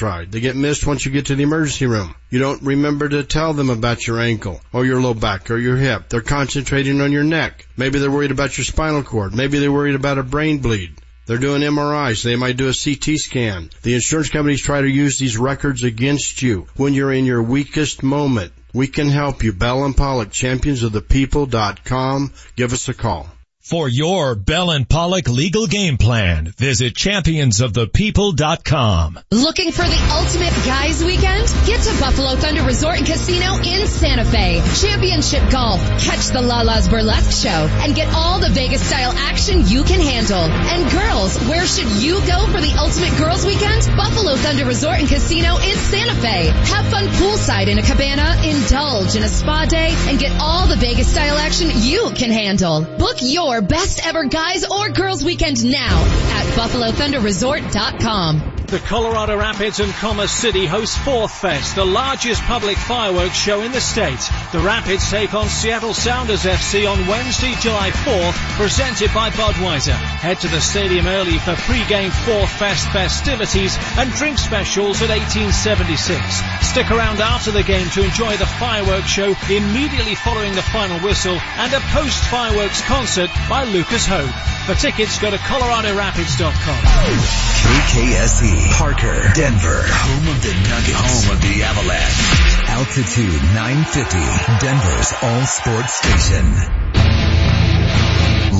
[0.00, 0.32] tried.
[0.32, 2.14] They get missed once you get to the emergency room.
[2.30, 5.76] You don't remember to tell them about your ankle or your low back or your
[5.76, 6.08] hip.
[6.08, 7.66] They're concentrating on your neck.
[7.76, 9.34] Maybe they're worried about your spinal cord.
[9.34, 10.94] Maybe they're worried about a brain bleed.
[11.26, 12.22] They're doing MRIs.
[12.22, 13.68] They might do a CT scan.
[13.82, 18.02] The insurance companies try to use these records against you when you're in your weakest
[18.02, 18.54] moment.
[18.72, 19.52] We can help you.
[19.52, 22.32] Bell and Pollock, champions of the people.com.
[22.56, 23.28] Give us a call.
[23.62, 29.18] For your Bell and Pollock legal game plan, visit championsofthepeople.com.
[29.30, 31.46] Looking for the ultimate guys weekend?
[31.66, 34.62] Get to Buffalo Thunder Resort and Casino in Santa Fe.
[34.80, 39.84] Championship golf, catch the Lala's Burlesque show, and get all the Vegas style action you
[39.84, 40.40] can handle.
[40.40, 43.86] And girls, where should you go for the ultimate girls weekend?
[43.94, 46.46] Buffalo Thunder Resort and Casino in Santa Fe.
[46.48, 50.76] Have fun poolside in a cabana, indulge in a spa day, and get all the
[50.76, 52.86] Vegas style action you can handle.
[52.96, 58.59] Book your best ever guys or girls weekend now at BuffaloThunderResort.com.
[58.70, 63.72] The Colorado Rapids and Commerce City host Fourth Fest, the largest public fireworks show in
[63.72, 64.20] the state.
[64.52, 69.90] The Rapids take on Seattle Sounders FC on Wednesday, July 4th, presented by Budweiser.
[69.90, 76.22] Head to the stadium early for pre-game Fourth Fest festivities and drink specials at 1876.
[76.62, 81.40] Stick around after the game to enjoy the fireworks show immediately following the final whistle
[81.58, 84.30] and a post-fireworks concert by Lucas Hope.
[84.66, 87.40] For tickets, go to coloradorapids.com.
[87.60, 92.68] KKSE, Parker, Denver, home of the Nuggets, home of the Avalanche.
[92.68, 94.18] Altitude 950,
[94.60, 96.44] Denver's all sports station.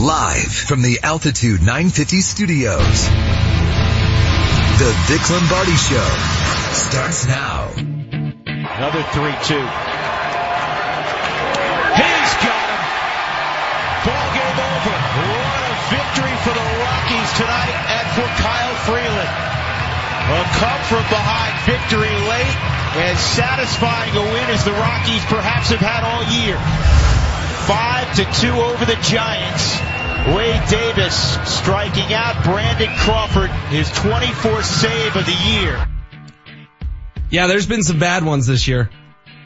[0.00, 3.08] Live from the Altitude 950 studios.
[4.80, 6.08] The Vic Lombardi Show
[6.72, 7.68] starts now.
[7.76, 9.60] Another 3-2.
[12.00, 12.82] He's got him.
[14.08, 14.96] Ball game over.
[15.20, 19.59] What a victory for the Rockies tonight and for Kyle Freeland.
[20.20, 22.56] A come from behind victory late
[23.02, 26.58] and satisfying a win as the Rockies perhaps have had all year.
[27.66, 29.80] Five to two over the Giants.
[30.36, 35.88] Wade Davis striking out Brandon Crawford, his 24th save of the year.
[37.30, 38.90] Yeah, there's been some bad ones this year.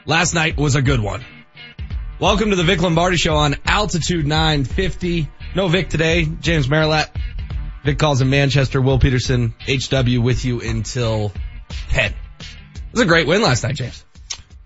[0.06, 1.24] Last night was a good one.
[2.18, 5.28] Welcome to the Vic Lombardi Show on Altitude 950.
[5.54, 6.24] No Vic today.
[6.24, 7.08] James Marilat.
[7.84, 8.80] Vic calls in Manchester.
[8.80, 11.32] Will Peterson, HW with you until
[11.90, 12.12] 10.
[12.12, 12.16] It
[12.92, 14.02] was a great win last night, James.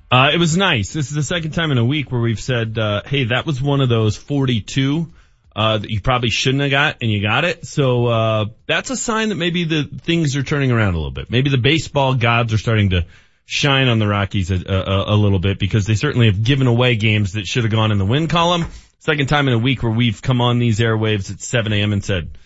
[0.09, 0.93] Uh, it was nice.
[0.93, 3.61] This is the second time in a week where we've said, uh, hey, that was
[3.61, 5.13] one of those 42,
[5.57, 7.67] uh, that you probably shouldn't have got and you got it.
[7.67, 11.29] So, uh, that's a sign that maybe the things are turning around a little bit.
[11.29, 13.05] Maybe the baseball gods are starting to
[13.47, 16.95] shine on the Rockies a, a, a little bit because they certainly have given away
[16.95, 18.67] games that should have gone in the win column.
[19.01, 21.93] Second time in a week where we've come on these airwaves at 7 a.m.
[21.93, 22.39] and said,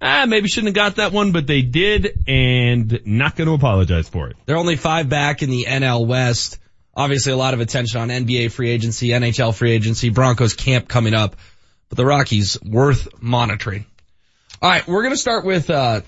[0.00, 4.08] ah, maybe shouldn't have got that one, but they did and not going to apologize
[4.08, 4.36] for it.
[4.46, 6.58] They're only five back in the NL West.
[6.94, 11.14] Obviously a lot of attention on NBA free agency, NHL free agency, Broncos camp coming
[11.14, 11.36] up,
[11.88, 13.86] but the Rockies worth monitoring.
[14.60, 16.00] All right, we're going to start with, uh,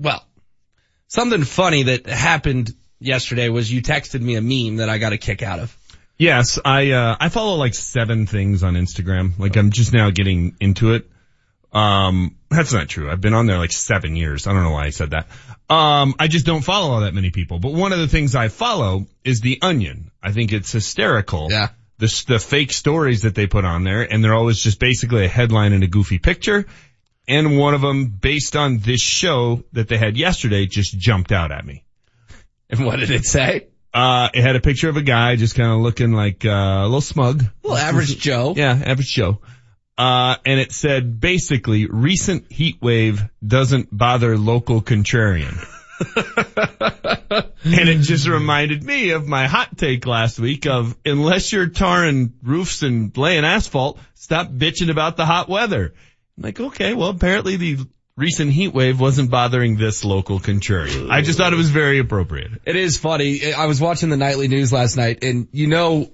[0.00, 0.26] well,
[1.06, 5.18] something funny that happened yesterday was you texted me a meme that I got a
[5.18, 5.76] kick out of.
[6.18, 9.38] Yes, I, uh, I follow like seven things on Instagram.
[9.38, 11.08] Like I'm just now getting into it.
[11.76, 13.10] Um, that's not true.
[13.10, 14.46] I've been on there like seven years.
[14.46, 15.26] I don't know why I said that.
[15.68, 17.58] Um, I just don't follow all that many people.
[17.58, 20.10] But one of the things I follow is the Onion.
[20.22, 21.48] I think it's hysterical.
[21.50, 21.68] Yeah.
[21.98, 25.28] The, the fake stories that they put on there and they're always just basically a
[25.28, 26.66] headline and a goofy picture.
[27.28, 31.52] And one of them based on this show that they had yesterday just jumped out
[31.52, 31.84] at me.
[32.70, 33.66] And what did it say?
[33.92, 36.84] Uh, it had a picture of a guy just kind of looking like, uh, a
[36.84, 37.44] little smug.
[37.62, 38.54] Well, average Joe.
[38.56, 39.40] Yeah, average Joe.
[39.98, 45.56] Uh, and it said basically recent heat wave doesn't bother local contrarian.
[47.64, 52.34] and it just reminded me of my hot take last week of unless you're tarring
[52.42, 55.94] roofs and laying asphalt, stop bitching about the hot weather.
[56.36, 57.78] I'm like, okay, well apparently the
[58.16, 61.10] recent heat wave wasn't bothering this local contrarian.
[61.10, 62.50] I just thought it was very appropriate.
[62.66, 63.54] It is funny.
[63.54, 66.10] I was watching the nightly news last night and you know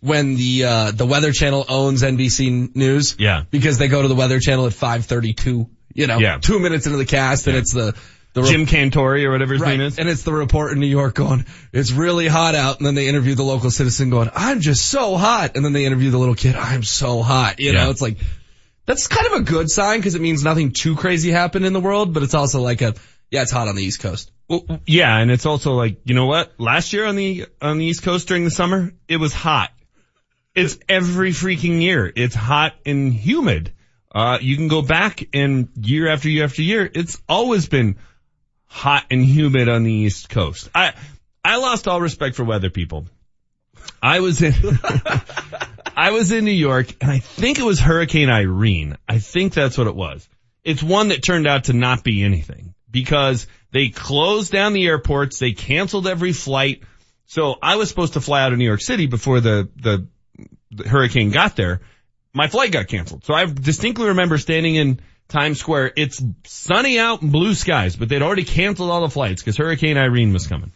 [0.00, 3.16] when the uh the Weather Channel owns NBC News.
[3.18, 3.44] Yeah.
[3.50, 5.68] Because they go to the Weather Channel at 5:32.
[5.94, 6.38] You know, Yeah.
[6.38, 7.94] two minutes into the cast, and it's the
[8.32, 9.98] the Jim Cantore or whatever his right, name is.
[9.98, 13.08] and it's the report in New York going, "It's really hot out," and then they
[13.08, 16.36] interview the local citizen going, "I'm just so hot," and then they interview the little
[16.36, 17.84] kid, "I'm so hot." You Yeah.
[17.84, 18.18] know, it's like
[18.86, 21.80] that's kind of a good sign because it means nothing too crazy happened in the
[21.80, 22.94] world, but it's also like a
[23.32, 24.30] yeah, it's hot on the East Coast.
[24.48, 26.52] Well, yeah, and it's also like, you know what?
[26.58, 29.70] Last year on the, on the East Coast during the summer, it was hot.
[30.60, 32.12] It's every freaking year.
[32.14, 33.72] It's hot and humid.
[34.12, 37.96] Uh, you can go back and year after year after year, it's always been
[38.66, 40.68] hot and humid on the East Coast.
[40.74, 40.92] I,
[41.42, 43.06] I lost all respect for weather people.
[44.02, 44.52] I was in,
[45.96, 48.98] I was in New York and I think it was Hurricane Irene.
[49.08, 50.28] I think that's what it was.
[50.62, 55.38] It's one that turned out to not be anything because they closed down the airports.
[55.38, 56.82] They canceled every flight.
[57.26, 60.06] So I was supposed to fly out of New York City before the, the,
[60.70, 61.80] the hurricane got there.
[62.32, 63.24] My flight got canceled.
[63.24, 65.92] So I distinctly remember standing in Times Square.
[65.96, 69.96] It's sunny out and blue skies, but they'd already canceled all the flights because Hurricane
[69.96, 70.72] Irene was coming.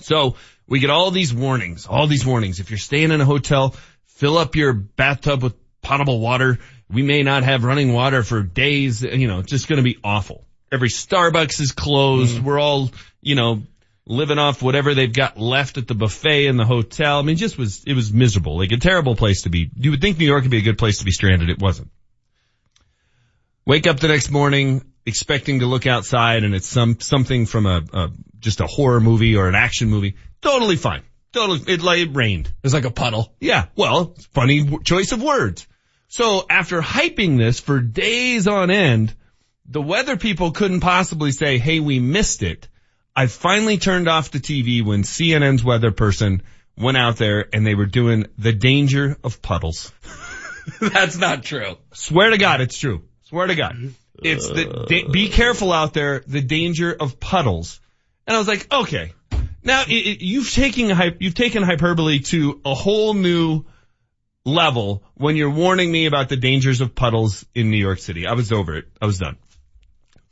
[0.00, 0.36] So
[0.66, 2.60] we get all these warnings, all these warnings.
[2.60, 3.74] If you're staying in a hotel,
[4.04, 6.58] fill up your bathtub with potable water.
[6.90, 9.02] We may not have running water for days.
[9.02, 10.44] You know, it's just going to be awful.
[10.70, 12.38] Every Starbucks is closed.
[12.38, 12.42] Mm.
[12.44, 13.62] We're all, you know,
[14.08, 17.18] living off whatever they've got left at the buffet in the hotel.
[17.18, 18.56] I mean, just was, it was miserable.
[18.56, 19.70] Like a terrible place to be.
[19.76, 21.50] You would think New York would be a good place to be stranded.
[21.50, 21.90] It wasn't.
[23.66, 27.82] Wake up the next morning expecting to look outside and it's some, something from a,
[27.92, 28.08] a
[28.38, 30.16] just a horror movie or an action movie.
[30.40, 31.02] Totally fine.
[31.32, 32.46] Totally, it, like, it rained.
[32.46, 33.34] It was like a puddle.
[33.40, 33.66] Yeah.
[33.76, 35.66] Well, funny w- choice of words.
[36.08, 39.14] So after hyping this for days on end,
[39.66, 42.68] the weather people couldn't possibly say, hey, we missed it.
[43.18, 46.40] I finally turned off the TV when CNN's weather person
[46.76, 49.92] went out there and they were doing the danger of puddles.
[50.80, 51.78] That's not true.
[51.92, 53.02] Swear to God, it's true.
[53.24, 53.74] Swear to God.
[54.22, 57.80] It's the, da- be careful out there, the danger of puddles.
[58.24, 59.12] And I was like, okay,
[59.64, 63.64] now it, it, you've taken you've taken hyperbole to a whole new
[64.44, 68.28] level when you're warning me about the dangers of puddles in New York City.
[68.28, 68.84] I was over it.
[69.02, 69.38] I was done.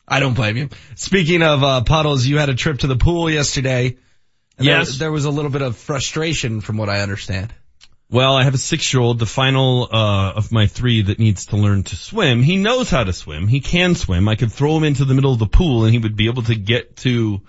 [0.09, 0.69] I don't blame you.
[0.95, 3.97] Speaking of uh, puddles, you had a trip to the pool yesterday.
[4.59, 4.91] yes.
[4.91, 7.53] There, there, was a little bit of frustration from what I understand.
[8.09, 11.83] Well, I have a six-year-old, the final uh, of my three that needs to learn
[11.85, 12.41] to swim.
[12.41, 13.49] He knows how to swim.
[13.49, 14.29] He can swim.
[14.29, 16.45] I could throw him into the middle of the pool and he would be able
[16.45, 17.41] to get to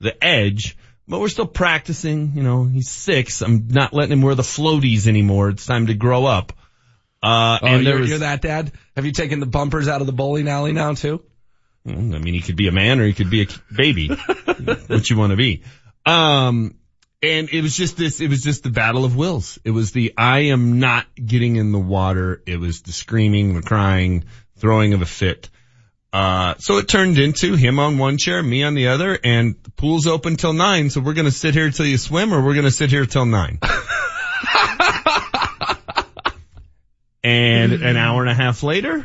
[0.00, 0.76] the edge
[1.08, 2.32] but we're still practicing.
[2.34, 3.42] You know, he's six.
[3.42, 5.50] I'm not letting him wear the floaties anymore.
[5.50, 6.52] It's time to grow up.
[7.22, 8.72] Uh, oh, and you're, was, you're that dad?
[8.94, 11.22] Have you taken the bumpers out of the bowling alley now too?
[11.86, 14.08] I mean, he could be a man or he could be a baby.
[14.88, 15.62] what you want to be.
[16.04, 16.76] Um,
[17.22, 19.58] and it was just this, it was just the battle of wills.
[19.64, 22.42] It was the, I am not getting in the water.
[22.46, 24.24] It was the screaming, the crying,
[24.56, 25.48] throwing of a fit.
[26.12, 29.70] Uh, so it turned into him on one chair, me on the other, and the
[29.70, 30.88] pool's open till nine.
[30.88, 33.58] So we're gonna sit here till you swim, or we're gonna sit here till nine.
[37.22, 39.04] and an hour and a half later,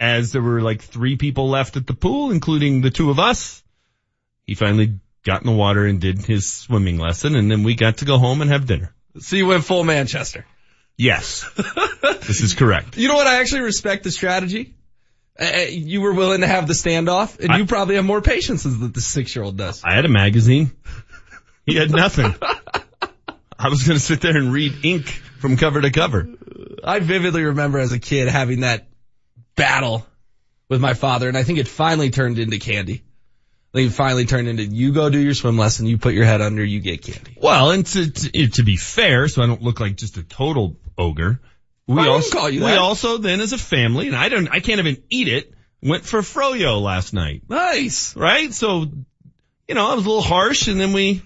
[0.00, 3.62] as there were like three people left at the pool, including the two of us,
[4.46, 7.98] he finally got in the water and did his swimming lesson, and then we got
[7.98, 8.94] to go home and have dinner.
[9.18, 10.46] So you went full Manchester.
[10.96, 12.96] Yes, this is correct.
[12.96, 13.26] You know what?
[13.26, 14.74] I actually respect the strategy.
[15.38, 18.22] Uh, uh, you were willing to have the standoff, and I, you probably have more
[18.22, 19.82] patience than the six-year-old does.
[19.84, 20.72] I had a magazine.
[21.66, 22.34] He had nothing.
[23.58, 26.28] I was going to sit there and read ink from cover to cover.
[26.82, 28.89] I vividly remember as a kid having that
[29.56, 30.06] battle
[30.68, 33.02] with my father, and I think it finally turned into candy.
[33.72, 36.24] I think it finally turned into you go do your swim lesson, you put your
[36.24, 37.36] head under, you get candy.
[37.40, 40.22] Well, and to, to, eh, to be fair, so I don't look like just a
[40.22, 41.40] total ogre,
[41.86, 42.66] we also call you that.
[42.66, 45.52] We also then as a family, and I don't, I can't even eat it.
[45.82, 47.42] Went for froyo last night.
[47.48, 48.52] Nice, right?
[48.52, 48.86] So,
[49.66, 51.22] you know, I was a little harsh, and then we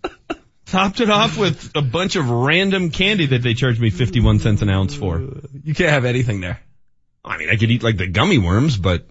[0.66, 4.62] topped it off with a bunch of random candy that they charged me fifty-one cents
[4.62, 5.18] an ounce for.
[5.18, 6.60] You can't have anything there.
[7.28, 9.06] I mean, I could eat like the gummy worms, but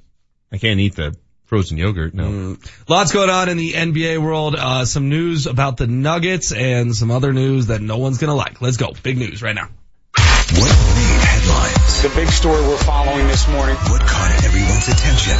[0.51, 2.13] I can't eat the frozen yogurt.
[2.13, 2.25] No.
[2.25, 2.89] Mm.
[2.89, 4.55] Lots going on in the NBA world.
[4.55, 8.61] Uh, some news about the Nuggets and some other news that no one's gonna like.
[8.61, 8.93] Let's go.
[9.03, 9.69] Big news right now.
[10.17, 12.03] What made headlines?
[12.03, 13.75] The big story we're following this morning.
[13.75, 15.35] What caught everyone's attention?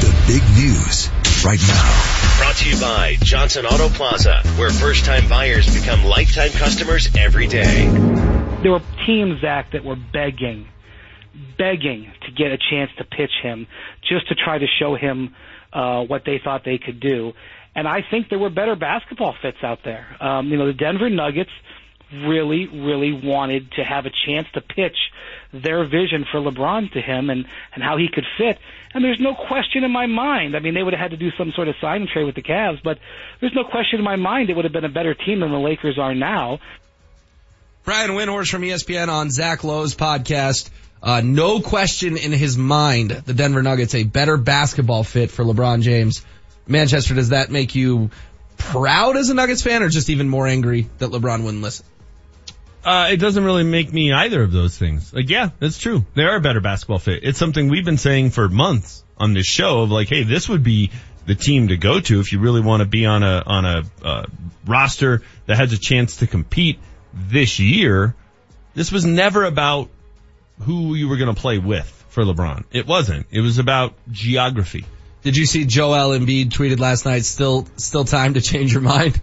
[0.00, 1.10] The big news
[1.44, 2.38] right now.
[2.38, 7.46] Brought to you by Johnson Auto Plaza, where first time buyers become lifetime customers every
[7.46, 8.41] day.
[8.62, 10.68] There were teams, Zach, that were begging,
[11.58, 13.66] begging to get a chance to pitch him
[14.08, 15.34] just to try to show him
[15.72, 17.32] uh, what they thought they could do.
[17.74, 20.06] And I think there were better basketball fits out there.
[20.20, 21.50] Um, you know, the Denver Nuggets
[22.12, 24.96] really, really wanted to have a chance to pitch
[25.52, 28.58] their vision for LeBron to him and, and how he could fit.
[28.94, 30.54] And there's no question in my mind.
[30.54, 32.34] I mean, they would have had to do some sort of sign and trade with
[32.34, 32.98] the Cavs, but
[33.40, 35.58] there's no question in my mind it would have been a better team than the
[35.58, 36.60] Lakers are now.
[37.84, 40.70] Brian Windhorst from ESPN on Zach Lowe's podcast.
[41.02, 45.82] Uh, no question in his mind, the Denver Nuggets a better basketball fit for LeBron
[45.82, 46.24] James
[46.66, 48.10] Manchester, does that make you
[48.56, 51.86] proud as a Nuggets fan or just even more angry that LeBron wouldn't listen?
[52.84, 55.12] Uh, it doesn't really make me either of those things.
[55.12, 56.04] Like, yeah, that's true.
[56.14, 57.20] They are a better basketball fit.
[57.22, 60.64] It's something we've been saying for months on this show of like, hey, this would
[60.64, 60.90] be
[61.26, 63.82] the team to go to if you really want to be on a, on a,
[64.04, 64.26] uh,
[64.66, 66.80] roster that has a chance to compete
[67.14, 68.14] this year.
[68.74, 69.90] This was never about
[70.60, 72.64] who you were going to play with for LeBron.
[72.72, 73.26] It wasn't.
[73.30, 74.84] It was about geography.
[75.22, 77.24] Did you see Joel Embiid tweeted last night?
[77.24, 79.20] Still, still time to change your mind.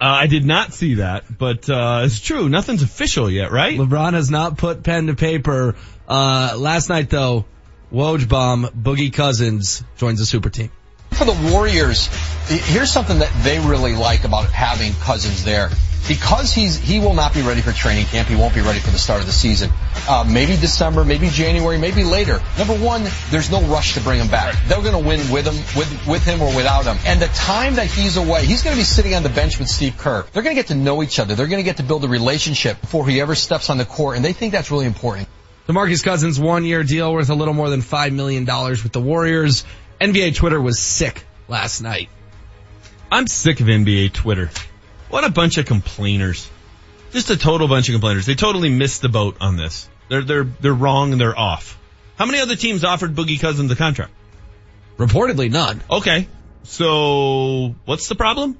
[0.00, 2.48] Uh, I did not see that, but uh, it's true.
[2.48, 3.76] Nothing's official yet, right?
[3.76, 5.74] LeBron has not put pen to paper.
[6.06, 7.46] Uh, last night though,
[7.92, 10.70] Woj bomb Boogie Cousins joins the super team.
[11.12, 12.06] For the Warriors,
[12.46, 15.70] here's something that they really like about having Cousins there.
[16.06, 18.90] Because he's he will not be ready for training camp, he won't be ready for
[18.90, 19.70] the start of the season.
[20.08, 22.40] Uh, maybe December, maybe January, maybe later.
[22.56, 24.56] Number one, there's no rush to bring him back.
[24.68, 26.96] They're going to win with him, with with him or without him.
[27.04, 29.68] And the time that he's away, he's going to be sitting on the bench with
[29.68, 30.24] Steve Kerr.
[30.32, 31.34] They're going to get to know each other.
[31.34, 34.16] They're going to get to build a relationship before he ever steps on the court,
[34.16, 35.28] and they think that's really important.
[35.68, 39.00] DeMarcus Cousins one year deal worth a little more than five million dollars with the
[39.00, 39.64] Warriors.
[40.00, 42.08] NBA Twitter was sick last night.
[43.10, 44.50] I'm sick of NBA Twitter.
[45.08, 46.48] What a bunch of complainers.
[47.10, 48.26] Just a total bunch of complainers.
[48.26, 49.88] They totally missed the boat on this.
[50.08, 51.78] They're, they're, they're wrong and they're off.
[52.16, 54.12] How many other teams offered Boogie Cousins the contract?
[54.98, 55.82] Reportedly none.
[55.90, 56.28] Okay.
[56.64, 58.58] So what's the problem?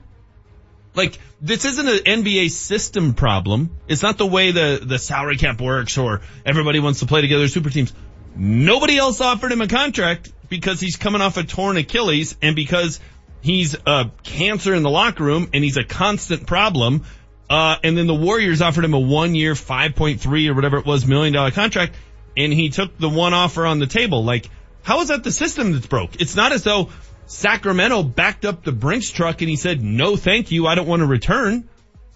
[0.94, 3.70] Like, this isn't an NBA system problem.
[3.86, 7.46] It's not the way the, the salary cap works or everybody wants to play together
[7.46, 7.92] super teams.
[8.34, 13.00] Nobody else offered him a contract because he's coming off a torn Achilles and because
[13.40, 17.04] he's a cancer in the locker room and he's a constant problem.
[17.48, 21.06] Uh, and then the Warriors offered him a one year, 5.3 or whatever it was
[21.06, 21.94] million dollar contract.
[22.36, 24.24] And he took the one offer on the table.
[24.24, 24.48] Like,
[24.82, 26.20] how is that the system that's broke?
[26.20, 26.90] It's not as though
[27.26, 30.66] Sacramento backed up the Brinks truck and he said, no, thank you.
[30.66, 31.68] I don't want to return.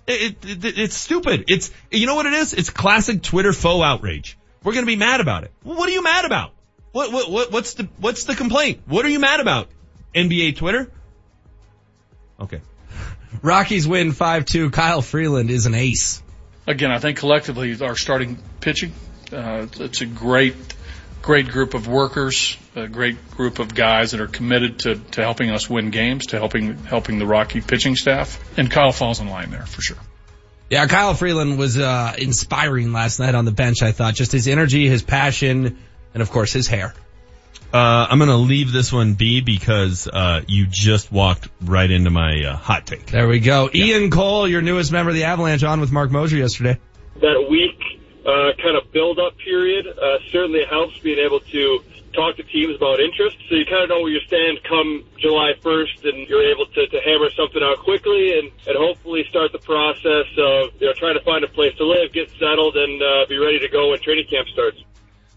[0.07, 1.45] It, it, it, it's stupid.
[1.49, 2.55] It's, you know what it is?
[2.55, 4.39] It's classic Twitter faux outrage.
[4.63, 5.53] We're going to be mad about it.
[5.63, 6.53] What are you mad about?
[6.93, 8.83] What, what, what, what's the, what's the complaint?
[8.87, 9.69] What are you mad about?
[10.15, 10.91] NBA Twitter?
[12.39, 12.61] Okay.
[13.43, 14.73] Rockies win 5-2.
[14.73, 16.23] Kyle Freeland is an ace.
[16.67, 18.93] Again, I think collectively our starting pitching,
[19.33, 20.55] uh, it's a great,
[21.23, 25.51] great group of workers, a great group of guys that are committed to, to helping
[25.51, 28.39] us win games, to helping, helping the Rocky pitching staff.
[28.59, 29.97] And Kyle falls in line there for sure.
[30.71, 34.15] Yeah, Kyle Freeland was, uh, inspiring last night on the bench, I thought.
[34.15, 35.79] Just his energy, his passion,
[36.15, 36.95] and of course his hair.
[37.73, 42.45] Uh, I'm gonna leave this one be because, uh, you just walked right into my,
[42.45, 43.07] uh, hot take.
[43.07, 43.71] There we go.
[43.73, 43.85] Yeah.
[43.87, 46.79] Ian Cole, your newest member of the Avalanche on with Mark Moser yesterday.
[47.21, 47.81] That week,
[48.27, 52.77] uh, kind of build up period, uh, certainly helps being able to talk to teams
[52.77, 53.37] about interest.
[53.49, 56.87] So you kind of know where you stand come July 1st and you're able to,
[56.87, 61.17] to hammer something out quickly and, and hopefully start the process of, you know, trying
[61.17, 64.01] to find a place to live, get settled and, uh, be ready to go when
[64.01, 64.77] training camp starts.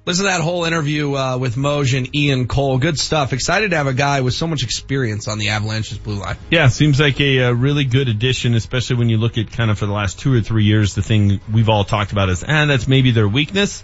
[0.05, 2.77] Listen to that whole interview uh, with Moj and Ian Cole.
[2.77, 3.33] Good stuff.
[3.33, 6.37] Excited to have a guy with so much experience on the Avalanche's blue line.
[6.51, 9.79] Yeah, seems like a, a, really good addition, especially when you look at kind of
[9.79, 12.69] for the last two or three years, the thing we've all talked about is, and
[12.69, 13.83] that's maybe their weakness.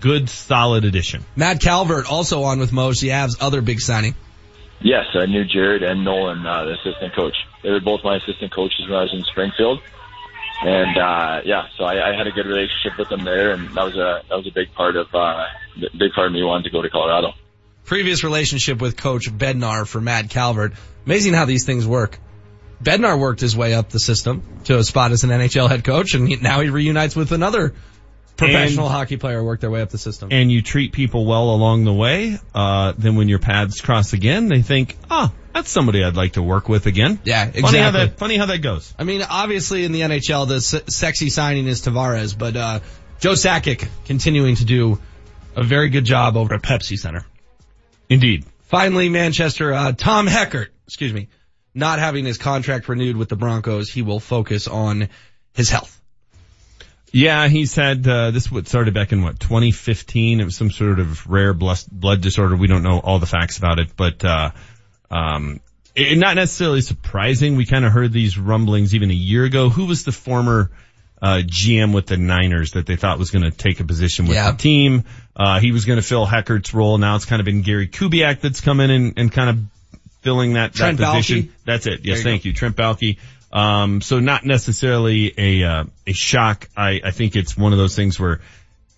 [0.00, 1.26] Good, solid addition.
[1.36, 4.14] Matt Calvert also on with Moj, the Avs' other big signing.
[4.80, 7.34] Yes, I knew Jared and Nolan, uh, the assistant coach.
[7.62, 9.82] They were both my assistant coaches when I was in Springfield
[10.62, 13.84] and uh yeah, so I, I had a good relationship with them there, and that
[13.84, 15.44] was a that was a big part of uh
[15.98, 17.32] big part of me wanting to go to Colorado.
[17.84, 20.74] Previous relationship with Coach Bednar for Matt Calvert.
[21.06, 22.18] Amazing how these things work.
[22.82, 26.14] Bednar worked his way up the system to a spot as an NHL head coach,
[26.14, 27.74] and he, now he reunites with another
[28.38, 30.28] professional and, hockey player work their way up the system.
[30.32, 34.48] And you treat people well along the way, uh, then when your paths cross again,
[34.48, 37.18] they think, oh, that's somebody I'd like to work with again.
[37.24, 37.62] Yeah, exactly.
[37.62, 38.94] Funny how that, funny how that goes.
[38.98, 42.80] I mean, obviously in the NHL, the s- sexy signing is Tavares, but, uh,
[43.20, 45.00] Joe Sakic continuing to do
[45.56, 47.26] a very good job over at Pepsi Center.
[48.08, 48.44] Indeed.
[48.62, 51.28] Finally, Manchester, uh, Tom Heckert, excuse me,
[51.74, 55.08] not having his contract renewed with the Broncos, he will focus on
[55.54, 55.97] his health.
[57.12, 60.40] Yeah, he's had, uh, this what started back in what, 2015.
[60.40, 62.56] It was some sort of rare blood disorder.
[62.56, 64.50] We don't know all the facts about it, but, uh,
[65.10, 65.60] um,
[65.94, 67.56] it, not necessarily surprising.
[67.56, 69.68] We kind of heard these rumblings even a year ago.
[69.68, 70.70] Who was the former,
[71.20, 74.36] uh, GM with the Niners that they thought was going to take a position with
[74.36, 74.50] yeah.
[74.52, 75.04] the team?
[75.34, 76.98] Uh, he was going to fill Heckert's role.
[76.98, 79.58] Now it's kind of been Gary Kubiak that's come in and, and kind of
[80.22, 81.44] filling that, that position.
[81.44, 81.50] Baalke.
[81.64, 82.00] That's it.
[82.04, 82.48] Yes, thank go.
[82.48, 82.54] you.
[82.54, 83.18] Trent Baalke.
[83.52, 86.68] Um, so not necessarily a, uh, a shock.
[86.76, 88.40] I, I think it's one of those things where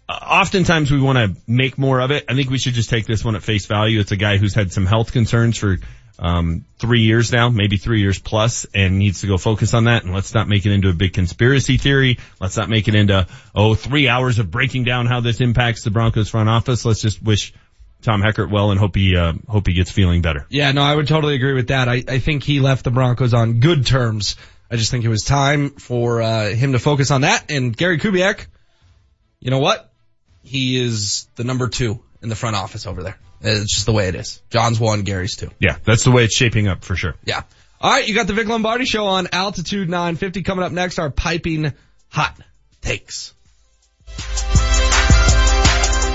[0.09, 2.25] uh, oftentimes we want to make more of it.
[2.29, 4.01] I think we should just take this one at face value.
[4.01, 5.79] It's a guy who's had some health concerns for
[6.19, 10.05] um, three years now, maybe three years plus, and needs to go focus on that.
[10.05, 12.19] And let's not make it into a big conspiracy theory.
[12.41, 15.91] Let's not make it into oh three hours of breaking down how this impacts the
[15.91, 16.85] Broncos front office.
[16.85, 17.55] Let's just wish
[18.03, 20.47] Tom Heckert well and hope he uh, hope he gets feeling better.
[20.49, 21.89] Yeah, no, I would totally agree with that.
[21.89, 24.37] I, I think he left the Broncos on good terms.
[24.71, 27.51] I just think it was time for uh, him to focus on that.
[27.51, 28.47] And Gary Kubiak,
[29.41, 29.93] you know what?
[30.43, 33.19] He is the number two in the front office over there.
[33.43, 34.43] It's just the way it is.
[34.51, 35.51] John's one, Gary's two.
[35.59, 37.15] Yeah, that's the way it's shaping up for sure.
[37.25, 37.43] Yeah.
[37.81, 40.99] All right, you got the Vic Lombardi show on Altitude 950 coming up next.
[40.99, 41.73] Our piping
[42.11, 42.37] hot
[42.83, 43.35] takes.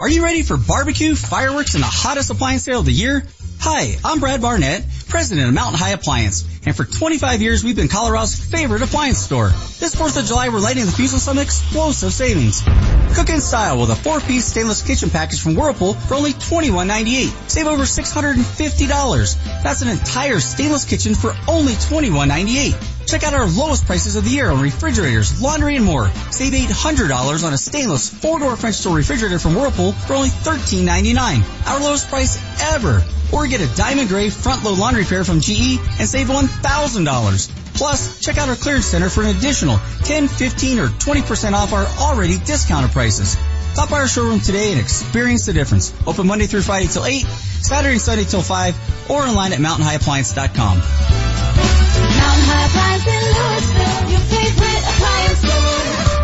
[0.00, 3.24] Are you ready for barbecue, fireworks, and the hottest appliance sale of the year?
[3.58, 7.88] Hi, I'm Brad Barnett, president of Mountain High Appliance, and for 25 years we've been
[7.88, 9.48] Colorado's favorite appliance store.
[9.48, 12.62] This 4th of July we're lighting the fuse on some explosive savings.
[13.16, 17.50] Cook in style with a 4-piece stainless kitchen package from Whirlpool for only $21.98.
[17.50, 19.62] Save over $650.
[19.64, 22.97] That's an entire stainless kitchen for only $21.98.
[23.08, 26.10] Check out our lowest prices of the year on refrigerators, laundry, and more.
[26.30, 31.68] Save $800 on a stainless four-door French door refrigerator from Whirlpool for only $13.99.
[31.68, 33.02] Our lowest price ever.
[33.32, 37.48] Or get a diamond gray front load laundry pair from GE and save $1,000.
[37.72, 41.86] Plus, check out our clearance center for an additional 10, 15, or 20% off our
[41.86, 43.38] already discounted prices.
[43.72, 45.94] Stop by our showroom today and experience the difference.
[46.06, 51.87] Open Monday through Friday till 8, Saturday and Sunday till 5, or online at mountainhighappliance.com.
[52.00, 56.17] Mountain High Appliance in Louisville, your favorite appliance store.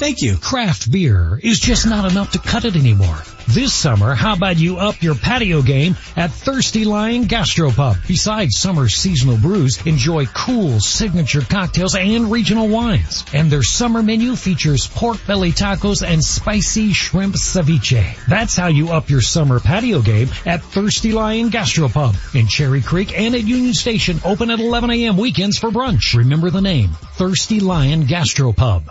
[0.00, 0.38] Thank you.
[0.38, 3.18] Craft beer is just not enough to cut it anymore.
[3.48, 8.08] This summer, how about you up your patio game at Thirsty Lion Gastropub?
[8.08, 13.26] Besides summer's seasonal brews, enjoy cool signature cocktails and regional wines.
[13.34, 18.24] And their summer menu features pork belly tacos and spicy shrimp ceviche.
[18.26, 23.18] That's how you up your summer patio game at Thirsty Lion Gastropub in Cherry Creek
[23.18, 25.18] and at Union Station, open at 11 a.m.
[25.18, 26.16] weekends for brunch.
[26.16, 28.90] Remember the name, Thirsty Lion Gastropub.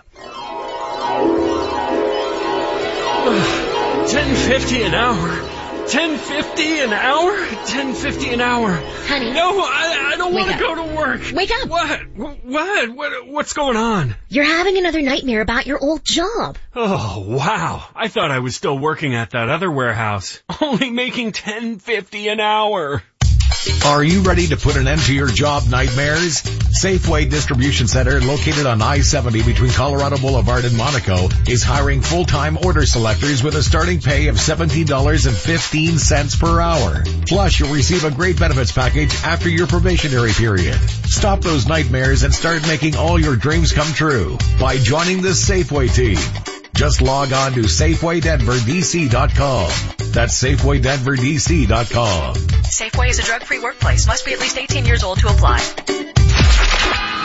[4.09, 5.87] Ten fifty an hour.
[5.87, 7.45] Ten fifty an hour.
[7.67, 8.71] Ten fifty an hour.
[8.71, 9.31] Honey.
[9.33, 11.21] No, I, I don't want to go to work.
[11.33, 11.69] Wake up.
[11.69, 11.99] What?
[12.43, 12.89] What?
[12.89, 13.27] What?
[13.27, 14.15] What's going on?
[14.29, 16.57] You're having another nightmare about your old job.
[16.75, 17.87] Oh wow!
[17.95, 22.39] I thought I was still working at that other warehouse, only making ten fifty an
[22.39, 23.03] hour.
[23.85, 26.41] Are you ready to put an end to your job nightmares?
[26.81, 32.85] Safeway Distribution Center, located on I-70 between Colorado Boulevard and Monaco, is hiring full-time order
[32.85, 37.03] selectors with a starting pay of $17.15 per hour.
[37.27, 40.75] Plus, you'll receive a great benefits package after your probationary period.
[41.05, 45.93] Stop those nightmares and start making all your dreams come true by joining the Safeway
[45.93, 46.58] team.
[46.73, 49.71] Just log on to SafewayDenverDC.com.
[50.11, 52.35] That's SafewayDenverDC.com.
[52.35, 54.07] Safeway is a drug-free workplace.
[54.07, 55.59] Must be at least 18 years old to apply.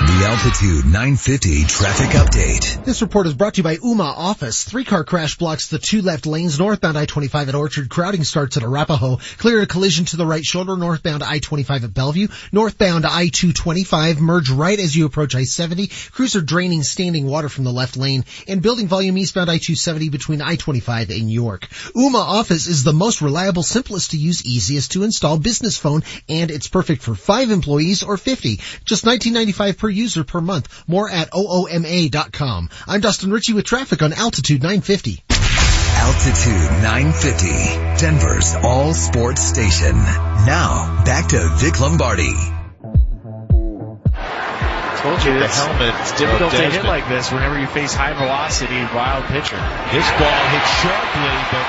[0.04, 2.84] The Altitude 950 traffic update.
[2.84, 4.62] This report is brought to you by Ooma Office.
[4.62, 7.88] Three car crash blocks the two left lanes northbound I-25 at Orchard.
[7.88, 9.16] Crowding starts at Arapahoe.
[9.38, 12.28] Clear a collision to the right shoulder northbound I-25 at Bellevue.
[12.52, 16.12] Northbound I-225 merge right as you approach I-70.
[16.12, 21.18] Cruiser draining standing water from the left lane and building volume eastbound I-270 between I-25
[21.18, 21.66] and York.
[21.96, 26.50] Ooma Office is the most reliable, simplest to use, easiest to install business phone and
[26.50, 28.60] it's perfect for five employees or 50.
[28.84, 30.68] Just $19.95 per user per month.
[30.86, 32.68] More at OOMA.com.
[32.86, 35.22] I'm Dustin Ritchie with traffic on Altitude 950.
[36.04, 37.48] Altitude 950,
[37.96, 39.96] Denver's all sports station.
[39.96, 42.34] Now, back to Vic Lombardi.
[45.00, 45.94] Told you the helmet.
[46.00, 49.56] It's uh, difficult to hit like this whenever you face high velocity, wild pitcher.
[49.92, 51.66] This ball hit sharply, but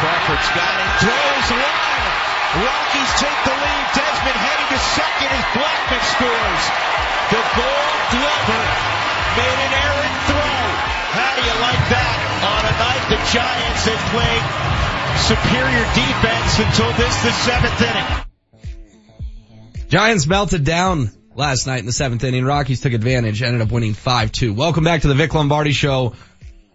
[0.00, 0.90] Crawford's got it.
[1.04, 2.09] Throws wild.
[2.50, 3.84] Rockies take the lead.
[3.94, 6.62] Desmond heading to second as Blackmon scores.
[7.30, 8.64] The gold glover
[9.38, 10.58] made an errant throw.
[11.14, 12.16] How do you like that
[12.50, 14.42] on a night the Giants have played
[15.30, 18.10] superior defense until this, the seventh inning?
[19.88, 22.44] Giants melted down last night in the seventh inning.
[22.44, 24.56] Rockies took advantage, ended up winning 5-2.
[24.56, 26.14] Welcome back to the Vic Lombardi show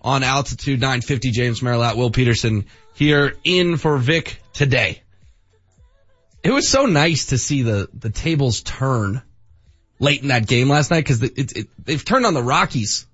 [0.01, 1.31] on Altitude 950.
[1.31, 5.01] James Merrillat, Will Peterson here in for Vic today.
[6.45, 9.23] It was so nice to see the, the tables turn
[9.97, 13.07] late in that game last night because it, it, they've turned on the Rockies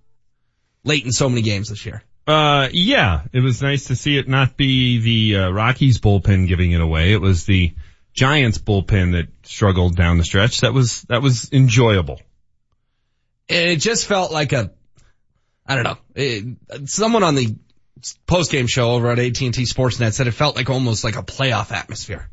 [0.84, 2.04] late in so many games this year.
[2.28, 6.74] Uh, yeah, it was nice to see it not be the uh, Rockies bullpen giving
[6.74, 7.14] it away.
[7.14, 7.74] It was the
[8.14, 10.60] Giants bullpen that struggled down the stretch.
[10.60, 12.20] That was that was enjoyable.
[13.48, 14.72] It just felt like a,
[15.66, 15.98] I don't know.
[16.16, 17.56] It, someone on the
[18.28, 21.72] post game show over at AT&T Sportsnet said it felt like almost like a playoff
[21.72, 22.30] atmosphere.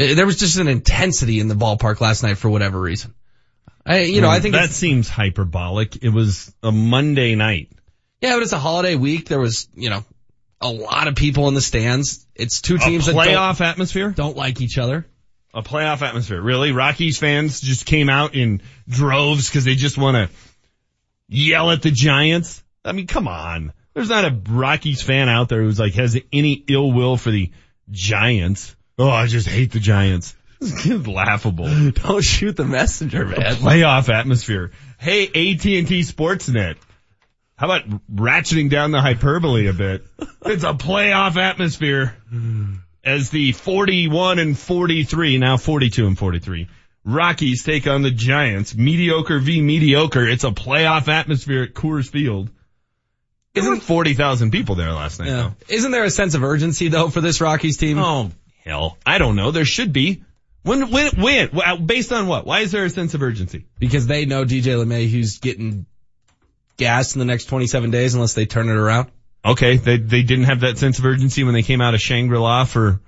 [0.00, 3.14] It, there was just an intensity in the ballpark last night for whatever reason.
[3.84, 6.02] I, you know, I mm, think that seems hyperbolic.
[6.02, 7.70] It was a Monday night.
[8.22, 9.28] Yeah, but it's a holiday week.
[9.28, 10.04] There was, you know,
[10.60, 12.26] a lot of people in the stands.
[12.34, 14.10] It's two teams a that playoff don't, atmosphere.
[14.10, 15.06] don't like each other.
[15.52, 16.40] A playoff atmosphere.
[16.40, 16.72] Really?
[16.72, 20.36] Rockies fans just came out in droves because they just want to
[21.28, 22.62] yell at the Giants.
[22.86, 23.74] I mean, come on.
[23.92, 27.50] There's not a Rockies fan out there who's like has any ill will for the
[27.90, 28.76] Giants.
[29.00, 30.36] Oh, I just hate the Giants.
[30.60, 31.90] It's laughable.
[31.90, 33.38] Don't shoot the messenger, man.
[33.56, 34.72] Playoff atmosphere.
[34.98, 36.76] Hey, AT&T Sportsnet.
[37.56, 40.04] How about ratcheting down the hyperbole a bit?
[40.44, 42.14] It's a playoff atmosphere
[43.02, 46.68] as the 41 and 43, now 42 and 43.
[47.04, 48.74] Rockies take on the Giants.
[48.74, 50.26] Mediocre v mediocre.
[50.26, 52.50] It's a playoff atmosphere at Coors Field.
[53.54, 55.50] Isn't 40,000 people there last night Yeah.
[55.68, 57.98] Isn't there a sense of urgency though for this Rockies team?
[57.98, 58.30] Oh,
[58.64, 58.98] hell.
[59.04, 59.50] I don't know.
[59.50, 60.22] There should be.
[60.62, 61.86] When, when, when?
[61.86, 62.46] Based on what?
[62.46, 63.66] Why is there a sense of urgency?
[63.78, 65.86] Because they know DJ LeMahieu's getting
[66.76, 69.10] gas in the next 27 days unless they turn it around.
[69.44, 72.64] Okay, they they didn't have that sense of urgency when they came out of Shangri-La
[72.64, 73.00] for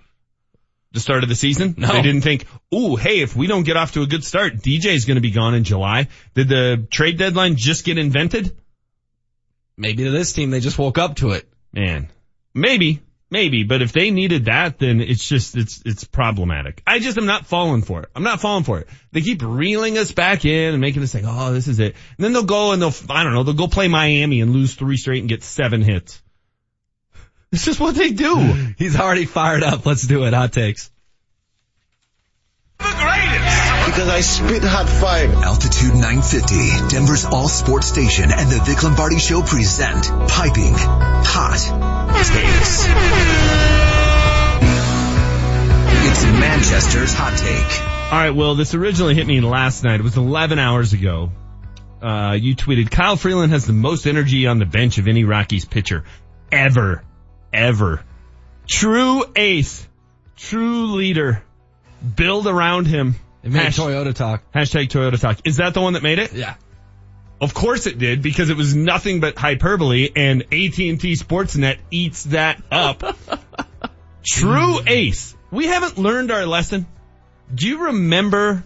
[0.93, 1.75] the start of the season.
[1.77, 1.89] No.
[1.89, 5.05] They didn't think, "Ooh, hey, if we don't get off to a good start, DJ's
[5.05, 8.57] going to be gone in July." Did the trade deadline just get invented?
[9.77, 11.47] Maybe to this team, they just woke up to it.
[11.73, 12.09] Man,
[12.55, 16.83] maybe, maybe, but if they needed that, then it's just it's it's problematic.
[16.87, 18.11] I just am not falling for it.
[18.15, 18.89] I'm not falling for it.
[19.11, 22.25] They keep reeling us back in and making us think, "Oh, this is it," and
[22.25, 24.99] then they'll go and they'll I don't know, they'll go play Miami and lose three
[24.99, 26.23] straight and get seven hits.
[27.53, 28.35] It's just what they do.
[28.79, 29.85] He's already fired up.
[29.85, 30.33] Let's do it.
[30.33, 30.91] Hot takes.
[33.87, 35.33] Because I spit hot fire.
[35.45, 41.59] Altitude 950, Denver's all sports station and the Vic Lombardi Show present Piping Hot
[42.17, 42.87] Takes.
[46.09, 48.13] It's Manchester's Hot Take.
[48.13, 50.01] All right, well, this originally hit me last night.
[50.01, 51.31] It was 11 hours ago.
[52.01, 55.65] Uh, you tweeted, Kyle Freeland has the most energy on the bench of any Rockies
[55.65, 56.05] pitcher
[56.51, 57.03] ever,
[57.53, 58.03] ever.
[58.69, 59.87] True ace,
[60.37, 61.43] true leader.
[62.17, 63.17] Build around him.
[63.43, 64.43] It made Hash- Toyota talk.
[64.53, 65.39] Hashtag Toyota Talk.
[65.45, 66.33] Is that the one that made it?
[66.33, 66.55] Yeah.
[67.41, 72.63] Of course it did because it was nothing but hyperbole and AT&T Sportsnet eats that
[72.71, 73.03] up.
[74.25, 75.35] True ace.
[75.51, 76.87] We haven't learned our lesson.
[77.53, 78.63] Do you remember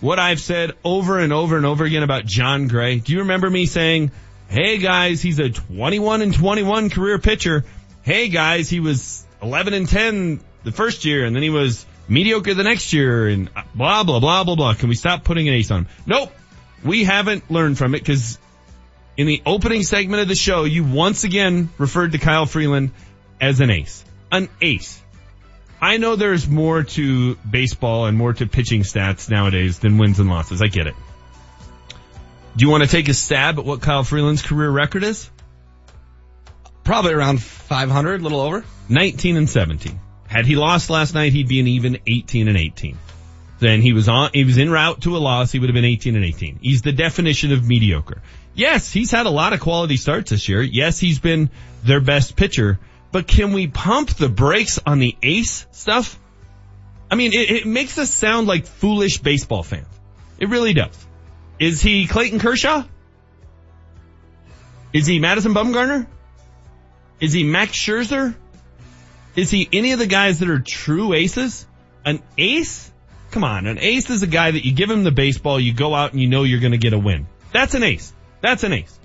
[0.00, 3.00] what I've said over and over and over again about Jon Gray?
[3.00, 4.12] Do you remember me saying,
[4.48, 7.64] "Hey guys, he's a 21 and 21 career pitcher.
[8.02, 12.54] Hey guys, he was 11 and 10 the first year and then he was mediocre
[12.54, 14.74] the next year and blah blah blah blah blah.
[14.74, 16.32] Can we stop putting an ace on him?" Nope.
[16.84, 18.38] We haven't learned from it because
[19.16, 22.90] in the opening segment of the show, you once again referred to Kyle Freeland
[23.40, 24.04] as an ace.
[24.30, 25.00] An ace.
[25.80, 30.28] I know there's more to baseball and more to pitching stats nowadays than wins and
[30.28, 30.62] losses.
[30.62, 30.94] I get it.
[32.56, 35.28] Do you want to take a stab at what Kyle Freeland's career record is?
[36.84, 38.64] Probably around 500, a little over.
[38.88, 39.98] 19 and 17.
[40.34, 42.98] Had he lost last night, he'd be an even 18 and 18.
[43.60, 45.52] Then he was on, he was en route to a loss.
[45.52, 46.58] He would have been 18 and 18.
[46.60, 48.20] He's the definition of mediocre.
[48.52, 50.60] Yes, he's had a lot of quality starts this year.
[50.60, 51.50] Yes, he's been
[51.84, 52.80] their best pitcher,
[53.12, 56.18] but can we pump the brakes on the ace stuff?
[57.08, 59.86] I mean, it, it makes us sound like foolish baseball fans.
[60.40, 61.06] It really does.
[61.60, 62.82] Is he Clayton Kershaw?
[64.92, 66.08] Is he Madison Bumgarner?
[67.20, 68.34] Is he Max Scherzer?
[69.36, 71.66] Is he any of the guys that are true aces?
[72.04, 72.90] An ace?
[73.30, 75.94] Come on, an ace is a guy that you give him the baseball, you go
[75.94, 77.26] out and you know you're to get a win.
[77.52, 78.12] That's an ace.
[78.40, 78.98] That's an ace.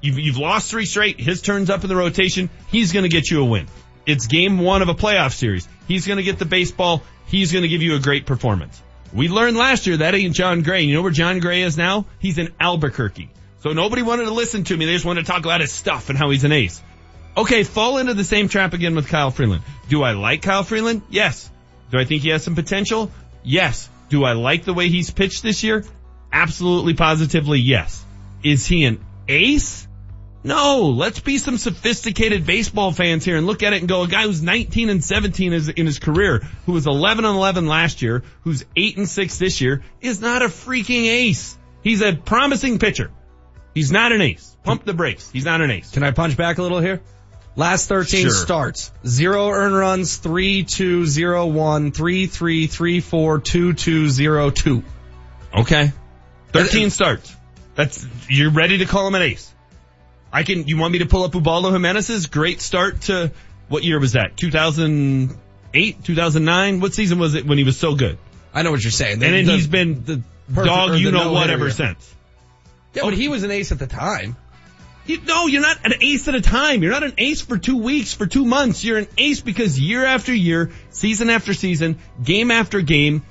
[0.00, 1.18] You've, you've lost three straight.
[1.18, 2.48] His turn's up in the rotation.
[2.68, 3.66] He's to get you a win.
[4.06, 5.66] It's game one of a playoff series.
[5.88, 7.02] He's to get the baseball.
[7.26, 8.80] He's to give you a great performance.
[9.12, 10.82] We learned last year that ain't Jon Gray.
[10.82, 12.06] You know where Jon Gray is now?
[12.18, 13.30] He's in Albuquerque.
[13.60, 14.86] So nobody wanted to listen to me.
[14.86, 16.82] They just wanted to talk about his stuff and how he's an ace.
[17.36, 19.62] Okay, fall into the same trap again with Kyle Freeland.
[19.88, 21.02] Do I like Kyle Freeland?
[21.10, 21.50] Yes.
[21.90, 23.10] Do I think he has some potential?
[23.44, 23.88] Yes.
[24.08, 25.84] Do I like the way he's pitched this year?
[26.32, 28.02] Absolutely, positively, yes.
[28.42, 29.86] Is he an ace?
[30.44, 34.08] No, let's be some sophisticated baseball fans here and look at it and go, a
[34.08, 38.00] guy who's 19 and 17 is in his career, who was 11 and 11 last
[38.00, 41.58] year, who's 8 and 6 this year, is not a freaking ace.
[41.82, 43.10] He's a promising pitcher.
[43.74, 44.56] He's not an ace.
[44.62, 45.30] Pump the brakes.
[45.30, 45.90] He's not an ace.
[45.90, 47.02] Can I punch back a little here?
[47.56, 48.30] Last 13 Sure.
[48.32, 48.92] starts.
[49.06, 54.82] Zero earned runs, 3-2-0-1, 3-3-3-4, 2-2-0-2.
[55.60, 55.92] Okay.
[56.52, 57.34] 13 starts.
[57.74, 59.50] That's, you're ready to call him an ace.
[60.32, 63.32] I can, you want me to pull up Ubaldo Jimenez's great start to,
[63.68, 64.36] what year was that?
[64.36, 66.80] 2008, 2009?
[66.80, 68.18] What season was it when he was so good?
[68.52, 69.14] I know what you're saying.
[69.14, 71.72] and then The- he's been the dog you know what ever yeah.
[71.72, 72.14] since.
[72.94, 74.36] Yeah, but he was an ace at the time.
[75.06, 76.82] You, no, you're not an ace at a time.
[76.82, 78.82] You're not an ace for two weeks, for two months.
[78.82, 83.24] You're an ace because year after year, season after season, game after game,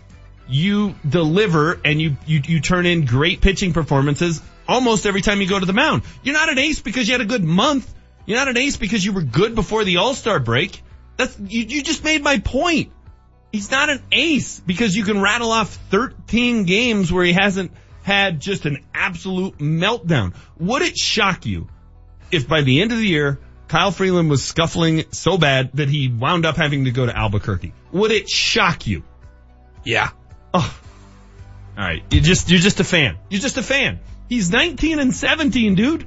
[0.48, 5.50] you deliver and you, you, you turn in great pitching performances almost every time you
[5.50, 6.04] go to the mound.
[6.24, 7.94] You're not an ace because you had a good month.
[8.26, 10.82] You're not an ace because you were good before the All-Star break.
[11.18, 12.92] That's, you, you just made my point.
[13.52, 17.72] He's not an ace because you can rattle off 13 games where he hasn't
[18.06, 20.36] had just an absolute meltdown.
[20.60, 21.68] Would it shock you
[22.30, 26.08] if by the end of the year, Kyle Freeland was scuffling so bad that he
[26.08, 27.74] wound up having to go to Albuquerque?
[27.94, 29.02] Would it shock you?
[29.84, 30.12] Yeah.
[30.54, 30.80] Oh.
[31.76, 32.04] All right.
[32.12, 33.18] You just, you're just a fan.
[33.32, 34.00] You're just a fan.
[34.30, 36.06] He's 19 and 17, dude.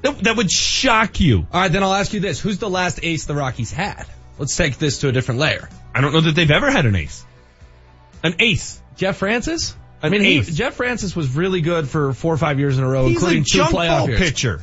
[0.00, 1.46] That, that would shock you.
[1.52, 2.40] All right, then I'll ask you this.
[2.40, 4.06] Who's the last ace the Rockies had?
[4.38, 5.68] Let's take this to a different layer.
[5.94, 7.22] I don't know that they've ever had an ace.
[8.22, 8.80] An ace.
[8.96, 9.76] Jeff Francis?
[10.02, 10.40] I mean, he.
[10.40, 13.42] Jeff Francis was really good for four or five years in a row, He's including
[13.42, 14.20] a two junk playoff ball years.
[14.20, 14.62] pitcher.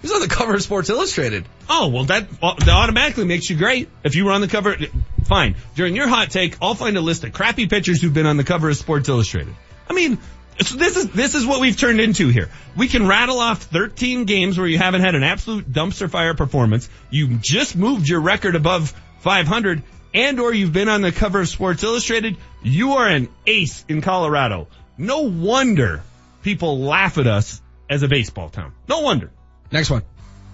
[0.00, 1.46] He was on the cover of Sports Illustrated.
[1.68, 3.88] Oh, well that, uh, that automatically makes you great.
[4.04, 4.76] If you were on the cover,
[5.24, 5.56] fine.
[5.74, 8.44] During your hot take, I'll find a list of crappy pitchers who've been on the
[8.44, 9.54] cover of Sports Illustrated.
[9.88, 10.18] I mean,
[10.58, 12.50] it's, this is, this is what we've turned into here.
[12.76, 16.88] We can rattle off 13 games where you haven't had an absolute dumpster fire performance.
[17.10, 19.82] You just moved your record above 500
[20.16, 22.38] and or you've been on the cover of Sports Illustrated.
[22.62, 24.66] You are an ace in Colorado.
[24.96, 26.02] No wonder
[26.42, 28.72] people laugh at us as a baseball town.
[28.88, 29.30] No wonder.
[29.70, 30.02] Next one.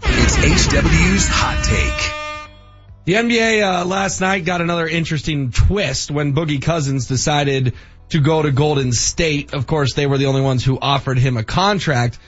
[0.03, 2.18] It's HW's hot take.
[3.05, 7.75] The NBA uh, last night got another interesting twist when Boogie Cousins decided
[8.09, 9.55] to go to Golden State.
[9.55, 12.18] Of course, they were the only ones who offered him a contract.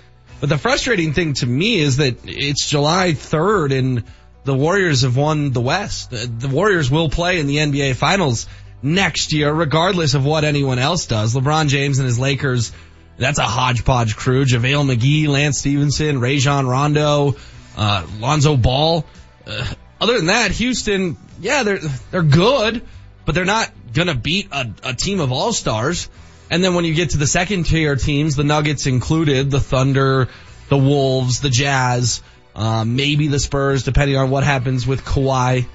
[0.41, 4.05] But the frustrating thing to me is that it's July 3rd and
[4.45, 6.13] the Warriors have won the West.
[6.13, 8.47] Uh, The Warriors will play in the NBA Finals
[8.83, 11.35] next year, regardless of what anyone else does.
[11.35, 12.73] LeBron James and his Lakers,
[13.17, 14.45] that's a hodgepodge crew.
[14.45, 17.37] JaVale McGee, Lance Stephenson, Rajon Rondo,
[17.77, 19.05] uh, Lonzo Ball.
[19.47, 19.67] Uh,
[20.01, 21.79] other than that, Houston, yeah, they're,
[22.11, 22.83] they're good,
[23.25, 26.09] but they're not gonna beat a, a team of all-stars.
[26.51, 30.29] And then when you get to the second tier teams, the Nuggets included, the Thunder,
[30.69, 32.23] the Wolves, the Jazz,
[32.55, 35.67] um, maybe the Spurs, depending on what happens with Kawhi.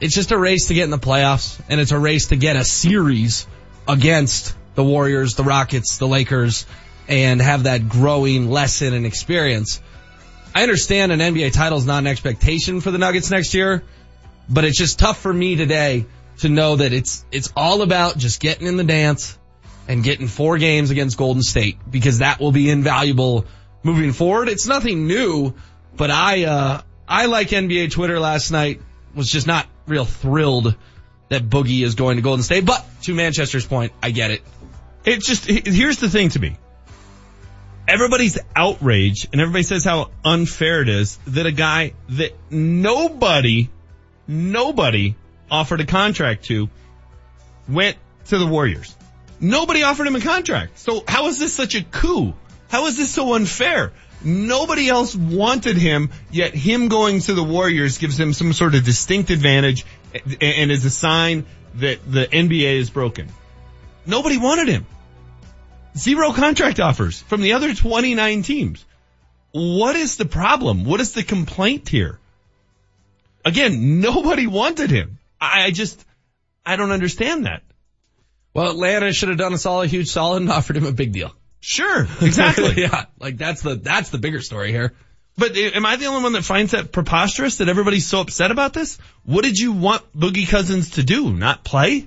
[0.00, 2.56] It's just a race to get in the playoffs, and it's a race to get
[2.56, 3.46] a series
[3.86, 6.66] against the Warriors, the Rockets, the Lakers,
[7.08, 9.80] and have that growing lesson and experience.
[10.54, 13.82] I understand an NBA title is not an expectation for the Nuggets next year,
[14.48, 16.06] but it's just tough for me today
[16.38, 19.38] to know that it's, it's all about just getting in the dance
[19.86, 23.46] and getting four games against Golden State because that will be invaluable
[23.82, 24.48] moving forward.
[24.48, 25.54] It's nothing new,
[25.96, 28.80] but I, uh, I like NBA Twitter last night
[29.14, 30.74] was just not real thrilled
[31.28, 34.42] that Boogie is going to Golden State, but to Manchester's point, I get it.
[35.04, 36.56] It's just, here's the thing to me.
[37.86, 43.68] Everybody's outraged and everybody says how unfair it is that a guy that nobody,
[44.26, 45.14] nobody
[45.50, 46.70] offered a contract to
[47.68, 48.96] went to the Warriors.
[49.40, 50.78] Nobody offered him a contract.
[50.78, 52.32] So how is this such a coup?
[52.68, 53.92] How is this so unfair?
[54.24, 58.84] Nobody else wanted him, yet him going to the Warriors gives him some sort of
[58.84, 59.84] distinct advantage
[60.40, 63.28] and is a sign that the NBA is broken.
[64.06, 64.86] Nobody wanted him.
[65.96, 68.84] Zero contract offers from the other 29 teams.
[69.52, 70.84] What is the problem?
[70.84, 72.18] What is the complaint here?
[73.44, 75.18] Again, nobody wanted him.
[75.40, 76.04] I I just,
[76.64, 77.62] I don't understand that.
[78.54, 81.12] Well, Atlanta should have done us all a huge solid and offered him a big
[81.12, 81.32] deal.
[81.66, 82.74] Sure, exactly.
[82.82, 84.92] yeah, like that's the, that's the bigger story here.
[85.38, 88.50] But i- am I the only one that finds that preposterous that everybody's so upset
[88.50, 88.98] about this?
[89.24, 91.32] What did you want Boogie Cousins to do?
[91.32, 92.06] Not play?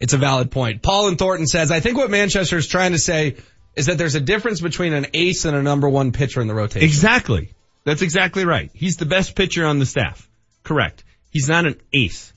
[0.00, 0.80] It's a valid point.
[0.82, 3.36] Paul and Thornton says, I think what Manchester is trying to say
[3.76, 6.54] is that there's a difference between an ace and a number one pitcher in the
[6.54, 6.86] rotation.
[6.88, 7.52] Exactly.
[7.84, 8.70] That's exactly right.
[8.72, 10.26] He's the best pitcher on the staff.
[10.64, 11.04] Correct.
[11.30, 12.32] He's not an ace.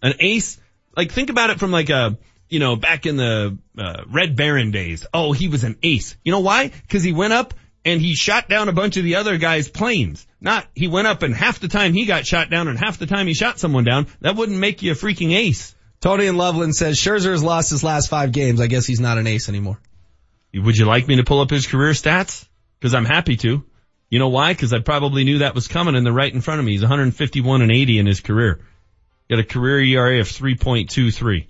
[0.00, 0.60] An ace,
[0.96, 2.16] like think about it from like a,
[2.48, 5.06] you know, back in the uh, Red Baron days.
[5.12, 6.16] Oh, he was an ace.
[6.24, 6.68] You know why?
[6.68, 10.26] Because he went up and he shot down a bunch of the other guys' planes.
[10.40, 13.06] Not he went up and half the time he got shot down and half the
[13.06, 14.06] time he shot someone down.
[14.20, 15.74] That wouldn't make you a freaking ace.
[16.00, 18.60] Tony and Loveland says Scherzer has lost his last five games.
[18.60, 19.80] I guess he's not an ace anymore.
[20.54, 22.46] Would you like me to pull up his career stats?
[22.78, 23.64] Because I'm happy to.
[24.08, 24.52] You know why?
[24.52, 26.72] Because I probably knew that was coming and they're right in front of me.
[26.72, 28.60] He's 151 and 80 in his career.
[29.28, 31.46] Got a career ERA of 3.23.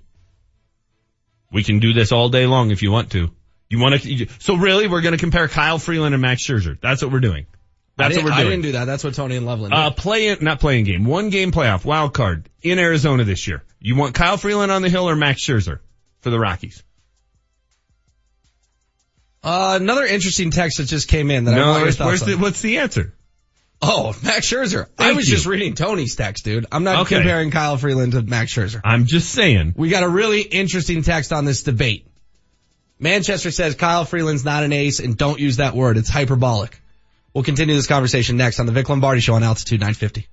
[1.51, 3.29] We can do this all day long if you want to.
[3.69, 4.27] You want to?
[4.39, 6.79] So really, we're going to compare Kyle Freeland and Max Scherzer.
[6.79, 7.45] That's what we're doing.
[7.97, 8.41] That's what we're doing.
[8.41, 8.85] I didn't do that.
[8.85, 9.73] That's what Tony and Loveland.
[9.73, 11.03] Uh, play it, not playing game.
[11.05, 13.63] One game playoff, wild card in Arizona this year.
[13.79, 15.79] You want Kyle Freeland on the hill or Max Scherzer
[16.21, 16.81] for the Rockies?
[19.43, 22.07] Uh, another interesting text that just came in that I No, want your where's, thoughts
[22.07, 22.29] where's on.
[22.29, 23.13] the, what's the answer?
[23.81, 24.87] Oh, Max Scherzer.
[24.97, 25.35] I was you.
[25.35, 26.65] just reading Tony's text, dude.
[26.71, 27.15] I'm not Okay.
[27.15, 28.81] comparing Kyle Freeland to Max Scherzer.
[28.83, 29.73] I'm just saying.
[29.77, 32.05] We got a really interesting text on this debate.
[32.99, 35.95] Manchester says Kyle Freeland's not an ace and don't use that word.
[35.97, 36.81] It's hyperbolic.
[37.33, 40.27] We'll continue this conversation next on the Vic Lombardi Show on Altitude 950.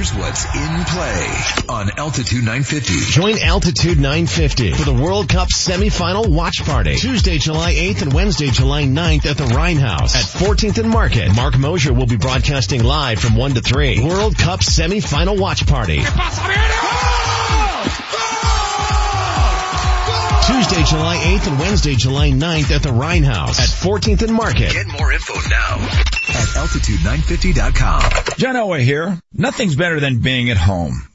[0.00, 1.26] Here's what's in play
[1.68, 3.12] on Altitude 950.
[3.12, 6.96] Join Altitude 950 for the World Cup semifinal watch party.
[6.96, 11.36] Tuesday, July 8th and Wednesday, July 9th at the Rhein Haus at 14th and Market.
[11.36, 14.02] Mark Mosier will be broadcasting live from 1 to 3.
[14.02, 15.98] World Cup semifinal watch party.
[20.50, 24.72] Tuesday, July 8th and Wednesday, July 9th at the Rhein Haus at 14th and Market.
[24.72, 28.02] Get more info now at altitude950.com.
[28.36, 29.20] John Elway here.
[29.32, 31.09] Nothing's better than being at home.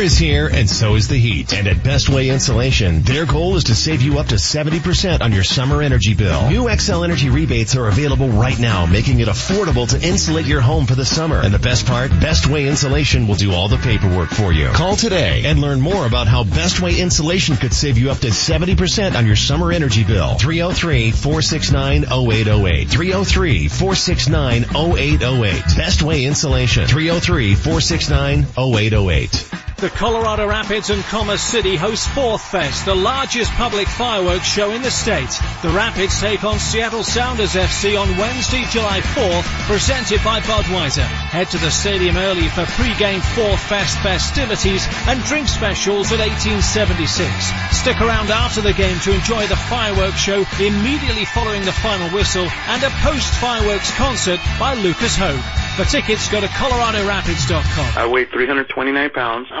[0.00, 1.52] is here and so is the heat.
[1.52, 5.32] And at Best Way Insulation, their goal is to save you up to 70% on
[5.32, 6.48] your summer energy bill.
[6.48, 10.86] New Xcel Energy rebates are available right now, making it affordable to insulate your home
[10.86, 11.40] for the summer.
[11.40, 14.68] And the best part, Best Way Insulation will do all the paperwork for you.
[14.68, 18.28] Call today and learn more about how Best Way Insulation could save you up to
[18.28, 20.36] 70% on your summer energy bill.
[20.36, 22.86] 303-469-0808.
[22.86, 25.76] 303-469-0808.
[25.76, 26.86] Best Way Insulation.
[26.86, 29.73] 303-469-0808.
[29.76, 34.82] The Colorado Rapids and Commerce City host Fourth Fest, the largest public fireworks show in
[34.82, 35.28] the state.
[35.62, 41.02] The Rapids take on Seattle Sounders FC on Wednesday, July 4th, presented by Budweiser.
[41.02, 47.28] Head to the stadium early for pre-game Fourth Fest festivities and drink specials at 1876.
[47.76, 52.46] Stick around after the game to enjoy the fireworks show immediately following the final whistle
[52.68, 55.42] and a post-fireworks concert by Lucas Hoge.
[55.74, 57.98] For tickets, go to coloradorapids.com.
[57.98, 59.48] I weighed 329 pounds.
[59.50, 59.60] I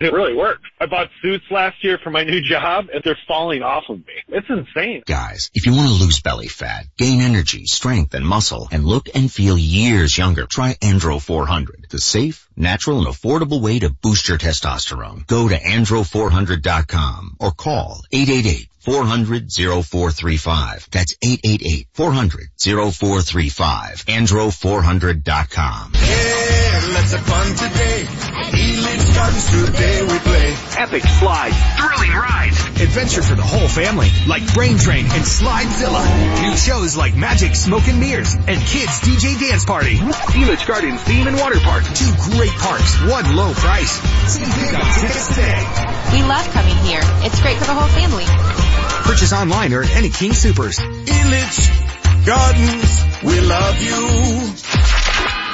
[0.00, 0.62] It really works.
[0.80, 4.14] I bought suits last year for my new job and they're falling off of me.
[4.28, 5.02] It's insane.
[5.06, 9.08] Guys, if you want to lose belly fat, gain energy, strength, and muscle, and look
[9.14, 11.86] and feel years younger, try Andro 400.
[11.90, 15.26] The safe, natural, and affordable way to boost your testosterone.
[15.26, 20.88] Go to andro400.com or call 888 400 0435.
[20.90, 24.06] That's 888 400 0435.
[24.06, 25.92] Andro400.com.
[25.94, 28.02] Yeah, let's have fun today.
[28.02, 30.56] At Elitch Gardens today we play.
[30.78, 32.58] Epic slides, thrilling rides.
[32.82, 36.42] Adventure for the whole family, like Brain Train and Slidezilla.
[36.42, 39.96] New shows like Magic Smoke and Mirrors and Kids DJ Dance Party.
[40.34, 41.84] Elitch Gardens theme and water park.
[41.94, 43.92] Two great parks, one low price.
[44.26, 45.62] See pick up tickets today.
[46.12, 47.00] We love coming here.
[47.22, 48.71] It's great for the whole family.
[49.04, 50.78] Purchase online or at any King Supers.
[50.78, 55.01] Elitch Gardens, we love you.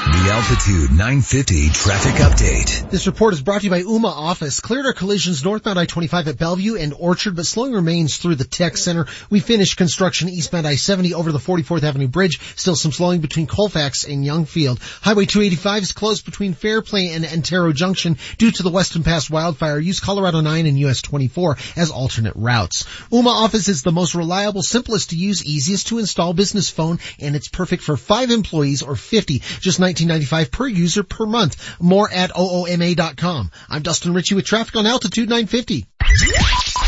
[0.09, 2.91] The Altitude 950 traffic update.
[2.91, 4.61] This report is brought to you by Ooma Office.
[4.61, 8.79] Cleared our collisions northbound I-25 at Bellevue and Orchard, but slowing remains through the Tech
[8.79, 9.07] Center.
[9.29, 12.41] We finished construction eastbound I-70 over the 44th Avenue Bridge.
[12.57, 14.81] Still some slowing between Colfax and Youngfield.
[15.03, 19.79] Highway 285 is closed between Fairplay and Antero Junction due to the Weston Pass wildfire.
[19.79, 22.85] Use Colorado 9 and US 24 as alternate routes.
[23.13, 27.37] Ooma Office is the most reliable, simplest to use, easiest to install business phone, and
[27.37, 29.43] it's perfect for five employees or 50.
[29.61, 31.81] Just 1995 per user per month.
[31.81, 33.51] More at OOMA.com.
[33.69, 35.87] I'm Dustin Ritchie with traffic on Altitude 950.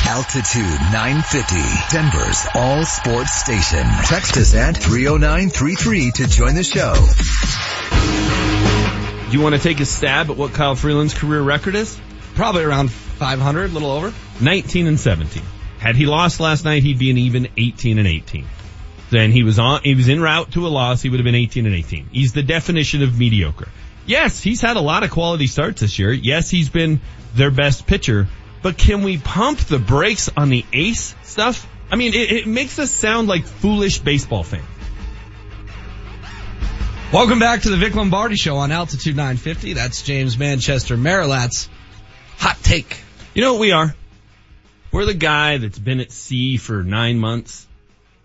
[0.06, 1.56] Altitude 950,
[1.90, 3.86] Denver's all sports station.
[4.04, 6.94] Text us at 30933 to join the show.
[9.30, 11.98] Do you want to take a stab at what Kyle Freeland's career record is?
[12.34, 14.12] Probably around 500, a little over.
[14.40, 15.42] 19 and 17.
[15.78, 18.46] Had he lost last night, he'd be an even 18 and 18.
[19.10, 21.34] Then he was on, he was en route to a loss, he would have been
[21.34, 22.10] 18 and 18.
[22.12, 23.68] He's the definition of mediocre.
[24.06, 26.12] Yes, he's had a lot of quality starts this year.
[26.12, 27.00] Yes, he's been
[27.34, 28.28] their best pitcher,
[28.62, 31.68] but can we pump the brakes on the ace stuff?
[31.90, 34.64] I mean, it, it makes us sound like foolish baseball fans.
[37.12, 39.72] Welcome back to the Vic Lombardi Show on Altitude 950.
[39.72, 41.68] That's James Manchester Merilatt's
[42.38, 42.96] hot take.
[43.34, 43.92] You know what we are?
[44.92, 47.66] We're the guy that's been at sea for nine months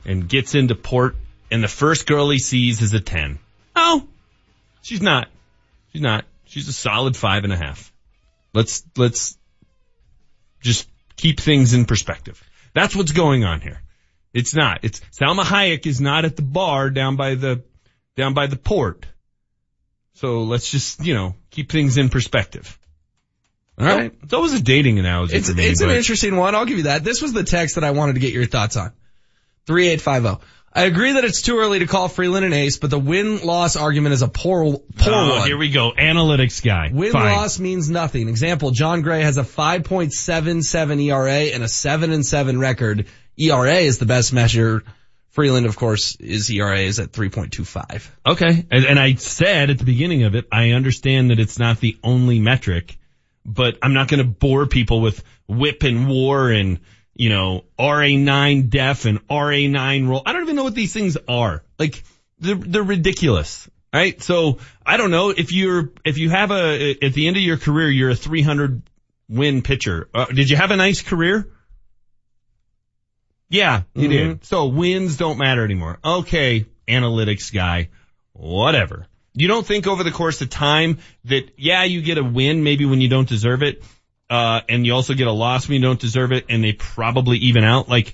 [0.05, 1.15] and gets into port
[1.51, 3.39] and the first girl he sees is a 10.
[3.75, 4.07] Oh,
[4.81, 5.27] she's not.
[5.91, 6.25] She's not.
[6.45, 7.91] She's a solid five and a half.
[8.53, 9.37] Let's, let's
[10.61, 12.43] just keep things in perspective.
[12.73, 13.81] That's what's going on here.
[14.33, 14.79] It's not.
[14.83, 17.63] It's Salma Hayek is not at the bar down by the
[18.17, 19.05] down by the port.
[20.15, 22.77] So let's just you know keep things in perspective.
[23.79, 24.13] All right.
[24.23, 25.37] It's always a dating analogy.
[25.37, 26.53] It's, me, it's an interesting one.
[26.53, 27.03] I'll give you that.
[27.03, 28.91] This was the text that I wanted to get your thoughts on.
[29.67, 30.45] 3850.
[30.77, 34.11] I agree that it's too early to call Freeland an ace, but the win-loss argument
[34.13, 35.47] is a poor, poor Oh, one.
[35.47, 35.93] here we go.
[35.97, 36.89] Analytics guy.
[36.93, 38.27] Win-loss means nothing.
[38.27, 43.05] Example, Jon Gray has a 5.77 ERA and a 7 and 7 record.
[43.37, 44.83] ERA is the best measure.
[45.29, 48.09] Freeland, of course, is ERA is at 3.25.
[48.25, 48.65] Okay.
[48.69, 51.97] And, and I said at the beginning of it, I understand that it's not the
[52.03, 52.97] only metric,
[53.45, 56.79] but I'm not going to bore people with whip and war and,
[57.15, 60.21] you know, RA9 def and RA9 roll.
[60.25, 61.63] I don't even know what these things are.
[61.79, 62.03] Like,
[62.39, 63.69] they're, they're ridiculous.
[63.93, 64.21] Right?
[64.21, 67.57] So, I don't know if you're, if you have a, at the end of your
[67.57, 68.83] career, you're a 300
[69.29, 70.09] win pitcher.
[70.13, 71.49] Uh, did you have a nice career?
[73.49, 74.45] Yeah, you did.
[74.45, 75.99] So wins don't matter anymore.
[76.03, 77.89] Okay, analytics guy,
[78.33, 79.07] whatever.
[79.33, 82.85] You don't think over the course of time that, yeah, you get a win maybe
[82.85, 83.83] when you don't deserve it,
[84.29, 87.37] uh, and you also get a loss when you don't deserve it, and they probably
[87.37, 87.87] even out.
[87.89, 88.13] Like,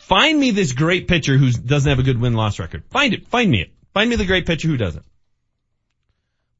[0.00, 2.84] find me this great pitcher who doesn't have a good win-loss record.
[2.90, 3.26] Find it.
[3.28, 3.70] Find me it.
[3.94, 5.04] Find me the great pitcher who doesn't.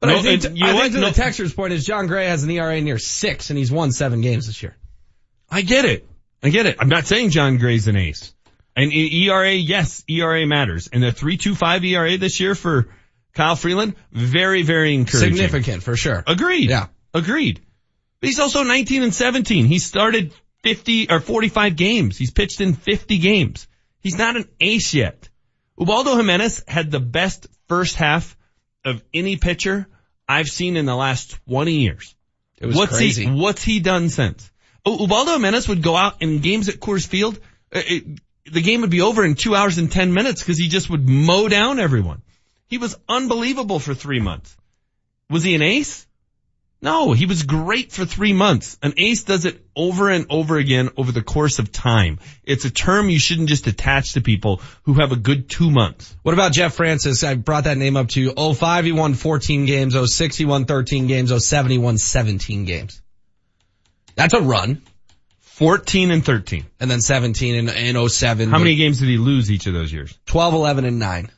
[0.00, 1.10] But No, I think, it- you I think to No.
[1.10, 4.20] the texter's point is Jon Gray has an ERA near six and he's won seven
[4.20, 4.76] games this year.
[5.50, 6.06] I get it.
[6.42, 6.76] I get it.
[6.78, 8.32] I'm not saying Jon Gray's an ace.
[8.76, 10.88] And ERA, yes, ERA matters.
[10.92, 12.88] And the 3.25 ERA this year for
[13.34, 15.34] Kyle Freeland, very, very encouraging.
[15.34, 16.22] Significant for sure.
[16.28, 16.70] Agreed.
[16.70, 16.86] Yeah.
[17.12, 17.60] Agreed.
[18.20, 19.66] But he's also 19 and 17.
[19.66, 20.32] He started
[20.64, 22.16] 50 or 45 games.
[22.18, 23.68] He's pitched in 50 games.
[24.00, 25.28] He's not an ace yet.
[25.80, 28.36] Ubaldo Jimenez had the best first half
[28.84, 29.86] of any pitcher
[30.28, 32.14] I've seen in the last 20 years.
[32.60, 33.26] It was what's crazy.
[33.26, 34.50] He, what's he done since?
[34.84, 37.38] U- Ubaldo Jimenez would go out in games at Coors Field.
[37.74, 40.68] uh, it- the game would be over in two hours and 10 minutes because he
[40.68, 42.22] just would mow down everyone.
[42.66, 44.56] He was unbelievable for three months.
[45.28, 46.06] Was he an ace?
[46.80, 48.78] No, he was great for three months.
[48.82, 52.20] An ace does it over and over again over the course of time.
[52.44, 56.14] It's a term you shouldn't just attach to people who have a good two months.
[56.22, 57.24] What about Jeff Francis?
[57.24, 58.54] I brought that name up to you.
[58.54, 59.96] 05 he won 14 games.
[60.00, 61.32] 06 he won 13 games.
[61.44, 63.02] 07 he won 17 games.
[64.14, 64.80] That's a run.
[65.40, 66.64] 14 and 13.
[66.78, 68.50] And then 17 and, in 07.
[68.50, 70.16] How many games did he lose each of those years?
[70.26, 71.30] 12, 11, and 9.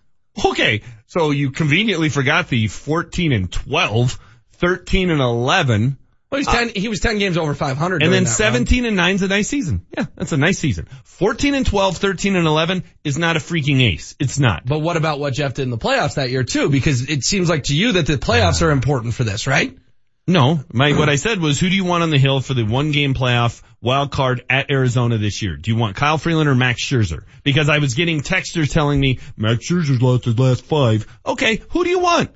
[0.44, 4.18] Okay, so you conveniently forgot the 14 and 12,
[4.60, 5.98] 13 and 11.
[6.30, 8.02] Well, he's 10, uh, he was 10 games over 500.
[8.02, 8.36] And then that run.
[8.36, 9.84] 17 and 9 is a nice season.
[9.96, 10.86] Yeah, that's a nice season.
[11.04, 14.14] 14 and 12, 13 and 11 is not a freaking ace.
[14.20, 14.64] It's not.
[14.64, 16.68] But what about what Jeff did in the playoffs that year too?
[16.68, 18.66] Because it seems like to you that the playoffs uh.
[18.66, 19.76] are important for this, right?
[20.26, 22.62] No, my, what I said was, who do you want on the hill for the
[22.62, 25.56] one game playoff wild card at Arizona this year?
[25.56, 27.24] Do you want Kyle Freeland or Max Scherzer?
[27.42, 31.06] Because I was getting texters telling me, Max Scherzer's lost his last five.
[31.26, 32.30] Okay, who do you want?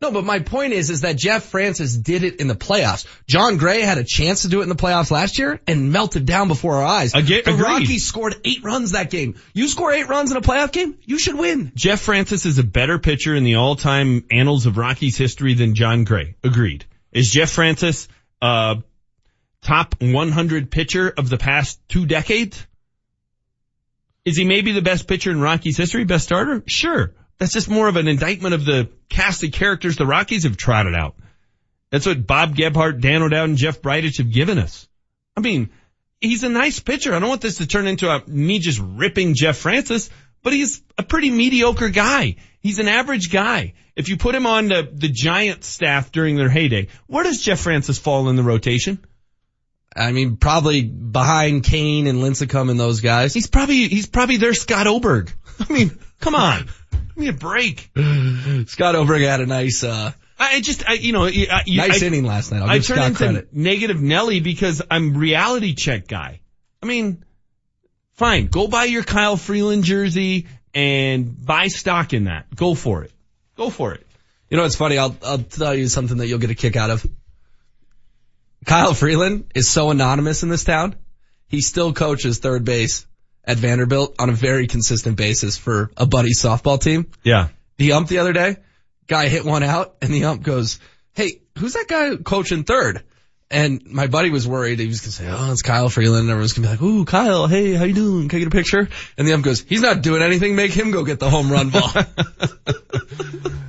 [0.00, 3.06] No, but my point is, is that Jeff Francis did it in the playoffs.
[3.26, 6.24] Jon Gray had a chance to do it in the playoffs last year and melted
[6.24, 7.12] down before our eyes.
[7.12, 7.64] Again, the agreed.
[7.64, 9.34] Rockies scored eight runs that game.
[9.52, 11.70] You score eight runs in a playoff game, you should win.
[11.74, 16.04] Jeff Francis is a better pitcher in the all-time annals of Rockies history than Jon
[16.04, 16.34] Gray.
[16.42, 16.86] Agreed.
[17.12, 18.08] Is Jeff Francis,
[18.40, 18.76] uh,
[19.60, 22.66] top 100 pitcher of the past two decades?
[24.24, 26.04] Is he maybe the best pitcher in Rockies history?
[26.04, 26.62] Best starter?
[26.66, 27.12] Sure.
[27.40, 30.94] That's just more of an indictment of the cast of characters the Rockies have trotted
[30.94, 31.16] out.
[31.90, 34.86] That's what Bob Gebhard, Dan O'Dowd, and Jeff Bridich have given us.
[35.36, 35.70] I mean,
[36.20, 37.14] he's a nice pitcher.
[37.14, 40.10] I don't want this to turn into a, me just ripping Jeff Francis,
[40.42, 42.36] but he's a pretty mediocre guy.
[42.60, 43.72] He's an average guy.
[43.96, 47.60] If you put him on the, the Giant staff during their heyday, where does Jeff
[47.60, 49.02] Francis fall in the rotation?
[49.96, 53.32] I mean, probably behind Cain and Lincecum and those guys.
[53.32, 55.32] He's probably, he's probably their Scott Oberg.
[55.58, 56.68] I mean, come on.
[56.90, 57.90] Give me a break.
[58.66, 62.06] Scott Oberg had a nice, uh, I just, I, you know, I, you, nice I,
[62.06, 62.62] inning last night.
[62.62, 63.48] I'll I give turn Scott into credit.
[63.52, 66.40] negative Nelly because I'm reality check guy.
[66.82, 67.24] I mean,
[68.14, 72.54] fine, go buy your Kyle Freeland jersey and buy stock in that.
[72.54, 73.12] Go for it.
[73.56, 74.06] Go for it.
[74.48, 74.96] You know, it's funny.
[74.96, 77.06] I'll, I'll tell you something that you'll get a kick out of.
[78.64, 80.96] Kyle Freeland is so anonymous in this town.
[81.48, 83.06] He still coaches third base
[83.44, 87.10] at Vanderbilt on a very consistent basis for a buddy softball team.
[87.22, 87.48] Yeah.
[87.78, 88.56] The ump the other day,
[89.06, 90.78] guy hit one out and the ump goes,
[91.14, 93.04] Hey, who's that guy coaching third?
[93.50, 94.78] And my buddy was worried.
[94.78, 96.22] He was going to say, Oh, it's Kyle Freeland.
[96.22, 98.28] And everyone's going to be like, Ooh, Kyle, hey, how you doing?
[98.28, 98.88] Can I get a picture?
[99.18, 100.54] And the ump goes, he's not doing anything.
[100.54, 101.90] Make him go get the home run ball.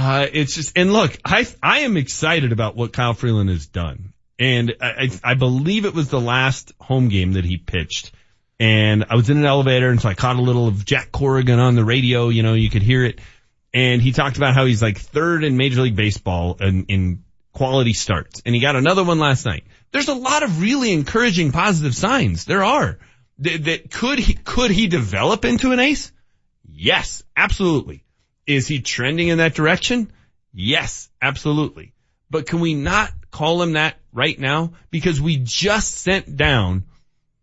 [0.00, 4.12] Uh, it's just, and look, I, I am excited about what Kyle Freeland has done.
[4.38, 8.12] And I I believe it was the last home game that he pitched.
[8.60, 11.60] And I was in an elevator and so I caught a little of Jack Corrigan
[11.60, 13.20] on the radio, you know, you could hear it.
[13.72, 17.92] And he talked about how he's like third in Major League Baseball in, in quality
[17.92, 18.42] starts.
[18.44, 19.64] And he got another one last night.
[19.92, 22.44] There's a lot of really encouraging positive signs.
[22.44, 22.98] There are.
[23.40, 26.10] That, that could he, could he develop into an ace?
[26.68, 28.04] Yes, absolutely.
[28.46, 30.10] Is he trending in that direction?
[30.52, 31.92] Yes, absolutely.
[32.30, 34.72] But can we not call him that right now?
[34.90, 36.84] Because we just sent down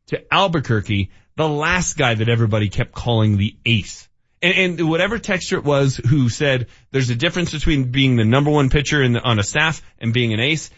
[0.07, 4.07] to Albuquerque the last guy that everybody kept calling the ace.
[4.41, 8.51] And, and whatever texture it was who said there's a difference between being the number
[8.51, 10.69] one pitcher in the, on a staff and being an ace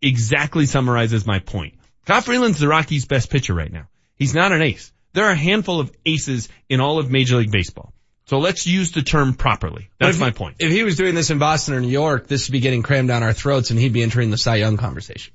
[0.00, 1.74] exactly summarizes my point.
[2.06, 3.88] Kyle Freeland's the Rockies' best pitcher right now.
[4.16, 4.92] He's not an ace.
[5.12, 7.92] There are a handful of aces in all of Major League Baseball.
[8.26, 9.90] So let's use the term properly.
[9.98, 10.56] That's if, my point.
[10.60, 13.08] If he was doing this in Boston or New York, this would be getting crammed
[13.08, 15.34] down our throats and he'd be entering the Cy Young conversation.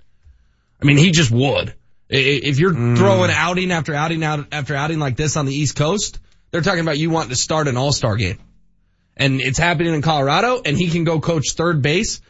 [0.81, 1.73] I mean, he just would.
[2.10, 2.97] If you're Mm.
[2.97, 6.20] throwing outing after outing out after outing like this on the East Coast,
[6.51, 8.38] they're talking about you wanting to start an All-Star game.
[9.18, 12.22] And it's happening in Colorado and he can go coach third base.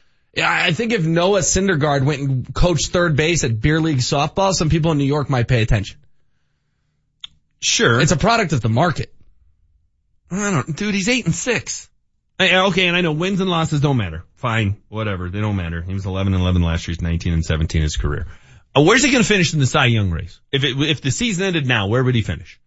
[0.42, 4.70] I think if Noah Syndergaard went and coached third base at beer league softball, some
[4.70, 5.98] people in New York might pay attention.
[7.62, 8.00] Sure.
[8.02, 9.14] It's a product of the market.
[10.32, 11.90] I don't, dude, he's eight and six.
[12.40, 14.24] I- Okay, and I know wins and losses don't matter.
[14.36, 15.82] Fine, whatever, they don't matter.
[15.82, 16.94] He was 11 and 11 last year.
[16.96, 18.28] He's 19 and 17 in his career.
[18.76, 20.40] Uh, where's he going to finish in the Cy Young race?
[20.52, 22.60] If it, if the season ended now, where would he finish?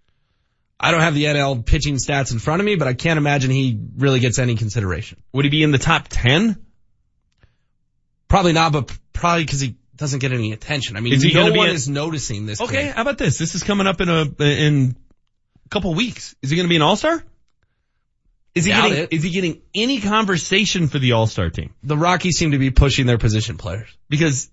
[0.80, 3.50] I don't have the NL pitching stats in front of me, but I can't imagine
[3.50, 5.20] he really gets any consideration.
[5.32, 6.56] Would he be in the top 10?
[8.28, 10.96] Probably not, but probably because he doesn't get any attention.
[10.96, 12.60] I mean, Is he no one a- is noticing this.
[12.60, 12.94] Okay, kid.
[12.94, 13.38] how about this?
[13.38, 14.96] This is coming up in a in
[15.66, 16.36] a couple weeks.
[16.42, 17.22] Is he going to be an All Star?
[18.54, 19.12] Is he Doubt getting it.
[19.12, 21.74] is he getting any conversation for the All Star team?
[21.82, 23.88] The Rockies seem to be pushing their position players.
[24.08, 24.50] Because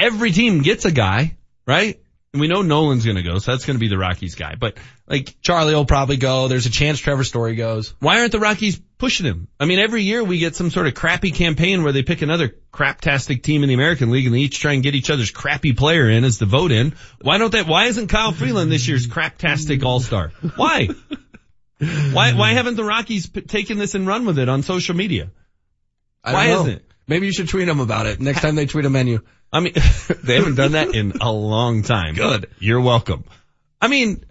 [0.00, 1.36] every team gets a guy,
[1.66, 2.00] right?
[2.32, 4.54] And we know Nolan's going to go, so that's going to be the Rockies guy.
[4.54, 4.76] But
[5.08, 6.46] like Charlie will probably go.
[6.46, 7.92] There's a chance Trevor Story goes.
[7.98, 9.48] Why aren't the Rockies pushing him?
[9.58, 12.54] I mean, every year we get some sort of crappy campaign where they pick another
[12.72, 15.72] craptastic team in the American League and they each try and get each other's crappy
[15.72, 16.94] player in as the vote in.
[17.20, 20.30] Why don't they, why isn't Kyle Freeland this year's craptastic all-star?
[20.54, 20.88] Why?
[21.78, 25.30] Why, why haven't the Rockies p- taken this and run with it on social media?
[26.22, 26.60] I Why don't know.
[26.62, 26.84] isn't it?
[27.08, 29.20] Maybe you should tweet them about it next time they tweet a menu.
[29.52, 29.74] I mean,
[30.22, 32.14] they haven't done that in a long time.
[32.14, 32.50] Good.
[32.58, 33.24] You're welcome.
[33.80, 34.24] I mean,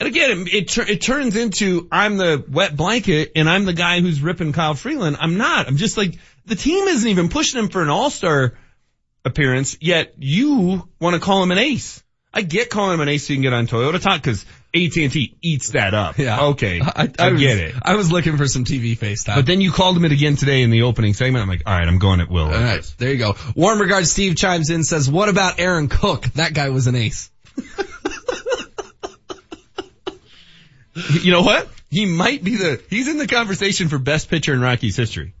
[0.00, 3.72] and again, it, it, tur- it turns into I'm the wet blanket and I'm the
[3.72, 5.16] guy who's ripping Kyle Freeland.
[5.20, 5.66] I'm not.
[5.66, 8.54] I'm just like, the team isn't even pushing him for an all-star
[9.24, 12.02] appearance, yet you want to call him an ace.
[12.32, 14.44] I get calling him an ace so you can get on Toyota Talk because
[14.86, 16.18] AT&T eats that up.
[16.18, 16.46] Yeah.
[16.46, 16.80] Okay.
[16.84, 17.74] I, I, was, get it.
[17.82, 19.36] I was looking for some TV FaceTime.
[19.36, 21.42] But then you called him it again today in the opening segment.
[21.42, 22.46] I'm like, all right, I'm going at will.
[22.46, 23.36] All right, there you go.
[23.54, 24.10] Warm regards.
[24.10, 26.24] Steve chimes in says, "What about Aaron Cook?
[26.34, 27.30] That guy was an ace."
[31.22, 31.68] you know what?
[31.90, 32.82] He might be the.
[32.90, 35.34] He's in the conversation for best pitcher in Rockies history.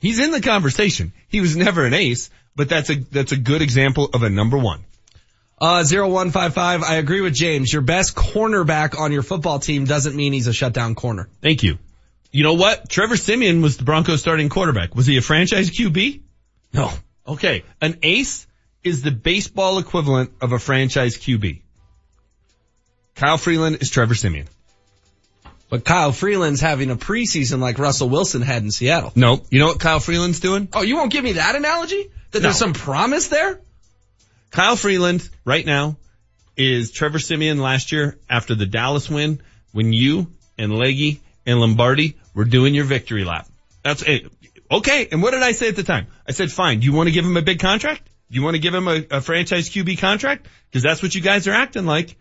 [0.00, 1.12] He's in the conversation.
[1.28, 4.58] He was never an ace, but that's a that's a good example of a number
[4.58, 4.84] one.
[5.60, 7.72] Uh, 0155, I agree with James.
[7.72, 11.28] Your best cornerback on your football team doesn't mean he's a shutdown corner.
[11.42, 11.78] Thank you.
[12.30, 12.88] You know what?
[12.88, 14.94] Trevor Siemian was the Broncos starting quarterback.
[14.94, 16.20] Was he a franchise QB?
[16.72, 16.90] No.
[17.26, 17.64] Okay.
[17.80, 18.46] An ace
[18.84, 21.62] is the baseball equivalent of a franchise QB.
[23.16, 24.46] Kyle Freeland is Trevor Siemian.
[25.70, 29.12] But Kyle Freeland's having a preseason like Russell Wilson had in Seattle.
[29.16, 29.42] No.
[29.50, 30.68] You know what Kyle Freeland's doing?
[30.72, 32.10] Oh, you won't give me that analogy?
[32.30, 32.42] That No.
[32.44, 33.60] there's some promise there?
[34.50, 35.96] Kyle Freeland right now
[36.56, 39.40] is Trevor Siemian last year after the Dallas win
[39.72, 43.46] when you and Leggy and Lombardi were doing your victory lap.
[43.82, 44.30] That's it.
[44.70, 45.08] Okay.
[45.10, 46.08] And what did I say at the time?
[46.26, 46.80] I said, fine.
[46.80, 48.02] Do you want to give him a big contract?
[48.30, 50.46] Do you want to give him a, a franchise QB contract?
[50.72, 52.16] Cause that's what you guys are acting like.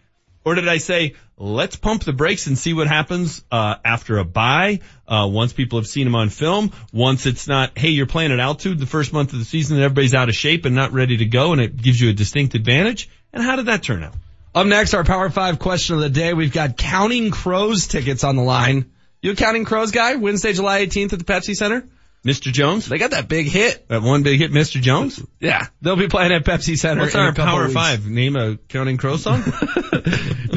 [0.46, 4.26] Or did I say, let's pump the brakes and see what happens, uh, after a
[4.26, 4.80] buy.
[5.08, 8.40] uh, once people have seen him on film, once it's not, hey, you're playing at
[8.40, 11.18] altitude the first month of the season and everybody's out of shape and not ready
[11.18, 13.10] to go and it gives you a distinct advantage.
[13.32, 14.16] And how did that turn out?
[14.54, 16.34] Up next, our Power 5 question of the day.
[16.34, 18.92] We've got Counting Crows tickets on the line.
[19.22, 20.16] You a Counting Crows guy?
[20.16, 21.88] Wednesday, July 18th at the Pepsi Center?
[22.26, 22.52] Mr.
[22.52, 22.88] Jones?
[22.88, 23.88] They got that big hit.
[23.88, 24.82] That one big hit, Mr.
[24.82, 25.24] Jones?
[25.40, 25.68] Yeah.
[25.82, 27.02] They'll be playing at Pepsi Center.
[27.02, 27.70] What's our Power.
[27.70, 28.08] Five?
[28.08, 29.44] Name a Counting Crow song?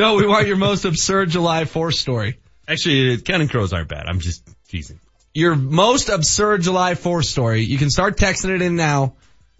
[0.01, 2.39] No, we want your most absurd July 4th story.
[2.67, 4.07] Actually, Counting Crows aren't bad.
[4.07, 4.99] I'm just teasing.
[5.35, 7.63] Your most absurd July 4th story.
[7.65, 9.15] You can start texting it in now.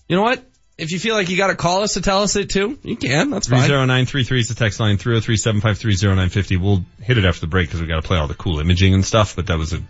[0.09, 0.43] You know what?
[0.79, 3.29] If you feel like you gotta call us to tell us it too, you can.
[3.29, 3.69] That's fine.
[3.69, 6.59] 30933 is the text line, 303-753-0950.
[6.59, 9.05] We'll hit it after the break because we gotta play all the cool imaging and
[9.05, 9.83] stuff, but that was a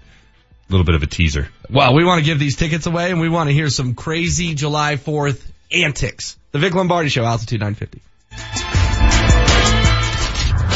[0.70, 1.48] little bit of a teaser.
[1.68, 4.54] Well, we want to give these tickets away and we want to hear some crazy
[4.54, 5.40] July 4th
[5.72, 6.36] antics.
[6.52, 8.69] The Vic Lombardi Show, Altitude 950.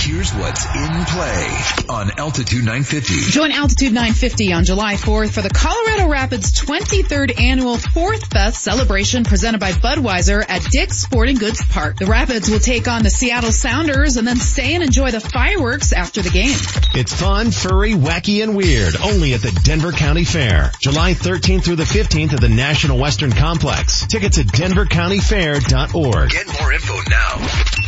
[0.05, 3.31] Here's what's in play on Altitude 950.
[3.31, 9.25] Join Altitude 950 on July 4th for the Colorado Rapids 23rd Annual Fourth Fest celebration
[9.25, 11.97] presented by Budweiser at Dick's Sporting Goods Park.
[11.97, 15.95] The Rapids will take on the Seattle Sounders and then stay and enjoy the fireworks
[15.95, 16.55] after the game.
[16.95, 18.97] It's fun, furry, wacky, and weird.
[18.97, 20.71] Only at the Denver County Fair.
[20.83, 24.07] July 13th through the 15th at the National Western Complex.
[24.07, 26.31] Tickets at denvercountyfair.org.
[26.31, 27.37] Get more info now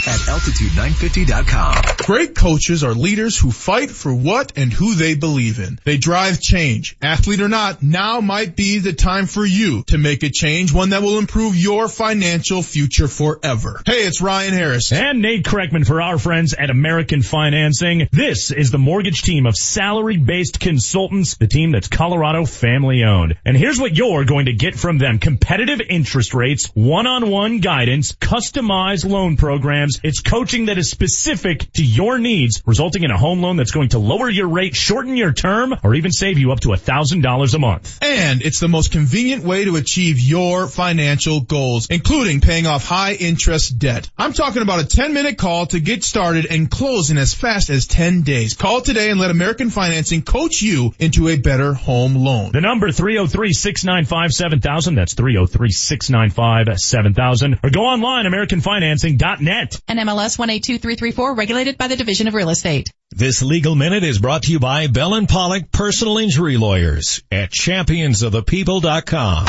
[0.07, 2.06] at altitude950.com.
[2.07, 5.77] Great coaches are leaders who fight for what and who they believe in.
[5.83, 6.97] They drive change.
[7.03, 10.91] Athlete or not, now might be the time for you to make a change, one
[10.91, 13.83] that will improve your financial future forever.
[13.85, 14.93] Hey, it's Ryan Harris.
[14.93, 18.09] And Nate Kreckman for our friends at American Financing.
[18.13, 23.35] This is the mortgage team of salary-based consultants, the team that's Colorado family owned.
[23.45, 25.19] And here's what you're going to get from them.
[25.19, 29.99] Competitive interest rates, one-on-one guidance, customized loan programs.
[30.05, 33.89] It's coaching that is specific to your needs, resulting in a home loan that's going
[33.91, 37.59] to lower your rate, shorten your term, or even save you up to $1,000 a
[37.59, 37.99] month.
[38.03, 43.15] And it's the most convenient way to achieve your financial goals, including paying off high
[43.15, 44.11] interest debt.
[44.19, 47.71] I'm talking about a 10 minute call to get started and close in as fast
[47.71, 48.55] as 10 days.
[48.55, 52.51] Call today and let American Financing coach you into a better home loan.
[52.53, 54.95] The number 303-695-7000.
[54.95, 57.65] That's 303-695-7000.
[57.65, 59.81] Or go online, AmericanFinancing.net.
[59.89, 62.89] NMLS 182334, regulated by the Division of Real Estate.
[63.11, 67.51] This legal minute is brought to you by Bell and Pollock Personal Injury Lawyers at
[67.51, 69.47] championsofthepeople.com.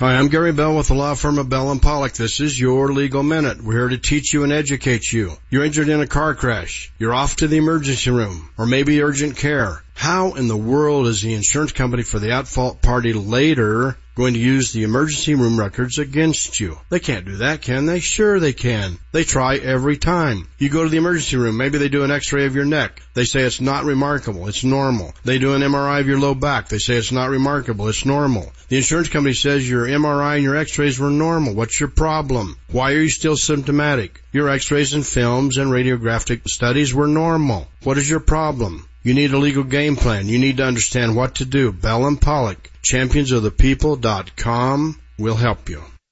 [0.00, 2.14] Hi, I'm Gary Bell with the law firm of Bell and Pollock.
[2.14, 3.62] This is your legal minute.
[3.62, 5.32] We're here to teach you and educate you.
[5.50, 6.90] You're injured in a car crash.
[6.98, 9.82] You're off to the emergency room or maybe urgent care.
[10.00, 14.40] How in the world is the insurance company for the at-fault party later going to
[14.40, 16.78] use the emergency room records against you?
[16.88, 18.00] They can't do that, can they?
[18.00, 18.98] Sure they can.
[19.12, 20.48] They try every time.
[20.56, 23.02] You go to the emergency room, maybe they do an x-ray of your neck.
[23.12, 25.12] They say it's not remarkable, it's normal.
[25.22, 26.70] They do an MRI of your low back.
[26.70, 28.50] They say it's not remarkable, it's normal.
[28.68, 31.54] The insurance company says your MRI and your x-rays were normal.
[31.54, 32.56] What's your problem?
[32.72, 34.22] Why are you still symptomatic?
[34.32, 37.68] Your x-rays and films and radiographic studies were normal.
[37.82, 38.86] What is your problem?
[39.02, 40.28] You need a legal game plan.
[40.28, 41.72] You need to understand what to do.
[41.72, 45.82] Bell and Pollock, championsofthepeople.com will help you.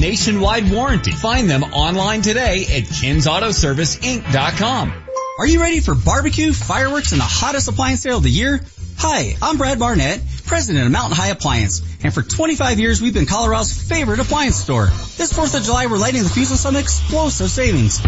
[0.00, 1.10] nationwide warranty.
[1.10, 5.04] Find them online today at KensAutoServiceInc.com.
[5.36, 8.60] Are you ready for barbecue, fireworks, and the hottest appliance sale of the year?
[8.98, 13.26] Hi, I'm Brad Barnett, president of Mountain High Appliance, and for 25 years we've been
[13.26, 14.86] Colorado's favorite appliance store.
[14.86, 18.00] This 4th of July we're lighting the fuse with some explosive savings.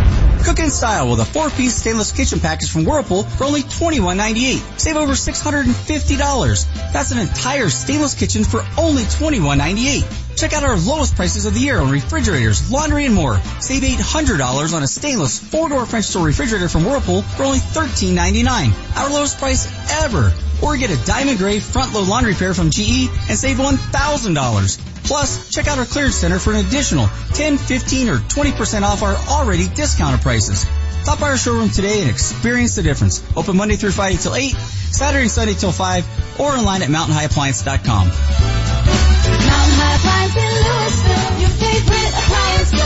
[0.45, 4.80] Cook in style with a 4-piece stainless kitchen package from Whirlpool for only $21.98.
[4.80, 6.93] Save over $650.
[6.93, 10.26] That's an entire stainless kitchen for only $21.98.
[10.37, 13.41] Check out our lowest prices of the year on refrigerators, laundry, and more.
[13.61, 18.97] Save $800 on a stainless four-door French door refrigerator from Whirlpool for only $13.99.
[18.99, 19.66] Our lowest price
[20.03, 20.34] ever.
[20.62, 25.05] Or get a diamond gray front load laundry pair from GE and save $1,000.
[25.05, 29.14] Plus, check out our clearance center for an additional 10, 15, or 20% off our
[29.14, 30.66] already discounted prices.
[31.07, 33.23] Stop by our showroom today and experience the difference.
[33.37, 38.09] Open Monday through Friday till 8, Saturday and Sunday till 5, or online at mountainhighappliance.com.
[38.09, 38.19] Mountain
[39.79, 42.86] High Appliance in Louisville, your favorite appliance store.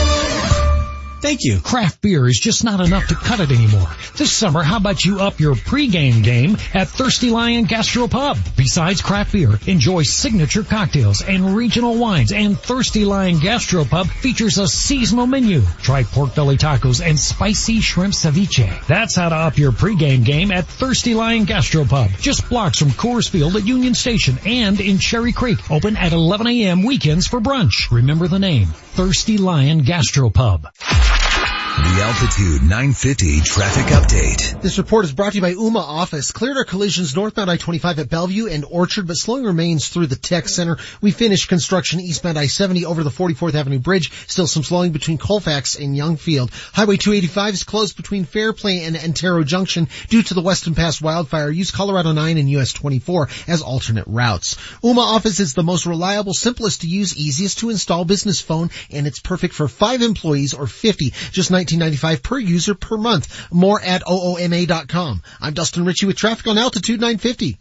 [1.21, 1.59] Thank you.
[1.59, 3.87] Craft beer is just not enough to cut it anymore.
[4.17, 8.39] This summer, how about you up your pregame game at Thirsty Lion Gastropub?
[8.57, 14.67] Besides craft beer, enjoy signature cocktails and regional wines and Thirsty Lion Gastropub features a
[14.67, 15.61] seasonal menu.
[15.83, 18.87] Try pork belly tacos and spicy shrimp ceviche.
[18.87, 22.19] That's how to up your pregame game at Thirsty Lion Gastropub.
[22.19, 25.69] Just blocks from Coors Field at Union Station and in Cherry Creek.
[25.69, 26.81] Open at 11 a.m.
[26.81, 27.91] weekends for brunch.
[27.91, 31.10] Remember the name, Thirsty Lion Gastropub.
[31.81, 34.61] The Altitude 950 traffic update.
[34.61, 36.31] This report is brought to you by Ooma Office.
[36.31, 40.47] Cleared our collisions northbound I-25 at Bellevue and Orchard, but slowing remains through the Tech
[40.47, 40.77] Center.
[41.01, 44.11] We finished construction eastbound I-70 over the 44th Avenue Bridge.
[44.27, 46.51] Still some slowing between Colfax and Youngfield.
[46.71, 51.49] Highway 285 is closed between Fairplay and Antero Junction due to the Weston Pass wildfire.
[51.49, 54.53] Use Colorado 9 and US 24 as alternate routes.
[54.83, 59.07] Ooma Office is the most reliable, simplest to use, easiest to install business phone, and
[59.07, 61.11] it's perfect for five employees or 50.
[61.31, 63.51] Just 19.95 per user per month.
[63.51, 65.21] More at ooma.com.
[65.39, 67.57] I'm Dustin Ritchie with traffic on Altitude 950.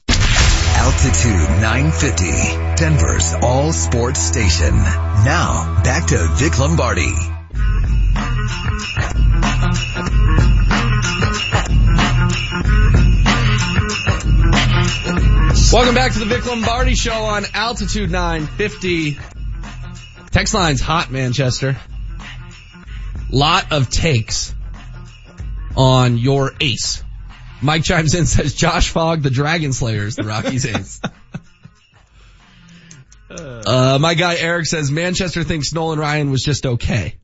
[0.80, 4.74] Altitude 950, Denver's all sports station.
[4.74, 7.12] Now, back to Vic Lombardi.
[15.72, 19.18] Welcome back to the Vic Lombardi Show on Altitude 950.
[20.30, 21.76] Text line's hot, Manchester.
[23.32, 24.54] Lot of takes
[25.76, 27.02] on your ace.
[27.62, 31.00] Mike chimes in says Josh Fogg, the Dragon Slayers, the Rockies ace.
[33.30, 37.18] Uh, my guy Eric says Manchester thinks Nolan Ryan was just okay.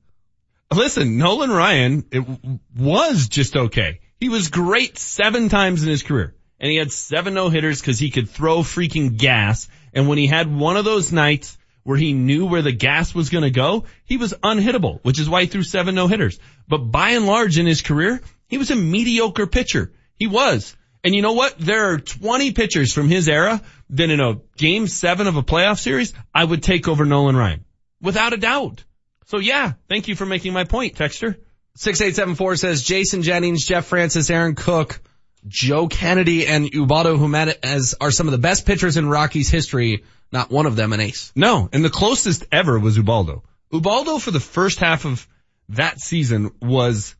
[0.72, 4.00] Listen, Nolan Ryan, it w- was just okay.
[4.20, 6.34] He was great seven times in his career.
[6.58, 9.68] And he had seven no hitters because he could throw freaking gas.
[9.92, 13.30] And when he had one of those nights where he knew where the gas was
[13.30, 16.40] going to go, he was unhittable, which is why he threw seven no hitters.
[16.66, 19.92] But by and large in his career, he was a mediocre pitcher.
[20.16, 20.76] He was.
[21.04, 21.56] And you know what?
[21.58, 25.78] There are 20 pitchers from his era that in a game seven of a playoff
[25.78, 27.64] series, I would take over Nolan Ryan.
[28.02, 28.82] Without a doubt.
[29.26, 31.36] So yeah, thank you for making my point, Texter.
[31.76, 35.00] 6874 says Jason Jennings, Jeff Francis, Aaron Cook,
[35.46, 40.04] Joe Kennedy, and Ubaldo Jimenez are some of the best pitchers in Rockies history.
[40.32, 41.32] Not one of them an ace.
[41.36, 43.44] No, and the closest ever was Ubaldo.
[43.72, 45.26] Ubaldo for the first half of
[45.70, 47.14] that season was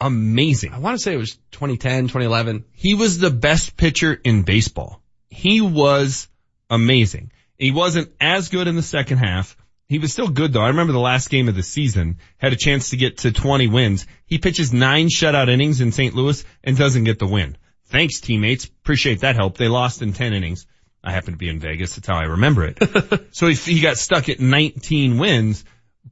[0.00, 0.72] amazing.
[0.72, 2.64] I want to say it was 2010, 2011.
[2.72, 5.02] He was the best pitcher in baseball.
[5.28, 6.28] He was
[6.70, 7.32] amazing.
[7.56, 9.56] He wasn't as good in the second half.
[9.88, 10.60] He was still good though.
[10.60, 13.68] I remember the last game of the season had a chance to get to 20
[13.68, 14.06] wins.
[14.26, 16.14] He pitches nine shutout innings in St.
[16.14, 17.56] Louis and doesn't get the win.
[17.86, 18.66] Thanks teammates.
[18.66, 19.56] Appreciate that help.
[19.56, 20.66] They lost in 10 innings.
[21.02, 21.96] I happen to be in Vegas.
[21.96, 23.28] That's how I remember it.
[23.34, 25.64] so he, he got stuck at 19 wins,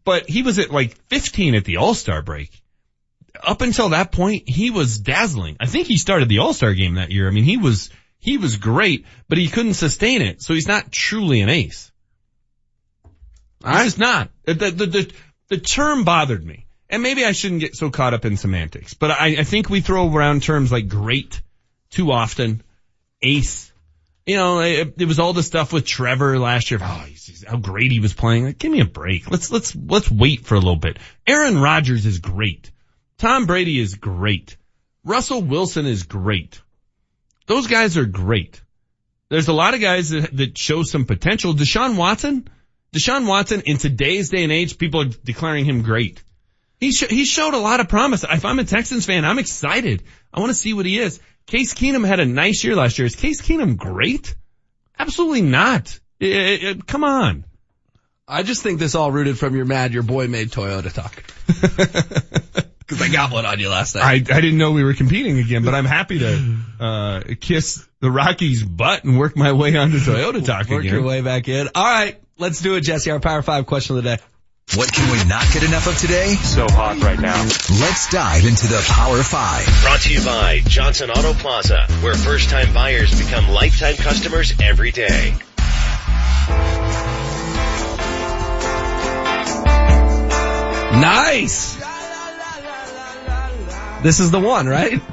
[0.05, 2.63] but he was at like 15 at the All-Star break.
[3.43, 5.59] Up until that point, he was dazzling.
[5.61, 7.29] I think he started the All-Star game that year.
[7.29, 10.41] I mean, he was, he was great, but he couldn't sustain it.
[10.41, 11.93] So he's not truly an ace.
[13.63, 14.31] Just not.
[14.45, 15.13] The, the, the,
[15.49, 16.67] the term bothered me.
[16.89, 19.81] And maybe I shouldn't get so caught up in semantics, but I, I think we
[19.81, 21.43] throw around terms like great
[21.91, 22.63] too often,
[23.21, 23.73] ace.
[24.25, 26.81] You know, it, it was all the stuff with Trevor last year.
[26.83, 27.07] Oh,
[27.47, 28.45] how great he was playing.
[28.45, 29.29] Like, give me a break.
[29.31, 30.99] Let's, let's, let's wait for a little bit.
[31.27, 32.71] Aaron Rodgers is great.
[33.19, 34.57] Tom Brady is great.
[35.05, 36.61] Russell Wilson is great.
[37.47, 38.61] Those guys are great.
[39.29, 41.55] There's a lot of guys that, that show some potential.
[41.55, 42.49] Deshaun Watson,
[42.97, 46.23] Deshaun Watson in today's day and age, people are declaring him great.
[46.81, 48.25] He sh- he showed a lot of promise.
[48.25, 50.03] If I'm a Texans fan, I'm excited.
[50.33, 51.21] I want to see what he is.
[51.47, 53.07] Case Keenum had a nice year last year.
[53.07, 54.35] Is Case Keenum great?
[54.99, 55.99] Absolutely not.
[56.21, 57.45] Eh, eh, eh, come on.
[58.27, 61.23] I just think this all rooted from your mad your boy made Toyota talk.
[62.89, 64.05] Cause I got one on you last night.
[64.05, 68.13] I, I didn't know we were competing again, but I'm happy to uh, kiss the
[68.13, 70.95] Rockies' butt and work my way onto Toyota Talk Work again.
[70.95, 71.69] your way back in.
[71.75, 73.11] All right, let's do it, Jesse.
[73.11, 74.23] Our Power Five question of the day.
[74.75, 76.35] What can we not get enough of today?
[76.35, 77.41] So hot right now.
[77.43, 79.67] Let's dive into the Power Five.
[79.83, 84.93] Brought to you by Johnson Auto Plaza, where first time buyers become lifetime customers every
[84.93, 85.35] day.
[91.01, 91.77] Nice.
[94.07, 95.03] This is the one, right?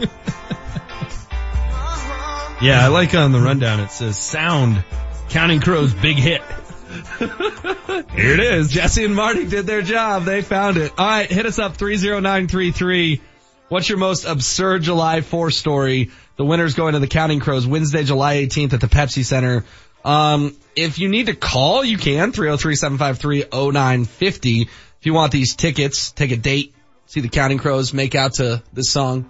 [2.61, 4.81] Yeah, I like on the rundown it says sound
[5.27, 6.41] Counting Crows big hit.
[7.19, 8.69] Here it is.
[8.69, 10.23] Jesse and Marty did their job.
[10.23, 10.93] They found it.
[10.97, 13.19] All right, hit us up 30933.
[13.67, 16.11] What's your most absurd July 4 story?
[16.37, 19.65] The winner's going to the Counting Crows Wednesday, July 18th at the Pepsi Center.
[20.05, 24.61] Um, if you need to call, you can 303-753-0950.
[24.61, 24.69] If
[25.01, 26.73] you want these tickets, take a date,
[27.07, 29.29] see the Counting Crows, make out to this song.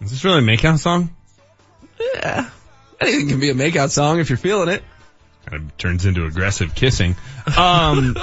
[0.00, 1.14] Is this really a makeout song?
[2.00, 2.50] Yeah.
[3.00, 4.82] Anything can be a makeout song if you're feeling it.
[5.46, 7.16] Kind of turns into aggressive kissing.
[7.56, 8.16] Um,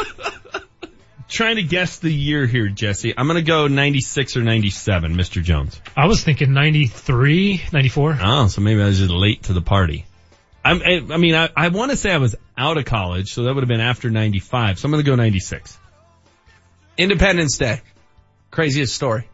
[1.27, 3.13] trying to guess the year here, Jesse.
[3.17, 5.43] I'm gonna go 96 or 97, Mr.
[5.43, 5.79] Jones.
[5.95, 8.17] I was thinking 93, 94.
[8.21, 10.05] Oh, so maybe I was just late to the party.
[10.63, 13.43] I'm, I, I mean, I, I want to say I was out of college, so
[13.43, 14.79] that would have been after 95.
[14.79, 15.77] So I'm going to go 96.
[16.97, 17.81] Independence Day.
[18.51, 19.29] Craziest story.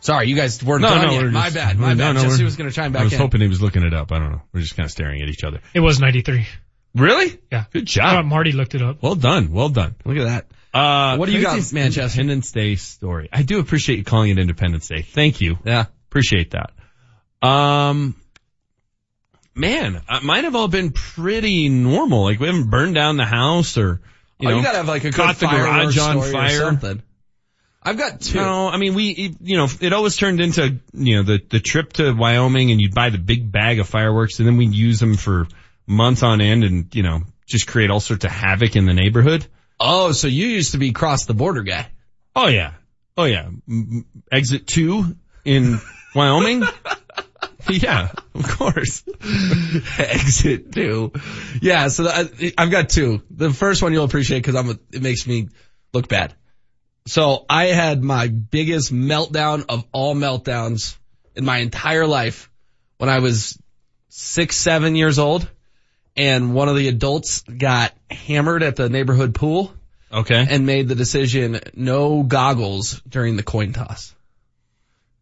[0.00, 1.22] Sorry, you guys weren't No, done no, yet.
[1.22, 2.12] we're My just- bad, my no, bad.
[2.16, 3.02] no, Jesse was going to chime back in.
[3.02, 3.18] I was in.
[3.18, 4.12] hoping he was looking it up.
[4.12, 4.42] I don't know.
[4.52, 5.60] We're just kind of staring at each other.
[5.74, 6.46] It was 93.
[6.94, 7.38] Really?
[7.50, 7.64] Yeah.
[7.72, 8.26] Good Uh, job.
[8.26, 9.02] Marty looked it up.
[9.02, 9.50] Well done.
[9.50, 9.96] Well done.
[10.04, 10.24] Look at
[10.72, 10.78] that.
[10.78, 12.20] Uh, What do you got, craziest Manchester?
[12.20, 13.28] Independence Day story.
[13.32, 15.02] I do appreciate you calling it Independence Day.
[15.02, 15.58] Thank you.
[15.64, 15.86] Yeah.
[16.10, 16.70] Appreciate that.
[17.46, 18.14] Um,
[19.54, 22.22] man, uh, mine have all been pretty normal.
[22.22, 24.00] Like we haven't burned down the house or,
[24.38, 26.58] you oh, know, you gotta have like a caught the garage on story or fire.
[26.58, 27.02] something.
[27.88, 28.36] I've got two.
[28.36, 31.94] No, I mean we, you know, it always turned into, you know, the the trip
[31.94, 35.16] to Wyoming, and you'd buy the big bag of fireworks, and then we'd use them
[35.16, 35.46] for
[35.86, 39.46] months on end, and you know, just create all sorts of havoc in the neighborhood.
[39.80, 41.88] Oh, so you used to be cross the border guy.
[42.36, 42.74] Oh yeah,
[43.16, 43.48] oh yeah.
[44.30, 45.16] Exit two
[45.46, 45.80] in
[46.14, 46.64] Wyoming.
[47.70, 49.02] yeah, of course.
[49.98, 51.12] Exit two.
[51.62, 53.22] Yeah, so I, I've got two.
[53.30, 54.68] The first one you'll appreciate because I'm.
[54.68, 55.48] A, it makes me
[55.94, 56.34] look bad.
[57.06, 60.96] So I had my biggest meltdown of all meltdowns
[61.34, 62.50] in my entire life
[62.98, 63.58] when I was
[64.08, 65.48] six, seven years old,
[66.16, 69.72] and one of the adults got hammered at the neighborhood pool
[70.12, 70.46] Okay.
[70.50, 74.14] and made the decision no goggles during the coin toss.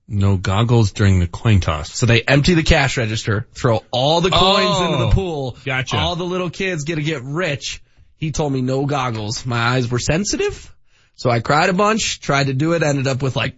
[0.09, 1.93] No goggles during the coin toss.
[1.93, 5.57] So they empty the cash register, throw all the coins Oh, into the oh, pool.
[5.65, 5.97] gotcha.
[5.97, 7.83] All the little kids get to get rich.
[8.17, 9.45] He told me no goggles.
[9.45, 10.73] My eyes were sensitive.
[11.17, 13.57] So I cried a bunch, tried to do it, ended up with like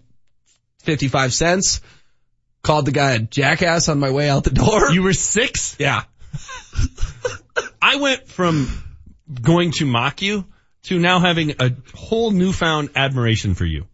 [0.84, 1.80] 55 cents.
[2.62, 4.90] Called the guy a jackass on my way out the door.
[4.90, 5.76] You were six?
[5.78, 6.04] yeah.
[7.80, 8.82] I went from
[9.40, 10.44] going to mock you
[10.84, 13.86] to now having a whole newfound admiration for you.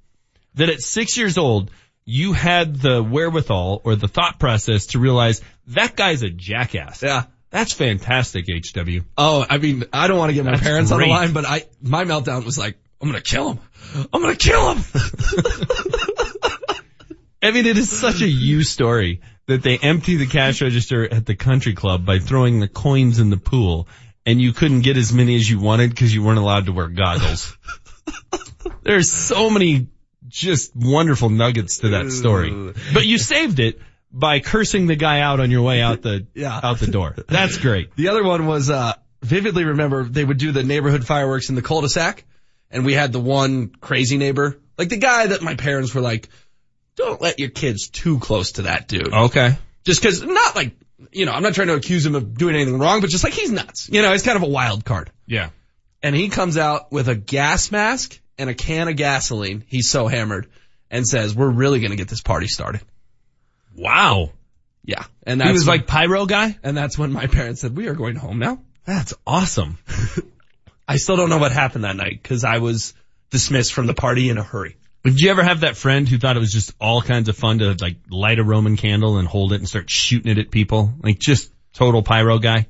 [0.54, 1.70] That at six years old,
[2.04, 7.02] you had the wherewithal or the thought process to realize that guy's a jackass.
[7.02, 7.24] Yeah.
[7.50, 9.00] That's fantastic, HW.
[9.16, 11.44] Oh, I mean, I don't want to get my That's parents on the line, but
[11.44, 13.58] I, my meltdown was like, I'm going to kill him.
[14.14, 14.82] I'm going to kill him.
[17.42, 21.26] I mean, it is such a you story that they empty the cash register at
[21.26, 23.88] the country club by throwing the coins in the pool
[24.24, 26.88] and you couldn't get as many as you wanted because you weren't allowed to wear
[26.88, 27.54] goggles.
[28.82, 29.88] There's so many
[30.26, 35.40] just wonderful nuggets to that story, but you saved it by cursing the guy out
[35.40, 36.58] on your way out the, Yeah.
[36.62, 37.14] out the door.
[37.28, 37.94] That's great.
[37.96, 41.60] The other one was, uh, vividly remember they would do the neighborhood fireworks in the
[41.62, 42.24] cul-de-sac
[42.74, 46.28] and we had the one crazy neighbor, like the guy that my parents were like,
[46.96, 49.12] don't let your kids too close to that dude.
[49.12, 49.56] Okay.
[49.84, 50.72] Just cause not like,
[51.12, 53.32] you know, I'm not trying to accuse him of doing anything wrong, but just like
[53.32, 53.88] he's nuts.
[53.90, 55.10] You know, he's kind of a wild card.
[55.26, 55.50] Yeah.
[56.02, 59.64] And he comes out with a gas mask and a can of gasoline.
[59.66, 60.48] He's so hammered
[60.90, 62.80] and says, we're really going to get this party started.
[63.76, 64.30] Wow.
[64.84, 65.04] Yeah.
[65.26, 66.58] And He that's was when- like pyro guy?
[66.62, 68.58] and that's when my parents said, we are going home now.
[68.84, 69.78] That's awesome.
[70.86, 72.94] I still don't know what happened that night because I was
[73.30, 74.76] dismissed from the party in a hurry.
[75.04, 77.58] Did you ever have that friend who thought it was just all kinds of fun
[77.58, 80.94] to like light a Roman candle and hold it and start shooting it at people?
[81.02, 82.68] Like just total pyro guy?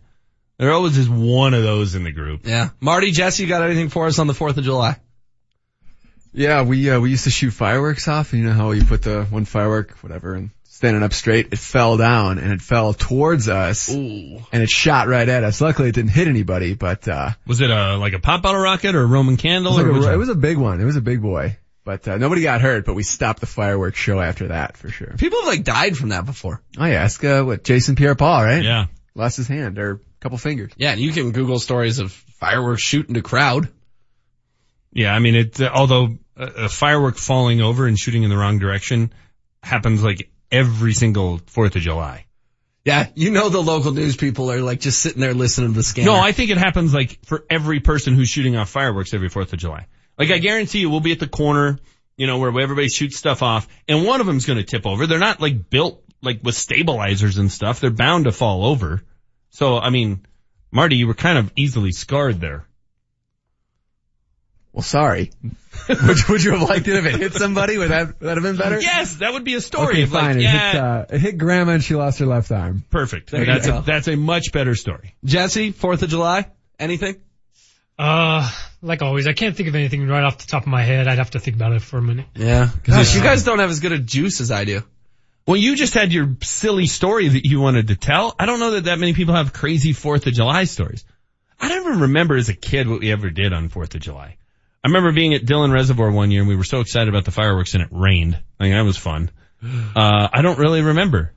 [0.59, 2.47] There always is one of those in the group.
[2.47, 2.71] Yeah.
[2.81, 4.99] Marty, Jesse, you got anything for us on the 4th of July?
[6.33, 8.33] Yeah, we uh, we used to shoot fireworks off.
[8.33, 11.97] You know how you put the one firework, whatever, and standing up straight, it fell
[11.97, 14.43] down and it fell towards us, Ooh.
[14.53, 15.61] and it shot right at us.
[15.61, 18.97] Luckily, it didn't hit anybody, but uh, Was it a like a pop bottle rocket
[18.97, 19.73] or a Roman it candle?
[19.73, 20.81] was, like or a, which it was a big one.
[20.81, 22.85] It was a big boy, but uh, nobody got hurt.
[22.85, 25.15] But we stopped the fireworks show after that for sure.
[25.17, 26.61] People have like died from that before.
[26.77, 28.65] Oh yeah, ask uh, what Jason Pierre-Paul, right?
[28.65, 28.87] yeah.
[29.15, 30.73] lost his hand or a couple fingers.
[30.77, 30.91] Yeah.
[30.91, 33.69] And you can Google stories of fireworks shooting to crowd.
[34.93, 35.61] Yeah, I mean, it.
[35.61, 39.13] Uh, although a, a firework falling over and shooting in the wrong direction
[39.63, 42.27] happens like every single Fourth of July.
[42.85, 43.09] Yeah.
[43.15, 46.11] You know, the local news people are like just sitting there listening to the scanner.
[46.11, 49.53] No, I think it happens like for every person who's shooting off fireworks every Fourth
[49.53, 49.87] of July.
[50.19, 51.79] Like I guarantee you, we'll be at the corner,
[52.17, 55.07] you know, where everybody shoots stuff off, and one of them's going to tip over.
[55.07, 57.81] They're not like built like with stabilizers and stuff.
[57.81, 59.03] They're bound to fall over.
[59.51, 60.27] So, I mean,
[60.71, 62.67] Marty, you were kind of easily scarred there.
[64.75, 65.31] Well, sorry.
[65.89, 67.79] would, would you have liked it if it hit somebody?
[67.79, 68.81] Would that, would that have been better?
[68.81, 69.95] Yes, that would be a story.
[69.95, 70.39] Okay, of like, fine.
[70.39, 72.83] it, yeah, hit, uh, it hit grandma and she lost her left arm.
[72.91, 73.31] perfect.
[73.31, 73.79] There you that's go.
[73.79, 75.15] a that's a much better story.
[75.25, 76.51] Jesse, 4th of July,
[76.81, 77.21] anything?
[77.97, 78.51] Uh,
[78.83, 81.07] like always, I can't think of anything right off the top of my head.
[81.07, 82.27] I'd have to think about it for a minute.
[82.35, 82.71] Yeah.
[82.83, 84.83] Gosh, you guys don't have as good a juice as I do.
[85.47, 88.35] Well, you just had your silly story that you wanted to tell.
[88.41, 91.05] I don't know that that many people have crazy Fourth of July stories.
[91.61, 94.37] I don't even remember as a kid what we ever did on Fourth of July.
[94.85, 97.31] I remember being at Dillon Reservoir one year and we were so excited about the
[97.31, 98.39] fireworks and it rained.
[98.61, 99.31] I mean, that was fun.
[99.97, 101.33] Uh, I don't really remember.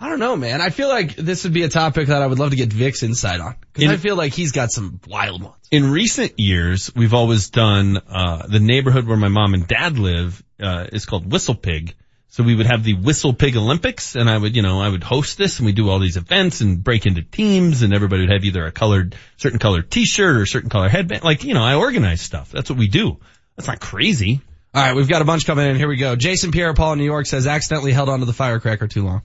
[0.00, 0.60] I don't know, man.
[0.60, 3.04] I feel like this would be a topic that I would love to get Vic's
[3.04, 3.54] insight on.
[3.72, 5.54] Cause In- I feel like he's got some wild ones.
[5.70, 10.42] In recent years, we've always done, uh, the neighborhood where my mom and dad live,
[10.60, 11.94] uh, is called Whistle Pig.
[12.36, 15.02] So we would have the Whistle Pig Olympics and I would, you know, I would
[15.02, 18.30] host this and we'd do all these events and break into teams and everybody would
[18.30, 21.24] have either a colored, certain colored t-shirt or certain color headband.
[21.24, 22.50] Like, you know, I organize stuff.
[22.52, 23.16] That's what we do.
[23.56, 24.42] That's not crazy.
[24.74, 25.76] All right, we've got a bunch coming in.
[25.76, 26.14] Here we go.
[26.14, 29.22] Jason Pierre-Paul in New York says accidentally held onto the firecracker too long.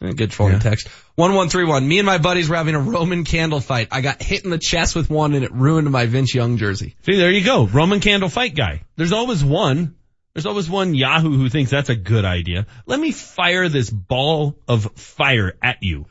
[0.00, 0.58] Eh, Good for Yeah.
[0.58, 0.88] text.
[1.16, 1.86] 1131.
[1.86, 3.88] Me and my buddies were having a Roman candle fight.
[3.90, 6.94] I got hit in the chest with one and it ruined my Vince Young jersey.
[7.04, 7.66] See, there you go.
[7.66, 8.84] Roman candle fight guy.
[8.96, 9.96] There's always one.
[10.38, 12.66] There's always one Yahoo who thinks that's a good idea.
[12.86, 16.06] Let me fire this ball of fire at you.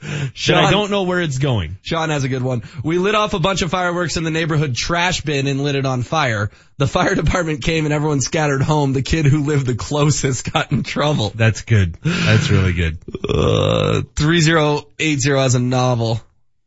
[0.00, 0.30] That
[0.64, 1.78] I don't know where it's going.
[1.82, 2.62] Sean has a good one.
[2.84, 5.86] We lit off a bunch of fireworks in the neighborhood trash bin and lit it
[5.86, 6.52] on fire.
[6.76, 8.92] The fire department came and everyone scattered home.
[8.92, 11.32] The kid who lived the closest got in trouble.
[11.34, 11.96] That's good.
[12.04, 12.98] That's really good.
[13.28, 16.20] Uh, 3080 has a novel.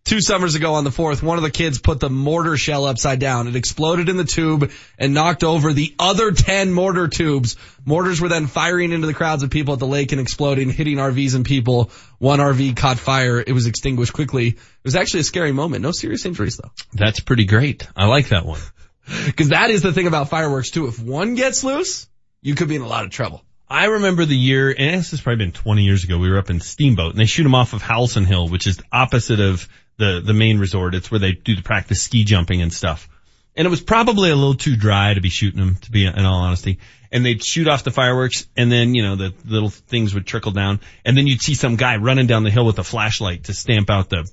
[0.07, 3.19] Two summers ago on the 4th, one of the kids put the mortar shell upside
[3.19, 3.49] down.
[3.49, 7.57] It exploded in the tube and knocked over the other 10 mortar tubes.
[7.83, 10.95] Mortars were then firing into the crowds of people at the lake and exploding, hitting
[10.95, 11.91] RVs and people.
[12.19, 13.43] One RV caught fire.
[13.45, 14.47] It was extinguished quickly.
[14.47, 15.81] It was actually a scary moment.
[15.81, 16.71] No serious injuries though.
[16.93, 17.85] That's pretty great.
[17.93, 18.61] I like that one.
[19.35, 20.87] Cause that is the thing about fireworks too.
[20.87, 22.07] If one gets loose,
[22.41, 23.43] you could be in a lot of trouble.
[23.69, 26.49] I remember the year, and this has probably been 20 years ago, we were up
[26.49, 29.67] in Steamboat and they shoot them off of Howelson Hill, which is opposite of
[29.97, 30.95] the, the main resort.
[30.95, 33.09] It's where they do the practice ski jumping and stuff.
[33.55, 36.25] And it was probably a little too dry to be shooting them, to be in
[36.25, 36.77] all honesty.
[37.11, 40.51] And they'd shoot off the fireworks and then, you know, the little things would trickle
[40.51, 43.53] down and then you'd see some guy running down the hill with a flashlight to
[43.53, 44.29] stamp out the,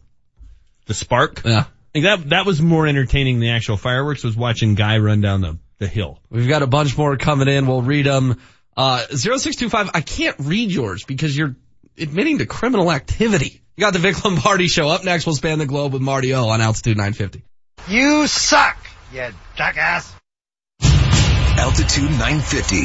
[0.86, 1.42] the spark.
[1.44, 1.64] Yeah.
[1.94, 5.40] Like that, that was more entertaining than the actual fireworks was watching guy run down
[5.40, 6.20] the, the hill.
[6.28, 7.66] We've got a bunch more coming in.
[7.66, 8.40] We'll read them.
[8.76, 11.54] Uh, 0625, I can't read yours because you're
[11.96, 13.62] admitting to criminal activity.
[13.76, 14.88] You got the Vic Lombardi show.
[14.88, 17.44] Up next, we'll span the globe with Marty O on Altitude 950.
[17.88, 18.76] You suck,
[19.12, 20.14] you jackass.
[21.56, 22.76] Altitude 950,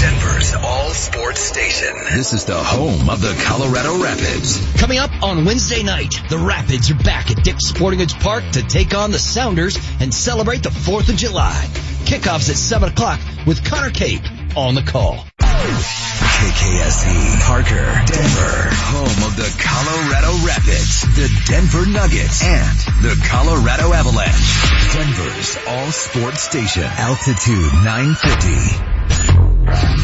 [0.00, 1.94] Denver's all sports station.
[2.14, 4.58] This is the home of the Colorado Rapids.
[4.78, 8.62] Coming up on Wednesday night, the Rapids are back at Dick's Sporting Goods Park to
[8.62, 11.66] take on the Sounders and celebrate the 4th of July.
[12.04, 14.22] Kickoffs at 7 o'clock with Connor Cape
[14.56, 15.26] on the call.
[16.42, 24.50] KKSE, Parker, Denver, home of the Colorado Rapids, the Denver Nuggets, and the Colorado Avalanche.
[24.92, 28.50] Denver's all sports station, Altitude 950.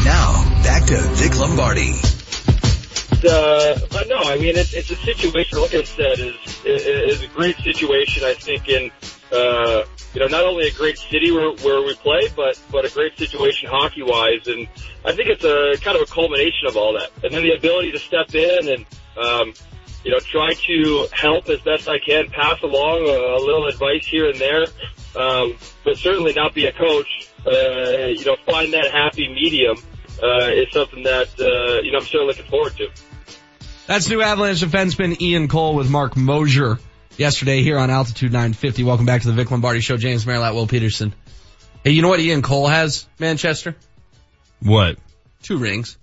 [0.07, 1.91] Now, back to Vic Lombardi.
[1.91, 5.59] uh, but no, I mean it's it's a situation.
[5.59, 8.23] Like I said, is, is a great situation.
[8.23, 8.91] I think in
[9.31, 12.89] uh, you know, not only a great city where, where we play, but, but a
[12.89, 14.47] great situation hockey wise.
[14.47, 14.67] And
[15.05, 17.11] I think it's a kind of a culmination of all that.
[17.23, 18.85] And then the ability to step in and,
[19.17, 19.53] um,
[20.03, 24.05] you know, try to help as best I can, pass along a, a little advice
[24.05, 24.65] here and there,
[25.15, 27.29] um, but certainly not be a coach.
[27.45, 29.77] Uh, you know, find that happy medium
[30.21, 32.89] uh, is something that uh, you know I'm still looking forward to.
[33.87, 36.79] That's new Avalanche defenseman Ian Cole with Marc Moser
[37.19, 38.83] yesterday here on Altitude 950.
[38.83, 39.97] Welcome back to the Vic Lombardi Show.
[39.97, 41.13] James Merilatt, Will Peterson.
[41.83, 43.75] Hey, you know what Ian Cole has, Manchester?
[44.61, 44.97] What?
[45.43, 45.97] Two rings.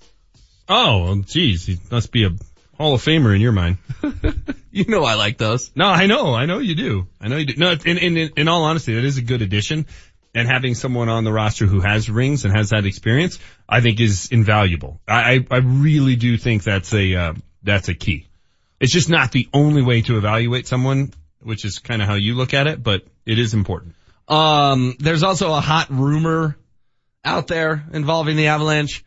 [0.69, 2.31] Oh, geez, he must be a
[2.77, 3.79] Hall of Famer in your mind.
[4.71, 5.71] you know I like those.
[5.75, 7.07] No, I know, I know you do.
[7.21, 7.55] I know you do.
[7.57, 9.87] No, in, in, in all honesty, that is a good addition.
[10.35, 14.01] And having someone on the roster who has rings and has that experience, I think
[14.01, 15.01] is invaluable.
[15.09, 18.27] I, I really do think that's a, uh, that's a key.
[18.81, 22.35] It's just not the only way to evaluate someone, which is kind of how you
[22.35, 23.95] look at it, but it is important.
[24.29, 26.57] Um, there's also a hot rumor
[27.25, 29.05] out there involving the Avalanche.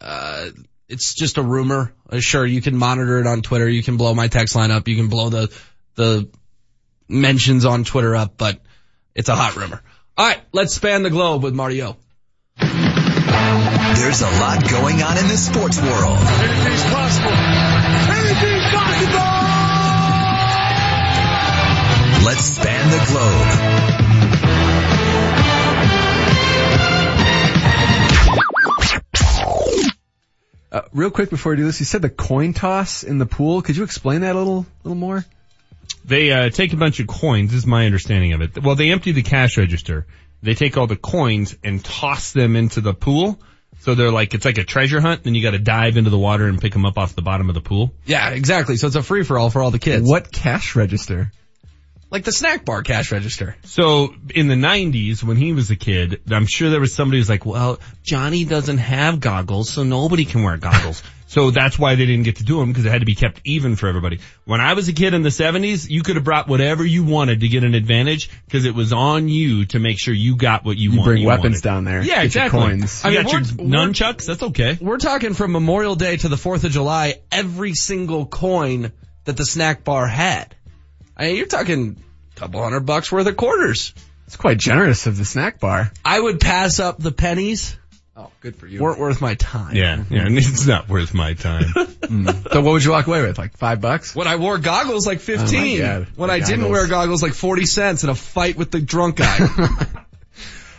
[0.00, 0.48] Uh,
[0.88, 1.92] it's just a rumor.
[2.08, 3.68] Uh, sure, you can monitor it on Twitter.
[3.68, 4.88] You can blow my text line up.
[4.88, 5.56] You can blow the,
[5.94, 6.28] the
[7.08, 8.60] mentions on Twitter up, but
[9.14, 9.82] it's a hot rumor.
[10.18, 11.96] All right, let's span the globe with Marty O.
[12.58, 16.18] There's a lot going on in the sports world.
[16.18, 17.65] Anything's possible.
[22.26, 23.46] Let's span the globe.
[30.72, 33.62] Uh, real quick before we do this, you said the coin toss in the pool.
[33.62, 35.24] Could you explain that a little, little more?
[36.04, 37.52] They uh, take a bunch of coins.
[37.52, 38.60] This is my understanding of it.
[38.60, 40.08] Well, they empty the cash register.
[40.42, 43.38] They take all the coins and toss them into the pool.
[43.82, 45.22] So they're like it's like a treasure hunt.
[45.22, 47.48] Then you got to dive into the water and pick them up off the bottom
[47.48, 47.94] of the pool.
[48.04, 48.78] Yeah, exactly.
[48.78, 50.04] So it's a free for all for all the kids.
[50.04, 51.30] What cash register?
[52.08, 53.56] Like the snack bar cash register.
[53.64, 57.28] So in the 90s, when he was a kid, I'm sure there was somebody who's
[57.28, 61.02] like, well, Johnny doesn't have goggles, so nobody can wear goggles.
[61.26, 63.40] so that's why they didn't get to do them because it had to be kept
[63.44, 64.20] even for everybody.
[64.44, 67.40] When I was a kid in the 70s, you could have brought whatever you wanted
[67.40, 70.76] to get an advantage because it was on you to make sure you got what
[70.76, 71.04] you, You wanted.
[71.10, 71.62] bring you bring weapons wanted.
[71.64, 72.02] down there.
[72.02, 72.60] Yeah, Get your exactly.
[72.60, 73.02] coins.
[73.04, 74.26] You I mean, got your we're- we're- nunchucks.
[74.26, 74.78] That's okay.
[74.80, 78.92] We're talking from Memorial Day to the 4th of July, every single coin
[79.24, 80.54] that the snack bar had.
[81.16, 81.96] I mean, you're talking
[82.36, 83.94] a couple hundred bucks worth of quarters.
[84.26, 85.92] It's quite generous of the snack bar.
[86.04, 87.76] I would pass up the pennies.
[88.16, 88.80] Oh, good for you.
[88.80, 89.76] Weren't worth my time.
[89.76, 90.24] Yeah, yeah.
[90.28, 91.64] It's not worth my time.
[92.06, 93.36] So what would you walk away with?
[93.36, 94.14] Like five bucks?
[94.14, 95.58] When I wore goggles like 15.
[95.58, 96.06] Oh my God.
[96.14, 99.16] when The I didn't wear goggles like 40 cents in a fight with the drunk
[99.16, 99.38] guy.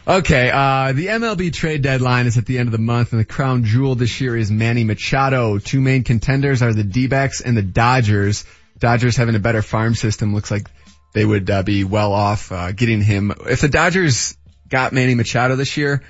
[0.08, 3.26] Okay, uh, the MLB trade deadline is at the end of the month and the
[3.26, 5.58] crown jewel this year is Manny Machado.
[5.60, 8.46] Two main contenders are the D-backs and the Dodgers.
[8.80, 10.68] Dodgers having a better farm system looks like
[11.14, 13.32] they would uh, be well off, uh, getting him.
[13.50, 14.38] If the Dodgers
[14.70, 16.04] got Manny Machado this year,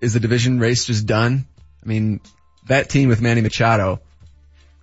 [0.00, 1.46] is the division race just done?
[1.82, 2.20] I mean,
[2.66, 4.00] that team with Manny Machado,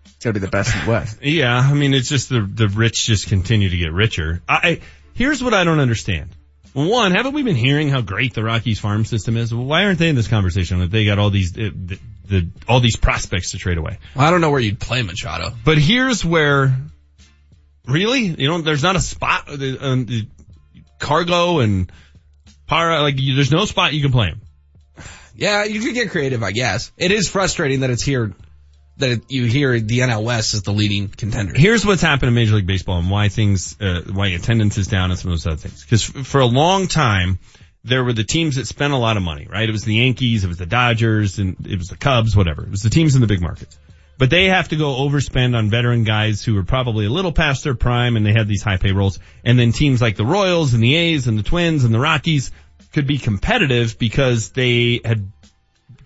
[0.06, 1.20] it's gotta be the best in the West.
[1.22, 4.42] Yeah, I mean, it's just the the rich just continue to get richer.
[4.48, 4.80] I, I
[5.14, 6.30] here's what I don't understand.
[6.74, 9.54] One, haven't we been hearing how great the Rockies farm system is?
[9.54, 10.80] Well, why aren't they in this conversation?
[10.80, 13.98] That they got all these uh, the, the all these prospects to trade away.
[14.16, 15.54] I don't know where you'd play Machado.
[15.66, 16.78] But here's where,
[17.86, 19.50] really, you know, there's not a spot.
[19.50, 20.28] uh, The, um, the
[21.00, 21.92] CarGo and
[22.68, 24.42] Parra, like, you, there's no spot you can play him.
[25.36, 26.92] Yeah, you could get creative, I guess.
[26.98, 28.34] It is frustrating that it's here,
[28.98, 31.54] that it, you hear the NL West is the leading contender.
[31.56, 35.10] Here's what's happened in Major League Baseball and why things, uh, why attendance is down
[35.10, 35.84] and some of those other things.
[35.84, 37.40] Because f- for a long time,
[37.84, 39.68] there were the teams that spent a lot of money, right?
[39.68, 42.64] It was the Yankees, it was the Dodgers, and it was the Cubs, whatever.
[42.64, 43.80] It was the teams in the big markets.
[44.18, 47.64] But they have to go overspend on veteran guys who are probably a little past
[47.64, 49.20] their prime and they had these high payrolls.
[49.44, 52.52] And then teams like the Royals and the A's and the Twins and the Rockies
[52.94, 55.32] could be competitive because they had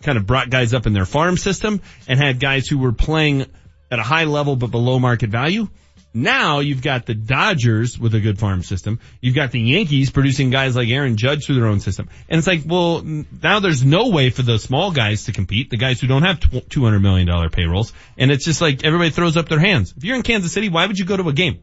[0.02, 3.46] kind of brought guys up in their farm system and had guys who were playing
[3.92, 5.68] at a high level but below market value.
[6.16, 9.02] Now you've got the Dodgers with a good farm system.
[9.20, 12.08] You've got the Yankees producing guys like Aaron Judge through their own system.
[12.30, 15.78] And it's like, well, now there's no way for the small guys to compete, the
[15.78, 17.92] guys who don't have $200 million payrolls.
[18.18, 19.94] And it's just like everybody throws up their hands.
[19.98, 21.60] If you're in Kansas City, why would you go to a game?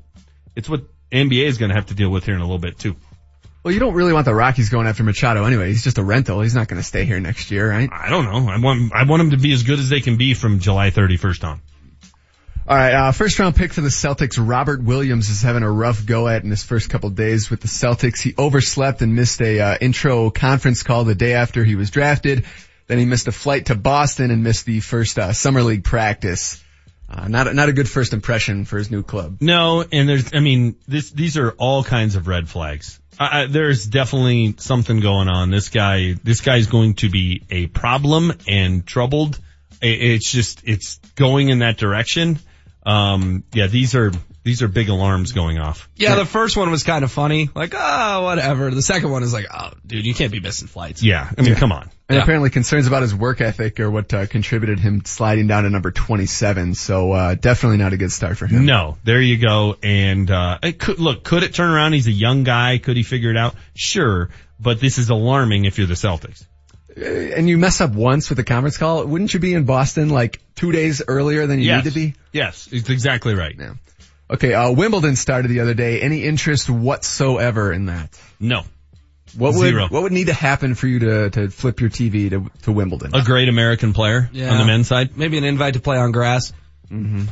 [0.54, 2.78] It's what NBA is going to have to deal with here in a little bit
[2.78, 2.94] too.
[3.62, 5.68] Well, you don't really want the Rockies going after Machado anyway.
[5.68, 6.42] He's just a rental.
[6.42, 7.88] He's not going to stay here next year, right?
[7.90, 8.50] I don't know.
[8.50, 10.90] I want, I want them to be as good as they can be from July
[10.90, 11.62] 31st on.
[12.64, 16.06] All right, uh, first round pick for the Celtics, Robert Williams is having a rough
[16.06, 18.20] go at in his first couple days with the Celtics.
[18.20, 22.44] He overslept and missed a uh, intro conference call the day after he was drafted.
[22.86, 26.62] Then he missed a flight to Boston and missed the first uh, summer league practice.
[27.10, 29.38] Uh, not a, not a good first impression for his new club.
[29.40, 33.00] No, and there's, I mean, this, these are all kinds of red flags.
[33.18, 35.50] I, I, there's definitely something going on.
[35.50, 39.40] This guy, this guy's going to be a problem and troubled.
[39.82, 42.38] It, it's just, it's going in that direction.
[42.84, 44.10] Um, yeah, these are,
[44.44, 45.88] these are big alarms going off.
[45.94, 47.48] Yeah, the first one was kind of funny.
[47.54, 48.70] Like, oh, whatever.
[48.70, 51.02] The second one is like, oh, dude, you can't be missing flights.
[51.02, 51.90] Yeah, I mean, come on.
[52.08, 52.22] And Yeah.
[52.24, 55.92] apparently concerns about his work ethic are what uh, contributed him sliding down to number
[55.92, 56.74] 27.
[56.74, 58.66] So uh, definitely not a good start for him.
[58.66, 59.76] No, there you go.
[59.82, 61.92] And, uh, it could, look, could it turn around?
[61.92, 62.78] He's a young guy.
[62.78, 63.54] Could he figure it out?
[63.74, 64.28] Sure.
[64.58, 66.44] But this is alarming if you're the Celtics.
[66.96, 67.04] Uh,
[67.36, 70.40] And you mess up once with the conference call, wouldn't you be in Boston like
[70.54, 71.84] two days earlier than you yes.
[71.84, 72.14] need to be?
[72.32, 73.54] Yes, it's exactly right.
[73.58, 73.74] Yeah.
[74.30, 76.00] Okay, uh, Wimbledon started the other day.
[76.00, 78.18] Any interest whatsoever in that?
[78.40, 78.62] No.
[79.36, 79.86] What would Zero.
[79.88, 83.14] what would need to happen for you to, to flip your TV to to Wimbledon?
[83.14, 85.16] A great American player on the men's side.
[85.16, 86.52] Maybe an invite to play on grass.
[86.90, 87.24] Mm-hmm.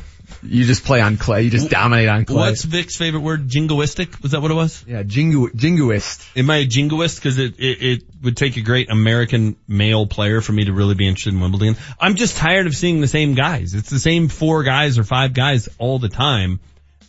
[0.43, 1.43] You just play on clay.
[1.43, 2.35] You just dominate on clay.
[2.35, 3.47] What's Vic's favorite word?
[3.47, 4.21] Jingoistic?
[4.21, 4.83] Was that what it was?
[4.87, 6.25] Yeah, jingo, jingoist.
[6.37, 7.17] Am I a jingoist?
[7.17, 10.95] Because it, it, it would take a great American male player for me to really
[10.95, 11.75] be interested in Wimbledon.
[11.99, 13.73] I'm just tired of seeing the same guys.
[13.73, 16.59] It's the same four guys or five guys all the time.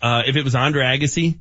[0.01, 1.39] Uh, if it was Andre Agassi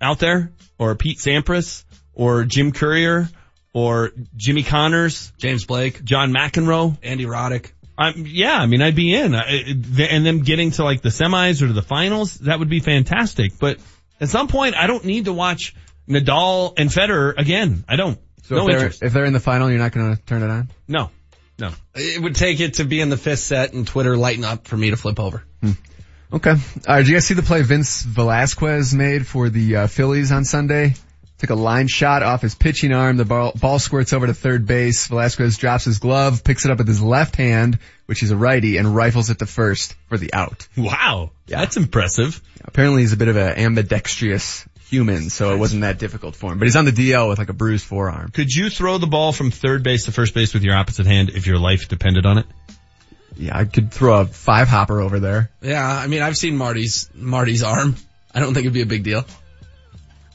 [0.00, 1.84] out there, or Pete Sampras,
[2.14, 3.28] or Jim Courier,
[3.72, 7.72] or Jimmy Connors, James Blake, John McEnroe, Andy Roddick.
[7.98, 9.34] Um, yeah, I mean, I'd be in.
[9.34, 9.64] I,
[10.10, 13.58] and them getting to like the semis or to the finals, that would be fantastic.
[13.58, 13.78] But
[14.20, 15.74] at some point, I don't need to watch
[16.08, 17.84] Nadal and Federer again.
[17.88, 18.18] I don't.
[18.44, 19.02] So no if they're, interest.
[19.02, 20.70] if they're in the final, you're not going to turn it on?
[20.86, 21.10] No.
[21.58, 21.70] No.
[21.94, 24.76] It would take it to be in the fifth set and Twitter lighten up for
[24.76, 25.42] me to flip over.
[26.32, 26.50] Okay.
[26.50, 26.56] All
[26.88, 26.98] right.
[26.98, 30.94] Did you guys see the play Vince Velasquez made for the uh, Phillies on Sunday?
[31.38, 33.18] Took a line shot off his pitching arm.
[33.18, 35.06] The ball, ball squirts over to third base.
[35.06, 38.78] Velasquez drops his glove, picks it up with his left hand, which is a righty,
[38.78, 40.66] and rifles it to first for the out.
[40.76, 41.32] Wow.
[41.46, 42.40] That's impressive.
[42.64, 46.58] Apparently he's a bit of an ambidextrous human, so it wasn't that difficult for him.
[46.58, 48.30] But he's on the DL with like a bruised forearm.
[48.30, 51.30] Could you throw the ball from third base to first base with your opposite hand
[51.30, 52.46] if your life depended on it?
[53.36, 55.50] Yeah, I could throw a five hopper over there.
[55.60, 57.96] Yeah, I mean, I've seen Marty's, Marty's arm.
[58.34, 59.26] I don't think it'd be a big deal.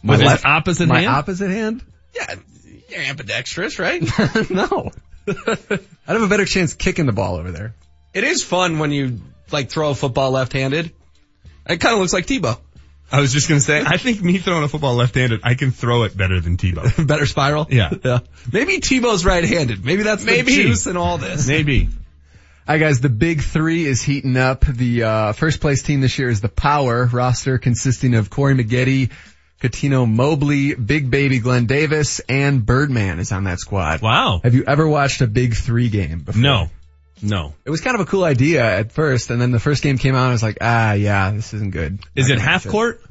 [0.03, 1.07] With his left- opposite my hand?
[1.14, 1.84] opposite hand?
[2.15, 2.36] Yeah,
[2.90, 4.02] you're ambidextrous, right?
[4.49, 4.91] no.
[5.28, 7.73] I'd have a better chance kicking the ball over there.
[8.14, 9.22] It is fun when you
[9.52, 10.91] like throw a football left-handed.
[11.68, 12.60] It kind of looks like Tebow.
[13.14, 16.03] I was just gonna say, I think me throwing a football left-handed, I can throw
[16.03, 17.07] it better than Tebow.
[17.07, 17.68] Better spiral.
[17.69, 17.91] Yeah.
[18.03, 18.19] Yeah.
[18.52, 19.84] Maybe Tebow's right-handed.
[19.86, 20.56] Maybe that's Maybe.
[20.56, 21.45] the juice in all this.
[21.48, 21.88] Maybe.
[21.88, 24.61] All right, guys, the big three is heating up.
[24.65, 29.11] The uh, first place team this year is the Power roster, consisting of Corey Maggette,
[29.61, 34.01] Cuttino Mobley, Big Baby Glenn Davis, and Birdman is on that squad.
[34.01, 34.41] Wow.
[34.43, 36.41] Have you ever watched a Big Three game before?
[36.41, 36.69] No.
[37.21, 37.53] No.
[37.65, 40.15] It was kind of a cool idea at first, and then the first game came
[40.15, 41.99] out, and I was like, ah, yeah, this isn't good.
[42.15, 43.01] Is it half watch court?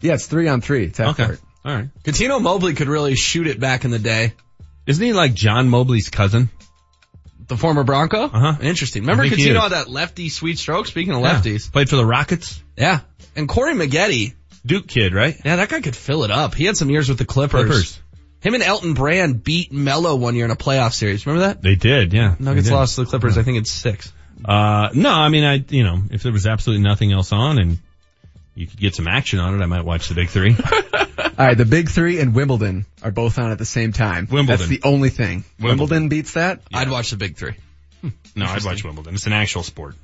[0.00, 0.86] Yeah, it's three on three.
[0.86, 1.26] It's half Okay.
[1.26, 1.40] court.
[1.64, 1.88] All right.
[2.02, 4.34] Cuttino Mobley could really shoot it back in the day.
[4.86, 6.50] Isn't he like John Mobley's cousin?
[7.48, 8.24] The former Bronco?
[8.24, 8.56] Uh-huh.
[8.60, 9.02] Interesting.
[9.02, 10.86] Remember I Cuttino had that lefty sweet stroke?
[10.86, 11.40] Speaking of Yeah.
[11.40, 11.70] lefties.
[11.70, 12.60] Played for the Rockets.
[12.76, 13.00] Yeah.
[13.36, 14.34] And Corey Maggette.
[14.66, 15.36] Duke kid, right?
[15.44, 16.54] Yeah, that guy could fill it up.
[16.54, 17.64] He had some years with the Clippers.
[17.64, 18.02] Clippers.
[18.40, 21.26] Him and Elton Brand beat Melo one year in a playoff series.
[21.26, 21.62] Remember that?
[21.62, 22.34] They did, yeah.
[22.38, 22.74] Nuggets did.
[22.74, 23.38] lost to the Clippers.
[23.38, 24.12] I think it's six.
[24.44, 27.78] Uh, no, I mean, I, you know, if there was absolutely nothing else on and
[28.54, 30.56] you could get some action on it, I might watch the big three.
[31.38, 34.26] All right, the Big Three and Wimbledon are both on at the same time.
[34.30, 34.46] Wimbledon.
[34.46, 35.44] That's the only thing.
[35.58, 35.78] Wimbledon.
[35.78, 36.62] Wimbledon beats that?
[36.72, 37.52] I'd watch the big three.
[38.34, 39.14] no, I'd watch Wimbledon.
[39.14, 39.96] It's an actual sport.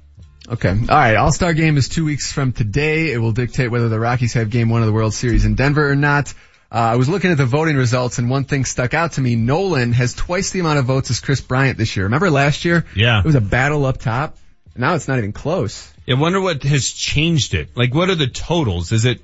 [0.48, 0.70] Okay.
[0.70, 1.16] All right.
[1.16, 3.12] All Star Game is two weeks from today.
[3.12, 5.90] It will dictate whether the Rockies have Game One of the World Series in Denver
[5.90, 6.34] or not.
[6.70, 9.36] Uh, I was looking at the voting results, and one thing stuck out to me.
[9.36, 12.06] Nolan has twice the amount of votes as Kris Bryant this year.
[12.06, 12.86] Remember last year?
[12.96, 13.20] Yeah.
[13.20, 14.38] It was a battle up top.
[14.74, 15.92] Now it's not even close.
[16.08, 17.76] I wonder what has changed it.
[17.76, 18.90] Like, what are the totals?
[18.90, 19.20] Is it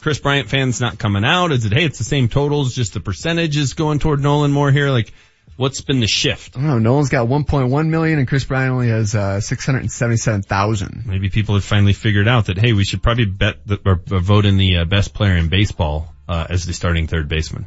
[0.00, 1.52] Kris Bryant fans not coming out?
[1.52, 4.70] Is it, hey, it's the same totals, just the percentage is going toward Nolan more
[4.70, 4.90] here?
[4.90, 5.12] Like,
[5.58, 6.56] what's been the shift?
[6.56, 6.78] I don't know.
[6.78, 11.02] Nolan's got 1.1 million, and Kris Bryant only has uh, 677,000.
[11.04, 14.20] Maybe people have finally figured out that, hey, we should probably bet the, or, or
[14.20, 17.66] vote in the uh, best player in baseball uh, as the starting third baseman.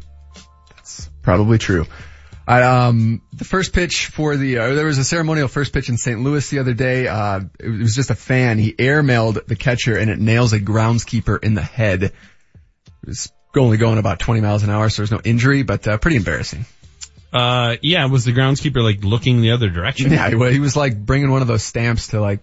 [0.75, 1.85] That's probably true.
[2.47, 5.97] I, um, the first pitch for the, uh, there was a ceremonial first pitch in
[5.97, 6.19] St.
[6.19, 7.07] Louis the other day.
[7.07, 8.57] Uh, it was just a fan.
[8.57, 12.03] He airmailed the catcher and it nails a groundskeeper in the head.
[12.03, 12.13] It
[13.05, 16.17] was only going about 20 miles an hour, so there's no injury, but, uh, pretty
[16.17, 16.65] embarrassing.
[17.33, 20.11] Uh, yeah, was the groundskeeper like looking the other direction?
[20.11, 22.39] Yeah, he, he was like bringing one of those stamps to like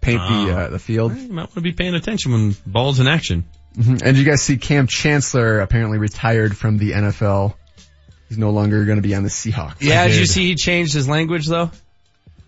[0.00, 0.56] paint the, Oh.
[0.56, 1.14] uh, the field.
[1.16, 3.44] You might want to be paying attention when ball's in action.
[3.76, 4.02] Mhm.
[4.02, 7.54] And you guys see Kam Chancellor apparently retired from the NFL.
[8.28, 9.76] He's no longer going to be on the Seahawks.
[9.80, 11.70] Yeah, did you see he changed his language though?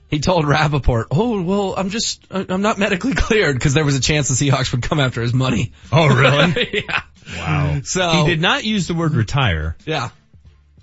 [0.09, 4.01] He told Rapoport, "Oh well, I'm just I'm not medically cleared because there was a
[4.01, 6.85] chance the Seahawks would come after his money." Oh, really?
[6.89, 7.03] yeah.
[7.37, 7.81] Wow.
[7.85, 9.77] So he did not use the word retire.
[9.87, 10.11] Yeah.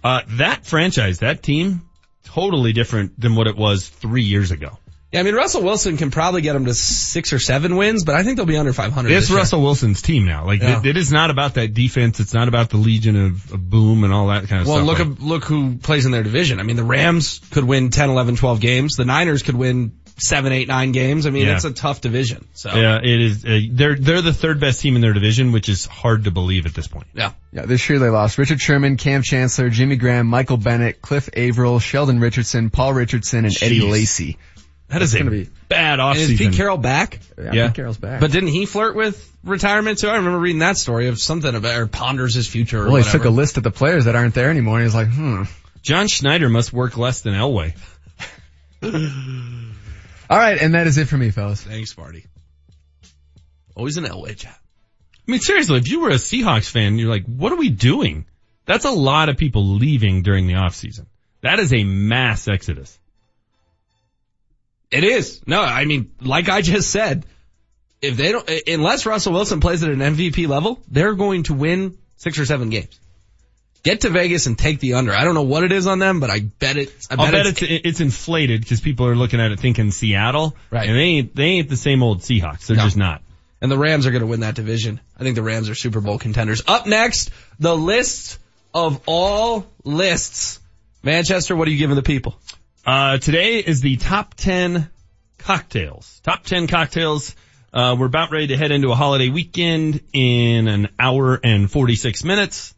[0.03, 1.81] Uh, that franchise, that team,
[2.23, 4.77] totally different than what it was three years ago.
[5.11, 8.13] Yeah, I mean Russell Wilson can probably get them to six or seven wins, but
[8.13, 9.11] I think they'll be under 500.
[9.11, 9.31] It's.
[9.31, 10.45] Russell Wilson's team now.
[10.45, 10.79] Like Yeah.
[10.81, 12.19] it, it is not about that defense.
[12.19, 14.87] It's not about the Legion of, of Boom and all that kind of Well, stuff.
[14.99, 16.59] Well, look Like, look who plays in their division.
[16.59, 18.95] I mean, the Rams could win 10, 11, 12 games.
[18.97, 21.25] The Niners could win seven, eight, nine games.
[21.25, 21.55] I mean, Yeah.
[21.55, 22.45] it's a tough division.
[22.53, 23.45] So yeah, it is.
[23.45, 26.65] Uh, they're they're the third best team in their division, which is hard to believe
[26.65, 27.07] at this point.
[27.13, 27.31] Yeah.
[27.51, 31.79] Yeah, this year they lost Richard Sherman, Kam Chancellor, Jimmy Graham, Michael Bennett, Cliff Avril,
[31.79, 34.37] Sheldon Richardson, Paul Richardson, and Eddie Lacy.
[34.89, 36.35] That is That's a gonna be- bad And is.
[36.35, 37.19] Pete Carroll back?
[37.37, 38.19] Yeah, Pete Carroll's back.
[38.21, 40.09] But didn't he flirt with retirement too?
[40.09, 43.09] I remember reading that story of something about, or ponders his future or well, he
[43.09, 45.43] took a list of the players that aren't there anymore, and he's like, hmm.
[45.83, 47.73] John Schneider must work less than Elway.
[50.29, 51.61] All right, and that is it for me, fellas.
[51.61, 52.25] Thanks, Marty.
[53.75, 54.59] Always an Elway chat.
[55.27, 58.25] I mean, seriously, if you were a Seahawks fan, you're like, what are we doing?
[58.65, 61.07] That's a lot of people leaving during the offseason.
[61.41, 62.99] That is a mass exodus.
[64.91, 65.41] It is.
[65.47, 67.25] No, I mean, like I just said,
[68.01, 71.97] if they don't, unless Russell Wilson plays at an MVP level, they're going to win
[72.17, 72.99] six or seven games.
[73.83, 75.13] Get to Vegas and take the under.
[75.13, 76.89] I don't know what it is on them, but I bet it.
[77.09, 79.91] I bet, I'll bet it's, it's, it's inflated because people are looking at it thinking
[79.91, 80.55] Seattle.
[80.69, 80.87] Right.
[80.89, 82.67] And they ain't, they ain't the same old Seahawks.
[82.67, 82.83] They're No.
[82.83, 83.21] just not.
[83.61, 84.99] and the Rams are going to win that division.
[85.17, 86.61] I think the Rams are Super Bowl contenders.
[86.67, 87.29] Up next,
[87.59, 88.37] the list
[88.73, 90.59] of all lists.
[91.03, 92.35] Manchester, what are you giving the people?
[92.85, 94.89] Uh, today is the top 10
[95.37, 96.19] cocktails.
[96.23, 97.35] Top 10 cocktails.
[97.73, 102.23] Uh, we're about ready to head into a holiday weekend in an hour and 46
[102.23, 102.73] minutes.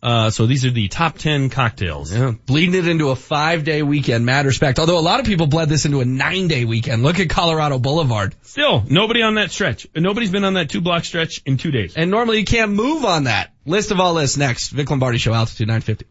[0.00, 2.14] Uh, so these are the top 10 cocktails.
[2.14, 4.78] Yeah, bleeding it into a five day weekend, mad respect.
[4.78, 7.02] Although a lot of people bled this into a nine day weekend.
[7.02, 8.34] Look at Colorado Boulevard.
[8.42, 9.88] Still, nobody on that stretch.
[9.96, 11.94] Nobody's been on that two block stretch in two days.
[11.96, 13.52] And normally you can't move on that.
[13.66, 14.70] List of all lists next.
[14.70, 16.06] Vic Lombardi Show, Altitude 950.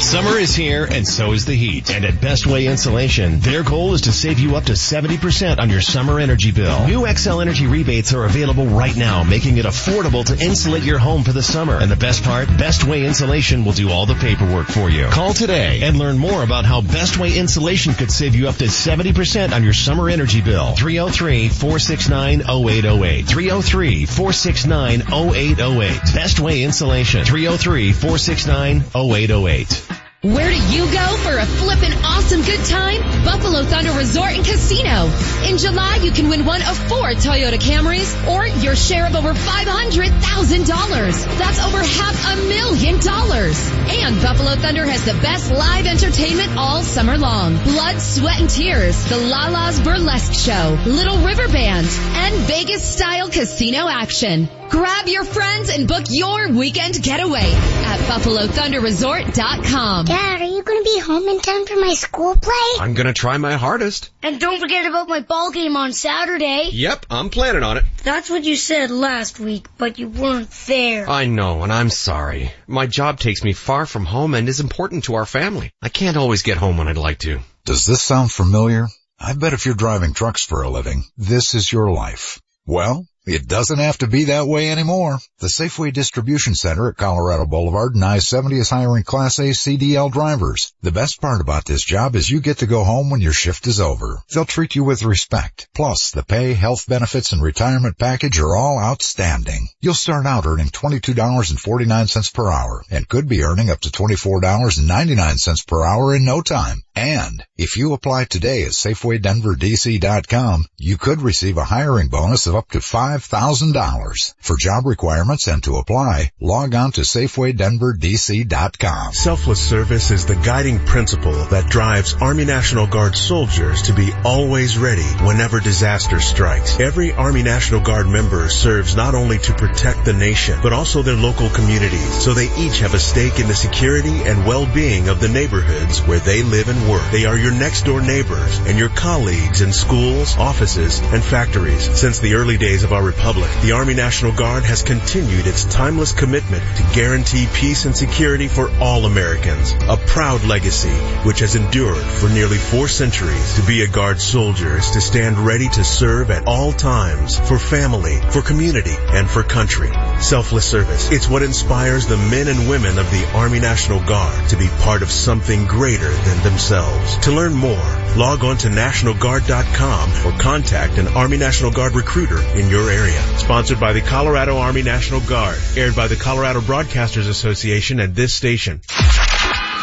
[0.00, 1.90] Summer is here and so is the heat.
[1.90, 5.70] And at Best Way Insulation, their goal is to save you up to 70% on
[5.70, 6.86] your summer energy bill.
[6.86, 11.24] New Xcel Energy rebates are available right now, making it affordable to insulate your home
[11.24, 11.78] for the summer.
[11.80, 15.06] And the best part, Best Way Insulation will do all the paperwork for you.
[15.06, 18.66] Call today and learn more about how Best Way Insulation could save you up to
[18.66, 20.74] 70% on your summer energy bill.
[20.76, 23.24] 303-469-0808.
[23.24, 26.14] 303-469-0808.
[26.14, 27.24] Best Way Insulation.
[27.24, 29.93] 303-469-0808.
[30.24, 32.98] Where do you go for a flippin' awesome good time?
[33.26, 35.12] Buffalo Thunder Resort and Casino.
[35.46, 39.34] In July, you can win one of four Toyota Camrys or your share of over
[39.34, 41.36] $500,000.
[41.36, 43.68] That's over half a million dollars.
[44.00, 47.58] And Buffalo Thunder has the best live entertainment all summer long.
[47.62, 53.86] Blood, sweat, and tears, the Lala's Burlesque Show, Little River Band, and Vegas style casino
[53.90, 54.48] action.
[54.70, 60.06] Grab your friends and book your weekend getaway at BuffaloThunderResort.com.
[60.14, 62.78] Dad, are you going to be home in time for my school play?
[62.78, 64.10] I'm gonna try my hardest.
[64.22, 66.68] And don't forget about my ball game on Saturday.
[66.70, 67.84] Yep, I'm planning on it.
[68.04, 71.10] That's what you said last week, but you weren't there.
[71.10, 72.52] I know, and I'm sorry.
[72.68, 75.72] My job takes me far from home and is important to our family.
[75.82, 77.40] I can't always get home when I'd like to.
[77.64, 78.86] Does this sound familiar?
[79.18, 82.40] I bet if you're driving trucks for a living, this is your life.
[82.66, 85.18] Well, it doesn't have to be that way anymore.
[85.44, 90.72] The Safeway Distribution Center at Colorado Boulevard and I-70 is hiring Class A CDL drivers.
[90.80, 93.66] The best part about this job is you get to go home when your shift
[93.66, 94.22] is over.
[94.32, 95.68] They'll treat you with respect.
[95.74, 99.68] Plus, the pay, health benefits, and retirement package are all outstanding.
[99.82, 105.84] You'll start out earning $22.49 per hour and could be earning up to $24.99 per
[105.84, 106.82] hour in no time.
[106.96, 112.70] And if you apply today at SafewayDenverDC.com, you could receive a hiring bonus of up
[112.70, 114.34] to $5,000.
[114.38, 119.12] For job requirements and to apply, log on to SafewayDenverDC.com.
[119.12, 124.78] Selfless service is the guiding principle that drives Army National Guard soldiers to be always
[124.78, 126.78] ready whenever disaster strikes.
[126.78, 131.16] Every Army National Guard member serves not only to protect the nation, but also their
[131.16, 135.28] local communities, so they each have a stake in the security and well-being of the
[135.28, 137.02] neighborhoods where they live and work.
[137.10, 141.90] They are your next door neighbors and your colleagues in schools, offices, and factories.
[141.98, 146.10] Since the early days of our republic, the Army National Guard has continued its timeless
[146.10, 149.72] commitment to guarantee peace and security for all Americans.
[149.82, 150.90] A proud legacy
[151.22, 153.54] which has endured for nearly four centuries.
[153.54, 157.60] To be a Guard soldier is to stand ready to serve at all times for
[157.60, 159.92] family, for community, and for country.
[160.20, 161.12] selfless service.
[161.12, 165.02] It's what inspires the men and women of the Army National Guard to be part
[165.02, 167.18] of something greater than themselves.
[167.18, 167.86] To learn more,
[168.16, 173.20] log on to NationalGuard.com or contact an Army National Guard recruiter in your area.
[173.38, 175.58] Sponsored by the Colorado Army National Guard.
[175.76, 178.80] Aired by the Colorado Broadcasters Association and this station.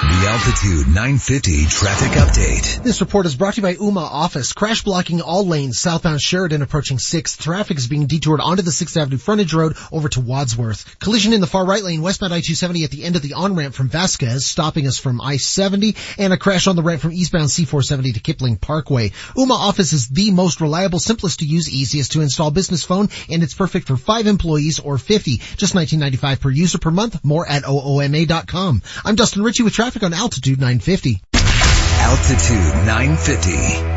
[0.02, 2.82] The Altitude 950 traffic update.
[2.82, 4.52] This report is brought to you by Ooma Office.
[4.52, 7.38] Crash blocking all lanes southbound Sheridan approaching 6th.
[7.38, 10.98] Traffic is being detoured onto the 6th Avenue frontage road over to Wadsworth.
[10.99, 13.90] Collision in the far right lane westbound I-270 at the end of the on-ramp from
[13.90, 18.19] Vasquez, stopping us from I-70, and a crash on the ramp from eastbound C-470 to
[18.22, 19.10] Kipling Parkway.
[19.38, 23.44] Ooma Office is the most reliable, simplest to use, easiest to install business phone, and
[23.44, 25.38] it's perfect for 5 employees or 50.
[25.57, 27.23] Just 19.95 per user per month.
[27.23, 28.82] More at OOMA.com.
[29.06, 31.22] I'm Dustin Ritchie with traffic on Altitude 950.
[31.34, 33.51] Altitude 950,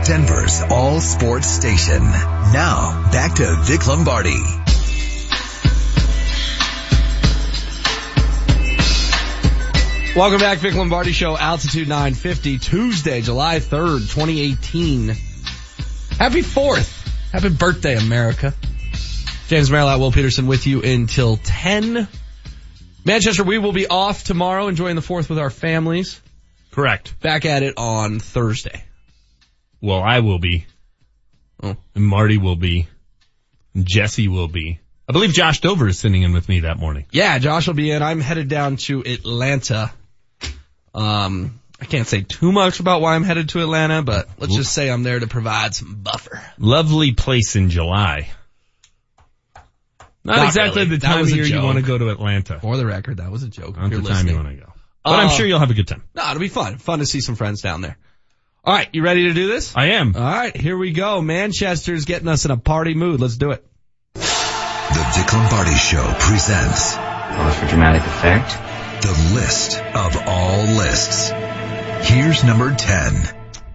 [0.04, 2.02] Denver's all sports station.
[2.02, 4.36] Now, back to Vic Lombardi.
[10.16, 15.08] Welcome back, Vic Lombardi Show, Altitude 950, Tuesday, July 3rd, 2018.
[16.18, 17.32] Happy 4th.
[17.32, 18.52] Happy birthday, America.
[19.48, 22.08] James Merrill, Will Peterson with you until 10.
[23.04, 26.20] Manchester, we will be off tomorrow, enjoying the 4th with our families.
[26.70, 27.20] Correct.
[27.20, 28.84] Back at it on Thursday.
[29.80, 30.66] Well, I will be.
[31.62, 31.76] Oh.
[31.94, 32.88] And Marty will be.
[33.74, 34.80] And Jesse will be.
[35.08, 37.04] I believe Josh Dover is sitting in with me that morning.
[37.10, 38.02] Yeah, Josh will be in.
[38.02, 39.92] I'm headed down to Atlanta.
[40.94, 44.72] Um, I can't say too much about why I'm headed to Atlanta, but let's just
[44.72, 46.40] say I'm there to provide some buffer.
[46.58, 48.30] Lovely place in July.
[50.24, 50.96] Not, Not exactly really.
[50.96, 52.58] the That time of was a year you want to go to Atlanta.
[52.60, 53.76] For the record, that was a joke.
[53.76, 54.72] Not if you're the time you want to go.
[55.04, 56.02] But I'm Uh, sure you'll have a good time.
[56.14, 56.78] No, it'll be fun.
[56.78, 57.98] Fun to see some friends down there.
[58.64, 59.76] All right, you ready to do this?
[59.76, 60.16] I am.
[60.16, 61.20] All right, here we go.
[61.20, 63.20] Manchester's getting us in a party mood.
[63.20, 63.62] Let's do it.
[64.14, 66.94] The Vic Lombardi Show presents.
[66.96, 68.56] Pause for dramatic effect.
[69.02, 71.30] The list of all lists.
[72.08, 73.14] Here's number 10.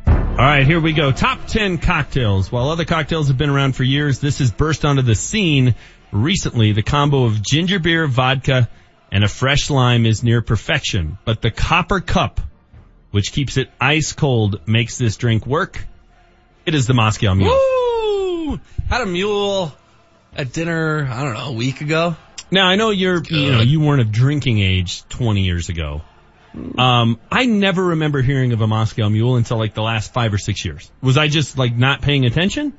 [0.08, 1.12] All right, here we go.
[1.12, 2.52] Top 10 cocktails.
[2.52, 5.76] While other cocktails have been around for years, this has burst onto the scene
[6.12, 6.72] recently.
[6.72, 8.70] The combo of ginger beer, vodka,
[9.12, 11.18] and a fresh lime is near perfection.
[11.26, 12.42] But the copper cup,
[13.12, 15.86] which keeps it ice cold, makes this drink work.
[16.66, 17.50] It is the Moscow Mule.
[17.50, 18.60] Woo!
[18.90, 19.74] Had a mule
[20.36, 22.16] at dinner, I don't know, a week ago.
[22.52, 26.02] Now I know you're, you know, you weren't of drinking age 20 years ago.
[26.78, 30.40] Um, I never remember hearing of a Moscow Mule until like the last five or
[30.40, 30.92] six years.
[31.02, 32.74] Was I just like not paying attention?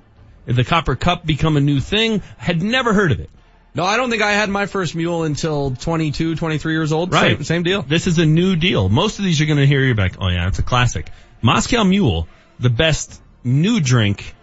[0.47, 2.23] Did the copper cup become a new thing?
[2.37, 3.31] Had never heard of it.
[3.75, 7.13] No, I don't think I had my first mule until 22, 23 years old.
[7.13, 7.37] Right.
[7.37, 7.83] Same, same deal.
[7.83, 8.89] This is a new deal.
[8.89, 11.09] Most of these you're going to hear you're like, oh yeah, it's a classic.
[11.41, 12.27] Moscow Mule,
[12.59, 14.35] the best new drink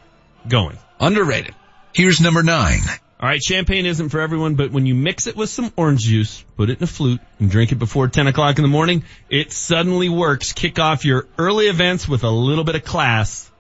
[0.48, 0.78] going.
[1.00, 1.54] Underrated.
[1.94, 2.80] Here's number 9.
[3.20, 6.46] All right, champagne isn't for everyone, but when you mix it with some orange juice,
[6.56, 9.52] put it in a flute, and drink it before 10 o'clock in the morning, it
[9.52, 10.54] suddenly works.
[10.54, 13.52] Kick off your early events with a little bit of class.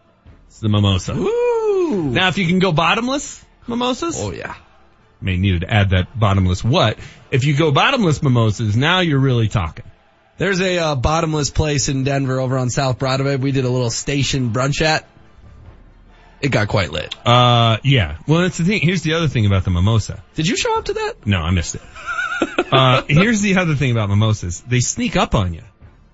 [0.57, 1.13] It's the mimosa.
[1.13, 2.09] Ooh.
[2.09, 4.55] Now, if you can go bottomless mimosas, Oh yeah.
[5.21, 6.97] may need to add that bottomless what.
[7.29, 9.85] If you go bottomless mimosas, now you're really talking.
[10.39, 13.35] There's a uh, bottomless place in Denver over on South Broadway.
[13.35, 15.07] We did a little station brunch at.
[16.41, 17.15] It got quite lit.
[17.23, 18.17] Uh, yeah.
[18.27, 18.81] Well, that's the thing.
[18.81, 20.23] Here's the other thing about the mimosa.
[20.33, 21.27] Did you show up to that?
[21.27, 21.81] No, I missed it.
[22.71, 24.61] uh, here's the other thing about mimosas.
[24.61, 25.61] They sneak up on you,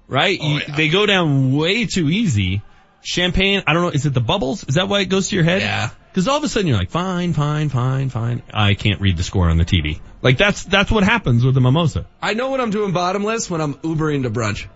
[0.10, 0.38] right?
[0.42, 2.62] Oh, You- They go down way too easy.
[3.04, 4.64] Champagne, I don't know, is it the bubbles?
[4.68, 5.62] Is that why it goes to your head?
[5.62, 5.90] Yeah.
[6.14, 8.44] Cause all of a sudden you're like, fine, fine, fine, fine.
[8.54, 10.00] I can't read the score on the TV.
[10.22, 12.06] Like that's, that's what happens with the mimosa.
[12.22, 14.68] I know when I'm doing bottomless when I'm Ubering to brunch.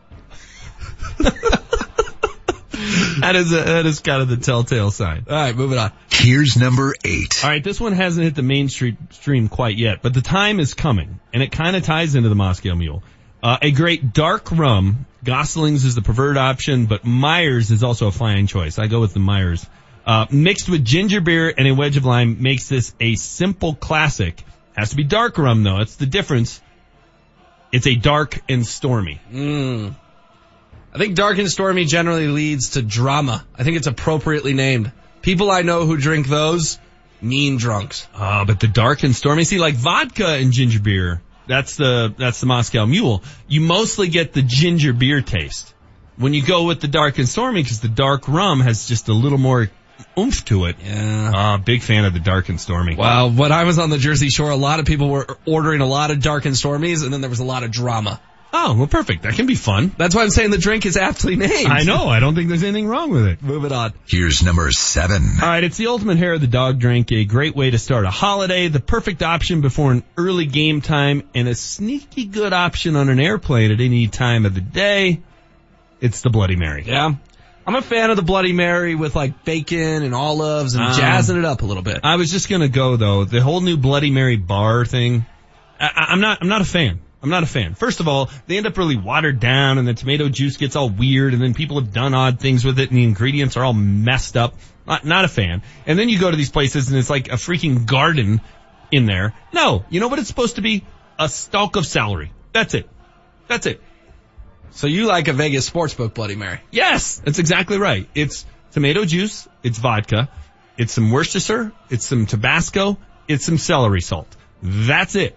[3.20, 5.26] That is a, that is kind of the telltale sign.
[5.28, 5.92] All right, moving on.
[6.12, 7.44] Here's number 8.
[7.44, 10.76] All right, this one hasn't hit the mainstream stream quite yet, but the time is
[10.76, 13.02] coming, and it kind of ties into the Moscow Mule.
[13.42, 15.06] Uh, a great dark rum.
[15.28, 18.80] Gosling's is the preferred option, but Myers is also a fine choice.
[18.80, 19.68] I go with the Myers.
[20.06, 24.42] Uh, mixed with ginger beer and a wedge of lime makes this a simple classic.
[24.78, 25.82] Has to be dark rum though.
[25.82, 26.62] It's the difference.
[27.74, 29.20] It's a dark and stormy.
[29.30, 29.98] Mm.
[30.94, 33.46] I think dark and stormy generally leads to drama.
[33.54, 34.94] I think it's appropriately named.
[35.22, 36.80] People I know who drink those,
[37.22, 38.08] mean drunks.
[38.16, 42.40] Uh, but the dark and stormy, see like vodka and ginger beer, that's the, that's
[42.40, 43.24] the Moscow Mule.
[43.48, 45.74] You mostly get the ginger beer taste.
[46.18, 49.14] When you go with the dark and stormy, cause the dark rum has just a
[49.14, 49.70] little more
[50.18, 50.76] oomph to it.
[50.84, 51.32] Yeah.
[51.34, 52.96] Uh, big fan of the dark and stormy.
[52.96, 55.86] Wow, when I was on the Jersey Shore, a lot of people were ordering a
[55.86, 58.20] lot of dark and stormies, and then there was a lot of drama.
[58.60, 59.22] Oh, well, perfect.
[59.24, 59.92] That can be fun.
[59.98, 61.68] That's why I'm saying the drink is aptly named.
[61.70, 62.08] I know.
[62.08, 63.42] I don't think there's anything wrong with it.
[63.44, 63.94] Moving on.
[64.08, 65.22] Here's number seven.
[65.42, 68.06] All right, it's the ultimate hair of the dog drink, a great way to start
[68.06, 72.96] a holiday, the perfect option before an early game time, and a sneaky good option
[72.96, 75.22] on an airplane at any time of the day.
[76.02, 76.84] It's the Bloody Mary.
[76.86, 77.14] Yeah.
[77.68, 81.38] I'm a fan of the Bloody Mary with like bacon and olives and Um, jazzing
[81.38, 82.00] it up a little bit.
[82.04, 85.26] I was just gonna go though, the whole new Bloody Mary bar thing.
[85.80, 87.02] I, I- I'm not, I'm not a fan.
[87.22, 87.74] I'm not a fan.
[87.74, 90.90] First of all, they end up really watered down and the tomato juice gets all
[90.90, 93.74] weird and then people have done odd things with it and the ingredients are all
[93.74, 94.54] messed up.
[94.86, 95.64] Not, not a fan.
[95.86, 98.42] And then you go to these places and it's like a freaking garden
[98.92, 99.34] in there.
[99.52, 100.86] No, you know what it's supposed to be?
[101.20, 102.32] A stalk of celery.
[102.54, 102.88] That's it.
[103.48, 103.82] That's it.
[104.72, 106.60] So you like a Vegas sportsbook Bloody Mary?
[106.72, 108.08] Yes, that's exactly right.
[108.14, 110.30] It's tomato juice, it's vodka,
[110.78, 114.28] it's some Worcestershire, it's some Tabasco, it's some celery salt.
[114.62, 115.36] That's it.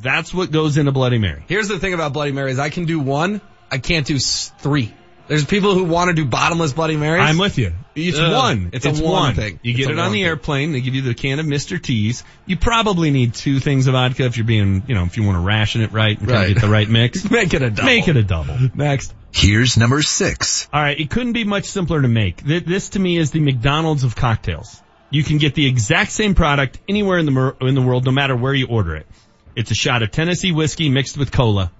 [0.00, 1.44] That's what goes in a Bloody Mary.
[1.48, 2.58] Here's the thing about Bloody Marys.
[2.58, 3.40] I can do one.
[3.70, 4.92] I can't do three.
[5.26, 7.22] There's people who want to do bottomless Bloody Marys.
[7.22, 7.72] I'm with you.
[7.94, 8.70] It's Ugh, one.
[8.74, 9.58] It's, a one, thing.
[9.62, 10.24] You It's get it on one the thing.
[10.26, 10.72] airplane.
[10.72, 11.80] They give you the can of Mr.
[11.82, 12.24] T's.
[12.44, 15.36] You probably need two things of vodka if you're being, you know, if you want
[15.36, 16.48] to ration it right and kind Right.
[16.50, 17.30] of get the right mix.
[17.30, 17.86] Make it a double.
[17.86, 18.54] Make it a double.
[18.74, 19.14] Next.
[19.32, 20.68] Here's number six.
[20.72, 22.42] All right, it couldn't be much simpler to make.
[22.44, 24.80] This to me is the McDonald's of cocktails.
[25.10, 28.36] You can get the exact same product anywhere in the in the world, no matter
[28.36, 29.06] where you order it.
[29.56, 31.70] It's a shot of Tennessee whiskey mixed with cola.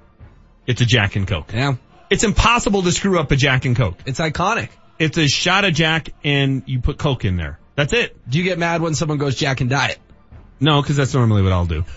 [0.67, 1.53] It's a Jack and Coke.
[1.53, 1.77] Yeah.
[2.11, 3.99] It's impossible to screw up a Jack and Coke.
[4.07, 4.69] It's iconic.
[4.99, 7.59] It's a shot of Jack and you put Coke in there.
[7.75, 8.17] That's it.
[8.29, 9.99] Do you get mad when someone goes Jack and Diet?
[10.61, 11.85] No, because that's normally what I'll do.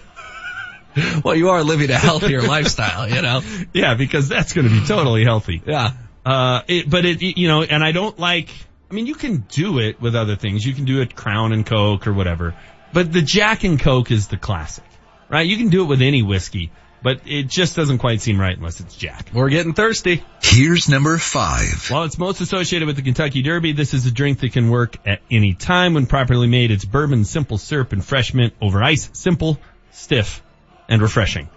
[1.24, 3.42] Well, you are living a healthier lifestyle, you know?
[3.72, 5.62] Yeah, because that's going to be totally healthy.
[5.64, 5.92] Yeah.
[6.26, 8.50] Uh, it, but it, you know, and I don't like,
[8.90, 10.66] I mean, you can do it with other things.
[10.66, 12.56] You can do it Crown and Coke or whatever.
[12.94, 14.86] But the Jack and Coke is the classic,
[15.30, 15.46] right?
[15.46, 16.72] You can do it with any whiskey,
[17.04, 19.30] but it just doesn't quite seem right unless it's Jack.
[19.34, 20.24] We're getting thirsty.
[20.42, 21.90] Here's number five.
[21.90, 24.98] While it's most associated with the Kentucky Derby, this is a drink that can work
[25.06, 26.72] at any time when properly made.
[26.72, 29.10] It's bourbon, simple syrup, and fresh mint over ice.
[29.14, 29.60] Simple,
[29.92, 30.42] stiff,
[30.90, 31.50] and refreshing.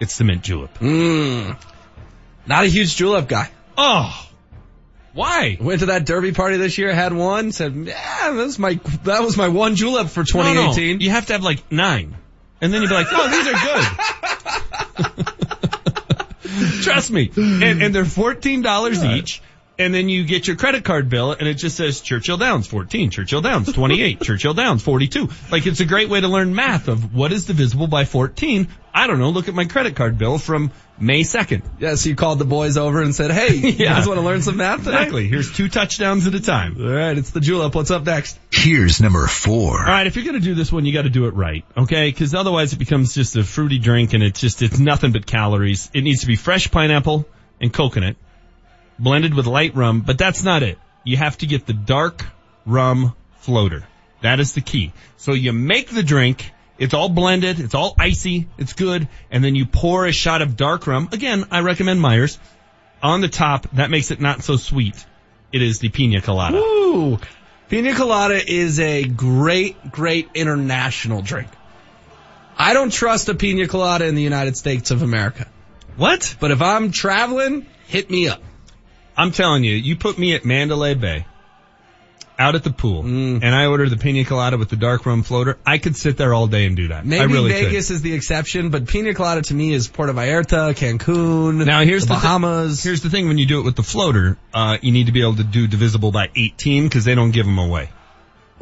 [0.00, 0.78] It's the mint julep.
[0.78, 1.56] Mmm.
[2.46, 3.50] Not a huge julep guy.
[3.76, 4.26] Oh.
[5.12, 5.58] Why?
[5.60, 9.22] Went to that derby party this year, had one, said, yeah, that was my, that
[9.22, 10.52] was my one julep for No, no.
[10.52, 11.00] 2018.
[11.00, 12.16] You have to have like nine.
[12.60, 13.84] And then you'd be like, oh, these are good.
[16.82, 17.30] Trust me.
[17.36, 19.42] And, and they're $14 each.
[19.78, 23.08] And then you get your credit card bill and it just says Churchill Downs 14,
[23.08, 25.30] Churchill Downs 28, Churchill Downs 42.
[25.50, 28.68] Like it's a great way to learn math of what is divisible by 14.
[28.92, 29.30] I don't know.
[29.30, 30.70] Look at my credit card bill from
[31.00, 31.62] May 2nd.
[31.78, 33.94] Yeah, so you called the boys over and said, hey, you Yeah.
[33.94, 34.90] guys want to learn some math today?
[34.96, 35.26] Exactly.
[35.28, 36.76] Here's two touchdowns at a time.
[36.78, 37.74] All right, it's the julep.
[37.74, 38.38] What's up next?
[38.52, 39.78] Here's number four.
[39.78, 41.64] All right, if you're going to do this one, you got to do it right,
[41.76, 42.10] okay?
[42.10, 45.90] Because otherwise, it becomes just a fruity drink, and it's just it's nothing but calories.
[45.94, 47.26] It needs to be fresh pineapple
[47.62, 48.16] and coconut,
[48.98, 50.78] blended with light rum, but that's not it.
[51.04, 52.26] You have to get the dark
[52.66, 53.84] rum floater.
[54.20, 54.92] That is the key.
[55.16, 56.50] So you make the drink.
[56.80, 57.60] It's all blended.
[57.60, 58.48] It's all icy.
[58.58, 59.06] It's good.
[59.30, 61.10] And then you pour a shot of dark rum.
[61.12, 62.38] Again, I recommend Myers.
[63.02, 65.06] On the top, that makes it not so sweet.
[65.52, 66.56] It is the pina colada.
[66.56, 67.18] Ooh.
[67.68, 71.48] Pina colada is a great, great international drink.
[72.56, 75.46] I don't trust a pina colada in the United States of America.
[75.96, 76.34] What?
[76.40, 78.42] But if I'm traveling, hit me up.
[79.16, 81.26] I'm telling you, you put me at Mandalay Bay,
[82.40, 83.40] out at the pool, Mm.
[83.42, 85.58] and I order the pina colada with the dark rum floater.
[85.66, 87.04] I could sit there all day and do that.
[87.04, 90.74] Maybe I really Vegas is the exception, but pina colada to me is Puerto Vallarta,
[90.74, 91.64] Cancun.
[91.66, 92.82] Now here's the Bahamas.
[92.82, 95.20] here's the thing: when you do it with the floater, uh, you need to be
[95.20, 97.90] able to do divisible by 18 because they don't give them away.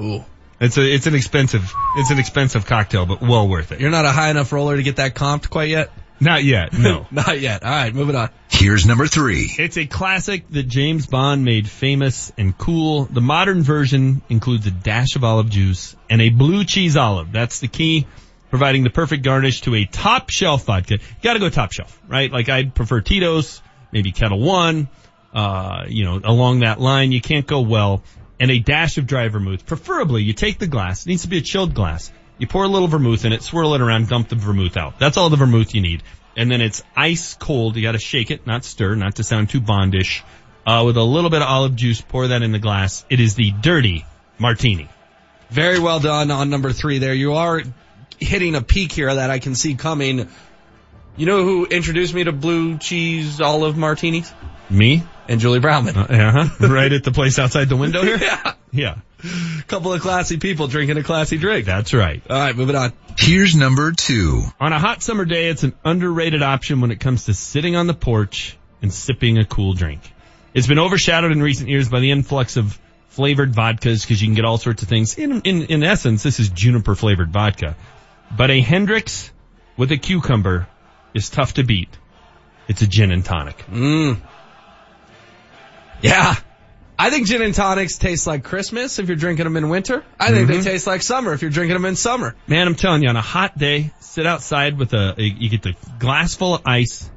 [0.01, 0.25] Ooh.
[0.61, 3.81] It's a it's an expensive it's an expensive cocktail, but well worth it.
[3.81, 5.93] You're not a high enough roller to get that comped quite yet?
[6.21, 7.07] Not yet, no.
[7.11, 7.63] not yet.
[7.63, 8.31] All right, moving on.
[8.51, 9.51] Here's number three.
[9.57, 13.05] It's a classic that James Bond made famous and cool.
[13.05, 17.31] The modern version includes a dash of olive juice and a blue cheese olive.
[17.31, 18.07] That's the key,
[18.51, 20.95] providing the perfect garnish to a top shelf vodka.
[20.95, 22.33] You gotta go top shelf, right?
[22.33, 23.63] Like I'd prefer Tito's,
[23.93, 24.89] maybe Ketel One,
[25.33, 27.13] uh, you know, along that line.
[27.13, 28.03] You can't go well.
[28.41, 29.67] And a dash of dry vermouth.
[29.67, 31.05] Preferably, you take the glass.
[31.05, 32.13] It needs to be a chilled glass.
[32.39, 34.99] You pour a little vermouth in it, swirl it around, dump the vermouth out.
[34.99, 36.03] That's all the vermouth you need.
[36.37, 37.77] And then it's ice cold.
[37.77, 40.23] You gotta shake it, not stir, not to sound too bondish.
[40.65, 43.05] Uh, with a little bit of olive juice, pour that in the glass.
[43.09, 44.05] It is the dirty
[44.39, 44.89] martini.
[45.51, 47.15] Very well done on number three there.
[47.15, 47.63] You are
[48.21, 50.29] hitting a peak here that I can see coming.
[51.17, 54.33] You know who introduced me to blue cheese olive martinis?
[54.71, 55.03] Me?
[55.27, 55.97] And Julie Brownman.
[55.97, 56.69] Uh, uh-huh.
[56.69, 58.19] right at the place outside the window here?
[58.21, 58.53] yeah.
[58.71, 58.95] Yeah.
[59.67, 61.67] Couple of classy people drinking a classy drink.
[61.67, 62.23] That's right.
[62.31, 62.93] All right, moving on.
[63.19, 64.45] Here's number two.
[64.61, 67.89] On a hot summer day, it's an underrated option when it comes to sitting on
[67.89, 70.01] the porch and sipping a cool drink.
[70.55, 72.79] It's been overshadowed in recent years by the influx of
[73.09, 75.19] flavored vodkas because you can get all sorts of things.
[75.19, 77.77] In, in, in essence, this is juniper flavored vodka.
[78.37, 79.31] But a Hendrick's
[79.77, 80.69] with a cucumber
[81.13, 81.89] is tough to beat.
[82.69, 83.59] It's a gin and tonic.
[83.67, 84.21] Mm.
[86.03, 86.37] Yeah.
[86.99, 90.05] I think gin and tonics taste like Christmas if you're drinking them in winter.
[90.19, 90.53] I think Mhm.
[90.65, 92.35] they taste like summer if you're drinking them in summer.
[92.49, 95.63] Man, I'm telling you, on a hot day, sit outside with a, a you get
[95.63, 97.09] the glass full of ice,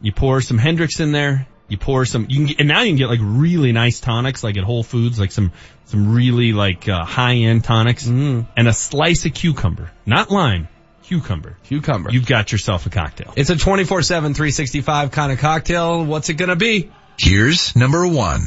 [0.00, 2.90] you pour some Hendrick's in there, you pour some, you can get, and now you
[2.90, 5.52] can get like really nice tonics, like at Whole Foods, like some,
[5.84, 10.66] some really like, uh, high end tonics, and a slice of cucumber, not lime,
[11.04, 11.56] cucumber.
[11.64, 12.10] Cucumber.
[12.10, 13.32] You've got yourself a cocktail.
[13.36, 16.04] It's a 24-7, 365 kind of cocktail.
[16.04, 16.90] What's it gonna be?
[17.16, 18.42] Here's number one.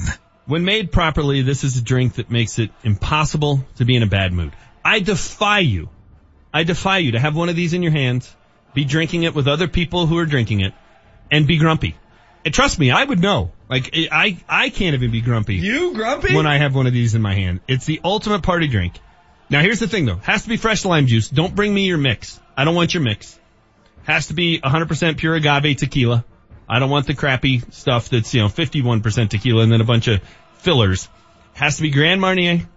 [0.47, 4.07] When made properly, this is a drink that makes it impossible to be in a
[4.07, 4.53] bad mood.
[4.83, 5.89] I defy you.
[6.53, 8.33] I defy you to have one of these in your hands,
[8.73, 10.73] be drinking it with other people who are drinking it,
[11.29, 11.97] and be grumpy.
[12.45, 13.51] And trust me, I would know.
[13.69, 15.55] Like, I, I can't even be grumpy.
[15.55, 16.33] You grumpy?
[16.33, 17.59] When I have one of these in my hand.
[17.67, 18.97] It's the ultimate party drink.
[19.49, 20.15] Now here's the thing though.
[20.15, 21.29] Has to be fresh lime juice.
[21.29, 22.39] Don't bring me your mix.
[22.55, 23.37] I don't want your mix.
[24.03, 26.23] Has to be 100% pure agave tequila.
[26.69, 30.07] I don't want the crappy stuff that's, you know, 51% tequila and then a bunch
[30.07, 30.21] of
[30.57, 31.07] fillers.
[31.53, 32.67] Has to be Grand Marnier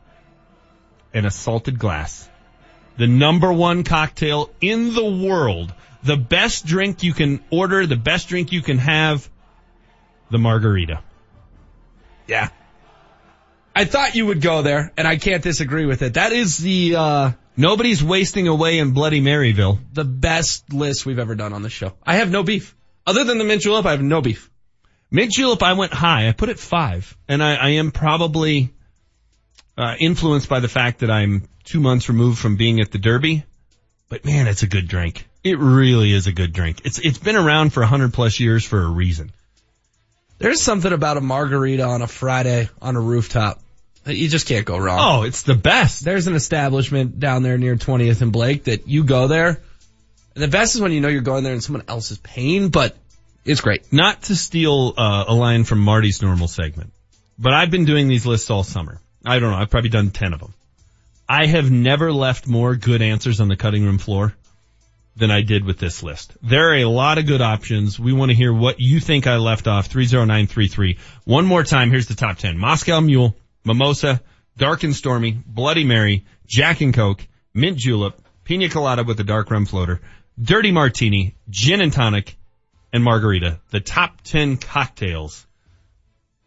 [1.12, 2.28] and a salted glass.
[2.96, 5.72] The number one cocktail in the world.
[6.02, 9.28] The best drink you can order, the best drink you can have,
[10.30, 11.02] the margarita.
[12.26, 12.48] Yeah.
[13.74, 16.14] I thought you would go there, and I can't disagree with it.
[16.14, 19.78] That is the, uh, Nobody's wasting away in Bloody Maryville.
[19.92, 21.92] the best list we've ever done on the show.
[22.06, 22.74] I have no beef.
[23.10, 24.48] Other than the mint julep, I have no beef.
[25.10, 26.28] Mint julep, I went high.
[26.28, 28.72] I put it five, and I, I am probably
[29.76, 33.42] uh, influenced by the fact that I'm two months removed from being at the Derby.
[34.08, 35.26] But man, it's a good drink.
[35.42, 36.82] It really is a good drink.
[36.84, 39.32] It's it's been around for a hundred plus years for a reason.
[40.38, 43.60] There's something about a margarita on a Friday on a rooftop.
[44.04, 44.98] that You just can't go wrong.
[45.00, 46.04] Oh, it's the best.
[46.04, 49.60] There's an establishment down there near 20th and Blake that you go there.
[50.40, 52.96] The best is when you know you're going there and someone else is paying, but
[53.44, 53.92] it's great.
[53.92, 56.92] Not to steal uh, a line from Marty's normal segment,
[57.38, 59.02] but I've been doing these lists all summer.
[59.22, 59.58] I don't know.
[59.58, 60.54] I've probably done ten of them.
[61.28, 64.34] I have never left more good answers on the cutting room floor
[65.14, 66.32] than I did with this list.
[66.42, 68.00] There are a lot of good options.
[68.00, 69.88] We want to hear what you think I left off.
[69.88, 70.96] 30933.
[71.24, 71.90] One more time.
[71.90, 72.56] Here's the top 10.
[72.56, 74.22] Moscow Mule, Mimosa,
[74.56, 79.50] Dark and Stormy, Bloody Mary, Jack and Coke, Mint Julep, Pina Colada with a dark
[79.50, 80.00] rum floater,
[80.42, 82.36] Dirty Martini, Gin and Tonic,
[82.92, 83.60] and Margarita.
[83.70, 85.46] The top 10 cocktails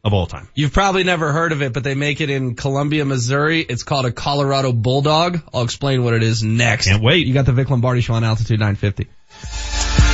[0.04, 0.50] of all time.
[0.54, 3.62] You've probably never heard of it, but they make it in Columbia, Missouri.
[3.62, 5.42] It's called a Colorado Bulldog.
[5.54, 6.88] I'll explain what it is next.
[6.88, 7.28] Can't wait.
[7.28, 10.13] You got the Vic Lombardi show on altitude 950.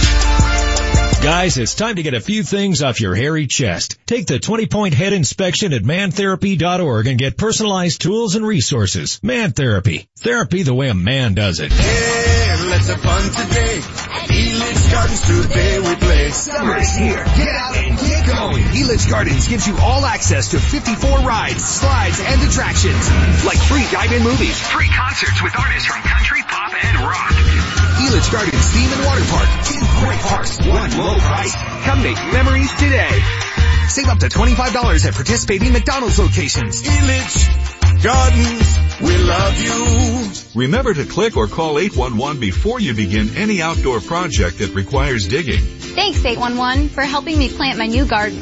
[1.21, 3.97] Guys, it's time to get a few things off your hairy chest.
[4.05, 9.19] Take the 20 point head inspection at mantherapy.org and get personalized tools and resources.
[9.21, 10.07] Man Therapy.
[10.19, 11.71] Therapy the way a man does it.
[11.71, 13.81] Yeah, let's have fun today.
[14.31, 16.29] Elitch Gardens today we play.
[16.29, 17.25] Summer is here.
[17.35, 18.63] Get out and get going.
[18.79, 23.03] Elitch Gardens gives you all access to 54 rides, slides, and attractions.
[23.43, 27.31] Like free dive-in movies, free concerts with artists from country, pop, and rock.
[27.99, 29.49] Elitch Gardens Steam and Water Park.
[29.65, 31.55] Two great parks, one low price.
[31.83, 33.19] Come make memories today.
[33.89, 36.81] Save up to $25 at participating McDonald's locations.
[36.83, 40.31] Elitch Gardens, we love you.
[40.55, 45.59] Remember to click or call 811 before you begin any outdoor project that requires digging.
[45.59, 48.39] Thanks 811 for helping me plant my new garden.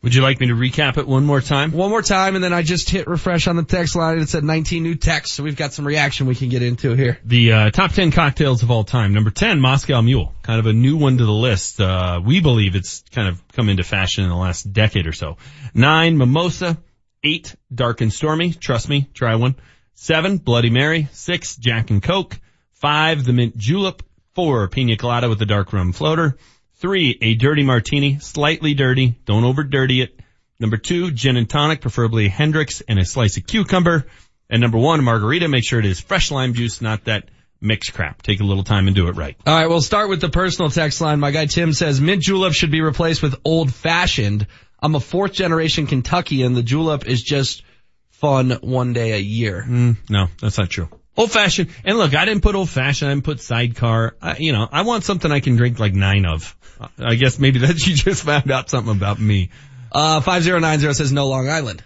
[0.02, 1.72] Would you like me to recap it one more time?
[1.72, 4.28] One more time, and then I just hit refresh on the text line and it
[4.28, 7.18] said 19 new texts, so we've got some reaction we can get into here.
[7.24, 9.14] The uh, top 10 cocktails of all time.
[9.14, 10.34] Number 10, Moscow Mule.
[10.42, 11.80] Kind of a new one to the list.
[11.80, 15.38] Uh, we believe it's kind of come into fashion in the last decade or so.
[15.72, 16.76] Nine, Mimosa.
[17.24, 18.52] Eight, Dark and Stormy.
[18.52, 19.56] Trust me, try one.
[19.94, 21.08] Seven, Bloody Mary.
[21.12, 22.38] Six, Jack and Coke.
[22.72, 24.02] Five, the Mint Julep.
[24.38, 26.36] Four, Pina Colada with a dark rum floater.
[26.74, 30.20] Three, a dirty martini, slightly dirty, don't over dirty it.
[30.60, 34.06] Number two, gin and tonic, preferably Hendrick's and a slice of cucumber.
[34.48, 38.22] And number one, margarita, make sure it is fresh lime juice, not that mixed crap.
[38.22, 39.34] Take a little time and do it right.
[39.44, 41.18] All right, we'll start with the personal text line.
[41.18, 44.46] My guy Tim says mint julep should be replaced with old fashioned.
[44.80, 46.54] I'm a fourth generation Kentuckian.
[46.54, 47.64] The julep is just
[48.10, 49.64] fun one day a year.
[49.68, 50.88] Mm, no, that's not true.
[51.18, 51.70] Old fashioned.
[51.84, 53.10] And look, I didn't put old fashioned.
[53.10, 54.16] I didn't put sidecar.
[54.22, 56.56] I, you know, I want something I can drink like nine of.
[56.96, 59.50] I guess maybe that you just found out something about me.
[59.90, 61.82] Uh, 5090 says no Long Island.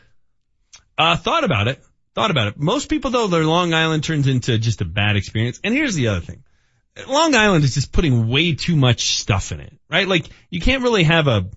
[0.98, 1.82] Uh, thought about it.
[2.14, 2.58] Thought about it.
[2.58, 5.60] Most people though, their Long Island turns into just a bad experience.
[5.64, 6.44] And here's the other thing.
[7.08, 10.06] Long Island is just putting way too much stuff in it, right?
[10.06, 11.48] Like you can't really have a,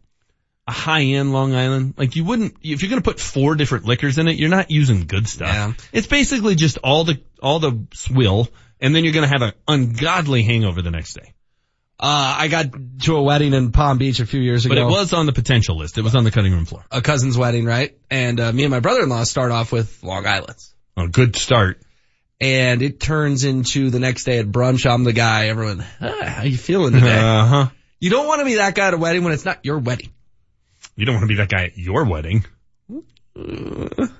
[0.67, 1.93] a high end Long Island.
[1.97, 4.71] Like you wouldn't, if you're going to put four different liquors in it, you're not
[4.71, 5.47] using good stuff.
[5.47, 5.73] Yeah.
[5.91, 8.47] It's basically just all the, all the swill
[8.79, 11.33] and then you're going to have an ungodly hangover the next day.
[11.97, 12.67] Uh, I got
[13.03, 14.75] to a wedding in Palm Beach a few years ago.
[14.75, 15.97] But it was on the potential list.
[15.97, 16.83] It was on the cutting room floor.
[16.91, 17.97] a cousin's wedding, right?
[18.11, 20.73] And uh, me and my brother-in-law start off with Long Island's.
[20.97, 21.79] A good start.
[22.41, 26.43] And it turns into the next day at brunch, I'm the guy, everyone, ah, how
[26.43, 27.17] you feeling today?
[27.17, 27.69] Uh huh.
[28.01, 30.11] You don't want to be that guy at a wedding when it's not your wedding.
[30.95, 32.45] You don't want to be that guy at your wedding.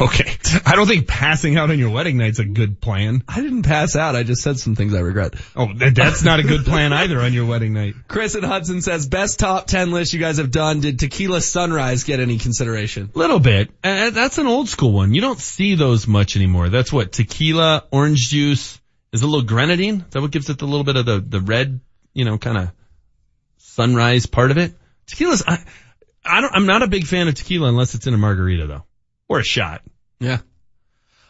[0.00, 0.36] Okay.
[0.66, 3.22] I don't think passing out on your wedding night's a good plan.
[3.28, 4.16] I didn't pass out.
[4.16, 5.34] I just said some things I regret.
[5.56, 7.94] Oh, that's not a good plan either on your wedding night.
[8.08, 10.80] Chris and Hudson says, best top 10 list you guys have done.
[10.80, 13.10] Did Tequila Sunrise get any consideration?
[13.14, 13.70] Little bit.
[13.82, 15.14] Uh, that's an old school one.
[15.14, 16.68] You don't see those much anymore.
[16.68, 18.78] That's what tequila, orange juice,
[19.12, 20.00] is a little grenadine.
[20.00, 21.80] Is that what gives it the little bit of the, the red,
[22.12, 22.70] you know, kind of
[23.58, 24.74] sunrise part of it?
[25.06, 25.62] Tequila's, I,
[26.24, 28.84] I don't, I'm not a big fan of tequila unless it's in a margarita though.
[29.28, 29.82] Or a shot.
[30.20, 30.38] Yeah.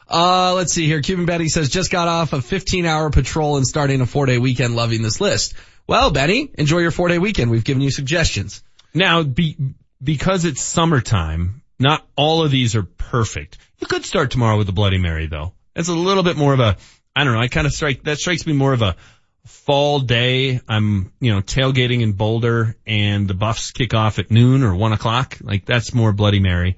[0.08, 1.00] Uh, let's see here.
[1.00, 4.38] Cuban Betty says, just got off a 15 hour patrol and starting a four day
[4.38, 5.54] weekend loving this list.
[5.86, 7.50] Well, Benny, enjoy your four day weekend.
[7.50, 8.62] We've given you suggestions.
[8.92, 9.56] Now, be,
[10.02, 13.58] because it's summertime, not all of these are perfect.
[13.78, 15.52] You could start tomorrow with the Bloody Mary though.
[15.74, 16.76] It's a little bit more of a,
[17.16, 18.96] I don't know, I kind of strike, that strikes me more of a
[19.44, 20.60] fall day.
[20.68, 24.92] I'm, you know, tailgating in Boulder and the Buffs kick off at noon or one
[24.92, 25.38] o'clock.
[25.40, 26.76] Like that's more Bloody Mary.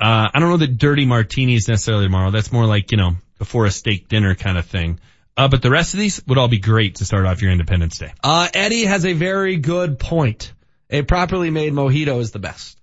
[0.00, 2.30] Uh, I don't know that dirty martini is necessarily tomorrow.
[2.30, 4.98] That's more like, you know, before a steak dinner kind of thing.
[5.36, 7.98] Uh, but the rest of these would all be great to start off your Independence
[7.98, 8.12] Day.
[8.22, 10.52] Uh, Eddie has a very good point.
[10.90, 12.78] A properly made mojito is the best.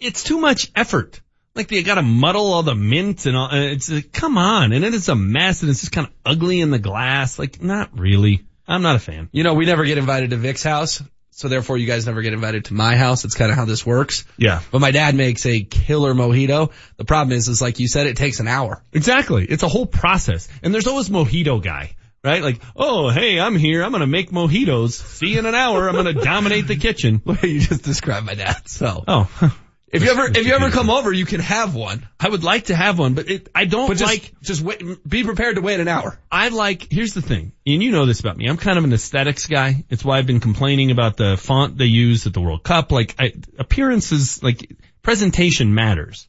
[0.00, 1.20] It's too much effort.
[1.54, 4.72] Like they gotta muddle all the mint and all, uh, it's like, come on.
[4.72, 7.38] And then it's a mess and it's just kind of ugly in the glass.
[7.38, 8.44] Like not really.
[8.66, 9.28] I'm not a fan.
[9.32, 11.02] You know, we never get invited to Vic's house.
[11.30, 13.22] So therefore you guys never get invited to my house.
[13.22, 14.24] That's kind of how this works.
[14.36, 14.62] Yeah.
[14.70, 16.70] But my dad makes a killer mojito.
[16.96, 18.84] The problem is, is like you said, it takes an hour.
[18.92, 19.44] Exactly.
[19.44, 20.48] It's a whole process.
[20.62, 22.40] And there's always mojito guy, right?
[22.40, 23.82] Like, oh, hey, I'm here.
[23.82, 24.92] I'm going to make mojitos.
[24.92, 25.88] See you in an hour.
[25.88, 27.20] I'm going to dominate the kitchen.
[27.42, 28.68] you just described my dad.
[28.68, 29.04] So.
[29.08, 29.58] Oh.
[29.94, 32.08] If you ever, if you ever come over, you can have one.
[32.18, 35.08] I would like to have one, but it, I don't But just, like, just wait,
[35.08, 36.18] be prepared to wait an hour.
[36.32, 38.48] I like, here's the thing, and you know this about me.
[38.48, 39.84] I'm kind of an aesthetics guy.
[39.90, 42.90] It's why I've been complaining about the font they use at the World Cup.
[42.90, 46.26] Like, I, appearances, like, presentation matters.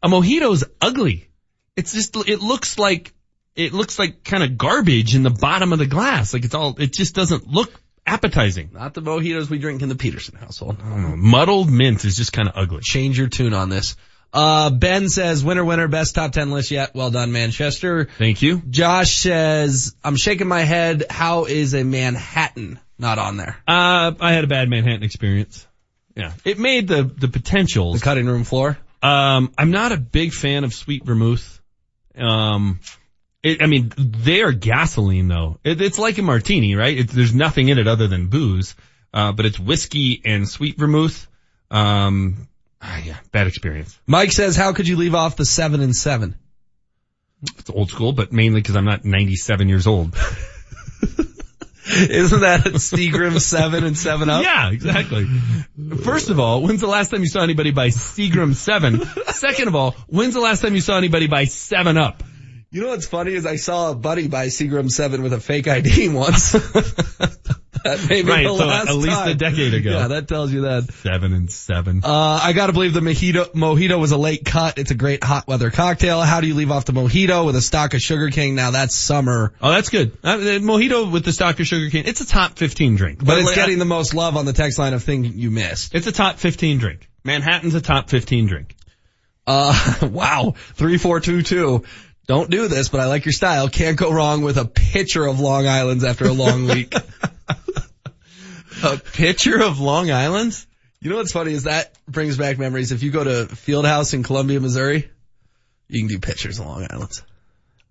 [0.00, 1.28] A mojito's ugly.
[1.74, 3.12] It's just, it looks like,
[3.56, 6.32] it looks like kind of garbage in the bottom of the glass.
[6.32, 7.72] Like it's all, it just doesn't look
[8.06, 8.70] appetizing.
[8.72, 10.82] Not the mojitos we drink in the Peterson household.
[10.84, 12.80] Muddled mint is just kind of ugly.
[12.80, 13.96] Change your tune on this.
[14.32, 16.94] Uh, Ben says, winner, winner, best top 10 list yet.
[16.94, 18.04] Well done, Manchester.
[18.18, 18.62] Thank you.
[18.70, 21.06] Josh says, I'm shaking my head.
[21.10, 23.56] How is a Manhattan not on there?
[23.66, 25.66] Uh, I had a bad Manhattan experience.
[26.14, 26.32] Yeah.
[26.44, 28.00] It made the, the potentials.
[28.00, 28.78] The cutting room floor?
[29.02, 31.60] Um, I'm not a big fan of sweet vermouth.
[32.16, 32.80] Um,
[33.42, 35.58] it, I mean, they are gasoline though.
[35.64, 36.98] It, it's like a martini, right?
[36.98, 38.74] It, there's nothing in it other than booze.
[39.12, 41.26] Uh, but it's whiskey and sweet vermouth.
[41.70, 42.48] Um,
[42.80, 43.98] ah, yeah, bad experience.
[44.06, 46.36] Mike says, how could you leave off the seven and seven?
[47.58, 50.14] It's old school, but mainly because I'm not 97 years old.
[51.90, 54.44] Isn't that Seagram seven and seven up?
[54.44, 55.26] Yeah, exactly.
[56.04, 59.00] First of all, when's the last time you saw anybody buy Seagram seven?
[59.28, 62.22] Second of all, when's the last time you saw anybody buy seven up?
[62.72, 65.66] You know what's funny is I saw a buddy buy Seagram 7 with a fake
[65.66, 66.52] ID once.
[66.52, 69.28] that may right, so at least time.
[69.30, 69.90] a decade ago.
[69.90, 70.84] Yeah, that tells you that.
[70.84, 72.02] Seven and seven.
[72.04, 74.78] Uh, I gotta believe the mojito, mojito was a late cut.
[74.78, 76.20] It's a great hot weather cocktail.
[76.20, 78.54] How do you leave off the mojito with a stalk of Sugar cane?
[78.54, 79.52] Now that's summer.
[79.60, 80.16] Oh, that's good.
[80.22, 82.04] Uh, mojito with the stalk of sugar cane.
[82.06, 83.24] It's a top 15 drink.
[83.24, 85.92] But it's like, getting the most love on the text line of thing you missed.
[85.92, 87.08] It's a top 15 drink.
[87.24, 88.76] Manhattan's a top 15 drink.
[89.44, 90.54] Uh, wow.
[90.74, 91.82] 3422.
[92.30, 93.68] Don't do this, but I like your style.
[93.68, 96.94] Can't go wrong with a pitcher of Long Island's after a long week.
[98.84, 100.64] A pitcher of Long Island's?
[101.00, 102.92] You know what's funny is that brings back memories.
[102.92, 105.10] If you go to Fieldhouse in Columbia, Missouri,
[105.88, 107.24] you can do pitchers of Long Island's.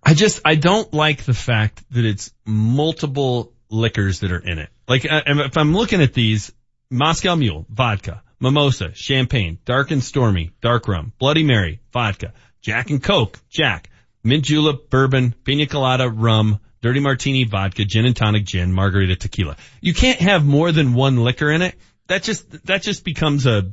[0.02, 4.70] I just, I don't like the fact that it's multiple liquors that are in it.
[4.88, 6.50] Like, if I'm looking at these,
[6.88, 13.02] Moscow Mule, vodka, mimosa, champagne, dark and stormy, dark rum, Bloody Mary, vodka, Jack and
[13.02, 13.89] Coke, Jack,
[14.22, 19.56] mint julep, bourbon, pina colada, rum, dirty martini, vodka, gin and tonic, gin, margarita, tequila.
[19.80, 21.74] You can't have more than one liquor in it.
[22.08, 23.70] That just, that just becomes a,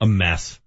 [0.00, 0.58] a mess.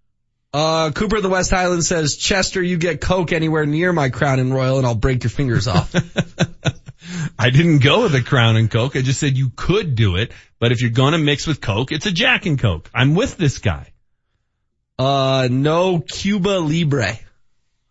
[0.53, 4.39] Uh, Cooper of the West Highlands says, Chester, you get Coke anywhere near my Crown
[4.39, 5.95] and Royal and I'll break your fingers off.
[7.39, 8.95] I didn't go with a Crown and Coke.
[8.95, 12.05] I just said you could do it, but if you're gonna mix with Coke, it's
[12.05, 12.89] a Jack and Coke.
[12.93, 13.91] I'm with this guy.
[14.99, 17.17] uh, no Cuba Libre.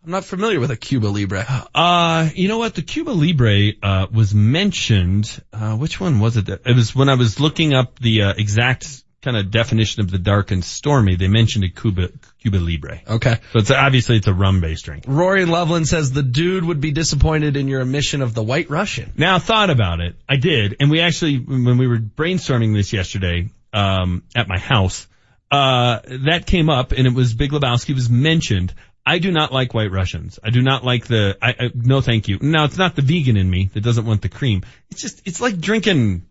[0.03, 1.45] I'm not familiar with a Cuba Libre.
[1.73, 2.75] Uh, you know what?
[2.75, 6.49] The Cuba Libre, uh, was mentioned, uh, which one was it?
[6.49, 10.19] It was when I was looking up the, uh, exact kind of definition of the
[10.19, 12.09] dark and stormy, they mentioned a Cuba,
[12.41, 12.99] Cuba Libre.
[13.07, 13.37] Okay.
[13.53, 15.05] So it's obviously it's a rum based drink.
[15.07, 18.69] Rory and Loveland says the dude would be disappointed in your omission of the White
[18.69, 19.13] Russian.
[19.15, 20.15] Now, I thought about it.
[20.27, 20.75] I did.
[20.81, 25.07] And we actually, when we were brainstorming this yesterday, um, at my house,
[25.49, 28.73] uh, that came up and it was Big Lebowski was mentioned.
[29.05, 30.39] I do not like white Russians.
[30.43, 32.39] I do not like the, I, I, no thank you.
[32.41, 34.63] Now it's not the vegan in me that doesn't want the cream.
[34.91, 36.25] It's just, it's like drinking,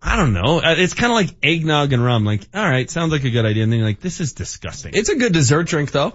[0.00, 0.58] I don't know.
[0.60, 2.24] Uh, It's kind of like eggnog and rum.
[2.24, 3.62] Like, all right, sounds like a good idea.
[3.62, 4.92] And then you're like, this is disgusting.
[4.94, 6.14] It's a good dessert drink though.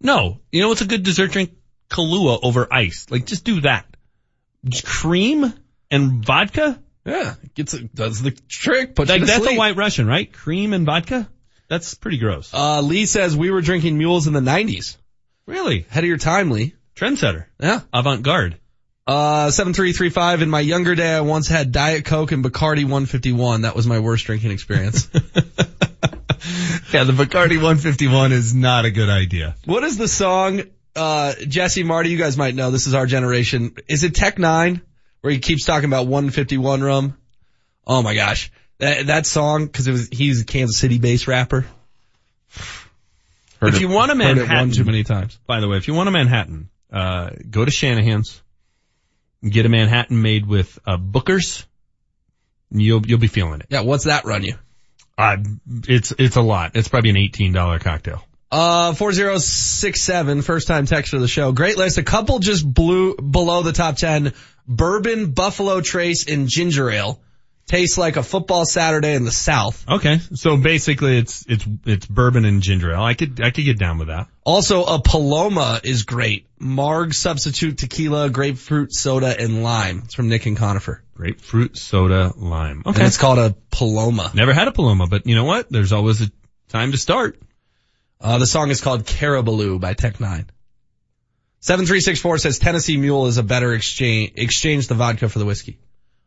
[0.00, 1.50] No, you know what's a good dessert drink?
[1.90, 3.06] Kahlua over ice.
[3.10, 3.86] Like, just do that.
[4.64, 5.52] Just cream
[5.90, 6.80] and vodka.
[7.04, 8.94] Yeah, gets it, does the trick.
[8.96, 9.54] Puts Like that's sleep.
[9.54, 10.32] a white Russian, right?
[10.32, 11.28] Cream and vodka.
[11.68, 12.52] That's pretty gross.
[12.54, 14.96] Uh, Lee says we were drinking mules in the 90s.
[15.46, 15.86] really?
[15.90, 16.74] Ahead of your time, Lee.
[16.94, 17.46] Trendsetter.
[17.60, 17.80] Yeah.
[17.92, 18.58] Avant garde.
[19.06, 23.62] Uh, 7335, in my younger day, I once had Diet Coke and Bacardi 151.
[23.62, 25.08] That was my worst drinking experience.
[26.92, 29.56] Yeah, the Bacardi 151 is not a good idea.
[29.64, 30.62] what is the song,
[30.94, 33.74] uh, Jesse, Marty, you guys might know, this is our generation.
[33.88, 34.80] Is it Tech N9ne?
[35.20, 37.16] Where he keeps talking about 151 rum?
[37.86, 38.52] Oh my gosh.
[38.78, 41.64] That, that song, cause it was, he's a Kansas City based rapper.
[43.60, 45.38] Heard if it- you want a heard it Manhattan, one too many times.
[45.46, 48.42] By the way, if you want a Manhattan, uh, go to Shanahan's,
[49.48, 51.64] get a Manhattan made with uh, Booker's.
[52.70, 53.66] You'll you'll be feeling it.
[53.70, 54.56] Yeah, what's that run you?
[55.16, 55.36] Uh,
[55.88, 56.72] it's it's a lot.
[56.74, 58.22] It's probably an eighteen dollar cocktail.
[58.50, 61.50] Uh, 4067, first time text of the show.
[61.52, 61.98] Great list.
[61.98, 64.34] A couple just blew below the top 10.
[64.68, 67.20] Bourbon, Buffalo Trace, and Ginger Ale.
[67.66, 69.84] Tastes like a football Saturday in the South.
[69.88, 73.02] Okay, so basically it's it's it's bourbon and ginger ale.
[73.02, 74.28] I could I could get down with that.
[74.44, 76.46] Also, a Paloma is great.
[76.60, 80.02] Marg substitute tequila, grapefruit soda, and lime.
[80.04, 81.02] It's from Nick and Conifer.
[81.16, 82.82] Grapefruit soda lime.
[82.86, 84.30] And Okay, it's called a Paloma.
[84.32, 85.68] never had a Paloma, but you know what?
[85.68, 86.30] There's always a
[86.68, 87.40] time to start.
[88.20, 90.46] Uh, the song is called Caribou Lou by Tech N9ne.
[91.60, 95.78] 7364 says Tennessee Mule is a better exchange, exchange the vodka for the whiskey.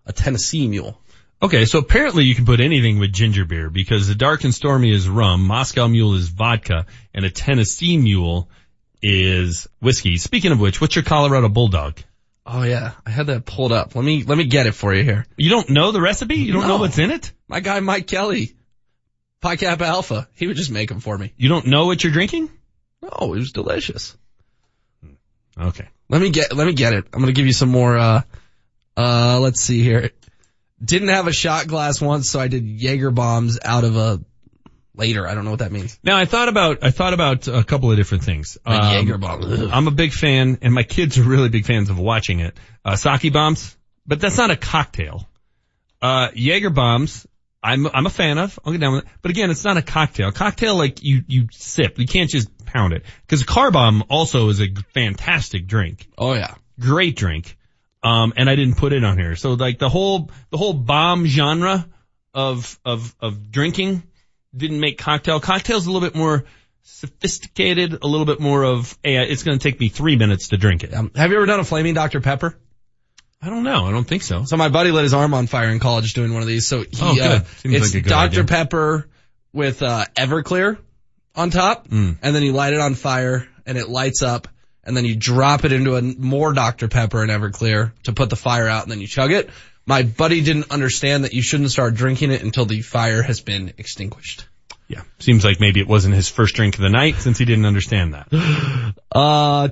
[0.05, 0.99] A Tennessee Mule.
[1.41, 4.91] Okay, so apparently you can put anything with ginger beer because the dark and stormy
[4.91, 8.49] is rum, Moscow Mule is vodka, and a Tennessee Mule
[9.01, 10.17] is whiskey.
[10.17, 11.99] Speaking of which, what's your Colorado Bulldog?
[12.45, 13.95] Oh yeah, I had that pulled up.
[13.95, 15.25] Let me let me get it for you here.
[15.37, 16.35] You don't know the recipe?
[16.35, 17.31] You don't know what's in it?
[17.47, 18.55] My guy Mike Kelly,
[19.39, 21.31] Pi Kappa Alpha, he would just make them for me.
[21.37, 22.49] You don't know what you're drinking?
[23.01, 24.17] No, it was delicious.
[25.57, 25.87] Okay.
[26.09, 27.05] Let me get let me get it.
[27.13, 27.97] I'm gonna give you some more.
[27.97, 28.21] uh
[28.97, 30.09] uh Let's see here.
[30.83, 34.21] Didn't have a shot glass once, so I did Jaeger bombs out of a
[34.95, 35.27] later.
[35.27, 35.99] I don't know what that means.
[36.03, 38.57] Now I thought about I thought about a couple of different things.
[38.65, 39.43] Um, A Jaeger bomb.
[39.43, 39.69] Ugh.
[39.71, 42.55] I'm a big fan, and my kids are really big fans of watching it.
[42.85, 43.75] Uh, sake bombs,
[44.05, 45.27] but that's not a cocktail.
[46.01, 47.27] Uh, Jaeger bombs,
[47.61, 48.57] I'm I'm a fan of.
[48.63, 49.09] I'll get down with it.
[49.21, 50.31] But again, it's not a cocktail.
[50.31, 51.99] Cocktail like you you sip.
[51.99, 56.07] You can't just pound it because a car bomb also is a fantastic drink.
[56.17, 56.55] Oh yeah.
[56.79, 57.57] Great drink.
[58.01, 59.35] Um, and I didn't put it on here.
[59.35, 61.87] So like the whole the whole bomb genre
[62.33, 64.03] of of of drinking
[64.55, 65.39] didn't make cocktail.
[65.39, 66.45] Cocktail's a little bit more
[66.83, 70.57] sophisticated, a little bit more of, hey, it's going to take me three minutes to
[70.57, 70.93] drink it.
[70.93, 72.57] Um, have you ever done a flaming Dr Pepper?
[73.41, 73.85] I don't know.
[73.85, 74.43] I don't think so.
[74.45, 76.67] So my buddy lit his arm on fire in college doing one of these.
[76.67, 77.41] So he, Oh, good.
[77.41, 78.43] uh, it's like Dr idea.
[78.43, 79.07] Pepper
[79.53, 80.77] with uh, Everclear
[81.35, 82.17] on top, Mm.
[82.21, 84.47] and then you light it on fire, and it lights up,
[84.89, 88.35] and then you drop it into a more Dr Pepper and Everclear to put the
[88.35, 89.51] fire out, and then you chug it.
[89.85, 93.71] My buddy didn't understand that you shouldn't start drinking it until the fire has been
[93.77, 94.47] extinguished.
[94.87, 95.03] Yeah.
[95.19, 98.15] Seems like maybe it wasn't his first drink of the night since he didn't understand
[98.15, 98.27] that.
[99.11, 99.69] Uh,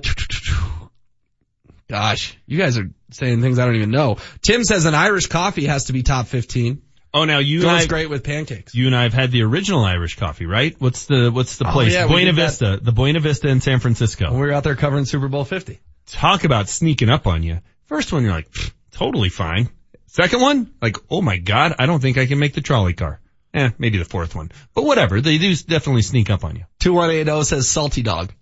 [1.88, 4.16] gosh, you guys are saying things I don't even know.
[4.42, 6.82] Tim says an Irish coffee has to be top 15.
[7.14, 8.74] Oh, now you and Goes I, great with pancakes.
[8.74, 10.74] you and I have had the original Irish coffee, right?
[10.78, 11.92] What's the, what's the Oh, place?
[11.94, 12.46] yeah, Buena did that.
[12.50, 14.26] Vista, the Buena Vista in San Francisco.
[14.30, 15.80] When we were out there covering Super Bowl 50.
[16.06, 17.60] Talk about sneaking up on you.
[17.86, 18.48] First one, you're like,
[18.92, 19.70] totally fine.
[20.06, 23.20] Second one, like, oh my god, I don't think I can make the trolley car.
[23.54, 24.50] Eh, maybe the fourth one.
[24.74, 26.64] But whatever, they do definitely sneak up on you.
[26.80, 28.32] 2180 says salty dog.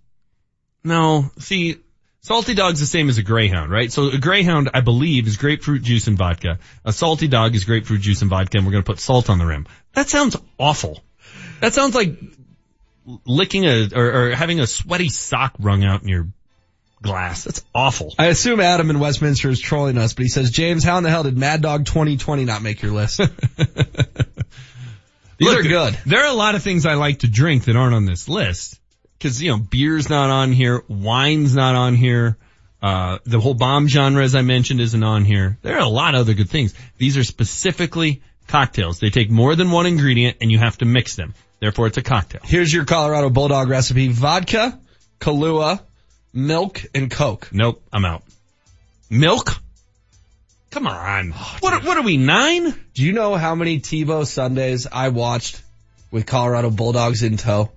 [0.84, 1.76] No, see,
[2.26, 3.92] salty dog's the same as a greyhound, right?
[3.92, 6.58] So a greyhound, I believe, is grapefruit juice and vodka.
[6.84, 9.46] A salty dog is grapefruit juice and vodka, and we're gonna put salt on the
[9.46, 9.68] rim.
[9.92, 10.98] That sounds awful.
[11.60, 12.18] That sounds like
[13.24, 16.26] licking a, or, or having a sweaty sock wrung out in your
[17.00, 17.44] glass.
[17.44, 18.12] That's awful.
[18.18, 21.10] I assume Adam in Westminster is trolling us, but he says, James, how in the
[21.10, 23.18] hell did Mad Dog 2020 not make your list?
[25.38, 25.96] These Look, are good.
[26.06, 28.80] There are a lot of things I like to drink that aren't on this list.
[29.20, 32.36] Cause, you know, beer's not on here, wine's not on here,
[32.82, 35.58] uh, the whole bomb genre, as I mentioned, isn't on here.
[35.62, 36.74] There are a lot of other good things.
[36.98, 39.00] These are specifically cocktails.
[39.00, 41.34] They take more than one ingredient and you have to mix them.
[41.58, 42.42] Therefore, it's a cocktail.
[42.44, 44.08] Here's your Colorado Bulldog recipe.
[44.08, 44.78] Vodka,
[45.20, 45.80] Kahlua,
[46.32, 47.48] milk, and Coke.
[47.50, 48.22] Nope, I'm out.
[49.08, 49.60] Milk?
[50.70, 51.30] Come on.
[51.60, 52.74] what, are, what are we, nine?
[52.92, 55.62] Do you know how many Tebow Sundays I watched
[56.10, 57.70] with Colorado Bulldogs in tow?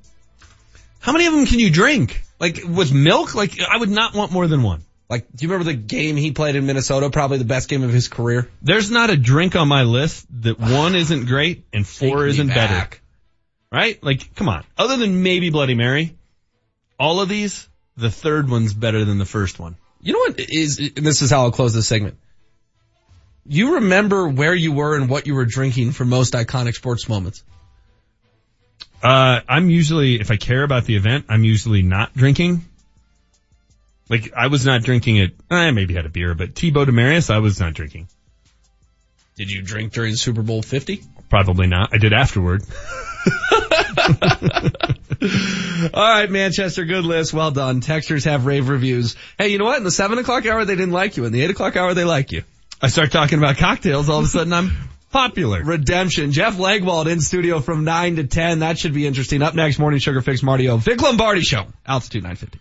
[0.99, 2.21] How many of them can you drink?
[2.39, 3.35] Like, with milk?
[3.35, 4.83] Like, I would not want more than one.
[5.09, 7.09] Like, do you remember the game he played in Minnesota?
[7.09, 8.47] Probably the best game of his career.
[8.61, 12.89] There's not a drink on my list that one isn't great and four isn't better.
[13.71, 14.01] Right?
[14.03, 14.63] Like, come on.
[14.77, 16.15] Other than maybe Bloody Mary,
[16.99, 17.67] all of these,
[17.97, 19.77] the third one's better than the first one.
[20.01, 22.17] You know what is, and this is how I'll close this segment.
[23.45, 27.43] You remember where you were and what you were drinking for most iconic sports moments.
[29.01, 32.65] Uh, I'm usually, if I care about the event, I'm usually not drinking.
[34.09, 36.71] Like, I was not drinking it, I maybe had a beer, but T.
[36.71, 38.07] Tebow Demaryius, I was not drinking.
[39.35, 41.03] Did you drink during Super Bowl 50?
[41.29, 41.93] Probably not.
[41.93, 42.63] I did afterward.
[45.93, 47.33] All right, Manchester, good list.
[47.33, 47.81] Well done.
[47.81, 49.15] Texters have rave reviews.
[49.37, 49.77] Hey, you know what?
[49.77, 51.25] In the seven o'clock hour, they didn't like you.
[51.25, 52.43] In the eight o'clock hour, they like you.
[52.81, 54.71] I start talking about cocktails, all of a sudden I'm
[55.11, 55.63] popular.
[55.63, 56.31] Redemption.
[56.31, 58.59] Jeff Legwold in studio from 9 to 10.
[58.59, 59.41] That should be interesting.
[59.41, 60.67] Up next, Morning Sugar Fix Marty.
[60.77, 61.67] Vic Lombardi Show.
[61.85, 62.59] Altitude 950.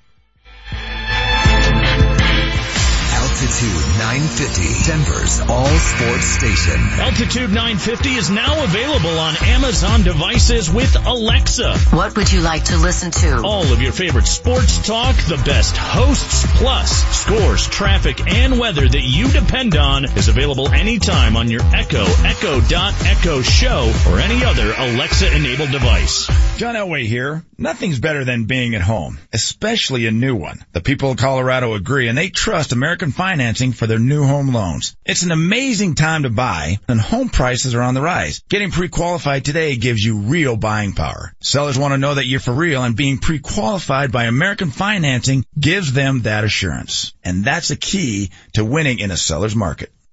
[3.48, 6.78] Altitude 950, Denver's all sports station.
[7.00, 11.78] Altitude 950 is now available on Amazon devices with Alexa.
[11.96, 13.40] What would you like to listen to?
[13.42, 19.02] All of your favorite sports talk, the best hosts, plus scores, traffic, and weather that
[19.02, 24.44] you depend on is available anytime on your Echo, Echo Dot Echo Show, or any
[24.44, 26.26] other Alexa-enabled device.
[26.58, 27.44] John Elway here.
[27.60, 30.64] Nothing's better than being at home, especially a new one.
[30.72, 34.96] The people of Colorado agree and they trust American financing for their new home loans.
[35.06, 38.40] It's an amazing time to buy and home prices are on the rise.
[38.48, 41.32] Getting pre-qualified today gives you real buying power.
[41.40, 45.92] Sellers want to know that you're for real and being pre-qualified by American financing gives
[45.92, 47.12] them that assurance.
[47.22, 49.92] And that's a key to winning in a seller's market.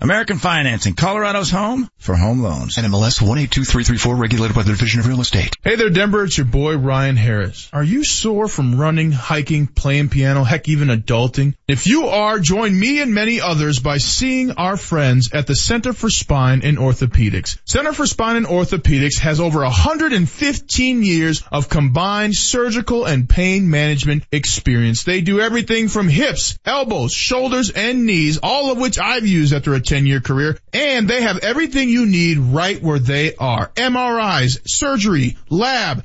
[0.00, 2.76] American Financing, Colorado's home for home loans.
[2.76, 5.56] NMLS 182334 regulated by the Division of Real Estate.
[5.64, 6.22] Hey there, Denver.
[6.22, 7.68] It's your boy Ryan Harris.
[7.72, 11.54] Are you sore from running, hiking, playing piano, heck, even adulting?
[11.66, 15.92] If you are, join me and many others by seeing our friends at the Center
[15.92, 17.58] for Spine and Orthopedics.
[17.64, 24.22] Center for Spine and Orthopedics has over 115 years of combined surgical and pain management
[24.30, 25.02] experience.
[25.02, 29.74] They do everything from hips, elbows, shoulders, and knees, all of which I've used after
[29.74, 30.58] a 10 year career.
[30.72, 33.68] And they have everything you need right where they are.
[33.74, 36.04] MRIs, surgery, lab,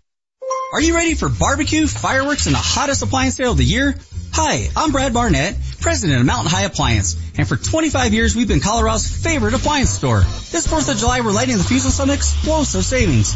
[0.73, 3.93] Are you ready for barbecue, fireworks, and the hottest appliance sale of the year?
[4.31, 8.59] Hi, I'm Brad Barnett, president of Mountain High Appliance, and for 25 years we've been
[8.59, 10.19] Colorado's favorite appliance store.
[10.51, 13.33] This 4th of July we're lighting the fuse on some explosive savings.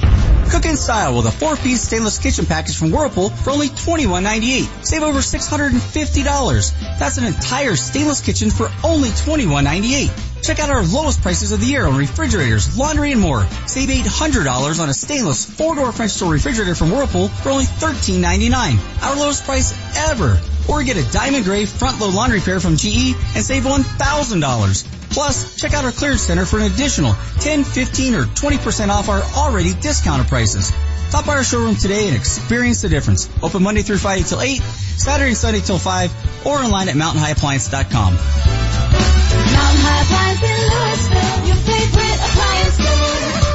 [0.51, 4.85] Cook in style with a 4-piece stainless kitchen package from Whirlpool for only $21.98.
[4.85, 6.99] Save over $650.
[6.99, 10.43] That's an entire stainless kitchen for only $21.98.
[10.43, 13.47] Check out our lowest prices of the year on refrigerators, laundry, and more.
[13.65, 19.01] Save $800 on a stainless four-door French door refrigerator from Whirlpool for only $13.99.
[19.01, 20.39] Our lowest price ever.
[20.67, 23.65] Or get a diamond gray front load laundry pair from GE and save
[23.97, 25.11] $1,000.
[25.11, 29.21] Plus, check out our clearance center for an additional 10, 15, or 20% off our
[29.21, 30.73] already discounted prices.
[31.09, 33.29] Stop by our showroom today and experience the difference.
[33.41, 38.13] Open Monday through Friday till 8, Saturday and Sunday till 5, or online at mountainhighappliance.com.
[38.13, 43.54] Mountain High Appliance in Louisville, your favorite appliance store.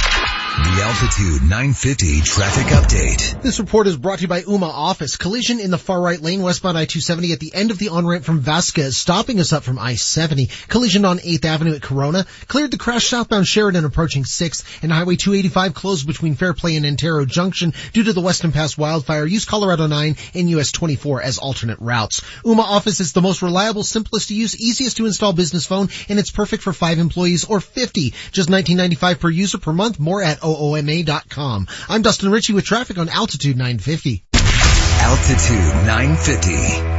[0.51, 3.41] The Altitude 950 traffic update.
[3.41, 5.15] This report is brought to you by Ooma Office.
[5.15, 8.41] Collision in the far right lane westbound I-270 at the end of the on-ramp from
[8.41, 10.67] Vasquez, stopping us up from I-70.
[10.67, 12.25] Collision on 8th Avenue at Corona.
[12.49, 17.23] Cleared the crash southbound Sheridan approaching 6th and Highway 285 closed between Fairplay and Antero
[17.23, 19.25] Junction due to the Weston Pass wildfire.
[19.25, 22.19] Use Colorado 9 and US 24 as alternate routes.
[22.43, 26.19] Ooma Office is the most reliable, simplest to use, easiest to install business phone and
[26.19, 28.13] it's perfect for 5 employees or 50.
[28.33, 29.97] Just 19.95 per user per month.
[29.97, 31.67] More at OOMA.com.
[31.89, 34.25] I'm Dustin Ritchie with traffic on Altitude 950.
[34.33, 36.51] Altitude 950,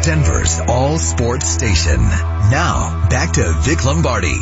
[0.02, 2.00] Denver's all sports station.
[2.00, 4.38] Now, back to Vic Lombardi.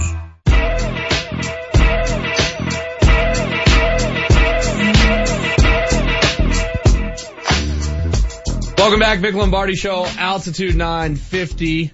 [8.78, 11.92] Welcome back, Vic Lombardi Show, Altitude 950.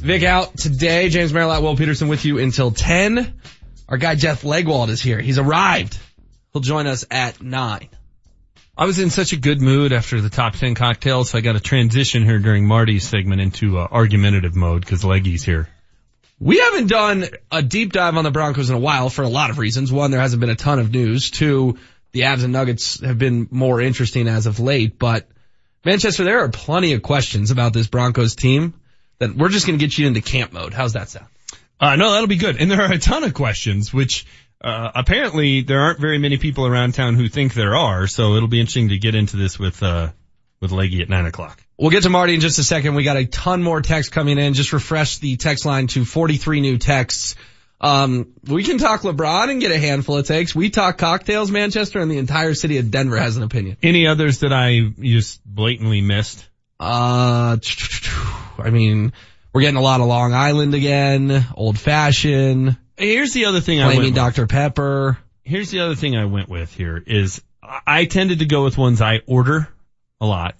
[0.00, 1.08] Vic out today.
[1.08, 3.34] James Merilatt, Will Peterson with you until 10.
[3.90, 5.20] Our guy Jeff Legwold is here.
[5.20, 5.98] He's arrived.
[6.52, 7.88] He'll join us at 9.
[8.78, 11.52] I was in such a good mood after the top 10 cocktails, so I got
[11.52, 15.68] to transition here during Marty's segment into uh, argumentative mode because Leggy's here.
[16.38, 19.50] We haven't done a deep dive on the Broncos in a while for a lot
[19.50, 19.92] of reasons.
[19.92, 21.30] One, there hasn't been a ton of news.
[21.30, 21.76] Two,
[22.12, 25.28] the Avs and Nuggets have been more interesting as of late, but
[25.84, 28.74] Manchester, there are plenty of questions about this Broncos team
[29.18, 30.72] that we're just going to get you into camp mode.
[30.72, 31.26] How's that sound?
[31.80, 32.60] Uh, no, that'll be good.
[32.60, 34.26] And there are a ton of questions, which,
[34.62, 38.06] uh, apparently there aren't very many people around town who think there are.
[38.06, 40.10] So it'll be interesting to get into this with, uh,
[40.60, 41.62] with Leggy at nine o'clock.
[41.78, 42.94] We'll get to Marty in just a second.
[42.94, 44.52] We got a ton more text coming in.
[44.52, 47.36] Just refresh the text line to 43 new texts.
[47.80, 50.54] Um, we can talk LeBron and get a handful of takes.
[50.54, 53.78] We talk cocktails, Manchester, and the entire city of Denver has an opinion.
[53.82, 56.46] Any others that I just blatantly missed?
[56.78, 57.56] Uh,
[58.58, 59.14] I mean,
[59.52, 62.76] we're getting a lot of Long Island again, old fashioned.
[62.96, 64.46] Here's the other thing I went Dr.
[64.46, 65.18] Pepper.
[65.42, 68.76] Here's the other thing I went with here is I- I tended to go with
[68.78, 69.68] ones I order
[70.20, 70.56] a lot,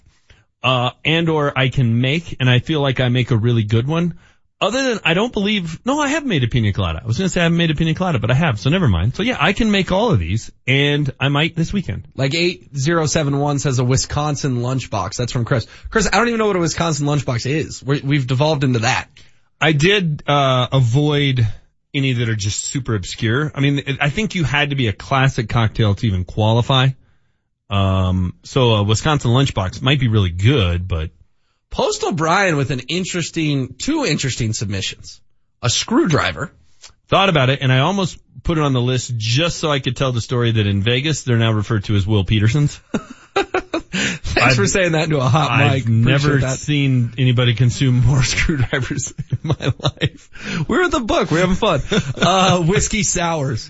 [0.63, 3.87] uh, and or I can make, and I feel like I make a really good
[3.87, 4.17] one.
[4.61, 7.01] Other than, I don't believe, no, I have made a pina colada.
[7.03, 8.69] I was going to say I haven't made a pina colada, but I have, so
[8.69, 9.15] never mind.
[9.15, 12.07] So yeah, I can make all of these, and I might this weekend.
[12.15, 15.15] Like 8071 says a Wisconsin lunchbox.
[15.15, 15.65] That's from Chris.
[15.89, 17.83] Chris, I don't even know what a Wisconsin lunchbox is.
[17.83, 19.09] We're, we've devolved into that.
[19.59, 21.47] I did, uh, avoid
[21.91, 23.51] any that are just super obscure.
[23.55, 26.89] I mean, I think you had to be a classic cocktail to even qualify.
[27.71, 31.09] Um, so a Wisconsin lunchbox might be really good, but
[31.71, 35.19] Postal Brian with an interesting, two interesting submissions.
[35.63, 36.51] A screwdriver.
[37.07, 39.95] thought about it and I almost put it on the list just so I could
[39.95, 42.75] tell the story that in Vegas they're now referred to as Will Petersons.
[43.33, 45.71] Thanks I've- for saying that into a hot mic.
[45.83, 46.57] I've never that.
[46.57, 50.65] seen anybody consume more screwdrivers in my life.
[50.67, 51.29] We're at the book.
[51.31, 51.81] We're having fun.
[52.17, 53.69] Uh, whiskey sours.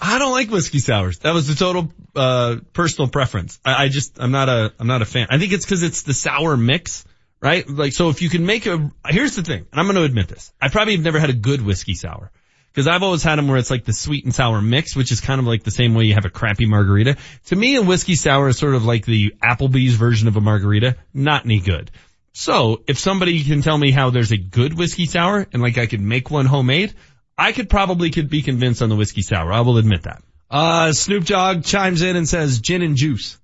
[0.00, 1.18] I don't like whiskey sours.
[1.20, 3.60] That was the total uh personal preference.
[3.64, 5.28] I, I just I'm not a I'm not a fan.
[5.30, 7.04] I think it's because it's the sour mix,
[7.42, 7.68] right?
[7.68, 10.28] Like so, if you can make a here's the thing, and I'm going to admit
[10.28, 12.30] this, I probably have never had a good whiskey sour
[12.72, 15.20] because I've always had them where it's like the sweet and sour mix, which is
[15.20, 17.16] kind of like the same way you have a crappy margarita.
[17.46, 20.96] To me, a whiskey sour is sort of like the Applebee's version of a margarita,
[21.12, 21.90] not any good.
[22.32, 25.86] So if somebody can tell me how there's a good whiskey sour and like I
[25.86, 26.94] could make one homemade,
[27.36, 29.52] I could probably could be convinced on the whiskey sour.
[29.52, 30.22] I will admit that.
[30.50, 33.38] Uh, Snoop Dogg chimes in and says gin and juice.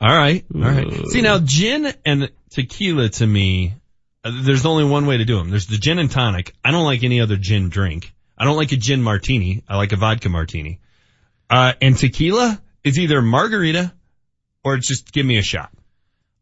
[0.00, 0.44] All right.
[0.54, 1.06] All right.
[1.08, 3.74] See now gin and tequila to me,
[4.24, 5.50] uh, there's only one way to do them.
[5.50, 6.54] There's the gin and tonic.
[6.64, 8.12] I don't like any other gin drink.
[8.36, 9.62] I don't like a gin martini.
[9.68, 10.80] I like a vodka martini.
[11.48, 13.92] Uh, and tequila is either margarita
[14.64, 15.70] or it's just give me a shot.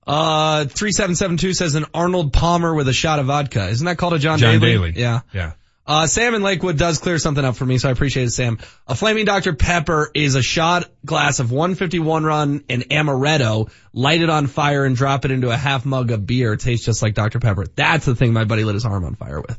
[0.07, 3.69] Uh, 3772 says an Arnold Palmer with a shot of vodka.
[3.69, 4.73] Isn't that called a John, John Daly?
[4.73, 4.93] Daly.
[4.97, 5.21] Yeah.
[5.33, 5.53] Yeah.
[5.87, 8.59] Uh, Sam in Lakewood does clear something up for me, so I appreciate it, Sam.
[8.87, 9.53] A Flaming Dr.
[9.55, 14.97] Pepper is a shot glass of 151 run and amaretto, light it on fire and
[14.97, 16.55] drop it into a half mug of beer.
[16.55, 17.39] It tastes just like Dr.
[17.39, 17.67] Pepper.
[17.77, 19.59] That's the thing my buddy lit his arm on fire with.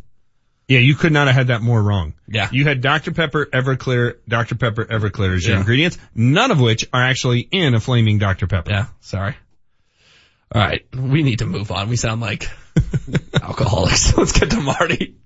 [0.67, 2.15] Yeah, you could not have had that more wrong.
[2.27, 2.49] Yeah.
[2.51, 3.11] You had Dr.
[3.11, 4.55] Pepper Everclear, Dr.
[4.55, 5.59] Pepper Everclear as your Yeah.
[5.59, 8.47] ingredients, none of which are actually in a flaming Dr.
[8.47, 8.71] Pepper.
[8.71, 9.35] Yeah, sorry.
[10.51, 11.87] All right, we need to move on.
[11.89, 12.49] We sound like
[13.43, 14.17] alcoholics.
[14.17, 15.17] Let's get to Marty.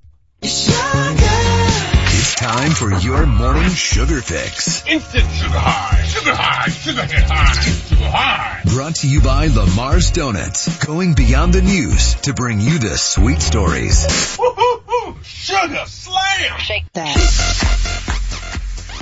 [0.42, 4.88] It's time for your morning sugar fix.
[4.88, 8.62] Instant sugar high, sugar high, sugar hit high, sugar high.
[8.66, 13.42] Brought to you by Lamar's Donuts, going beyond the news to bring you the sweet
[13.42, 14.38] stories.
[14.40, 16.60] Woo-hoo-hoo, sugar slam.
[16.60, 17.18] Shake that.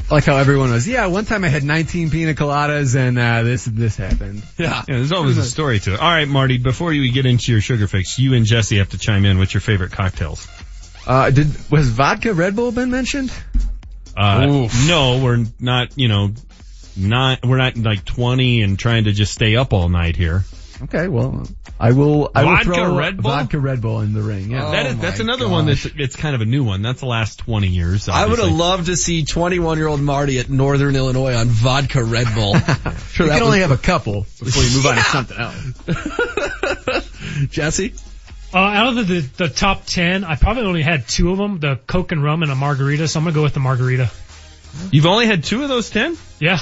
[0.10, 3.44] I like how everyone was, yeah, one time I had 19 pina coladas and, uh,
[3.44, 4.42] this, this happened.
[4.58, 4.84] Yeah.
[4.88, 6.00] Yeah, there's always a story to it.
[6.00, 8.98] All right, Marty, before you get into your sugar fix, you and Jesse have to
[8.98, 9.38] chime in.
[9.38, 10.48] What's your favorite cocktails?
[11.08, 13.32] Uh, did, was vodka Red Bull been mentioned?
[14.16, 16.32] Uh, no, we're not, you know,
[16.98, 20.44] not, we're not like 20 and trying to just stay up all night here.
[20.80, 21.48] Okay, well,
[21.80, 23.32] I will, I will Vodka throw Red Bull?
[23.32, 24.72] vodka Red Bull in the ring, yeah.
[24.72, 26.84] that is, that's another one that's, it's kind of a new one.
[26.84, 28.08] That's the last 20 years.
[28.10, 32.04] I would have loved to see 21 year old Marty at Northern Illinois on vodka
[32.04, 32.54] Red Bull.
[32.60, 35.38] sure, you that can was- only have a couple before you move on to something
[36.96, 37.10] else.
[37.50, 37.94] Jesse?
[38.53, 41.60] Uh, out of the, the, the top 10, I probably only had two of them,
[41.60, 44.10] the Coke and rum and a margarita, so I'm gonna go with the margarita.
[44.91, 46.18] You've only had two of those 10?
[46.40, 46.60] Yeah.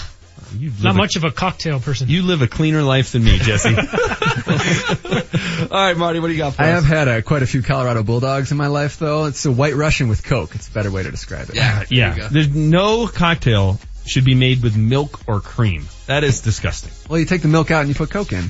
[0.57, 2.07] You live Not a- much of a cocktail person.
[2.09, 3.75] You live a cleaner life than me, Jesse.
[5.71, 6.83] All right, Marty, what do you got for I us?
[6.83, 9.25] have had uh, quite a few Colorado Bulldogs in my life though.
[9.25, 10.55] It's a white Russian with Coke.
[10.55, 11.55] It's a better way to describe it.
[11.55, 12.27] Yeah, there yeah.
[12.31, 15.85] There's no cocktail should be made with milk or cream.
[16.05, 16.91] That is disgusting.
[17.09, 18.49] Well, you take the milk out and you put Coke in.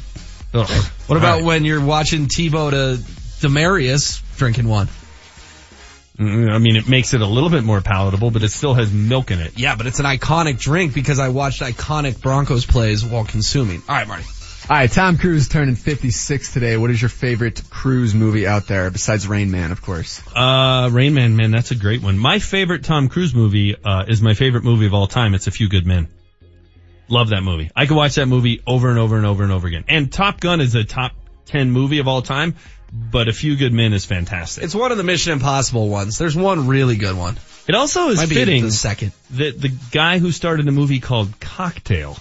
[0.54, 0.70] Ugh.
[1.08, 1.44] What about All right.
[1.46, 3.02] when you're watching Tebow to
[3.46, 4.88] Demaryius drinking one?
[6.18, 8.92] Mm, I mean, it makes it a little bit more palatable, but it still has
[8.92, 9.60] milk in it.
[9.60, 13.84] Yeah, but it's an iconic drink because I watched iconic Broncos plays while consuming.
[13.88, 14.24] All right, Marty.
[14.68, 16.76] All right, Tom Cruise turning 56 today.
[16.78, 20.24] What is your favorite cruise movie out there besides Rain Man, of course?
[20.36, 22.18] Uh, Rain Man, man, that's a great one.
[22.18, 25.36] My favorite Tom Cruise movie, uh, is my favorite movie of all time.
[25.36, 26.08] It's A Few Good Men.
[27.10, 27.70] Love that movie.
[27.76, 29.84] I could watch that movie over and over and over and over again.
[29.88, 31.12] And Top Gun is a top
[31.46, 32.56] 10 movie of all time,
[33.12, 34.64] but A Few Good Men is fantastic.
[34.64, 36.18] It's one of the Mission Impossible ones.
[36.18, 37.38] There's one really good one.
[37.68, 39.12] It also is Might be fitting the second.
[39.32, 42.18] that the guy who started a movie called Cocktail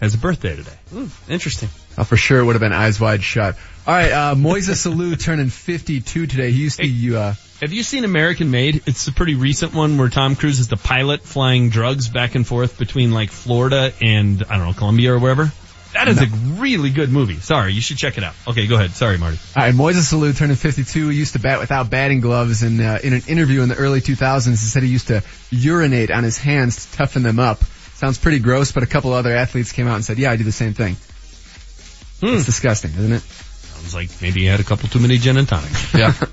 [0.00, 0.78] has a birthday today.
[0.90, 1.68] Hmm, interesting.
[1.98, 3.56] Oh, for sure it would have been eyes wide shut.
[3.86, 6.52] All right, uh, Moises Alou turning 52 today.
[6.52, 8.82] He used to, uh, Have you seen American Made?
[8.86, 12.46] It's a pretty recent one where Tom Cruise is the pilot flying drugs back and
[12.46, 15.50] forth between like Florida and I don't know Colombia or wherever.
[15.98, 16.26] That is a
[16.60, 17.40] really good movie.
[17.40, 18.34] Sorry, you should check it out.
[18.46, 18.92] Okay, go ahead.
[18.92, 19.38] Sorry, Marty.
[19.56, 21.08] All right, Moises Alou turning 52.
[21.08, 24.00] He used to bat without batting gloves, and uh, in an interview in the early
[24.00, 27.64] 2000s, he said he used to urinate on his hands to toughen them up.
[27.94, 30.44] Sounds pretty gross, but a couple other athletes came out and said, "Yeah, I do
[30.44, 30.96] the same thing."
[32.22, 33.22] It's disgusting, isn't it?
[33.22, 35.94] Sounds like maybe he had a couple too many gin and tonics.
[35.98, 36.14] Yeah.
[36.20, 36.28] All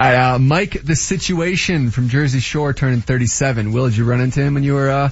[0.00, 3.72] right, uh, Mike, the situation from Jersey Shore turning 37.
[3.72, 5.10] Will, did you run into him when you were uh,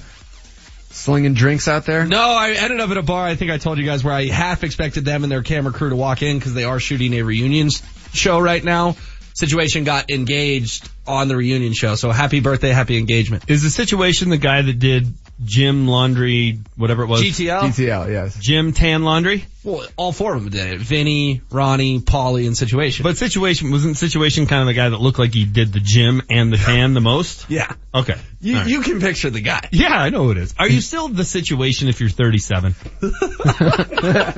[0.93, 2.07] slinging drinks out there?
[2.07, 3.27] No, I ended up at a bar.
[3.27, 5.91] I think I told you guys where I half expected them and their camera crew
[5.91, 7.71] to walk in because they are shooting a reunion
[8.13, 8.97] show right now.
[9.35, 11.95] Situation got engaged on the reunion show.
[11.95, 13.45] So happy birthday, happy engagement.
[13.49, 15.07] Is the situation the guy that did
[15.45, 17.23] Gym Laundry, whatever it was?
[17.23, 17.63] GTL?
[17.63, 18.39] GTL, yes.
[18.39, 19.45] Gym Tan Laundry?
[19.65, 20.81] Well, all four of them did it.
[20.81, 23.03] Vinny, Ronnie, Paulie, and Situation.
[23.05, 26.23] But Situation, wasn't Situation kind of the guy that looked like he did the gym
[26.31, 27.47] and the tan the most?
[27.53, 27.71] Yeah.
[27.95, 28.17] Okay.
[28.41, 28.71] You, All right.
[28.71, 29.69] you can picture the guy.
[29.73, 30.55] Yeah, I know who it is.
[30.59, 32.75] Are you still the situation if you're 37?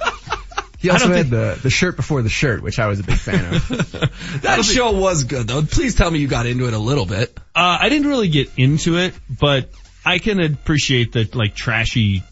[0.85, 3.55] He also had the, the shirt before the shirt, which I was a big fan
[3.55, 4.03] of.
[4.43, 5.63] That show was good though.
[5.63, 7.35] Please tell me you got into it a little bit.
[7.55, 9.71] Uh, I didn't really get into it, but
[10.05, 12.23] I can appreciate the like trashy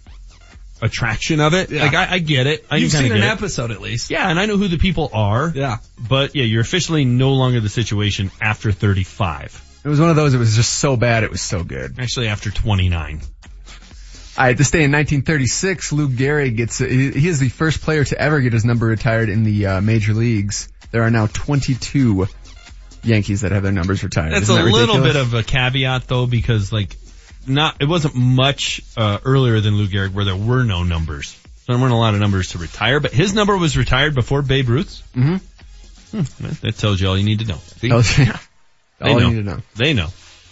[0.80, 1.70] attraction of it.
[1.70, 1.84] Yeah.
[1.84, 2.66] Like I, I get it.
[2.70, 3.24] I You've seen an get it.
[3.24, 4.10] episode at least.
[4.10, 5.50] Yeah, and I know who the people are.
[5.54, 5.78] Yeah.
[5.98, 9.80] But yeah, you're officially no longer the situation after 35.
[9.84, 11.98] It was one of those, it was just so bad, it was so good.
[11.98, 13.20] Actually, after 29.
[14.38, 17.82] All right, this day in 1936, Lou Gehrig gets, uh, he he is the first
[17.82, 20.68] player to ever get his number retired in the uh, major leagues.
[20.90, 22.26] There are now 22
[23.02, 24.32] Yankees that have their numbers retired.
[24.32, 26.96] That's Isn't a that little bit of a caveat though, because like,
[27.46, 31.36] not, it wasn't much, uh, earlier than Lou Gehrig where there were no numbers.
[31.68, 34.68] There weren't a lot of numbers to retire, but his number was retired before Babe
[34.68, 35.02] Ruth's.
[35.16, 35.36] Mm-hmm.
[36.18, 37.58] Hmm, that tells you all you need to know.
[37.78, 37.88] See?
[37.88, 38.38] Tells yeah.
[38.98, 39.30] They All you know.
[39.30, 39.62] need to know.
[39.76, 40.04] They know.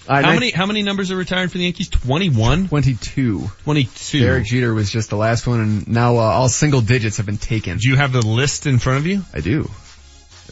[0.09, 1.89] All right, how nine- many how many numbers are retired for the Yankees?
[1.89, 2.67] Twenty one.
[2.69, 3.49] 22.
[3.65, 4.21] 22.
[4.21, 7.37] Derek Jeter was just the last one, and now uh, all single digits have been
[7.37, 7.77] taken.
[7.79, 9.23] Do you have the list in front of you?
[9.35, 9.71] I do.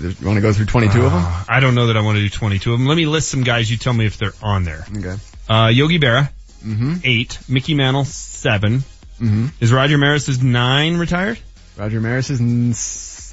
[0.01, 1.23] You want to go through 22 of them?
[1.25, 2.87] Uh, I don't know that I want to do 22 of them.
[2.89, 3.71] Let me list some guys.
[3.71, 4.85] You tell me if they're on there.
[4.97, 5.17] Okay.
[5.49, 6.31] Uh, Yogi Berra,
[6.65, 6.95] Mm-hmm.
[7.05, 7.39] eight.
[7.49, 8.79] Mickey Mantle, seven.
[9.21, 9.47] Mm-hmm.
[9.61, 11.39] Is Roger Maris's nine retired?
[11.77, 12.75] Roger Maris is, n-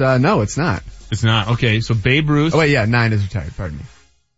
[0.06, 0.84] uh, no, it's not.
[1.12, 1.48] It's not.
[1.54, 2.54] Okay, so Babe Ruth.
[2.54, 3.84] Oh wait, yeah, nine is retired, pardon me.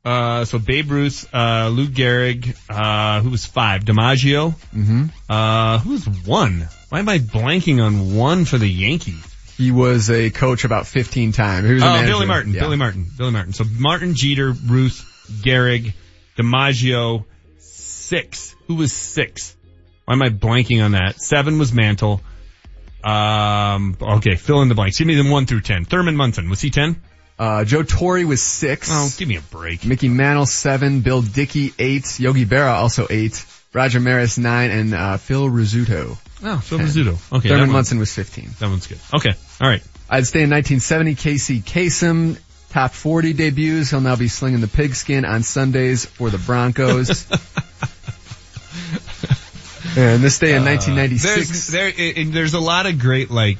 [0.05, 3.83] Uh, so Babe Ruth, uh, Lou Gehrig, uh, who was five?
[3.83, 4.51] DiMaggio.
[4.73, 5.05] Mm-hmm.
[5.29, 6.67] Uh, who's one?
[6.89, 9.21] Why am I blanking on one for the Yankees?
[9.57, 11.67] He was a coach about 15 times.
[11.67, 12.11] He was Oh, manager.
[12.13, 12.53] Billy Martin.
[12.53, 12.59] Yeah.
[12.61, 13.07] Billy Martin.
[13.17, 13.53] Billy Martin.
[13.53, 15.03] So Martin, Jeter, Ruth,
[15.41, 15.93] Gehrig,
[16.37, 17.25] DiMaggio,
[17.59, 18.55] six.
[18.67, 19.55] Who was six?
[20.05, 21.19] Why am I blanking on that?
[21.19, 22.21] Seven was Mantle.
[23.03, 24.97] Um, okay, fill in the blanks.
[24.97, 25.85] Give me them one through ten.
[25.85, 26.49] Thurman Munson.
[26.49, 27.01] Was he ten?
[27.39, 28.89] Uh, Joe Torre was six.
[28.91, 29.85] Oh, give me a break.
[29.85, 31.01] Mickey Mantle seven.
[31.01, 32.19] Bill Dickey eight.
[32.19, 33.45] Yogi Berra also eight.
[33.73, 36.17] Roger Maris nine, and uh, Phil Rizzuto.
[36.43, 37.37] Oh, Phil Rizzuto.
[37.37, 37.49] Okay.
[37.49, 38.49] Thurman Munson was 15.
[38.59, 38.99] That one's good.
[39.13, 39.33] Okay.
[39.59, 39.83] All right.
[40.09, 41.15] I'd stay in 1970.
[41.15, 42.37] Casey Kasem,
[42.69, 43.89] top 40 debuts.
[43.89, 47.09] He'll now be slinging the pigskin on Sundays for the Broncos.
[49.97, 51.71] and this day in 1996.
[51.71, 53.57] There's, there, and there's a lot of great like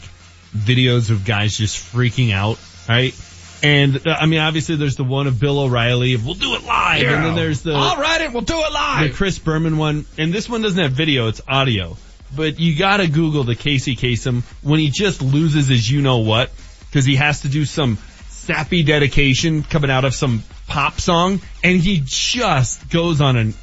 [0.56, 3.20] videos of guys just freaking out, right?
[3.64, 6.64] And uh, I mean, obviously, there's the one of Bill O'Reilly of "We'll do it
[6.64, 8.32] live," and then there's the I'll write it.
[8.32, 9.16] We'll do it live." the.
[9.16, 11.98] Chris Berman one, and this one doesn't have video; it's audio.
[12.36, 16.52] But you gotta Google the Casey Kasem when he just loses his you know what
[16.90, 17.98] because he has to do some
[18.30, 23.54] sappy dedication coming out of some pop song, and he just goes on an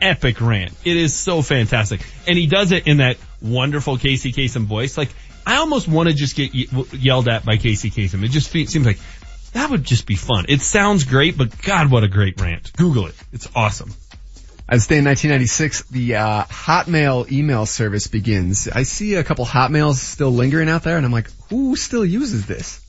[0.00, 0.72] epic rant.
[0.84, 2.00] It is so fantastic.
[2.26, 4.96] And he does it in that wonderful Casey Kasem voice.
[4.98, 5.10] Like,
[5.46, 8.24] I almost want to just get ye- yelled at by Casey Kasem.
[8.24, 8.98] It just fe- seems like
[9.52, 10.46] that would just be fun.
[10.48, 12.72] It sounds great, but God, what a great rant.
[12.76, 13.14] Google it.
[13.32, 13.94] It's awesome.
[14.68, 15.82] I'd stay in 1996.
[15.90, 18.66] The uh, Hotmail email service begins.
[18.68, 22.46] I see a couple Hotmails still lingering out there, and I'm like, who still uses
[22.46, 22.80] this?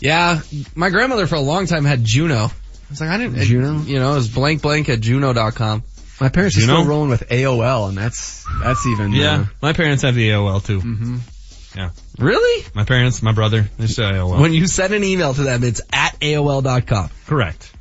[0.00, 0.40] Yeah,
[0.74, 2.46] my grandmother for a long time had Juno.
[2.46, 2.50] I
[2.90, 3.80] was like, I didn't, Juno?
[3.82, 5.82] you know, it was blank blank at Juno.com.
[6.20, 9.12] My parents are still rolling with AOL, and that's that's even.
[9.12, 9.32] Yeah.
[9.40, 10.80] Uh, My parents have the AOL too.
[10.80, 11.16] Mm-hmm.
[11.76, 11.90] Yeah.
[12.18, 12.64] Really?
[12.74, 14.40] My parents, my brother, they still AOL.
[14.40, 17.10] When you send an email to them, it's at AOL.com.
[17.26, 17.73] Correct.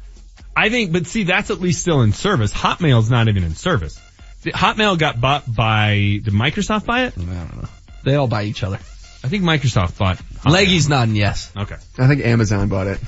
[0.56, 2.54] I think, but see, that's at least still in service.
[2.54, 4.00] Hotmail's not even in service.
[4.44, 7.14] Hotmail got bought by, did Microsoft buy it?
[7.18, 7.70] I don't know.
[8.04, 8.78] They all buy each other.
[9.24, 10.18] I think Microsoft bought.
[10.18, 10.52] Hotmail.
[10.52, 11.52] Leggy's nodding yes.
[11.56, 11.78] Okay.
[11.98, 13.00] I think Amazon bought it.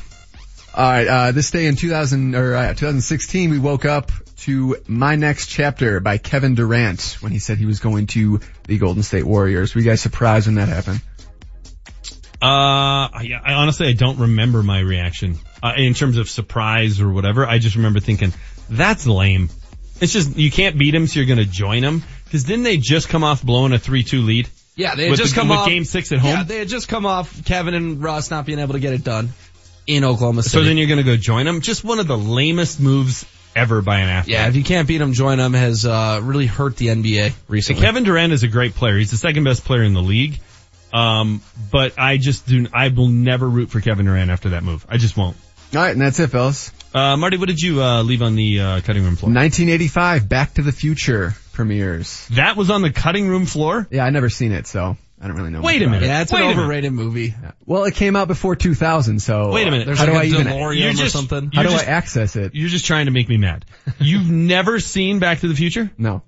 [0.73, 5.15] All right, uh, this day in 2000 or uh, 2016, we woke up to My
[5.15, 9.23] Next Chapter by Kevin Durant when he said he was going to the Golden State
[9.23, 9.73] Warriors.
[9.73, 11.01] Were you guys surprised when that happened?
[12.41, 17.10] Uh, I, I honestly, I don't remember my reaction, uh, in terms of surprise or
[17.10, 17.46] whatever.
[17.48, 18.34] I just remember thinking,
[18.70, 19.50] that's lame.
[20.00, 22.04] It's just, you can't beat them, so you're gonna join them.
[22.32, 24.50] Cause didn't they just come off blowing a 3-2 lead?
[24.76, 26.32] Yeah, they had just the- come with off game six at home?
[26.32, 29.04] Yeah, they had just come off Kevin and Russ not being able to get it
[29.04, 29.30] done
[29.88, 30.52] in Oklahoma City.
[30.54, 31.62] So then you're gonna go join them?
[31.62, 33.26] Just one of the lamest moves
[33.56, 34.34] ever by an athlete.
[34.34, 37.82] yeah, if you can't beat them, join them has uh, really hurt the NBA recently.
[37.82, 38.98] Kevin Durant is a great player.
[38.98, 40.40] He's the second best player in the league.
[40.94, 44.86] Um, but I just do, I will never root for Kevin Durant after that move.
[44.90, 45.36] I just won't.
[45.74, 46.72] Alright, and that's it, fellas.
[46.94, 49.34] Uh, Marty, what did you, uh, leave on the, uh, cutting room floor?
[49.34, 52.26] 1985, Back to the Future premieres.
[52.30, 53.86] That was on the cutting room floor?
[53.92, 55.60] Yeah, I never seen it, so I don't really know.
[55.62, 56.04] Wait a minute.
[56.04, 56.08] it.
[56.08, 56.62] yeah, it's Wait a an minute.
[56.62, 57.36] overrated movie.
[57.66, 59.52] Well, it came out before 2000, so.
[59.52, 59.86] Wait a minute.
[59.88, 60.48] There's How do like I a even?
[60.48, 61.52] DeLorean You're or just- something.
[61.54, 62.56] How do just- I access it?
[62.56, 63.66] You're just trying to make me mad.
[64.00, 65.92] You've never seen Back to the Future?
[65.98, 66.22] No.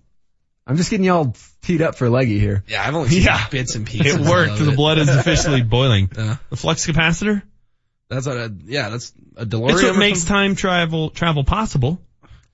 [0.66, 2.66] I'm just getting y'all teed up for leggy here.
[2.68, 3.48] Yeah, I've only seen Yeah.
[3.48, 4.16] bits and pieces.
[4.16, 4.58] It worked.
[4.58, 4.76] The it.
[4.76, 6.10] blood is officially boiling.
[6.18, 6.36] Yeah.
[6.50, 7.42] The flux capacitor?
[8.10, 9.72] That's a, yeah, that's a DeLorean.
[9.72, 10.36] It's what makes something.
[10.36, 12.00] time travel, travel possible.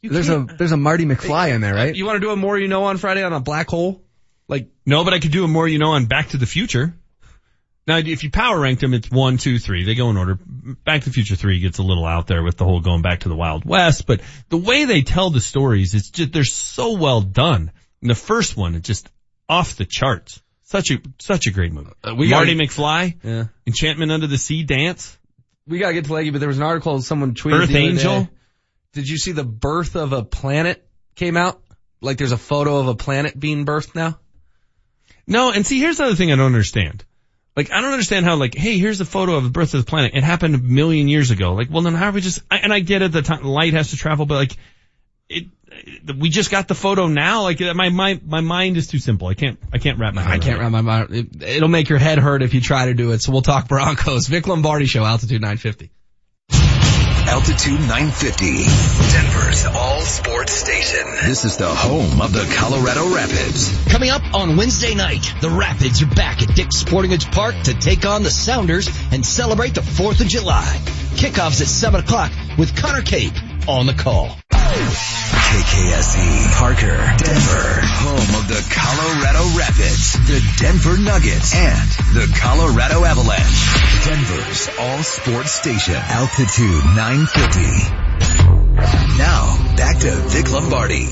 [0.02, 1.96] There's a there's a Marty McFly in there, right?
[1.96, 4.02] You want to do a more you know on Friday on a black hole?
[4.50, 6.94] Like, No, but I could do a more you know on Back to the Future.
[7.86, 9.84] Now, if you power ranked them, it's one, two, three.
[9.84, 10.38] They go in order.
[10.86, 13.22] Back to the Future 3 gets a little out there with the whole going back
[13.22, 16.94] to the Wild West, but the way they tell the stories, it's just, they're so
[16.98, 17.72] well done.
[18.00, 19.10] And the first one, it's just
[19.50, 20.42] off the charts.
[20.64, 21.92] Such a, such a great movie.
[22.02, 23.46] Uh, we Marty gotta- McFly, yeah.
[23.68, 25.18] Enchantment Under the Sea dance,
[25.68, 28.22] We gotta get to Leggy, but there was an article someone tweeted Earth Angel.
[28.24, 28.30] day.
[28.94, 30.86] Did you see the birth of a planet
[31.16, 31.62] came out?
[32.02, 34.20] Like there's a photo of a planet being birthed now?
[35.26, 37.06] No, and see, here's the other thing I don't understand.
[37.56, 39.90] Like, I don't understand how, like, hey, here's a photo of the birth of the
[39.90, 40.14] planet.
[40.16, 41.54] It happened a million years ago.
[41.54, 43.74] Like, well, then how are we just, I, and I get it, the time, light
[43.74, 44.58] has to travel, but like,
[45.30, 45.48] it-
[46.18, 47.44] we just got the photo now.
[47.44, 49.28] Like, uh, my, my, my mind is too simple.
[49.28, 51.12] I can't, I can't wrap my head I can't wrap my mind.
[51.12, 53.22] It, it'll make your head hurt if you try to do it.
[53.22, 54.28] So we'll talk Broncos.
[54.28, 55.92] Vic Lombardi Show, Altitude 950.
[57.26, 58.46] Altitude 950,
[59.14, 61.08] Denver's all sports station.
[61.24, 63.76] This is the home of the Colorado Rapids.
[63.88, 67.74] Coming up on Wednesday night, the Rapids are back at Dick's Sporting Goods Park to
[67.74, 70.80] take on the Sounders and celebrate the 4th of July.
[71.16, 73.34] Kickoffs at 7 o'clock with Connor Cape
[73.68, 74.38] on the call.
[75.54, 84.06] KKSE, Parker, Denver, home of the Colorado Rapids, the Denver Nuggets, and the Colorado Avalanche.
[84.06, 88.04] Denver's all sports station, Altitude 950.
[89.18, 91.10] Now, back to Vic Lombardi.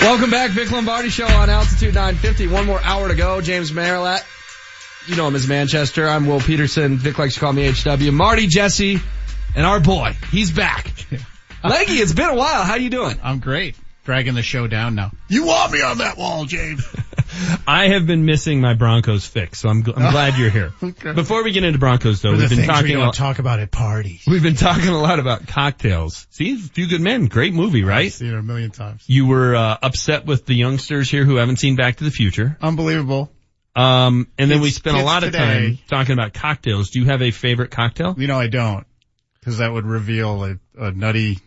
[0.00, 2.48] Welcome back, Vic Lombardi Show on Altitude 950.
[2.48, 3.40] One more hour to go.
[3.40, 4.24] James Merilatt.
[5.06, 6.08] You know him as Manchester.
[6.08, 6.96] I'm Will Peterson.
[6.96, 8.10] Vic likes to call me HW.
[8.10, 8.98] Marty Jesse
[9.54, 10.16] and our boy.
[10.30, 10.92] He's back.
[11.64, 12.62] Leggy, it's been a while.
[12.64, 13.18] How you doing?
[13.22, 13.76] I'm great.
[14.04, 15.12] Dragging the show down now.
[15.28, 16.86] You want me on that wall, James.
[17.66, 20.72] I have been missing my Broncos fix, so I'm, gl- I'm glad you're here.
[20.82, 21.12] Okay.
[21.12, 23.38] Before we get into Broncos though, For we've been things we talking don't about, talk
[23.38, 24.22] about at parties.
[24.26, 26.26] we've been talking a lot about cocktails.
[26.30, 28.06] See, Few Good Men, great movie, right?
[28.06, 29.04] I've seen it a million times.
[29.06, 32.56] You were uh, upset with the youngsters here who haven't seen Back to the Future.
[32.60, 33.30] Unbelievable.
[33.76, 35.38] Um, and then we Kids- spent a lot of today-
[35.70, 36.90] time talking about cocktails.
[36.90, 38.14] Do you have a favorite cocktail?
[38.16, 38.86] You know, I don't.
[39.44, 41.38] Cause that would reveal a, a nutty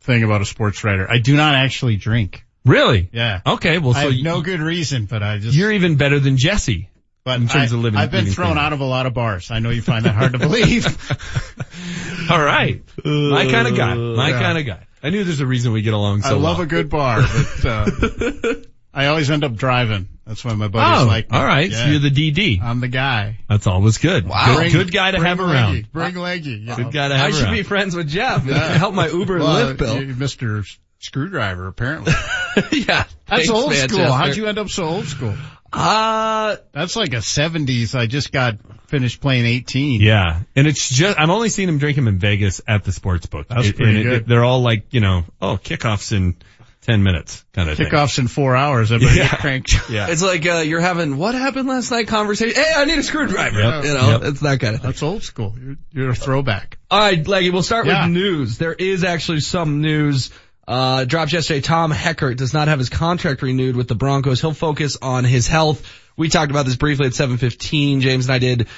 [0.00, 1.08] thing about a sports writer.
[1.08, 2.44] I do not actually drink.
[2.64, 3.08] Really?
[3.12, 3.40] Yeah.
[3.46, 5.56] Okay, well, I so you- no good reason, but I just.
[5.56, 6.88] You're even better than Jesse.
[7.22, 8.00] But in terms I, of living.
[8.00, 8.58] I've been thrown clean.
[8.64, 9.50] out of a lot of bars.
[9.50, 10.86] I know you find that hard to believe.
[12.30, 13.94] All right, my kind of guy.
[13.94, 14.40] My Yeah.
[14.40, 14.86] kind of guy.
[15.02, 16.62] I knew there's a reason we get along so I love well.
[16.62, 17.20] a good bar,
[17.62, 18.54] but uh,
[18.92, 20.08] I always end up driving.
[20.26, 21.32] That's why my buddy's oh, like.
[21.32, 21.84] All right, yeah.
[21.84, 22.62] so you're the DD.
[22.62, 23.38] I'm the guy.
[23.48, 24.28] That's always good.
[24.28, 24.58] Wow.
[24.58, 25.92] Good, good guy to bring have leggy, around.
[25.92, 26.62] Bring leggy.
[26.64, 26.76] Yeah.
[26.76, 28.46] Good guy to have I should be friends with Jeff.
[28.46, 28.54] Yeah.
[28.78, 29.96] Help my Uber well, and Lyft bill.
[29.96, 30.78] Mr.
[30.98, 32.12] Screwdriver, apparently.
[32.72, 33.04] yeah.
[33.04, 34.12] That's thanks, old man, school.
[34.12, 35.34] How'd you end up so old school?
[35.72, 37.94] Uh, that's like a seventies.
[37.94, 38.58] I just got
[38.88, 40.00] finished playing 18.
[40.00, 40.40] Yeah.
[40.56, 43.46] And it's just, I'm only seeing him drink them in Vegas at the sports book.
[43.48, 44.12] That's it, pretty good.
[44.12, 46.34] It, they're all like, you know, oh, kickoffs and
[46.82, 48.24] 10 minutes kind of Kickoffs thing.
[48.24, 48.90] in four hours.
[48.90, 49.28] Everybody yeah.
[49.28, 49.74] cranked.
[49.90, 50.08] Yeah.
[50.08, 52.54] It's like, uh, you're having, what happened last night conversation?
[52.54, 53.58] Hey, I need a screwdriver.
[53.58, 53.84] Yep.
[53.84, 54.22] You know, yep.
[54.22, 54.90] it's that kind of thing.
[54.90, 55.54] That's old school.
[55.60, 56.78] You're, you're a throwback.
[56.90, 58.04] All right, Leggy, we'll start yeah.
[58.04, 58.58] with news.
[58.58, 60.30] There is actually some news.
[60.68, 61.60] Uh, dropped yesterday.
[61.60, 64.40] Tom Heckert does not have his contract renewed with the Broncos.
[64.40, 65.84] He'll focus on his health.
[66.16, 68.00] We talked about this briefly at 7:15.
[68.00, 68.68] James and I did.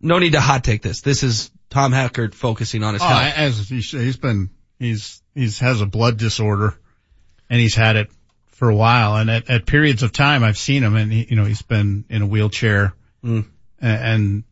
[0.00, 1.00] No need to hot take this.
[1.00, 3.34] This is Tom Heckert focusing on his oh, health.
[3.36, 6.78] As he, he's been, he's he's has a blood disorder
[7.50, 8.10] and he's had it
[8.48, 9.16] for a while.
[9.16, 12.04] And at, at periods of time I've seen him and he, you know, he's been
[12.08, 12.94] in a wheelchair
[13.24, 13.46] Mm.
[13.80, 14.44] and, and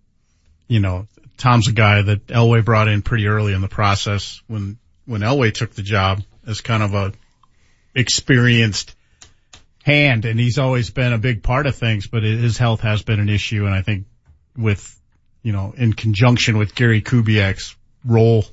[0.67, 1.07] you know,
[1.37, 5.53] Tom's a guy that Elway brought in pretty early in the process when, when Elway
[5.53, 7.13] took the job as kind of a
[7.95, 8.95] experienced
[9.85, 13.21] hand and he's always been a big part of things, but his health has been
[13.21, 13.67] an issue.
[13.67, 14.07] And I think
[14.57, 15.01] with,
[15.43, 18.45] you know, in conjunction with Gary Kubiak's role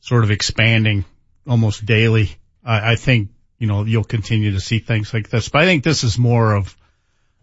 [0.00, 1.04] sort of expanding
[1.46, 5.62] almost daily, I, I think, you know, you'll continue to see things like this, but
[5.62, 6.76] I think this is more of,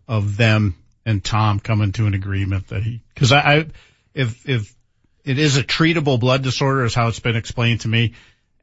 [0.07, 0.75] of them
[1.05, 3.65] and Tom coming to an agreement that he, cause I, I
[4.13, 4.75] if, if
[5.23, 8.13] it is a treatable blood disorder is how it's been explained to me.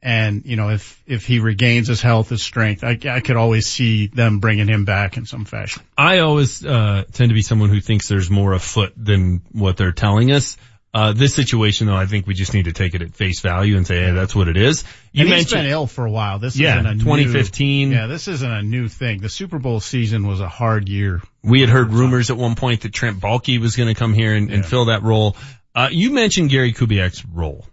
[0.01, 3.67] And, you know, if, if he regains his health, his strength, I, I could always
[3.67, 5.81] see them bringing him back in some fashion.
[5.97, 9.93] I always uh, tend to be someone who thinks there's more afoot than what they're
[9.93, 10.57] telling us.
[10.93, 13.77] Uh, this situation though, I think we just need to take it at face value
[13.77, 14.83] and say, hey, that's what it is.
[15.11, 16.37] You and he's been ill for a while.
[16.37, 17.89] This yeah, isn't a 2015.
[17.89, 19.19] New, yeah, this isn't a new thing.
[19.19, 21.23] The Super Bowl season was a hard year.
[21.43, 24.35] We had heard rumors at one point that Trent Baalke was going to come here
[24.35, 24.57] and, yeah.
[24.57, 25.35] and fill that role.
[25.73, 27.65] Uh, you mentioned Gary Kubiak's role.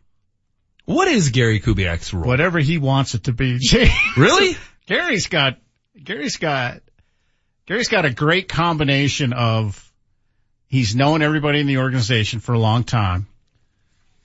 [0.87, 2.25] What is Gary Kubiak's role?
[2.25, 3.59] Whatever he wants it to be.
[4.17, 4.57] really?
[4.87, 5.59] Gary's got,
[6.03, 6.81] Gary's got,
[7.67, 9.90] Gary's got a great combination of,
[10.71, 13.27] he's known everybody in the organization for a long time.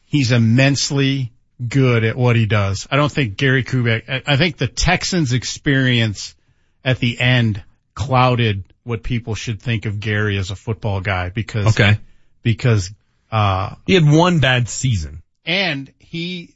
[0.05, 1.33] He's immensely
[1.67, 2.87] good at what he does.
[2.89, 6.35] I don't think Gary Kubiak, I think the Texans experience
[6.85, 7.61] at the end
[7.95, 11.97] clouded what people should think of Gary as a football guy because, okay.
[12.43, 12.91] because,
[13.31, 16.55] uh, he had one bad season and he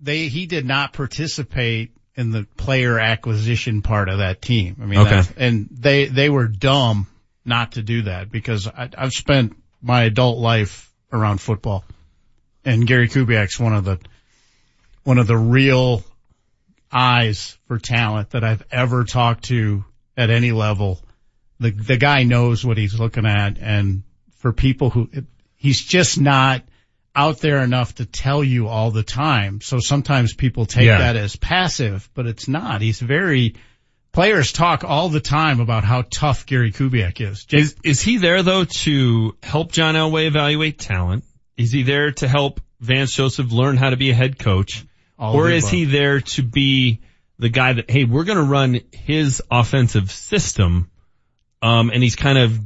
[0.00, 4.76] they he did not participate in the player acquisition part of that team.
[4.82, 5.22] I mean, okay.
[5.36, 7.06] and they they were dumb
[7.48, 11.84] not to do that because I, I've spent my adult life around football,
[12.64, 13.98] and Gary Kubiak's one of the
[15.04, 16.04] one of the real
[16.92, 19.84] eyes for talent that I've ever talked to
[20.16, 21.00] at any level.
[21.60, 24.02] The the guy knows what he's looking at, and
[24.38, 25.08] for people who
[25.56, 26.62] he's just not
[27.16, 29.60] out there enough to tell you all the time.
[29.60, 30.98] So sometimes people take Yeah.
[30.98, 32.80] that as passive, but it's not.
[32.80, 33.56] He's very,
[34.12, 37.46] players talk all the time about how tough Gary Kubiak is.
[37.52, 41.24] Is, is he there though to help John Elway evaluate talent?
[41.56, 44.84] Is he there to help Vance Joseph learn how to be a head coach?
[45.18, 45.72] Or is above.
[45.72, 47.00] he there to be
[47.40, 50.90] the guy that, hey, we're going to run his offensive system,
[51.60, 52.60] um, and he's kind of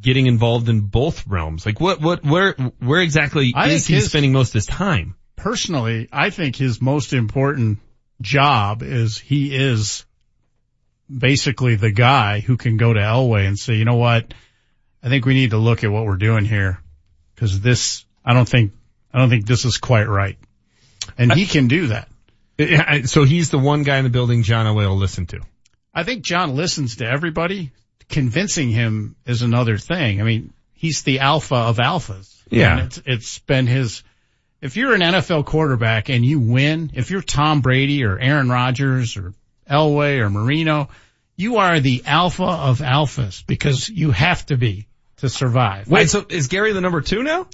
[0.00, 1.66] getting involved in both realms?
[1.66, 5.16] Like what, what, where, where exactly I is he his- spending most of his time?
[5.36, 7.78] personally, I think his most important
[8.20, 10.04] job is he is
[11.14, 14.32] basically the guy who can go to Elway and say, you know what?
[15.02, 16.80] I think we need to look at what we're doing here
[17.34, 18.72] because this, I don't think,
[19.12, 20.36] I don't think this is quite right.
[21.16, 22.08] And he can do that.
[23.08, 25.40] So he's the one guy in the building John Elway will listen to.
[25.94, 27.72] I think John listens to everybody.
[28.08, 30.20] Convincing him is another thing.
[30.20, 32.34] I mean, he's the alpha of alphas.
[32.50, 32.78] Yeah.
[32.78, 34.02] And it's, it's been his,
[34.60, 39.16] if you're an NFL quarterback and you win, if you're Tom Brady or Aaron Rodgers
[39.16, 39.34] or
[39.68, 40.88] Elway or Marino,
[41.36, 44.88] you are the alpha of alphas because you have to be
[45.18, 45.88] to survive.
[45.88, 47.46] Wait, so is Gary the number two now?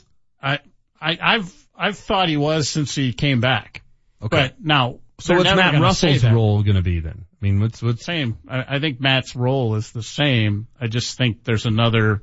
[0.42, 0.60] I,
[1.00, 3.82] I, I've, I've thought he was since he came back.
[4.22, 4.48] Okay.
[4.48, 7.24] But now, So what's Matt Russell's role going to be then?
[7.30, 8.38] I mean, what's, what's, Same.
[8.48, 10.66] I, I think Matt's role is the same.
[10.80, 12.22] I just think there's another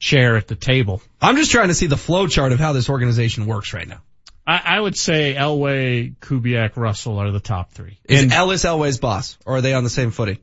[0.00, 1.00] chair at the table.
[1.20, 4.00] I'm just trying to see the flow chart of how this organization works right now.
[4.48, 7.98] I, I would say Elway, Kubiak, Russell are the top three.
[8.08, 10.38] Is And, Ellis Elway's boss, or are they on the same footing?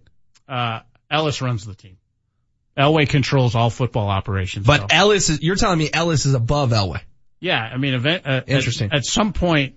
[0.47, 1.97] uh, Ellis runs the team.
[2.77, 4.67] Elway controls all football operations.
[4.67, 4.87] But though.
[4.95, 7.01] Ellis is, you're telling me Ellis is above Elway.
[7.39, 8.91] yeah, I mean, event, uh, Interesting.
[8.91, 9.75] At, at some point,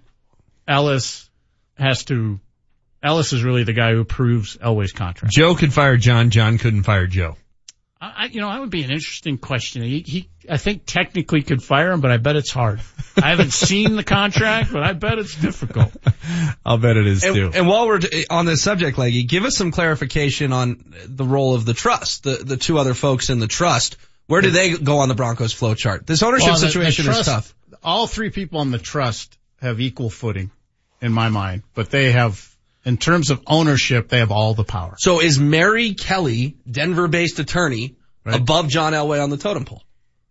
[0.66, 1.30] Ellis
[1.78, 2.38] has to.
[3.02, 5.32] Ellis is really the guy who approves Elway's contract.
[5.32, 7.36] Joe could fire John, John couldn't fire Joe.
[8.00, 9.82] I, I- you know, that would be an interesting question.
[9.82, 12.80] He, he, I think technically could fire him, but I bet it's hard.
[13.16, 15.92] I haven't seen the contract, but I bet it's difficult.
[16.64, 17.46] I'll bet it is too.
[17.46, 21.24] And, and while we're eh, on this subject, Leggy, give us some clarification on the
[21.24, 23.96] role of the trust, the, the two other folks in the trust.
[24.26, 26.06] Where do they go on the Broncos flow chart?
[26.06, 27.54] This ownership Well, the- the situation trust- is tough.
[27.82, 30.50] All three people on the trust have equal footing
[31.00, 32.47] in my mind, but they have,
[32.89, 34.94] in terms of ownership, they have all the power.
[34.97, 39.82] So is Mary Kelly, Denver-based attorney, above John Elway on the totem pole?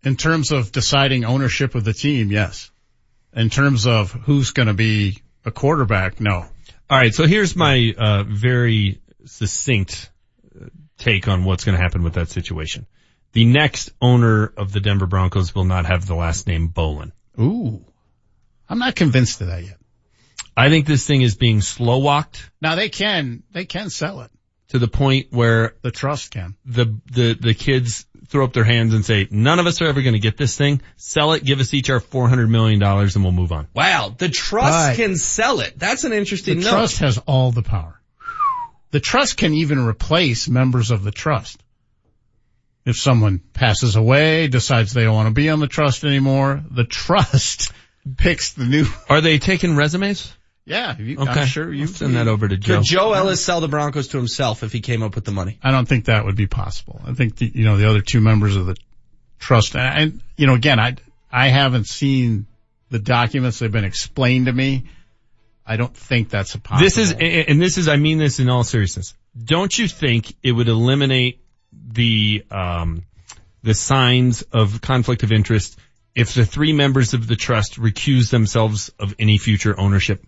[0.02, 2.72] In terms of deciding ownership of the team, yes.
[3.32, 6.46] In terms of who's going to be a quarterback, no.
[6.90, 10.10] All right, so here's my uh, very succinct
[10.60, 10.64] uh,
[10.98, 12.86] take on what's going to happen with that situation.
[13.34, 17.12] The next owner of the Denver Broncos will not have the last name Bowlen.
[17.38, 17.84] Ooh.
[18.68, 19.78] I'm not convinced of that yet.
[20.58, 22.50] I think this thing is being slow walked.
[22.60, 24.30] Now they can, they can sell it.
[24.68, 26.56] to the point where the trust can.
[26.66, 30.02] the the the kids throw up their hands and say, "None of us are ever
[30.02, 30.82] going to get this thing.
[30.96, 34.14] Sell it, give us each our four hundred million dollars, and we'll move on." Wow,
[34.18, 35.78] the trust But- can sell it.
[35.78, 36.64] That's an The interesting note.
[36.64, 38.00] The trust has all the power.
[38.90, 41.62] The trust can even replace members of the trust.
[42.84, 46.84] If someone passes away, decides they don't want to be on the trust anymore, the
[46.84, 47.72] trust
[48.16, 48.86] picks the new.
[49.08, 50.32] Are they taking resumes?
[50.68, 52.78] Yeah, you, Okay, I'm sure you I'll send that over to Joe.
[52.78, 55.58] Could Joe Ellis sell the Broncos to himself if he came up with the money?
[55.62, 57.00] I don't think that would be possible.
[57.06, 58.76] I think the, you know the other two members of the
[59.38, 60.96] trust, and, and you know again, I
[61.32, 62.46] I haven't seen
[62.90, 63.58] the documents.
[63.58, 64.84] They've been explained to me.
[65.68, 66.84] I don't think that's a possible.
[66.84, 69.14] This is, and this is, I mean this in all seriousness.
[69.42, 71.40] Don't you think it would eliminate
[71.72, 73.04] the, um,
[73.62, 75.78] the signs of conflict of interest
[76.14, 80.24] if the three members of the trust recuse themselves of any future ownership?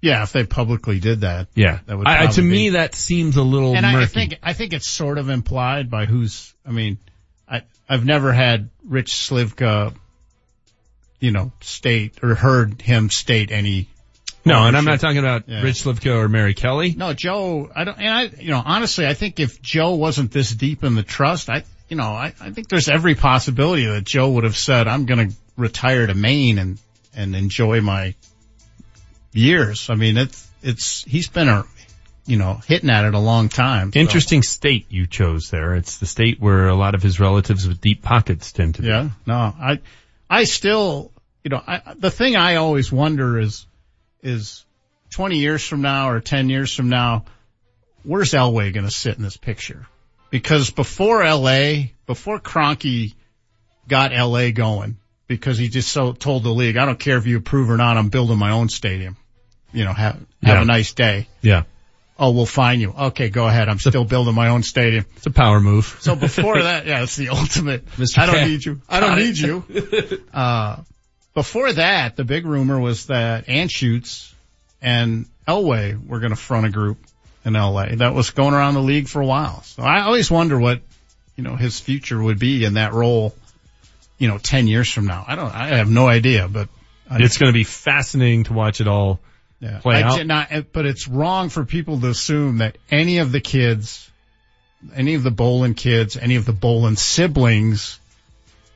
[0.00, 0.22] Yeah.
[0.22, 1.78] If they publicly did that, Yeah.
[1.86, 4.38] that would I, to probably be- me, that seems a little and I, I think
[4.42, 6.54] I think it's sort of implied by who's.
[6.66, 6.98] I mean,
[7.48, 9.94] I I've never had Rich Slivka,
[11.20, 13.88] you know, state or heard him state any.
[14.44, 15.62] no, and I'm not talking about Yeah.
[15.62, 16.94] Rich Slivka or Mary Kelly.
[16.96, 17.70] No, Joe.
[17.74, 17.98] I don't.
[17.98, 21.48] And I, you know, honestly, I think if Joe wasn't this deep in the trust,
[21.48, 25.06] I, you know, I, I think there's every possibility that Joe would have said, "I'm
[25.06, 26.78] going to retire to Maine and
[27.14, 28.14] and enjoy my
[29.36, 31.64] years." I mean, it's it's he's been a,
[32.26, 33.92] you know, hitting at it a long time.
[33.92, 35.74] so- Interesting state you chose there.
[35.74, 38.88] It's the state where a lot of his relatives with deep pockets tend to be.
[38.88, 39.80] Yeah, no, I,
[40.28, 41.12] I still,
[41.44, 43.66] you know, I, the thing I always wonder is,
[44.22, 44.64] is
[45.10, 47.24] 20 years from now or 10 years from now,
[48.02, 49.86] where's Elway going to sit in this picture?
[50.30, 53.14] Because before LA, before Kroenke
[53.86, 54.96] got LA going,
[55.28, 57.96] because he just so told the league, I don't care if you approve or not,
[57.96, 59.16] I'm building my own stadium.
[59.76, 60.62] You know, have, have Yeah.
[60.62, 61.28] a nice day.
[61.42, 61.64] Yeah.
[62.18, 62.92] Oh, we'll find you.
[62.92, 63.68] Okay, go ahead.
[63.68, 65.04] I'm still building my own stadium.
[65.16, 65.98] It's a power move.
[66.00, 67.84] So before that, yeah, it's the ultimate.
[67.96, 68.18] Mr.
[68.18, 68.80] I don't need you.
[68.88, 69.64] I don't need you.
[70.32, 70.82] Uh,
[71.34, 74.32] before that, the big rumor was that Anschutz
[74.80, 76.96] and Elway were going to front a group
[77.44, 79.62] in LA that was going around the league for a while.
[79.64, 80.80] So I always wonder what,
[81.36, 83.34] you know, his future would be in that role,
[84.18, 85.22] you know, 10 years from now.
[85.28, 86.70] I don't, I have no idea, but
[87.10, 89.20] I, It's going to be fascinating to watch it all
[89.60, 89.78] yeah.
[89.80, 90.26] play I out.
[90.26, 94.10] not, but it's wrong for people to assume that any of the kids,
[94.94, 97.98] any of the Bowlen kids, any of the Bowlen siblings,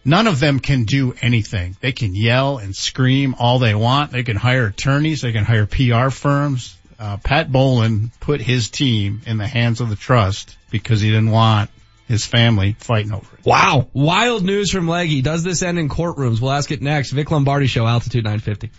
[0.05, 1.77] none of them can do anything.
[1.81, 4.12] They can yell and scream all they want.
[4.12, 5.23] They can hire attorneys.
[5.23, 6.77] They can hire PR firms.
[6.98, 11.31] Uh, Pat Bowlen put his team in the hands of the trust because he didn't
[11.31, 11.70] want
[12.10, 13.46] his family fighting over it.
[13.46, 13.88] Wow.
[13.92, 15.22] Wild news from Leggy.
[15.22, 16.40] Does this end in courtrooms?
[16.40, 17.12] We'll ask it next.
[17.12, 18.70] Vic Lombardi Show, Altitude 950.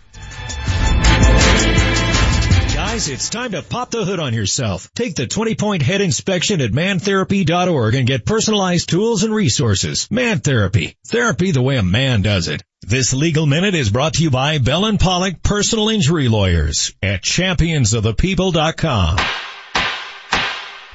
[2.76, 4.92] Guys, it's time to pop the hood on yourself.
[4.94, 10.12] Take the 20 point head inspection at mantherapy.org and get personalized tools and resources.
[10.12, 10.98] Man Therapy.
[11.08, 12.64] Therapy the way a man does it.
[12.82, 17.22] This legal minute is brought to you by Bell and Pollock Personal Injury Lawyers at
[17.22, 19.18] championsofthepeople.com.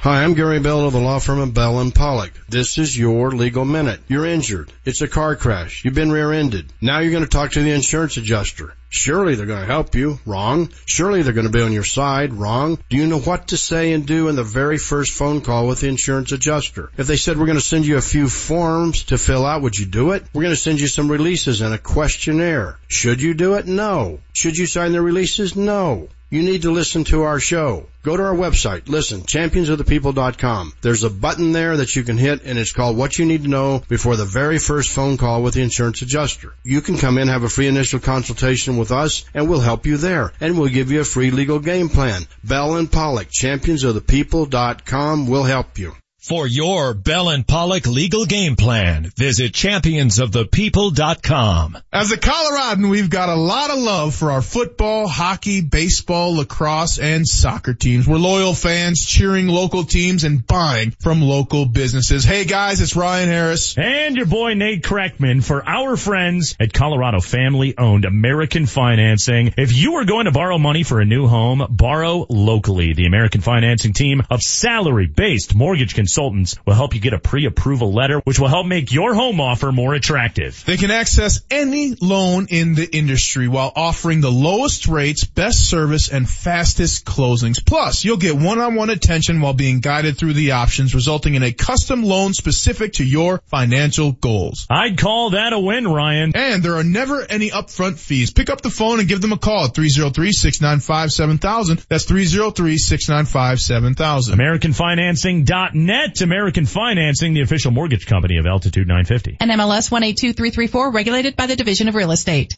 [0.01, 2.31] Hi, I'm Gary Bell of the law firm of Bell and Pollock.
[2.47, 3.99] This is your legal minute.
[4.07, 4.71] You're injured.
[4.85, 5.83] It's a car crash.
[5.83, 6.71] You've been rear-ended.
[6.79, 8.75] Now you're going to talk to the insurance adjuster.
[8.89, 10.19] Surely they're going to help you.
[10.25, 10.69] Wrong.
[10.85, 12.33] Surely they're going to be on your side.
[12.33, 12.79] Wrong.
[12.89, 15.81] Do you know what to say and do in the very first phone call with
[15.81, 16.89] the insurance adjuster?
[16.97, 19.77] If they said we're going to send you a few forms to fill out, would
[19.77, 20.23] you do it?
[20.33, 22.77] We're going to send you some releases and a questionnaire.
[22.87, 23.67] Should you do it?
[23.67, 24.19] No.
[24.33, 25.55] Should you sign the releases?
[25.55, 26.09] No.
[26.29, 27.85] You need to listen to our show.
[28.03, 28.89] Go to our website.
[28.89, 30.73] Listen, championsofthepeople.com.
[30.81, 33.49] There's a button there that you can hit and it's called what you need to
[33.49, 36.53] know before the very first phone call with the insurance adjuster.
[36.63, 39.97] You can come in, have a free initial consultation with us and we'll help you
[39.97, 40.31] there.
[40.39, 42.27] And we'll give you a free legal game plan.
[42.43, 45.93] Bell and Pollock, championsofthepeople.com will help you.
[46.19, 51.77] For your Bell and Pollock legal game plan, visit championsofthepeople.com.
[51.93, 56.97] As a Coloradan, we've got a lot of love for our football, hockey, baseball, lacrosse,
[56.97, 58.07] and soccer teams.
[58.07, 62.23] We're loyal fans cheering local teams and buying from local businesses.
[62.23, 63.77] Hey guys, it's Ryan Harris.
[63.77, 69.53] And your boy Nate Kreckman for our friends at Colorado family owned American Financing.
[69.55, 72.93] If you are going to borrow money for a new home, borrow locally.
[72.93, 77.19] The American Financing team of salary based mortgage consultants consultants will help you get a
[77.19, 80.63] pre-approval letter, which will help make your home offer more attractive.
[80.65, 86.09] They can access any loan in the industry while offering the lowest rates, best service,
[86.09, 87.63] and fastest closings.
[87.63, 92.01] Plus, you'll get one-on-one attention while being guided through the options, resulting in a custom
[92.01, 94.65] loan specific to your financial goals.
[94.71, 96.31] I'd call that a win, Ryan.
[96.33, 98.31] And there are never any upfront fees.
[98.31, 101.85] Pick up the phone and give them a call at 303-695-7000.
[101.87, 104.33] That's 303-695-7000.
[104.33, 105.96] AmericanFinancing.net.
[106.21, 109.37] American Financing, the official mortgage company of Altitude 950.
[109.39, 112.57] And MLS 182334 regulated by the Division of Real Estate.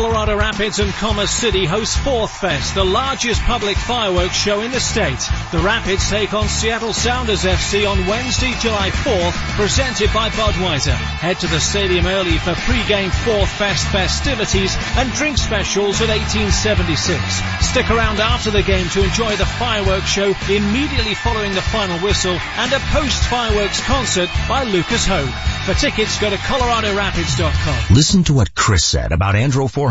[0.01, 4.79] Colorado Rapids and Commerce City host Fourth Fest, the largest public fireworks show in the
[4.79, 5.19] state.
[5.51, 10.95] The Rapids take on Seattle Sounders FC on Wednesday, July 4th, presented by Budweiser.
[10.95, 17.21] Head to the stadium early for pre-game Fourth Fest festivities and drink specials at 1876.
[17.61, 22.39] Stick around after the game to enjoy the fireworks show immediately following the final whistle
[22.57, 25.29] and a post-fireworks concert by Lucas Hoge.
[25.61, 27.95] For tickets, go to coloradorapids.com.
[27.95, 29.90] Listen to what Chris said about Andro 400.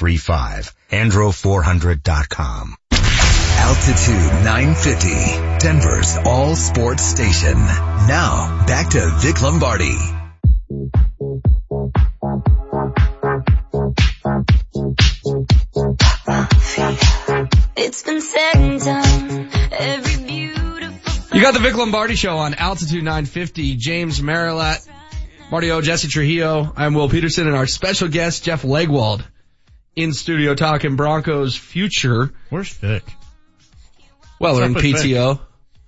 [0.00, 2.76] Andro400.com.
[3.58, 5.08] Altitude 950,
[5.58, 7.56] Denver's all sports station.
[7.56, 9.96] Now, back to Vic Lombardi.
[17.76, 19.50] It's been said and done.
[19.72, 23.76] Every beautiful You got the Vic Lombardi show on Altitude 950.
[23.76, 24.86] James Merilatt,
[25.50, 26.72] Marty O, Jesse Trujillo.
[26.76, 29.24] I'm Will Peterson and our special guest, Jeff Legwold
[29.96, 32.32] in studio talking Broncos future.
[32.50, 33.02] Where's Vic?
[34.38, 34.94] Well, What's they're up in with Vic?
[34.94, 35.40] PTO.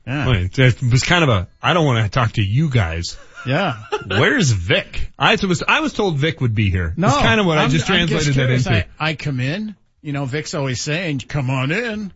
[0.07, 0.28] Yeah.
[0.31, 3.19] Wait, it was kind of a, I don't want to talk to you guys.
[3.47, 3.77] Yeah.
[4.07, 5.12] Where's Vic?
[5.19, 6.95] I was, I was told Vic would be here.
[6.97, 8.73] No, That's kind of what i I'm- just I'm translated that into.
[8.73, 12.12] I, I come in, you know, Vic's always saying, come on in.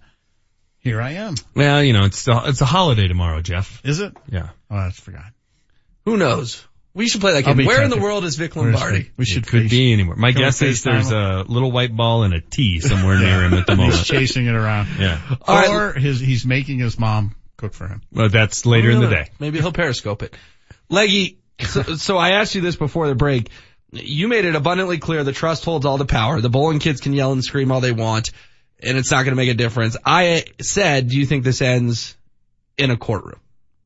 [0.78, 1.36] Here I am.
[1.54, 3.80] well, you know, it's a, it's a holiday tomorrow, Jeff.
[3.84, 4.16] Is it?
[4.28, 4.48] Yeah.
[4.68, 5.26] Oh, I forgot.
[6.06, 6.66] Who knows?
[6.94, 7.56] We should play that I'll game.
[7.56, 9.02] be Where in the world is Vic Where's Lombardi?
[9.04, 9.12] Vic?
[9.16, 10.16] We should it could face- be anywhere.
[10.16, 13.66] My guess is there's a little white ball and a T somewhere near him at
[13.66, 13.94] the moment.
[13.96, 14.26] He's moment.
[14.26, 14.88] chasing it around.
[14.98, 15.18] Yeah.
[15.42, 15.70] All right.
[15.70, 18.02] or his, he's making his mom cook for him.
[18.12, 19.30] Well, that's later in the day.
[19.38, 20.36] Maybe he'll periscope it.
[20.90, 23.48] Leggy, so, so I asked you this before the break.
[23.90, 26.40] You made it abundantly clear the trust holds all the power.
[26.40, 28.30] The Bowlen kids can yell and scream all they want,
[28.82, 29.96] and it's not going to make a difference.
[30.04, 32.16] I said, do you think this ends
[32.78, 33.38] in a courtroom?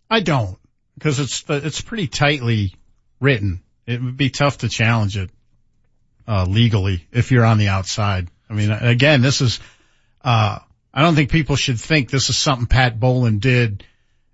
[0.09, 0.57] I don't,
[0.95, 2.75] because it's it's pretty tightly
[3.21, 3.63] written.
[3.87, 5.31] It would be tough to challenge it
[6.27, 8.29] uh, legally if you're on the outside.
[8.49, 9.61] I mean, again, this is.
[10.23, 10.59] Uh,
[10.93, 13.85] I don't think people should think this is something Pat Bowlen did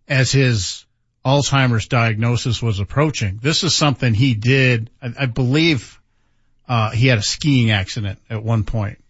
[0.08, 0.86] as his
[1.24, 3.40] Alzheimer's diagnosis was approaching.
[3.42, 4.90] This is something he did.
[5.00, 6.00] I, I believe
[6.68, 9.02] uh, he had a skiing accident at one point,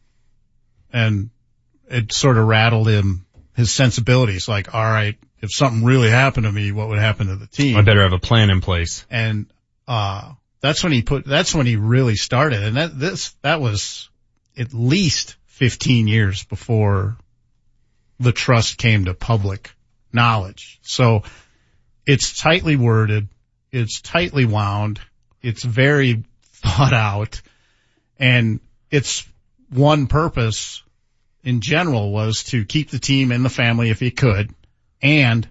[0.92, 1.30] and
[1.88, 4.48] it sort of rattled him his sensibilities.
[4.48, 7.76] Like, all right, if something really happened to me, what would happen to the team?
[7.76, 9.06] I better have a plan in place.
[9.10, 9.46] and
[9.92, 12.62] uh that's when he put that's when he really started.
[12.62, 14.08] And that this that was
[14.56, 17.16] at least 15 years before
[18.18, 19.70] the trust came to public
[20.12, 20.78] knowledge.
[20.82, 21.24] So
[22.06, 23.28] it's tightly worded
[23.70, 25.00] it's tightly wound
[25.40, 27.42] it's very thought out
[28.18, 29.26] and its
[29.70, 30.82] one purpose
[31.42, 34.54] in general was to keep the team and the family if he could
[35.02, 35.48] and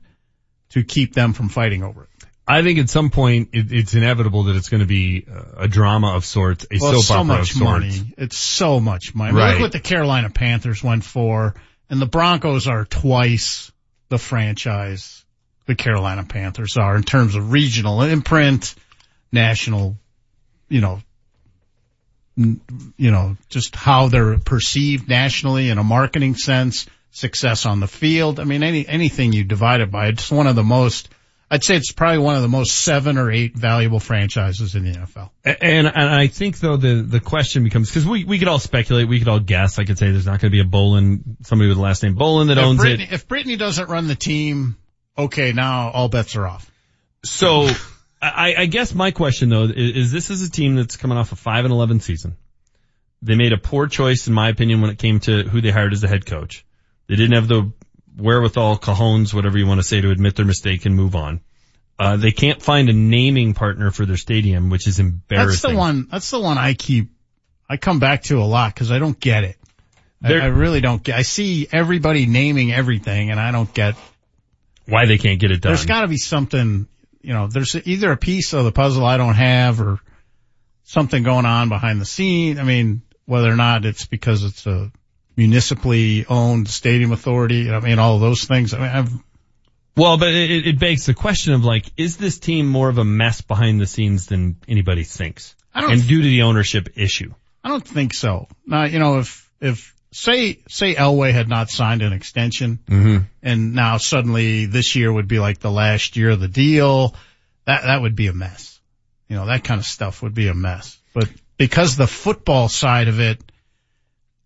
[0.70, 2.10] to keep them from fighting over it
[2.52, 5.68] I think at some point it, it's inevitable that it's going to be uh, a
[5.68, 7.64] drama of sorts, a well, soap so opera much of sorts.
[7.64, 8.14] money.
[8.18, 9.38] It's so much money.
[9.38, 9.52] Right.
[9.54, 11.56] Look what the Carolina Panthers went for,
[11.90, 13.72] and the Broncos are twice
[14.10, 15.22] the franchise
[15.66, 18.76] the Carolina Panthers are in terms of regional imprint,
[19.32, 19.96] national,
[20.68, 21.02] you know,
[22.38, 22.60] n-
[22.98, 28.40] you know, just how they're perceived nationally in a marketing sense, success on the field.
[28.40, 31.10] I mean, any anything you divide it by, it's one of the most.
[31.54, 34.98] I'd say it's probably one of the most seven or eight valuable franchises in the
[34.98, 35.32] NFL.
[35.44, 39.10] And, and I think though the, the question becomes, cause we, we could all speculate,
[39.10, 39.78] we could all guess.
[39.78, 42.16] I could say there's not going to be a Bowlen, somebody with the last name
[42.16, 43.12] Bowlen that if owns Brittany, it.
[43.12, 44.78] If Brittany doesn't run the team,
[45.18, 46.72] okay, now all bets are off.
[47.26, 47.68] So
[48.22, 51.34] I, I guess my question though is, is this is a team that's coming off
[51.34, 52.38] a 5 and 11 season.
[53.22, 55.92] They made a poor choice in my opinion when it came to who they hired
[55.92, 56.66] as the head coach.
[57.08, 57.74] They didn't have the
[58.18, 61.42] wherewithal, cajones, whatever you want to say to admit their mistake and move on.
[62.00, 65.50] Uh, they can't find a naming partner for their stadium, which is embarrassing.
[65.50, 66.08] That's the one.
[66.10, 67.12] That's the one I keep.
[67.70, 69.58] I come back to a lot because I don't get it.
[70.24, 71.16] I, I really don't get.
[71.16, 73.96] I see everybody naming everything, and I don't get.
[74.88, 75.72] Why they can't get it done.
[75.72, 76.88] There's got to be something.
[77.22, 80.00] You know, there's either a piece of the puzzle I don't have, or
[80.84, 82.60] something going on behind the scene.
[82.60, 84.92] I mean, whether or not it's because it's a
[85.36, 87.70] municipally owned stadium authority.
[87.70, 88.74] I mean, all of those things.
[88.74, 89.12] I mean, I've
[89.96, 93.06] Well, but it, it begs the question of like, is this team more of a
[93.06, 95.56] mess behind the scenes than anybody thinks?
[95.74, 97.34] I don't and due to the ownership issue.
[97.64, 98.48] I don't think so.
[98.66, 103.24] Now, you know, if, if, say, say Elway had not signed an extension Mm-hmm.
[103.42, 107.16] and now suddenly this year would be like the last year of the deal,
[107.66, 108.80] that, that would be a mess.
[109.30, 111.00] You know, that kind of stuff would be a mess.
[111.14, 113.51] But because the football side of it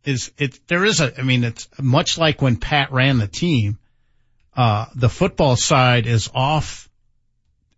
[0.06, 3.78] is, it, there is a, I mean, it's much like when Pat ran the team,
[4.56, 6.90] uh, the football side is off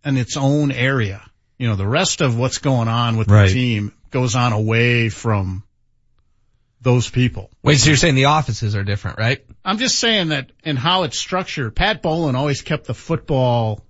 [0.04, 1.22] in its own area.
[1.58, 3.48] You know, the rest of what's going on with Right.
[3.48, 5.64] the team goes on away from
[6.80, 7.50] those people.
[7.62, 9.44] Wait, so you're saying the offices are different, right?
[9.64, 13.84] I'm just saying that in how it's structured, Pat Bowlen always kept the football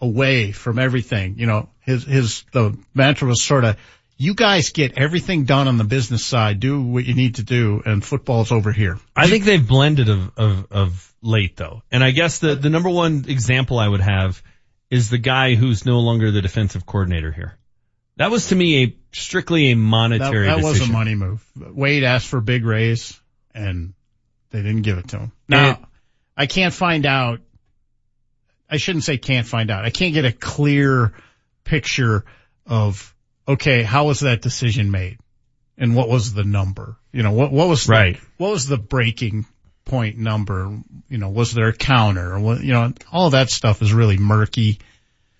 [0.00, 1.38] away from everything.
[1.38, 3.76] You know, his, his, the mantra was sort of,
[4.20, 7.82] you guys get everything done on the business side, do what you need to do,
[7.86, 8.98] and football's over here.
[9.16, 11.82] I think they've blended of, of, of late though.
[11.90, 14.42] And I guess the, the number one example I would have
[14.90, 17.56] is the guy who's no longer the defensive coordinator here.
[18.16, 20.94] That was to me a strictly a monetary that was decision.
[20.94, 21.42] a money move.
[21.56, 23.18] Wade asked for a big raise
[23.54, 23.94] and
[24.50, 25.32] they didn't give it to him.
[25.48, 25.86] Now, And-
[26.36, 27.40] I can't find out.
[28.68, 29.86] I shouldn't say can't find out.
[29.86, 31.14] I can't get a clear
[31.64, 32.26] picture
[32.66, 33.14] of,
[33.52, 35.18] okay, how was that decision made?
[35.78, 36.96] And what was the number?
[37.12, 38.20] You know, what, what was the, Right.
[38.36, 39.46] what was the breaking
[39.84, 40.78] point number?
[41.08, 42.38] You know, was there a counter?
[42.38, 44.78] What, you know, all that stuff is really murky.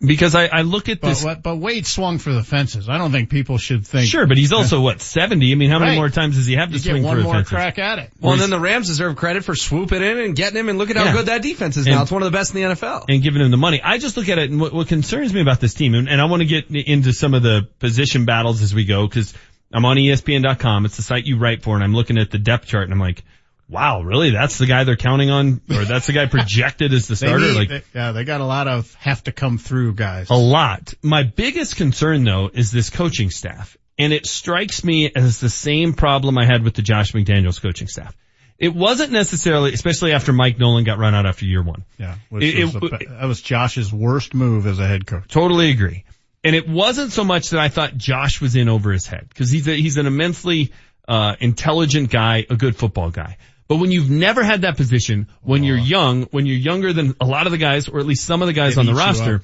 [0.02, 1.22] Because I, I look at But, this.
[1.24, 2.88] what- but Wade swung for the fences.
[2.88, 4.08] I don't think people should think.
[4.08, 5.52] Sure, but he's also what, 70?
[5.52, 5.96] I mean, how many Right.
[5.98, 7.98] more times does he have to You swing get one for the more crack at
[7.98, 8.10] it.
[8.18, 10.88] Well, and then the Rams deserve credit for swooping in and getting him and look
[10.88, 11.12] at how Yeah.
[11.12, 12.02] good that defense is And- now.
[12.02, 13.04] It's one of the best in the NFL.
[13.10, 13.82] and giving him the money.
[13.84, 16.18] I just look at it and what, what concerns me about this team, and, and
[16.18, 19.34] I want to get into some of the position battles as we go, because
[19.70, 20.86] I'm on ESPN.com.
[20.86, 23.00] It's the site you write for, and I'm looking at the depth chart, and I'm
[23.00, 23.22] like,
[23.70, 24.31] wow, really?
[24.31, 27.39] That's the guy they're counting on, or that's the guy projected as the starter?
[27.47, 30.28] need- like, they- yeah, they got a lot of have to come through guys.
[30.31, 30.92] a lot.
[31.02, 33.76] My biggest concern though is this coaching staff.
[33.99, 37.86] And it strikes me as the same problem I had with the Josh McDaniels coaching
[37.86, 38.16] staff.
[38.58, 41.84] It wasn't necessarily, especially after Mike Nolan got run out after year one.
[41.99, 45.28] Yeah, It- was it- a- that was Josh's worst move as a head coach.
[45.28, 46.05] Totally agree.
[46.42, 49.50] And it wasn't so much that I thought Josh was in over his head because
[49.50, 50.73] he's a, he's an immensely
[51.07, 53.36] uh, intelligent guy, a good football guy.
[53.70, 57.24] But when you've never had that position, when you're young, when you're younger than a
[57.24, 59.00] lot of the guys, or at least some of the guys It on the eats
[59.00, 59.42] you roster,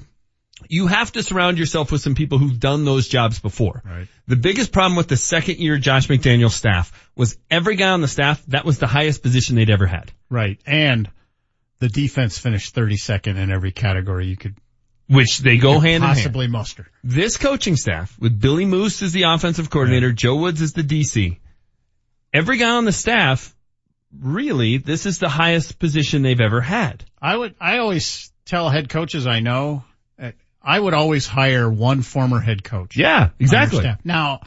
[0.67, 3.81] you have to surround yourself with some people who've done those jobs before.
[3.85, 4.09] Right.
[4.27, 8.09] The biggest problem with the second year Josh McDaniel staff was every guy on the
[8.09, 10.11] staff, that was the highest position they'd ever had.
[10.29, 10.59] Right.
[10.65, 11.09] And
[11.79, 14.57] the defense finished 32nd in every category you could
[15.07, 16.15] Which they go hand in hand.
[16.17, 16.89] possibly muster.
[17.01, 21.37] This coaching staff with Billy Moose as the offensive coordinator, Joe Woods as the DC,
[22.33, 23.53] every guy on the staff,
[24.21, 27.03] really, this is the highest position they've ever had.
[27.21, 29.83] I would, I always tell head coaches I know,
[30.19, 30.31] uh,
[30.61, 32.97] I would always hire one former head coach.
[32.97, 33.85] Yeah, exactly.
[34.03, 34.41] Now,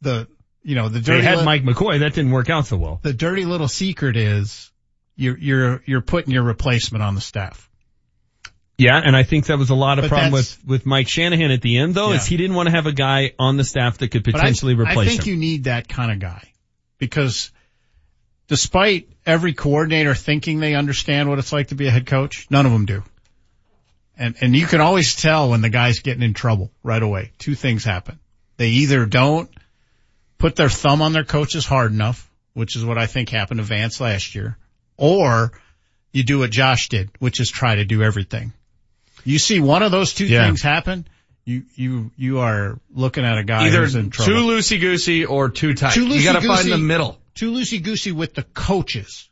[0.00, 0.28] the,
[0.62, 1.20] you know, the dirty.
[1.20, 2.00] They had li- Mike McCoy.
[2.00, 3.00] That didn't work out so well.
[3.02, 4.70] the dirty little secret is
[5.16, 7.68] you're, you're, you're putting your replacement on the staff.
[8.76, 11.50] Yeah, and I think that was a lot of But problem with, with Mike Shanahan
[11.50, 13.98] at the end though, is he didn't want to have a guy on the staff
[13.98, 14.86] that could potentially I- him.
[14.86, 15.32] I, think him.
[15.34, 16.52] you need that kind of guy
[16.98, 17.50] because
[18.48, 22.66] despite every coordinator thinking they understand what it's like to be a head coach, none
[22.66, 23.02] of them do.
[24.18, 27.30] And, and you can always tell when the guy's getting in trouble right away.
[27.38, 28.18] Two things happen.
[28.56, 29.48] They either don't
[30.38, 33.64] put their thumb on their coaches hard enough, which is what I think happened to
[33.64, 34.56] Vance last year,
[34.96, 35.52] or
[36.12, 38.52] you do what Josh did, which is try to do everything.
[39.24, 40.46] You see one of those two Yeah.
[40.46, 41.06] things happen,
[41.44, 44.32] you, you, you are looking at a guy Either who's in trouble.
[44.32, 45.92] too loosey goosey or too tight.
[45.94, 47.18] Too you gotta find the middle.
[47.38, 49.28] Too loosey goosey with the coaches,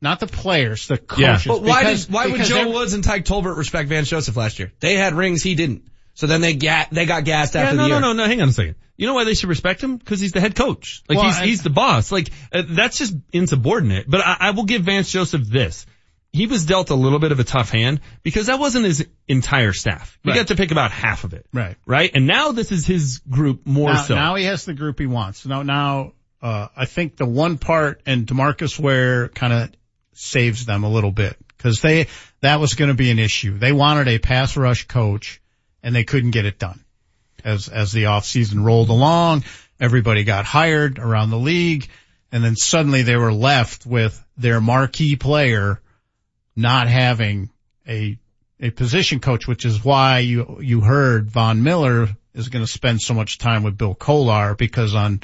[0.00, 1.46] not the players, the coaches.
[1.46, 1.52] Yeah.
[1.52, 4.58] But why Because- did why would Joe Woods and Tyke Tolbert respect Vance Joseph last
[4.58, 4.72] year?
[4.80, 5.82] They had rings, he didn't.
[6.14, 8.00] So then they ga- they got gassed Yeah, after no, the year.
[8.00, 8.26] no, no, no.
[8.28, 8.76] Hang on a second.
[8.96, 9.96] You know why they should respect him?
[9.96, 11.02] Because he's the head coach.
[11.08, 12.10] Like Well, he's I- he's the boss.
[12.12, 14.08] Like uh, that's just insubordinate.
[14.10, 15.86] But I, I will give Vance Joseph this.
[16.32, 19.72] He was dealt a little bit of a tough hand because that wasn't his entire
[19.72, 20.18] staff.
[20.22, 20.36] He Right.
[20.36, 21.46] got to pick about half of it.
[21.54, 21.76] Right.
[21.86, 22.10] Right.
[22.14, 24.14] And now this is his group more now, so.
[24.14, 25.46] now he has the group he wants.
[25.46, 26.12] Now, now,
[26.42, 29.72] uh, I think the one part and DeMarcus Ware kind of
[30.12, 32.06] saves them a little bit because they,
[32.40, 33.58] that was going to be an issue.
[33.58, 35.40] They wanted a pass rush coach
[35.82, 36.84] and they couldn't get it done.
[37.44, 39.44] As, as the off season rolled along,
[39.80, 41.88] everybody got hired around the league
[42.30, 45.80] and then suddenly they were left with their marquee player
[46.54, 47.50] not having
[47.86, 48.18] a
[48.60, 53.00] a position coach, which is why you you heard Von Miller is going to spend
[53.00, 55.20] so much time with Bill Kollar because on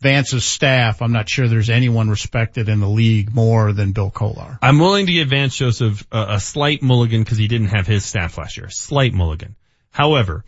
[0.00, 4.58] Vance's staff, I'm not sure there's anyone respected in the league more than Bill Kollar.
[4.62, 8.04] I'm willing to give Vance Joseph a, a slight mulligan because he didn't have his
[8.04, 8.66] staff last year.
[8.66, 9.56] A slight mulligan.
[9.90, 10.44] However,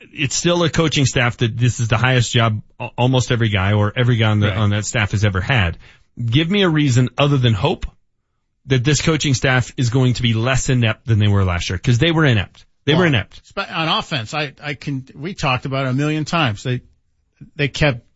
[0.00, 2.62] it's still a coaching staff that this is the highest job
[2.96, 4.56] almost every guy or every guy on, the, Right.
[4.56, 5.76] on that staff has ever had.
[6.24, 7.86] Give me a reason other than hope
[8.66, 11.76] that this coaching staff is going to be less inept than they were last year
[11.76, 12.64] because they were inept.
[12.86, 13.52] They were inept.
[13.56, 16.62] On offense, I, I can, we talked about it a million times.
[16.62, 16.82] They,
[17.56, 18.06] they kept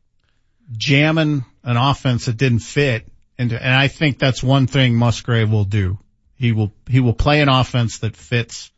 [0.77, 3.07] jamming an offense that didn't fit.
[3.39, 5.99] And, and I think that's one thing Musgrave will do.
[6.37, 8.71] He will, he will play an offense that fits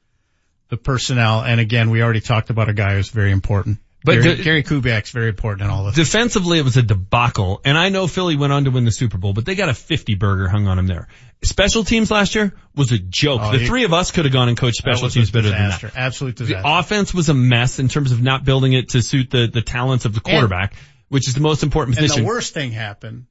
[0.68, 1.42] the personnel.
[1.42, 3.78] And again, we already talked about a guy who's very important.
[4.02, 5.94] But Gary, the- Gary Kubiak's very important in all this.
[5.94, 9.18] Defensively, it was a debacle, and I know Philly went on to win the Super
[9.18, 11.08] Bowl, but they got a 50 burger hung on him there.
[11.42, 13.40] Special teams last year was a joke.
[13.42, 15.88] Oh, the three of us could have gone and coached special teams better disaster.
[15.88, 16.00] than that.
[16.00, 16.62] Absolute disaster.
[16.62, 19.62] The offense was a mess in terms of not building it to suit the, the
[19.62, 20.74] talents of the quarterback,
[21.10, 22.20] which is the most important position.
[22.20, 23.26] And the worst thing happened.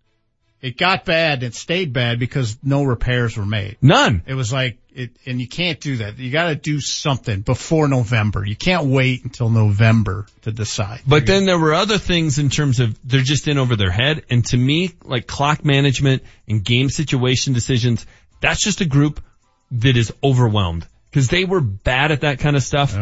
[0.61, 1.35] It got bad.
[1.35, 3.77] And it stayed bad because no repairs were made.
[3.82, 4.22] None.
[4.27, 6.19] It was like it, and you can't do that.
[6.19, 8.45] You got to do something before November.
[8.45, 10.99] You can't wait until November to decide.
[11.08, 14.25] But then there were other things in terms of they're just in over their head.
[14.30, 18.06] And to me, like clock management and game situation decisions,
[18.41, 19.24] that's just a group
[19.72, 22.98] that is overwhelmed because they were bad at that kind of stuff.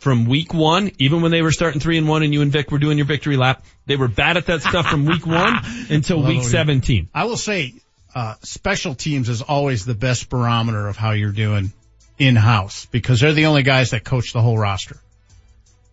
[0.00, 2.70] From week one, even when they were starting three and one and you and Vic
[2.70, 5.54] were doing your victory lap, they were bad at that stuff from week one
[5.90, 7.08] until Well, week 17.
[7.14, 7.74] I will say,
[8.14, 11.72] uh, special teams is always the best barometer of how you're doing
[12.18, 14.96] in house because they're the only guys that coach the whole roster.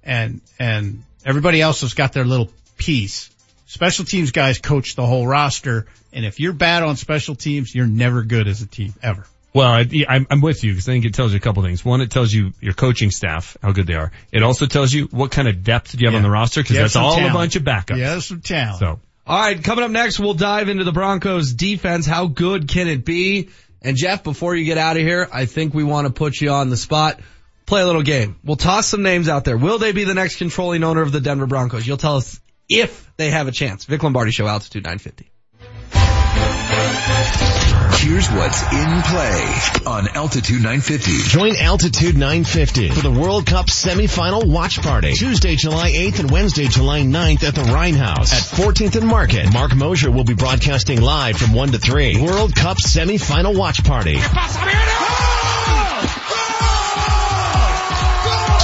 [0.03, 3.29] And, and everybody else has got their little piece.
[3.65, 5.87] Special teams guys coach the whole roster.
[6.13, 9.25] And if you're bad on special teams, you're never good as a team ever.
[9.55, 11.85] Well, I, I'm, I'm with you because I think it tells you a couple things.
[11.85, 14.11] One, it tells you your coaching staff, how good they are.
[14.33, 16.75] It also tells you what kind of depth do you have on the roster because
[16.75, 17.31] that's all talent.
[17.31, 17.99] a bunch of backups.
[17.99, 18.79] Have some talent.
[18.79, 18.99] So.
[19.25, 22.05] All right, coming up next, we'll dive into the Broncos defense.
[22.05, 23.47] How good can it be?
[23.81, 26.49] And Jeff, before you get out of here, I think we want to put you
[26.49, 27.21] on the spot.
[27.65, 28.35] Play a little game.
[28.43, 29.57] We'll toss some names out there.
[29.57, 31.87] Will they be the next controlling owner of the Denver Broncos?
[31.87, 33.85] You'll tell us if they have a chance.
[33.85, 35.31] Vic Lombardi Show, Altitude 950.
[36.75, 39.55] Here's what's in play
[39.87, 41.17] on Altitude 950.
[41.29, 45.13] Join Altitude 950 for the World Cup semifinal watch party.
[45.13, 49.51] Tuesday, July 8th and Wednesday, July 9th at the Rhein Haus at 14th and Market.
[49.53, 52.21] Marc Moser will be broadcasting live from 1 to 3.
[52.21, 54.17] World Cup semifinal watch party.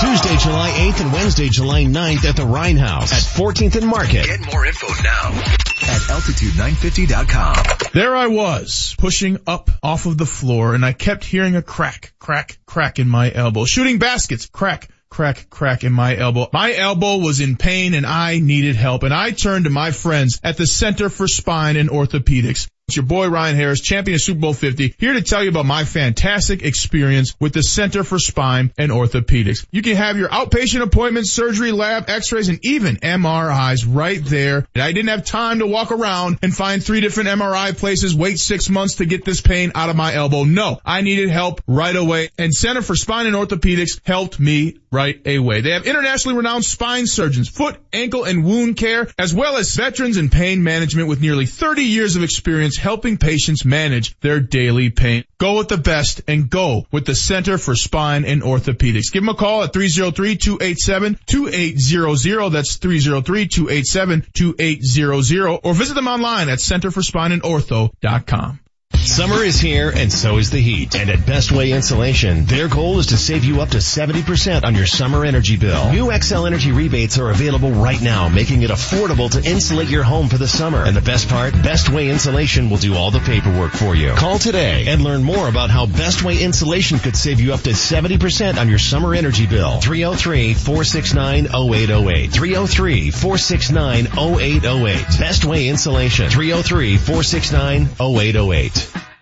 [0.01, 4.25] Tuesday, July 8th and Wednesday, July 9th at the Rhein Haus at 14th and Market.
[4.25, 7.89] Get more info now at altitude950.com.
[7.93, 12.13] There I was, pushing up off of the floor and I kept hearing a crack,
[12.17, 13.65] crack, crack in my elbow.
[13.65, 16.49] Shooting baskets, crack, crack, crack in my elbow.
[16.51, 20.41] My elbow was in pain and I needed help and I turned to my friends
[20.43, 22.67] at the Center for Spine and Orthopedics.
[22.91, 25.65] It's your boy Ryan Harris, champion of Super Bowl 50, here to tell you about
[25.65, 29.65] my fantastic experience with the Center for Spine and Orthopedics.
[29.71, 34.67] You can have your outpatient appointments, surgery, lab, x-rays, and even MRIs right there.
[34.75, 38.39] And I didn't have time to walk around and find three different MRI places, wait
[38.39, 40.43] six months to get this pain out of my elbow.
[40.43, 42.27] No, I needed help right away.
[42.37, 45.61] And Center for Spine and Orthopedics helped me right away.
[45.61, 50.17] They have internationally renowned spine surgeons, foot, ankle, and wound care, as well as veterans
[50.17, 55.23] in pain management with nearly 30 years of experience helping patients manage their daily pain.
[55.37, 59.11] Go with the best and go with the Center for Spine and Orthopedics.
[59.11, 62.51] Give them a call at 303-287-2800.
[62.51, 68.60] That's 303-287-2800 or visit them online at centerforspineandortho.com.
[69.05, 70.93] Summer is here and so is the heat.
[70.95, 74.75] And at Best Way Insulation, their goal is to save you up to 70% on
[74.75, 75.91] your summer energy bill.
[75.91, 80.29] New Xcel Energy rebates are available right now, making it affordable to insulate your home
[80.29, 80.85] for the summer.
[80.85, 84.13] And the best part, Best Way Insulation will do all the paperwork for you.
[84.13, 87.71] Call today and learn more about how Best Way Insulation could save you up to
[87.71, 89.79] 70% on your summer energy bill.
[89.81, 92.29] 303-469-0808.
[92.29, 95.19] 303-469-0808.
[95.19, 96.29] Best Way Insulation.
[96.29, 99.00] 303-469-0808.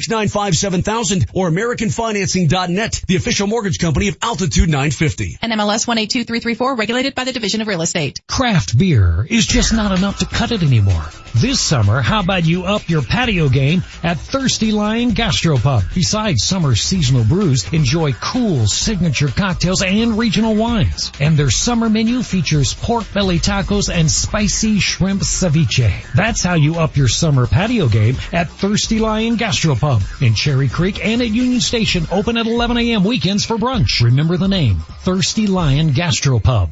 [0.00, 5.38] 303-695-7000 or AmericanFinancing.net, the official mortgage company of Altitude 950.
[5.42, 8.20] NMLS 182334, regulated by the Division of Real Estate.
[8.26, 11.04] Craft beer is just not enough to cut it anymore.
[11.34, 15.94] This summer, how about you up your patio game at Thirsty Lion Gastropub?
[15.94, 21.12] Besides summer seasonal brews, enjoy cool signature cocktails and regional wines.
[21.20, 26.12] And their summer menu features pork belly tacos and spicy shrimp ceviche.
[26.14, 29.79] That's how you up your summer patio game at Thirsty Lion Gastropub
[30.20, 33.04] in Cherry Creek and at Union Station, open at 11 a.m.
[33.04, 34.02] weekends for brunch.
[34.02, 36.68] Remember the name, Thirsty Lion Gastropub.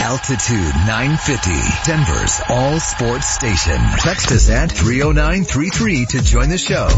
[0.00, 1.50] Altitude 950,
[1.84, 3.78] Denver's all sports station.
[3.98, 6.88] Text us at 30933 to join the show.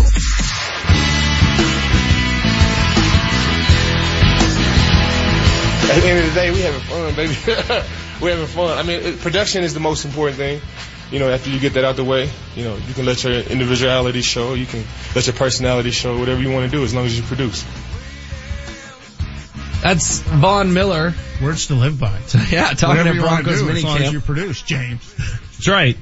[5.90, 7.34] At the end of the day, we having fun, baby.
[8.22, 8.78] we having fun.
[8.78, 10.60] I mean, production is the most important thing.
[11.10, 13.32] You know, after you get that out the way, you know, you can let your
[13.32, 14.54] individuality show.
[14.54, 16.18] You can let your personality show.
[16.18, 17.64] Whatever you want to do, as long as you produce.
[19.82, 21.14] That's Von Miller.
[21.42, 22.20] Words to live by.
[22.50, 25.14] yeah, talking Whatever to Broncos do, as long as you produce, James.
[25.16, 25.96] That's right.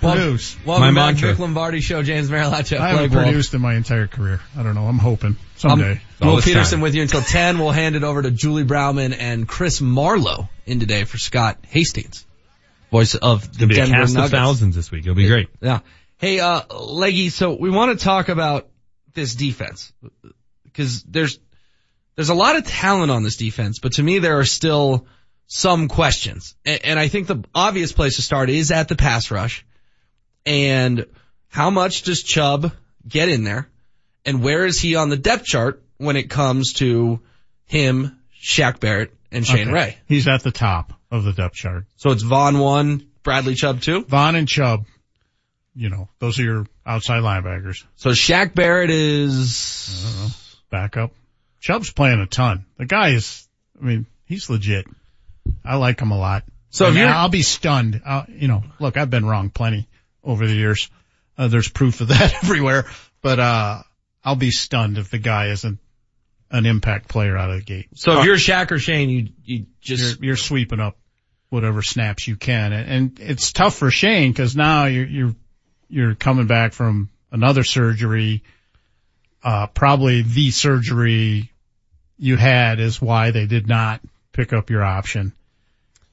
[0.00, 0.56] Produce.
[0.64, 3.24] Well, welcome back, Vic Lombardi Show, James Merilatt, I haven't Blake.
[3.24, 4.40] produced in my entire career.
[4.56, 4.86] I don't know.
[4.86, 6.00] I'm hoping someday.
[6.20, 7.58] Um, Will Peterson with you until 10.
[7.58, 12.26] We'll hand it over to Julie Browman and Chris Marlowe in today for Scott Hastings,
[12.94, 14.32] voice of the Denver cast of Nuggets.
[14.32, 15.02] thousands this week.
[15.04, 15.48] It'll be great.
[15.60, 15.80] Yeah.
[16.18, 18.68] Hey, uh, Leggy, so we want to talk about
[19.14, 19.92] this defense
[20.62, 21.40] because there's,
[22.14, 25.06] there's a lot of talent on this defense, but to me there are still
[25.48, 26.54] some questions.
[26.64, 29.66] And, and I think the obvious place to start is at the pass rush.
[30.46, 31.06] And
[31.48, 32.72] how much does Chubb
[33.08, 33.68] get in there?
[34.24, 37.20] And where is he on the depth chart when it comes to
[37.66, 39.72] him, Shaq Barrett, and Shane Okay.
[39.72, 39.98] Ray?
[40.06, 41.84] He's at the top of the depth chart.
[41.96, 44.04] So it's Von one, Bradley Chubb two?
[44.04, 44.84] Von and Chubb.
[45.76, 47.84] You know, those are your outside linebackers.
[47.96, 51.12] So Shaq Barrett is backup.
[51.60, 52.64] Chubb's playing a ton.
[52.78, 53.48] The guy is,
[53.80, 54.86] I mean, he's legit.
[55.64, 56.44] I like him a lot.
[56.70, 58.02] So if you're- I'll be stunned.
[58.04, 59.88] Uh, you know, look, I've been wrong plenty
[60.22, 60.90] over the years.
[61.38, 62.86] Uh, there's proof of that everywhere,
[63.22, 63.82] but, uh,
[64.24, 65.78] I'll be stunned if the guy isn't
[66.50, 67.88] an impact player out of the gate.
[67.94, 70.96] So if you're Shaq or Shane, you, you just, you're, you're sweeping up
[71.54, 72.72] whatever snaps you can.
[72.72, 75.34] And, it's tough for Shane because now you're, you're,
[75.88, 78.42] you're coming back from another surgery.
[79.42, 81.52] Uh, probably the surgery
[82.18, 84.00] you had is why they did not
[84.32, 85.32] pick up your option.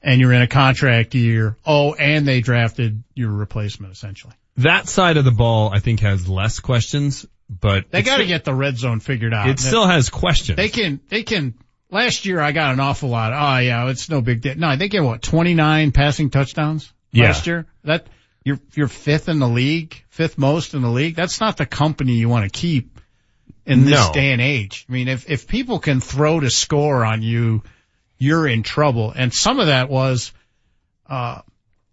[0.00, 1.56] And you're in a contract year.
[1.66, 4.34] Oh, and they drafted your replacement essentially.
[4.58, 8.44] That side of the ball, I think, has less questions, but They got to get
[8.44, 9.48] the red zone figured out.
[9.48, 10.56] It still has questions.
[10.56, 11.54] They can, they can,
[11.92, 13.32] last year I got an awful lot.
[13.32, 14.56] Oh yeah, it's no big deal.
[14.56, 17.26] No, I they get what, 29 passing touchdowns Yeah.
[17.26, 17.66] last year?
[17.84, 18.06] That,
[18.44, 21.14] you're, you're fifth in the league, fifth most in the league.
[21.14, 22.98] That's not the company you want to keep
[23.64, 24.12] in this No.
[24.12, 24.84] day and age.
[24.88, 27.62] I mean, if, if people can throw to score on you,
[28.18, 29.12] you're in trouble.
[29.14, 30.32] And some of that was,
[31.08, 31.42] uh,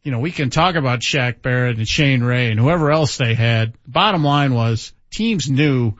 [0.02, 3.36] you know, we can talk about Shaq Barrett and Shane Ray and whoever else they
[3.36, 3.74] had.
[3.88, 5.94] Bottom line was teams knew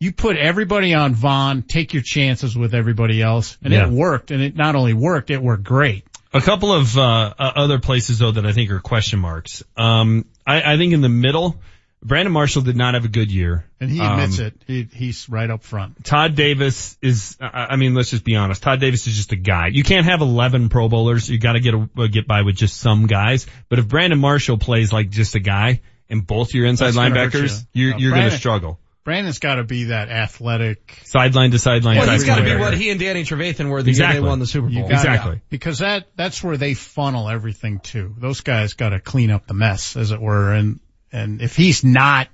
[0.00, 3.86] you put everybody on Von, take your chances with everybody else, and Yeah.
[3.86, 4.30] it worked.
[4.32, 6.04] And it not only worked, it worked great.
[6.32, 7.02] A couple of uh,
[7.38, 9.62] uh, other places though that I think are question marks.
[9.76, 11.60] Um, I, I think in the middle,
[12.02, 14.54] Brandon Marshall did not have a good year, And he admits Um, it.
[14.66, 16.02] He, he's right up front.
[16.02, 18.62] Todd Davis is, I mean, let's just be honest.
[18.62, 19.66] Todd Davis is just a guy.
[19.66, 21.28] You can't have 11 Pro Bowlers.
[21.28, 23.46] You got to get a, get by with just some guys.
[23.68, 27.66] But if Brandon Marshall plays like just a guy and both your inside That's linebackers,
[27.74, 27.88] you.
[27.88, 28.78] you're, No, you're going to struggle.
[29.02, 31.00] Brandon's got to be that athletic.
[31.04, 31.96] Sideline to sideline.
[31.98, 34.16] Well, he's got to be what he and Danny Trevathan were the Exactly.
[34.16, 34.88] year they won the Super Bowl.
[34.88, 38.14] gotta- Because that, that's where they funnel everything to.
[38.18, 40.52] Those guys got to clean up the mess, as it were.
[40.52, 40.80] And,
[41.12, 42.28] and if he's not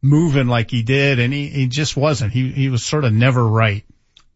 [0.00, 3.44] moving like he did, and he, he just wasn't, he, he was sort of never
[3.46, 3.84] right.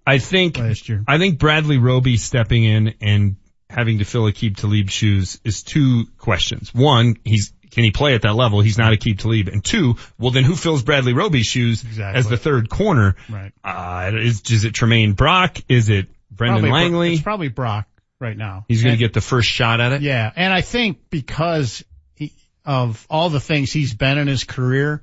[0.07, 1.05] I think, last year.
[1.07, 3.37] I think Bradley Roby stepping in and
[3.69, 6.75] having to fill Aqib Talib's shoes is two questions.
[6.75, 8.61] One, he's, can he play at that level?
[8.61, 9.49] He's not Aqib Talib.
[9.49, 12.19] And two, well then who fills Bradley Roby's shoes Exactly.
[12.19, 13.17] as the third corner?
[13.29, 13.53] Right.
[13.65, 15.59] Uh, is, is it Tramaine Brock?
[15.69, 17.13] Is it Brendan Probably Langley?
[17.15, 17.87] It's probably Brock
[18.21, 18.65] right now.
[18.69, 20.03] He's going to get the first shot at it.
[20.03, 22.33] Yeah, and I think because he,
[22.65, 25.03] of all the things he's been in his career,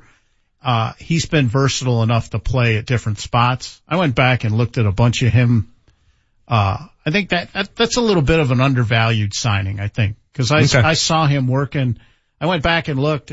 [0.64, 3.82] uh, he's been versatile enough to play at different spots.
[3.88, 5.72] I went back and looked at a bunch of him.
[6.48, 9.80] Uh, I think that, that that's a little bit of an undervalued signing.
[9.80, 10.80] I think because I Okay.
[10.80, 11.98] I saw him working.
[12.40, 13.32] I went back and looked,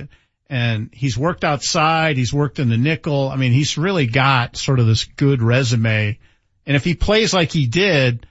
[0.48, 2.16] and he's worked outside.
[2.16, 3.28] He's worked in the nickel.
[3.28, 6.18] I mean, he's really got sort of this good resume.
[6.66, 8.26] And if he plays like he did,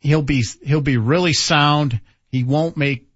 [0.00, 2.00] he'll be he'll be really sound.
[2.30, 3.08] He won't make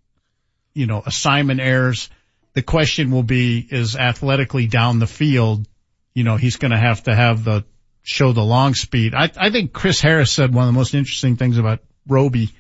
[0.75, 2.11] you know assignment errors.
[2.53, 5.67] The question will be is athletically down the field.
[6.15, 7.65] You know he's going to have to have the
[8.03, 9.15] show the long speed.
[9.15, 12.51] I I think Chris Harris said one of the most interesting things about Roby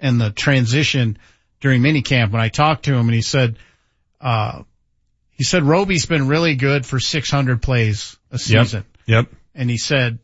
[0.00, 1.18] and the transition
[1.60, 3.56] during minicamp when I talked to him and he said
[4.20, 4.62] uh
[5.36, 8.84] he said Roby's been really good for 600 plays a season.
[9.04, 9.26] Yep.
[9.54, 10.18] And he said,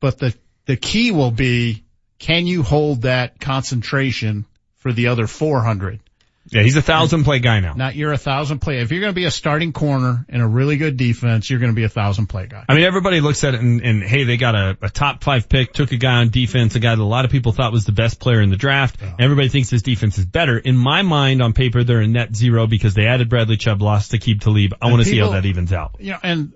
[0.00, 0.34] but the,
[0.66, 1.84] the key will be,
[2.18, 4.44] can you hold that concentration
[4.78, 6.00] for the other 400?
[6.48, 7.74] Yeah, he's a thousand play guy now.
[7.74, 8.78] Not you're a thousand play.
[8.78, 11.72] If you're going to be a starting corner in a really good defense, you're going
[11.72, 12.64] to be a thousand play guy.
[12.68, 15.48] I mean, everybody looks at it and, and hey, they got a, a top five
[15.48, 17.84] pick, took a guy on defense, a guy that a lot of people thought was
[17.84, 18.96] the best player in the draft.
[19.18, 20.56] Everybody thinks this defense is better.
[20.58, 24.12] In my mind, on paper, they're a net zero because they added Bradley Chubb, lost
[24.12, 24.74] Aqib Talib.
[24.74, 25.96] I And want to see how that evens out.
[25.98, 26.52] You know, and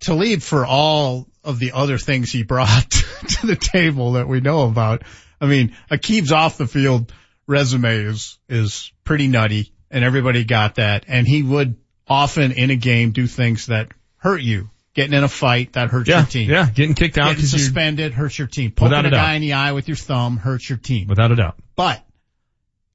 [0.00, 4.68] Talib for all of the other things he brought to the table that we know
[4.68, 5.02] about.
[5.40, 7.12] I mean, Aqib's off the field
[7.46, 11.04] resume is, is pretty nutty and everybody got that.
[11.08, 11.76] And he would
[12.08, 14.70] often in a game do things that hurt you.
[14.94, 16.50] Getting in a fight, that hurts Yeah, your team.
[16.50, 18.70] yeah, getting kicked out Getting suspended hurts your team.
[18.70, 21.08] Poking Without a a guy in the eye with your thumb hurts your team.
[21.08, 21.56] Without a doubt.
[21.74, 22.04] But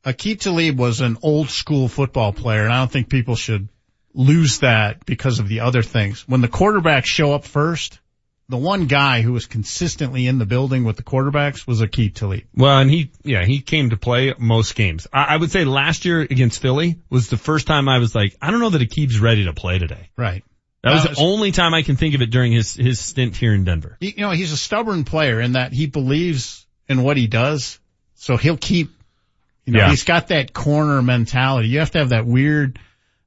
[0.05, 3.67] Aqib Talib was an old school football player, and I don't think people should
[4.13, 6.25] lose that because of the other things.
[6.27, 7.99] When the quarterbacks show up first,
[8.49, 12.43] the one guy who was consistently in the building with the quarterbacks was Aqib Talib.
[12.55, 15.07] Well, and he, yeah, he came to play most games.
[15.13, 18.35] I, I would say last year against Philly was the first time I was like,
[18.41, 20.09] I don't know that Aqib's ready to play today.
[20.17, 20.43] Right.
[20.81, 23.53] That was the only time I can think of it during his, his stint here
[23.53, 23.97] in Denver.
[23.99, 27.79] You know, he's a stubborn player in that he believes in what he does,
[28.15, 28.89] so he'll keep.
[29.65, 29.89] You know, Yeah.
[29.91, 31.67] he's got that corner mentality.
[31.67, 32.79] You have to have that weird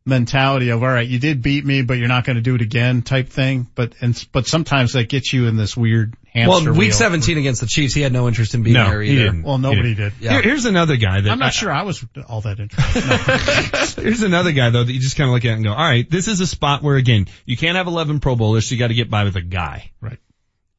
[0.04, 2.60] mentality of all right, you did beat me, but you're not going to do it
[2.60, 3.68] again type thing.
[3.74, 6.92] But and but sometimes that gets you in this weird hamster Well, week wheel.
[6.92, 9.24] 17 against the Chiefs, he had no interest in being No, there he either.
[9.26, 9.42] didn't.
[9.44, 10.12] Well, nobody did.
[10.20, 10.32] Yeah.
[10.32, 14.02] Here- here's another guy that I'm not I- sure I was all that interested.
[14.02, 16.08] Here's another guy though that you just kind of look at and go, all right,
[16.10, 18.88] this is a spot where again, you can't have 11 Pro Bowlers, so you got
[18.88, 19.92] to get by with a guy.
[20.00, 20.18] Right.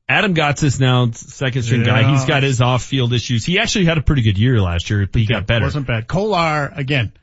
[0.10, 2.11] Adam Gotsis is now second string guy.
[2.11, 3.45] He's got his off field issues.
[3.45, 5.64] He actually had a pretty good year last year, but he got better.
[5.66, 6.08] Wasn't bad.
[6.08, 7.14] Kollar again.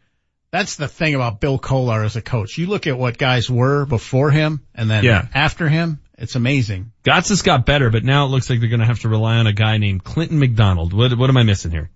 [0.53, 2.59] That's the thing about Bill Kollar as a coach.
[2.59, 5.27] You look at what guys were before him and then Yeah.
[5.35, 6.01] after him.
[6.19, 6.93] It's amazing.
[7.05, 9.37] Gotsis has got better, but now it looks like they're going to have to rely
[9.37, 10.93] on a guy named Clinton McDonald.
[10.93, 11.89] What, what am I missing here?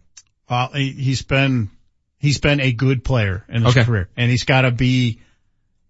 [0.49, 1.69] Uh, he, he's been,
[2.19, 3.85] he's been a good player in his Okay.
[3.85, 5.21] career and he's got to be,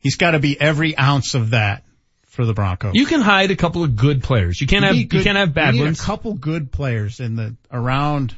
[0.01, 1.84] he's got to be every ounce of that
[2.26, 2.94] for the Broncos.
[2.94, 4.60] You can hide a couple of good players.
[4.60, 6.01] You can't You have, need you can't have bad you need ones.
[6.01, 8.34] A couple good players in the around.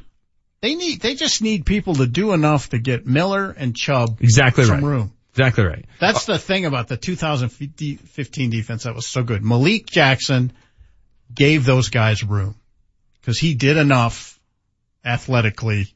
[0.66, 1.00] They need.
[1.00, 4.82] They just need people to do enough to get Miller and Chubb Exactly some right.
[4.82, 5.12] room.
[5.30, 5.84] Exactly right.
[6.00, 9.44] That's the thing about the 2015 defense that was so good.
[9.44, 10.52] Malik Jackson
[11.32, 12.56] gave those guys room
[13.20, 14.40] because he did enough
[15.04, 15.94] athletically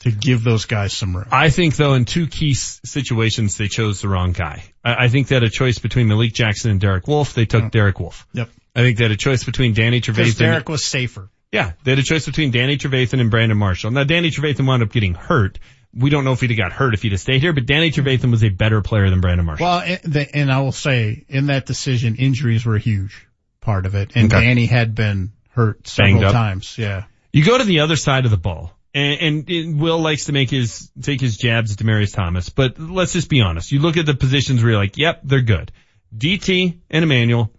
[0.00, 1.26] to give those guys some room.
[1.30, 4.62] I think though in two key s- situations they chose the wrong guy.
[4.82, 7.34] I, I think they had a choice between Malik Jackson and Derek Wolfe.
[7.34, 8.26] They took Derek Wolfe.
[8.32, 8.48] Yep.
[8.74, 10.38] I think they had a choice between Danny Because Trevathan.
[10.38, 11.28] Derek was safer.
[11.52, 13.90] Yeah, they had a choice between Danny Trevathan and Brandon Marshall.
[13.90, 15.58] Now Danny Trevathan wound up getting hurt,
[15.94, 17.90] we don't know if he'd have got hurt if he'd have stayed here, but Danny
[17.90, 19.66] Trevathan was a better player than Brandon Marshall.
[19.66, 23.26] Well, and, the, and I will say in that decision, injuries were a huge
[23.60, 24.44] part of it, and Okay.
[24.44, 26.78] Danny had been hurt several times.
[26.78, 27.04] Yeah.
[27.32, 30.50] You go to the other side of the ball, and, and Will likes to make
[30.50, 33.72] his take his jabs at Demaryius Thomas, but let's just be honest.
[33.72, 35.72] You look at the positions where you're like, yep, they're good.
[36.16, 37.52] DT and Emmanuel.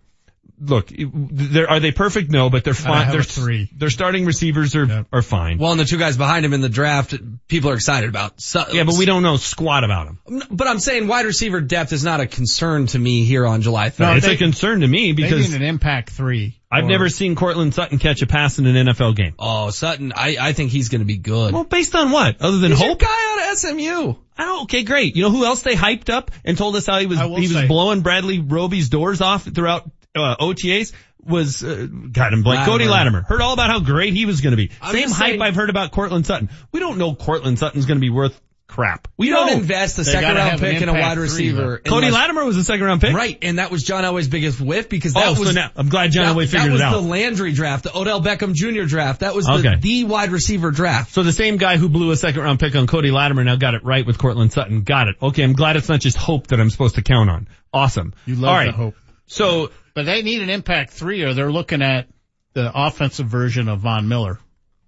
[0.64, 2.30] Look, they're, are they perfect?
[2.30, 3.10] No, but they're fine.
[3.10, 3.68] They're a three.
[3.76, 5.58] Their starting receivers are are fine.
[5.58, 7.16] Well, and the two guys behind him in the draft,
[7.48, 8.40] people are excited about.
[8.40, 10.44] So, yeah, but we don't know squat about them.
[10.52, 13.90] But I'm saying wide receiver depth is not a concern to me here on July
[13.90, 14.00] 3rd.
[14.00, 16.60] No, it's a concern to me They because need an impact three.
[16.72, 19.34] I've or- never seen Courtland Sutton catch a pass in an NFL game.
[19.40, 21.54] Oh, Sutton, I, I think he's going to be good.
[21.54, 22.40] Well, based on what?
[22.40, 23.00] Other than He's hope?
[23.00, 23.08] guy
[23.48, 24.16] out of SMU.
[24.40, 25.16] Oh, okay, great.
[25.16, 27.52] You know who else they hyped up and told us how he was he was
[27.52, 32.86] say- blowing Bradley Roby's doors off throughout uh, OTAs was uh, God and blank Cody
[32.86, 33.20] Latimer.
[33.20, 33.22] Latimer.
[33.24, 34.72] Heard all about how great he was going to be.
[34.82, 36.50] I'm Same hype saying- I've heard about Courtland Sutton.
[36.72, 39.10] We don't know Courtland Sutton's going to be worth crap.
[39.18, 41.78] We don't don't invest a They second round pick in a impact wide three, receiver.
[41.80, 43.14] Cody unless- Latimer was a second round pick.
[43.14, 45.90] Right, and that was John Elway's biggest whiff because that Oh, was so now I'm
[45.90, 46.92] glad John that, Elway figured it out.
[46.92, 48.84] That was the Landry draft, the Odell Beckham Jr.
[48.88, 49.20] draft.
[49.20, 49.76] That was Okay.
[49.76, 51.12] the, the wide receiver draft.
[51.14, 53.74] So the same guy who blew a second round pick on Cody Latimer now got
[53.76, 54.84] it right with Courtland Sutton.
[54.84, 55.18] Got it.
[55.22, 57.50] Okay, I'm glad it's not just hope that I'm supposed to count on.
[57.74, 58.14] Awesome.
[58.26, 58.66] You love all right.
[58.68, 58.96] the hope.
[59.28, 62.08] So But they need an impact three or they're looking at
[62.54, 64.40] the offensive version of Von Miller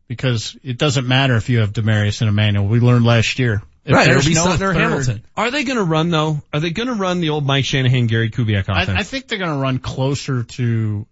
[0.08, 2.68] because it doesn't matter if you have Demaryius and Emmanuel.
[2.68, 3.62] We learned last year.
[3.86, 5.26] If Right, it'll there's be no Sutton or third- Hamilton.
[5.36, 6.42] Are they going to run though?
[6.54, 8.90] Are they going to run the old Mike Shanahan, Gary Kubiak offense?
[8.90, 11.06] I, I think they're going to run closer to,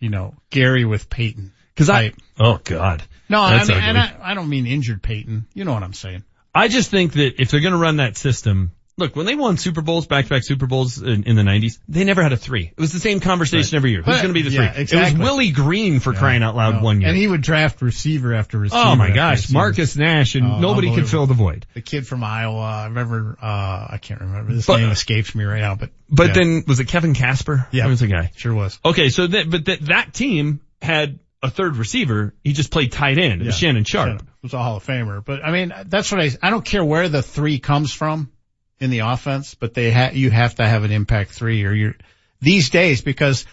[0.00, 1.52] you know, Gary with Peyton.
[1.74, 2.16] Because I, type.
[2.40, 3.98] oh god, No, I mean, and.
[3.98, 5.46] I, I don't mean injured Peyton.
[5.52, 6.24] You know what I'm saying.
[6.54, 9.56] I just think that if they're going to run that system, look, when they won
[9.56, 12.72] Super Bowls, back-to-back Super Bowls in, in the '90s, they never had a three.
[12.76, 14.02] It was the same conversation every year.
[14.02, 14.82] Who's going to be the yeah, three?
[14.84, 16.80] It was Willie Green for crying out loud No.
[16.82, 17.08] one year.
[17.10, 18.82] And he would draft receiver after receiver.
[18.84, 19.50] oh my gosh.
[19.50, 21.66] Marcus Nash, and Oh, nobody could fill the void.
[21.74, 22.60] The kid from Iowa.
[22.60, 24.54] I remember, uh, I can't remember.
[24.54, 25.90] This But- name escapes me right now, but.
[26.08, 27.66] But yeah, then was it Kevin Kasper?
[27.72, 27.82] Yeah.
[27.84, 28.30] Who was the guy?
[28.36, 28.78] Sure was.
[28.84, 32.32] Okay, so that but that that team had a third receiver.
[32.44, 33.42] He just played tight end.
[33.42, 33.68] It was Yeah.
[33.68, 34.08] Shannon Sharpe.
[34.08, 35.24] Shannon was a Hall of Famer.
[35.24, 38.30] But I mean, that's what I, I don't care where the three comes from
[38.78, 41.94] in the offense, but they ha, you have to have an impact three or you're,
[42.40, 43.46] these days because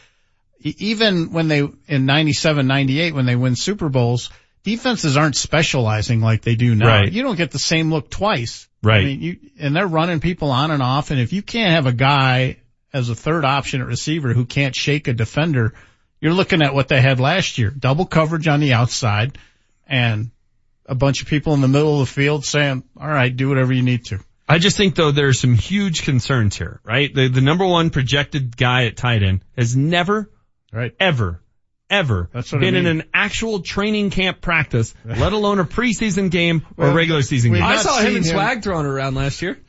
[0.60, 4.30] even when they, in 97, 98, when they win Super Bowls,
[4.64, 6.88] defenses aren't specializing like they do now.
[6.88, 7.12] Right.
[7.12, 8.68] You don't get the same look twice.
[8.82, 9.02] Right.
[9.02, 11.12] I mean, you, and they're running people on and off.
[11.12, 12.58] And if you can't have a guy
[12.94, 15.74] as a third option at receiver who can't shake a defender,
[16.22, 17.70] you're looking at what they had last year.
[17.70, 19.38] Double coverage on the outside
[19.88, 20.32] and
[20.86, 23.74] a bunch of people in the middle of the field saying, all right, do whatever
[23.74, 24.20] you need to.
[24.48, 27.14] I just think though there are some huge concerns here, right?
[27.14, 30.30] The the number one projected guy at tight end has never,
[30.72, 30.94] Right.
[31.00, 31.42] ever,
[31.90, 36.30] ever That's what I been in an actual training camp practice, let alone a preseason
[36.32, 37.64] game or Well, regular season game.
[37.64, 38.24] I saw him in.
[38.24, 39.60] Swag thrown around last year.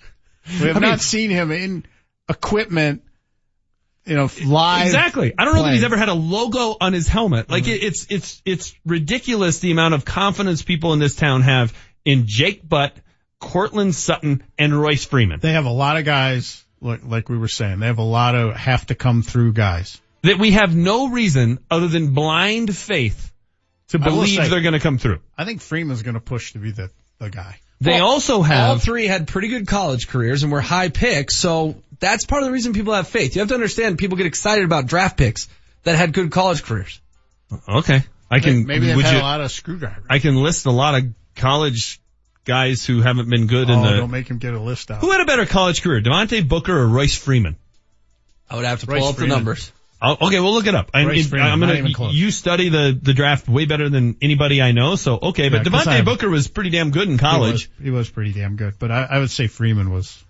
[0.61, 1.87] We have I mean- not seen him in
[2.29, 3.03] equipment,
[4.07, 4.87] you know, live.
[4.87, 5.33] Exactly.
[5.39, 7.49] I don't know that he's ever had a logo on his helmet.
[7.49, 11.73] Like it, it's it's it's ridiculous the amount of confidence people in this town have
[12.05, 12.95] in Jake Butt,
[13.41, 15.41] Courtland Sutton, and Royce Freeman.
[15.41, 18.35] They have a lot of guys, like, like we were saying, they have a lot
[18.35, 20.01] of have to come through guys.
[20.23, 23.31] That we have no reason other than blind faith
[23.89, 25.21] to believe say- they're going to come through.
[25.37, 27.59] I think Freeman's going to push to be the, the guy.
[27.81, 28.71] They Well, also have.
[28.71, 32.47] All three had pretty good college careers and were high picks, so that's part of
[32.47, 33.35] the reason people have faith.
[33.37, 35.49] You have to understand people get excited about draft picks
[35.83, 37.01] that had good college careers.
[37.69, 38.03] okay.
[38.31, 40.07] I can Maybe they've had you- a lot of screwdrivers.
[40.09, 42.01] I can list a lot of college
[42.45, 43.97] guys who haven't been good in oh, the.
[43.99, 45.01] don't make him get a list out.
[45.01, 47.57] Who had a better college career, Devontae Booker or Royce Freeman?
[48.51, 49.37] I would have to pull Royce up the Freeman.
[49.39, 49.73] numbers.
[50.03, 50.91] Oh, okay, we'll look it up.
[50.93, 51.75] I, Royce Freeman, I'm gonna.
[51.75, 52.13] even close.
[52.15, 55.49] You study the the draft way better than anybody I know, so okay.
[55.49, 57.71] But Yeah, 'cause Devontae Booker was pretty damn good in college.
[57.79, 60.23] He was, he was pretty damn good, but I, I would say Freeman was.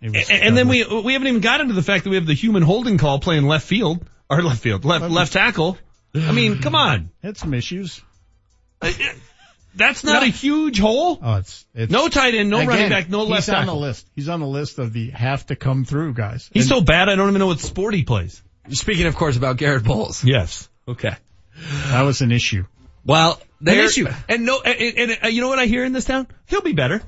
[0.00, 2.16] he was A- And then we we haven't even got into the fact that we
[2.16, 5.78] have the human holding call playing left field or left field left left tackle.
[6.16, 8.02] I mean, come on, had some issues.
[8.80, 8.90] Uh,
[9.74, 11.18] that's not a huge hole.
[11.22, 13.74] Oh, it's, it's No tight end, no Again, running back, no left He's on tackle.
[13.76, 14.08] the list.
[14.14, 16.50] He's on the list of the have to come through guys.
[16.52, 18.42] He's And so bad, I don't even know what sport he plays.
[18.70, 20.22] Speaking, of course, about Garett Bolles.
[20.24, 20.68] Yes.
[20.86, 21.14] Okay.
[21.88, 22.64] that was an issue.
[23.04, 24.06] Well, An issue.
[24.28, 26.28] And no, and, and, and uh, you know what I hear in this town?
[26.46, 27.02] He'll be better.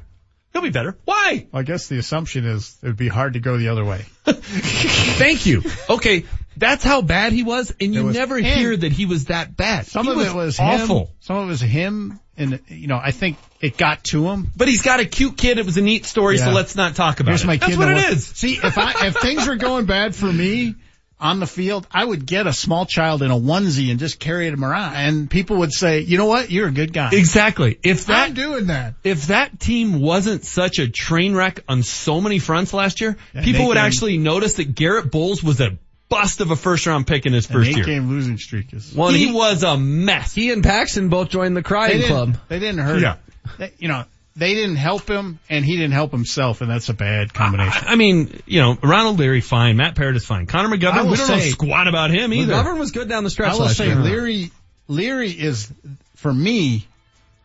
[0.52, 0.97] He'll be better.
[1.05, 1.47] Why?
[1.52, 4.05] Well, I guess the assumption is it would be hard to go the other way.
[4.25, 5.62] Thank you.
[5.91, 6.25] Okay,
[6.57, 9.57] that's how bad he was, and you was- never and hear that he was that
[9.57, 9.86] bad.
[9.86, 10.99] Some he of was it was awful.
[11.01, 11.09] him.
[11.20, 14.50] Some of it was him, and you know I think it got to him.
[14.56, 15.58] But he's got a cute kid.
[15.58, 17.46] It was a neat story, so let's not talk about Here's it.
[17.46, 18.26] my That's what it is.
[18.26, 20.74] See, if I if things were going bad for me,
[21.20, 24.48] on the field, I would get a small child in a onesie and just carry
[24.48, 26.50] him around, and people would say, "You know what?
[26.50, 27.78] You're a good guy." Exactly.
[27.82, 28.94] If that I'm doing that.
[29.04, 33.44] if that team wasn't such a train wreck on so many fronts last year, And
[33.44, 35.78] people would can- actually notice that Garett Bolles was a
[36.15, 37.81] bust of a first round pick in his An first year.
[37.81, 38.94] eight-game losing streak is.
[38.94, 40.34] Well, he, was a mess.
[40.34, 42.36] He and Paxton both joined the crying didn't, club.
[42.49, 43.01] They didn't hurt.
[43.01, 43.15] Yeah.
[43.15, 43.20] him.
[43.59, 44.05] They- you know,
[44.36, 47.84] they didn't help him, and he didn't help himself, and that's a bad combination.
[47.86, 50.47] I mean, you know, Ronald Leary fine, Matt Paradis is fine.
[50.47, 52.52] Connor McGovern, we don't know say- squat about him either.
[52.55, 53.97] McGovern was good down the stretch I will last say year.
[53.97, 54.51] Leary,
[54.89, 55.70] Leary is
[56.17, 56.86] for me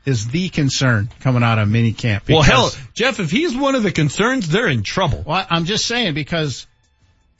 [0.06, 2.24] is the concern coming out of mini camp.
[2.30, 5.24] well, hell, Jeff, if he's one of the concerns, they're in trouble.
[5.28, 6.66] Well, I'm just saying because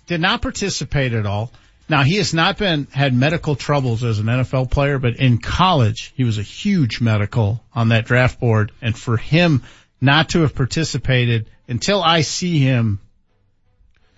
[0.10, 1.52] did not participate at all.
[1.88, 6.12] Now he has not been had medical troubles as an NFL player, but in college
[6.16, 9.64] he was a huge medical on that draft board, and for him
[10.02, 13.00] not to have participated until I see him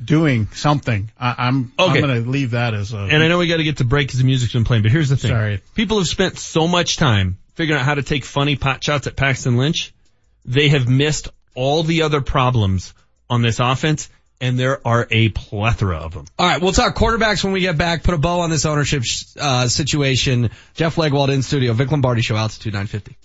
[0.04, 1.92] doing something, I, I'm Okay.
[2.00, 2.98] I'm going to leave that as a.
[2.98, 4.92] And I know we got to get to break because the music's been playing, but
[4.92, 5.32] here's the thing.
[5.32, 5.62] Sorry.
[5.76, 9.18] People have spent so much time figuring out how to take funny pot shots at
[9.18, 9.94] Paxton Lynch.
[10.46, 12.94] They have missed all the other problems
[13.30, 14.10] on this offense,
[14.42, 16.26] and there are a plethora of them.
[16.38, 18.04] All right, we'll talk quarterbacks when we get back.
[18.04, 19.04] Put a bow on this ownership
[19.40, 20.50] uh, situation.
[20.74, 21.72] Jeff Legwold in studio.
[21.74, 23.16] Vic Lombardi Show, Altitude 950.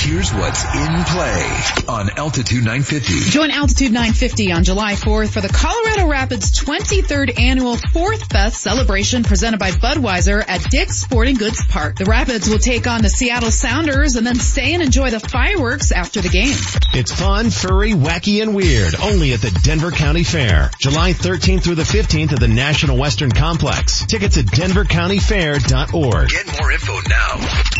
[0.00, 3.30] Here's what's in play on Altitude 950.
[3.30, 9.24] Join Altitude 950 on July 4th for the Colorado Rapids 23rd annual Fourth Fest celebration
[9.24, 11.96] presented by Budweiser at Dick's Sporting Goods Park.
[11.96, 15.92] The Rapids will take on the Seattle Sounders and then stay and enjoy the fireworks
[15.92, 16.56] after the game.
[16.94, 18.94] It's fun, furry, wacky, and weird.
[18.96, 20.70] Only at the Denver County Fair.
[20.78, 24.04] July 13th through the 15th at the National Western Complex.
[24.06, 26.28] Tickets at denvercountyfair.org.
[26.28, 27.79] Get more info now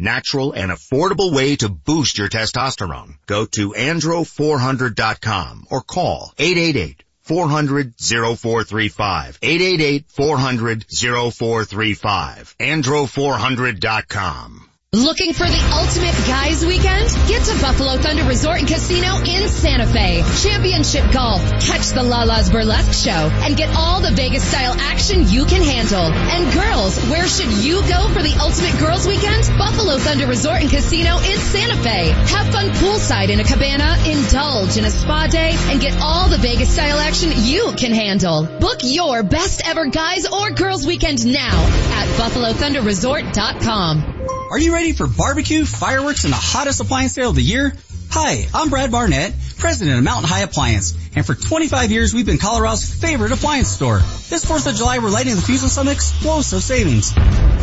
[0.00, 3.16] natural, and affordable way to boost your testosterone.
[3.26, 9.38] Go to andro400.com or call 888 400 0435.
[9.42, 12.56] 888 400 0435.
[12.58, 14.69] Andro400.com.
[14.92, 17.08] Looking for the ultimate guys weekend?
[17.28, 20.24] Get to Buffalo Thunder Resort and Casino in Santa Fe.
[20.42, 25.44] Championship golf, catch the Lala's Burlesque show, and get all the Vegas style action you
[25.44, 26.02] can handle.
[26.02, 29.48] And girls, where should you go for the ultimate girls weekend?
[29.56, 32.10] Buffalo Thunder Resort and Casino in Santa Fe.
[32.10, 36.38] Have fun poolside in a cabana, indulge in a spa day, and get all the
[36.38, 38.42] Vegas style action you can handle.
[38.58, 41.62] Book your best ever guys or girls weekend now
[41.94, 44.39] at BuffaloThunderResort.com.
[44.50, 47.72] Are you ready for barbecue, fireworks, and the hottest appliance sale of the year?
[48.10, 52.38] Hi, I'm Brad Barnett, president of Mountain High Appliance, and for 25 years we've been
[52.38, 53.98] Colorado's favorite appliance store.
[54.28, 57.12] This 4th of July we're lighting the fuse with some explosive savings.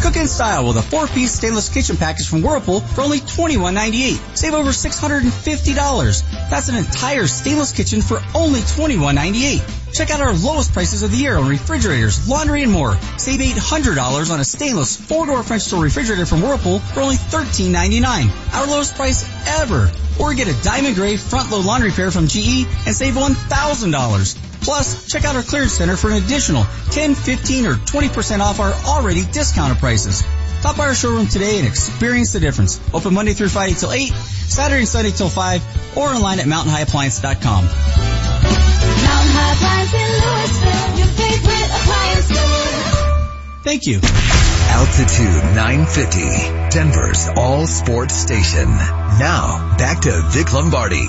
[0.01, 4.37] Cook in style with a 4-piece stainless kitchen package from Whirlpool for only $21.98.
[4.37, 6.49] Save over $650.
[6.49, 9.86] That's an entire stainless kitchen for only $21.98.
[9.93, 12.97] Check out our lowest prices of the year on refrigerators, laundry, and more.
[13.17, 18.53] Save $800 on a stainless four-door French door refrigerator from Whirlpool for only $13.99.
[18.53, 19.91] Our lowest price ever.
[20.19, 24.37] Or get a diamond gray front load laundry pair from GE and save $1,000.
[24.61, 28.73] Plus, check out our clearance center for an additional 10, 15, or 20% off our
[28.73, 30.23] already discounted prices.
[30.59, 32.81] Stop by our showroom today and experience the difference.
[32.93, 37.63] Open Monday through Friday till 8, Saturday and Sunday till 5, or online at mountainhighappliance.com.
[37.65, 37.73] Mountain
[39.37, 43.63] High Appliance in Louisville, your favorite appliance store.
[43.63, 43.99] Thank you.
[44.69, 48.67] Altitude 950, Denver's all sports station.
[48.67, 51.05] Now, back to Vic Lombardi.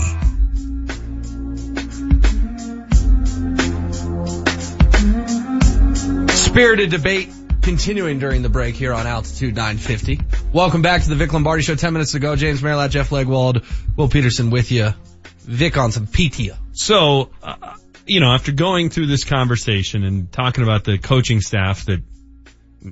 [6.33, 7.31] Spirited debate
[7.69, 10.21] continuing during the break here on Altitude 950.
[10.55, 11.75] Welcome back to the Vic Lombardi Show.
[11.75, 13.63] 10 minutes ago, James Merilatt, Jeff Legwold,
[13.95, 14.95] Will Peterson with you.
[15.41, 16.57] Vic on some PTO.
[16.73, 17.75] So, uh,
[18.07, 22.03] you know, after going through this conversation and talking about the coaching staff that,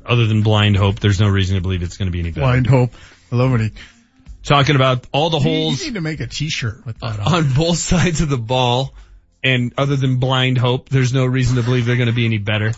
[0.04, 2.42] other than blind hope, there's no reason to believe it's going to be any better.
[2.42, 2.90] Blind hope.
[3.32, 3.70] I love when he
[4.42, 7.34] Talking about all the You- holes You need to make a T-shirt with that on.
[7.46, 8.92] on both sides of the ball,
[9.42, 12.36] and other than blind hope, there's no reason to believe they're going to be any
[12.38, 12.74] better.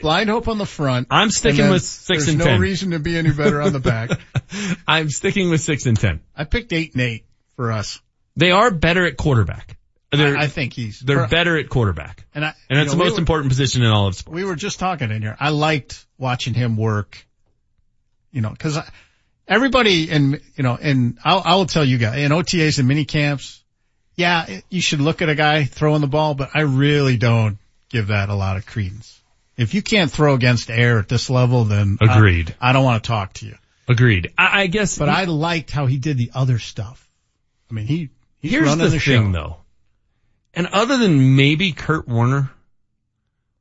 [0.00, 1.08] Blind hope on the front.
[1.10, 2.60] I'm sticking with six there's and no ten.
[2.60, 4.10] reason to be any better on the back.
[4.88, 6.20] I'm sticking with six and ten.
[6.36, 7.24] I picked eight and eight
[7.56, 8.00] for us.
[8.36, 9.76] They are better at quarterback.
[10.12, 12.98] They're, I, I think he's they're better at quarterback, And I, and that's know, the
[12.98, 14.34] we most were- important position in all of sports.
[14.34, 15.36] We were just talking in here.
[15.38, 17.24] I liked watching him work,
[18.32, 18.76] you know, cause
[19.46, 23.04] everybody in, you know, and I'll, I will tell you guys in OTAs and mini
[23.04, 23.62] camps,
[24.16, 27.58] yeah, you should look at a guy throwing the ball, but I really don't
[27.88, 29.19] give that a lot of credence.
[29.60, 32.54] If you can't throw against air at this level, then Agreed.
[32.60, 33.56] I, don't want to talk to you.
[33.88, 34.32] Agreed.
[34.38, 37.06] I, I guess, But I liked how he did the other stuff.
[37.70, 38.08] I mean, he,
[38.38, 39.32] he's Here's running the, the, thing show.
[39.32, 39.56] though.
[40.54, 42.50] And other than maybe Kurt Warner,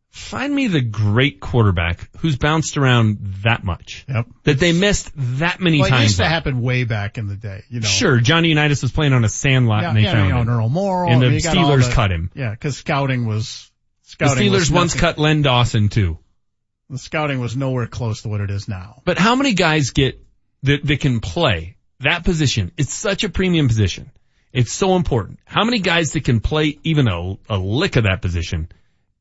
[0.09, 4.05] find me the great quarterback who's bounced around that much.
[4.07, 4.25] Yep.
[4.45, 7.63] That they missed that many Well, it used to happen way back in the day,
[7.69, 7.87] you know.
[7.87, 10.33] Sure, Johnny Unitas was playing on a sand lot Yeah, and they yeah, found you
[10.33, 10.49] know, him.
[10.49, 11.07] Earl Morrall.
[11.11, 12.31] and I the mean, you got all Steelers the- cut him.
[12.33, 13.68] Yeah, because scouting was
[14.09, 14.51] scouting.
[14.51, 16.17] was Steelers once cut Len Dawson too.
[16.89, 19.01] The scouting was nowhere close to what it is now.
[19.05, 20.19] But how many guys get
[20.63, 22.71] that, that can play that position?
[22.77, 24.11] It's such a premium position.
[24.51, 25.39] It's so important.
[25.45, 28.69] How many guys that can play even a, a lick of that position?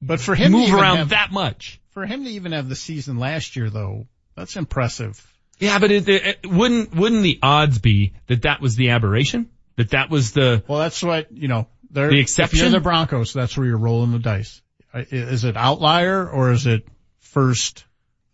[0.00, 1.80] But for him to move around have- that much.
[1.90, 5.20] For him to even have the season last year, though, that's impressive.
[5.58, 9.50] Yeah, but it, it, wouldn't wouldn't the odds be that that was the aberration?
[9.76, 11.66] That that was the Well, that's what you know.
[11.90, 12.60] They're, The If exception?
[12.60, 14.62] you're the Broncos, that's where you're rolling the dice.
[14.92, 16.86] I- Is it outlier or is it
[17.20, 17.84] first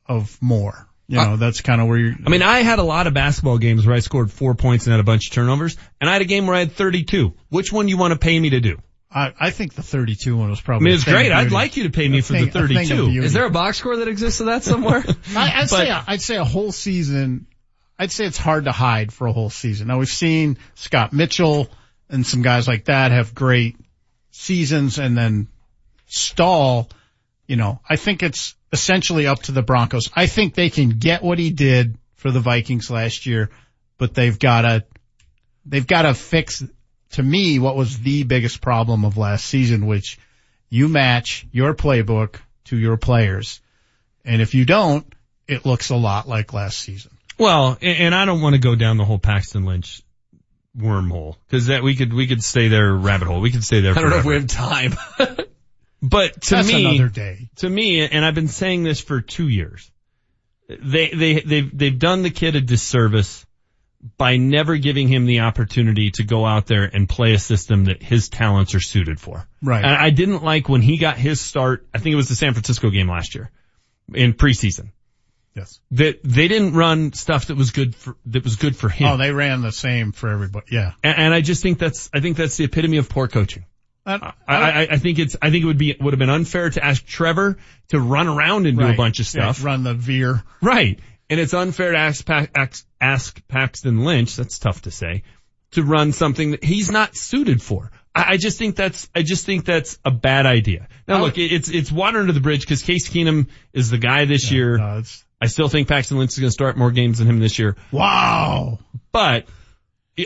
[0.06, 0.88] of more?
[1.06, 2.14] You know, uh, that's kind of where you.
[2.26, 4.92] I mean, I had a lot of basketball games where I scored four points and
[4.92, 7.34] had a bunch of turnovers, and I had a game where I had 32.
[7.50, 8.78] Which one do you want to pay me to do?
[9.10, 10.62] I, I think the 32 one was probably.
[10.62, 10.84] I probably.
[10.86, 11.30] mean, it's great.
[11.32, 13.22] I'd like you to pay me A for thing- the a thing of 32.
[13.22, 15.04] Is there a box score that exists of that somewhere?
[15.36, 17.48] I, I'd But- say I'd say a whole season.
[17.98, 19.88] I'd say it's hard to hide for a whole season.
[19.88, 21.68] Now we've seen Scott Mitchell
[22.08, 23.76] and some guys like that have great
[24.30, 25.48] seasons, and then
[26.06, 26.88] Stahl.
[27.46, 30.10] You know, I think it's essentially up to the Broncos.
[30.14, 33.50] I think they can get what he did for the Vikings last year,
[33.98, 34.84] but they've got to
[35.66, 36.64] they've got to fix
[37.12, 40.18] to me what was the biggest problem of last season, which
[40.68, 43.60] you match your playbook to your players.
[44.24, 45.06] And if you don't,
[45.46, 47.12] it looks a lot like last season.
[47.38, 50.02] Well, and, and I don't want to go down the whole Paxton Lynch
[50.76, 53.40] wormhole because that we could we could stay there rabbit hole.
[53.40, 53.96] We could stay there.
[53.96, 54.94] I don't know if we have time.
[56.06, 57.48] But to That's me, another day.
[57.56, 59.90] to me, and I've been saying this for two years,
[60.68, 63.46] they they they've they've done the kid a disservice
[64.18, 68.02] by never giving him the opportunity to go out there and play a system that
[68.02, 69.48] his talents are suited for.
[69.62, 69.82] Right.
[69.82, 71.86] And I didn't like when he got his start.
[71.94, 73.50] I think it was the San Francisco game last year
[74.12, 74.90] in preseason.
[75.54, 75.80] Yes.
[75.92, 79.08] That they didn't run stuff that was good for that was good for him.
[79.08, 80.66] Oh, they ran the same for everybody.
[80.70, 80.92] Yeah.
[81.02, 83.64] and, and I just think that's I think that's the epitome of poor coaching.
[84.06, 86.68] I, I, I, I think it's I think it would be would have been unfair
[86.70, 87.56] to ask Trevor
[87.88, 89.64] to run around and do a bunch of Yeah, stuff.
[89.64, 90.42] run the veer.
[90.60, 90.98] Right.
[91.30, 95.22] And it's unfair to ask, ask, ask Paxton Lynch, that's tough to say,
[95.70, 97.90] to run something that he's not suited for.
[98.14, 100.86] I, I just think that's, I just think that's a bad idea.
[101.08, 104.26] Now look, it- it's, it's water under the bridge because Case Keenum is the guy
[104.26, 104.76] this year.
[104.76, 105.02] No,
[105.40, 107.74] I still think Paxton Lynch is going to start more games than him this year.
[107.90, 108.78] wow.
[109.10, 109.46] But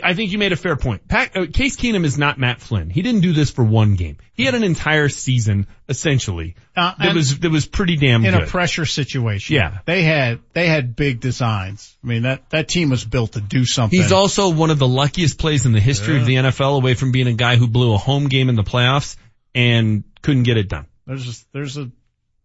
[0.03, 1.07] I think you made a fair point.
[1.07, 2.91] Pat, uh, Case Keenum is not Matt Flynn.
[2.91, 4.17] He didn't do this for one game.
[4.33, 8.43] He had an entire season, essentially, Uh, that was, that was pretty damn in good.
[8.43, 9.55] a pressure situation.
[9.55, 9.79] Yeah.
[9.85, 11.97] They had, they had big designs.
[12.03, 13.99] I mean, that, that team was built to do something.
[13.99, 17.11] He's also one of the luckiest plays in the history of the NFL away from
[17.11, 19.15] being a guy who blew a home game in the playoffs
[19.55, 20.85] and couldn't get it done.
[21.07, 21.89] there's just, there's a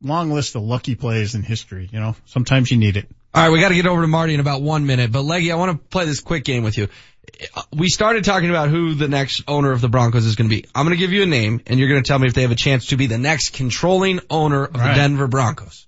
[0.01, 1.89] long list of lucky plays in history.
[1.93, 3.07] You know, sometimes you need it.
[3.35, 5.11] All right, we got to get over to Marty in about one minute.
[5.11, 6.87] But Leggy, I want to play this quick game with you.
[7.73, 10.67] We started talking about who the next owner of the Broncos is going to be.
[10.75, 12.43] I'm going to give you a name, and you're going to tell me if they
[12.43, 15.87] have a chance to be the next controlling owner of the Denver Broncos.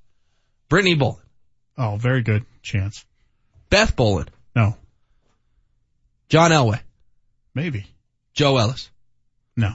[0.69, 1.23] Brittany Bowlen,
[1.79, 3.05] Oh, very good chance.
[3.71, 4.77] Beth Bowlen, No,
[6.29, 6.81] John Elway,
[7.55, 7.87] maybe.
[8.35, 8.91] Joe Ellis.
[9.57, 9.73] No.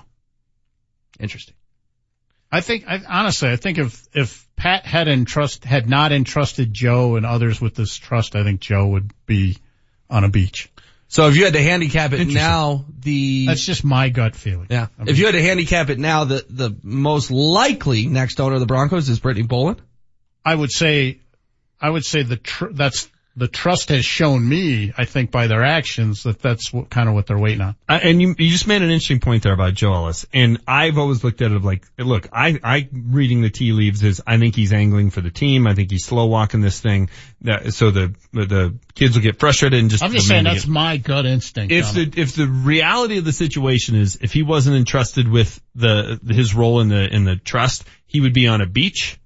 [1.20, 1.56] Interesting.
[2.52, 7.16] I think, I, honestly, I think if, if Pat had entrust, had not entrusted Joe
[7.16, 9.58] and others with this trust, I think Joe would be
[10.10, 10.70] on a beach.
[11.12, 14.68] So if you had to handicap it now, the That's just my gut feeling.
[14.70, 14.88] yeah.
[14.98, 18.54] I mean- If you had to handicap it now, the the most likely next owner
[18.54, 19.76] of the Broncos is Brittany Bowlen.
[20.46, 21.20] I would say,
[21.82, 25.64] I would say the tr- that's the trust has shown me, I think, by their
[25.64, 27.76] actions that that's what, kind of what they're waiting on.
[27.88, 30.26] Uh, and you, you just made an interesting point there about Joe Ellis.
[30.34, 34.22] And I've always looked at it like, look, I, I reading the tea leaves is
[34.28, 35.66] I think he's angling for the team.
[35.66, 37.10] I think he's slow walking this thing
[37.42, 40.04] that, so the, the kids will get frustrated and just.
[40.04, 40.70] I'm just saying that's it.
[40.70, 41.72] my gut instinct.
[41.72, 42.18] If the it.
[42.18, 46.82] if the reality of the situation is if he wasn't entrusted with the his role
[46.82, 49.18] in the in the trust, he would be on a beach.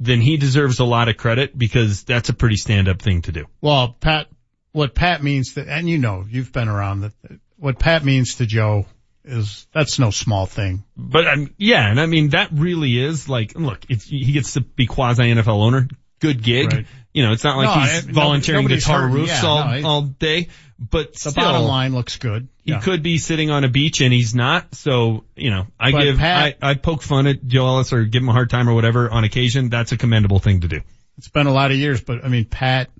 [0.00, 3.32] Then he deserves a lot of credit because that's a pretty stand up thing to
[3.32, 3.46] do.
[3.60, 4.28] Well, Pat,
[4.72, 7.12] what Pat means to, and you know, you've been around that,
[7.56, 8.86] what Pat means to Joe
[9.24, 10.84] is, that's no small thing.
[10.96, 14.60] But um, yeah, and I mean that really is like look, it's he gets to
[14.60, 15.88] be quasi NFL owner.
[16.20, 16.72] Good gig.
[16.72, 16.86] Right.
[17.12, 19.72] You know, it's not like No, he's I- volunteering nobody's guitar roofs Yeah, all no,
[19.74, 20.48] it- all day.
[20.78, 22.46] But The still, bottom line looks good.
[22.64, 22.78] He Yeah.
[22.80, 24.74] could be sitting on a beach and he's not.
[24.76, 28.04] So, you know, I But give, Pat- I, I poke fun at Joe Ellis or
[28.04, 29.70] give him a hard time or whatever on occasion.
[29.70, 30.80] That's a commendable thing to do.
[31.16, 32.90] It's been a lot of years, but I mean, Pat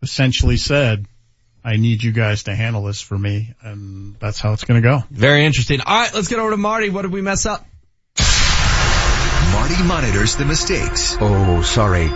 [0.00, 1.06] essentially said,
[1.64, 5.02] I need you guys to handle this for me, and that's how it's gonna go.
[5.10, 5.80] Very interesting.
[5.80, 6.88] All right, let's get over to Marty.
[6.88, 7.66] What did we mess up?
[9.52, 12.06] Marty monitors the mistakes Oh, sorry.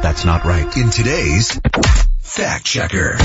[0.00, 0.74] That's not right.
[0.78, 1.60] in today's
[2.20, 3.16] Fact Checker.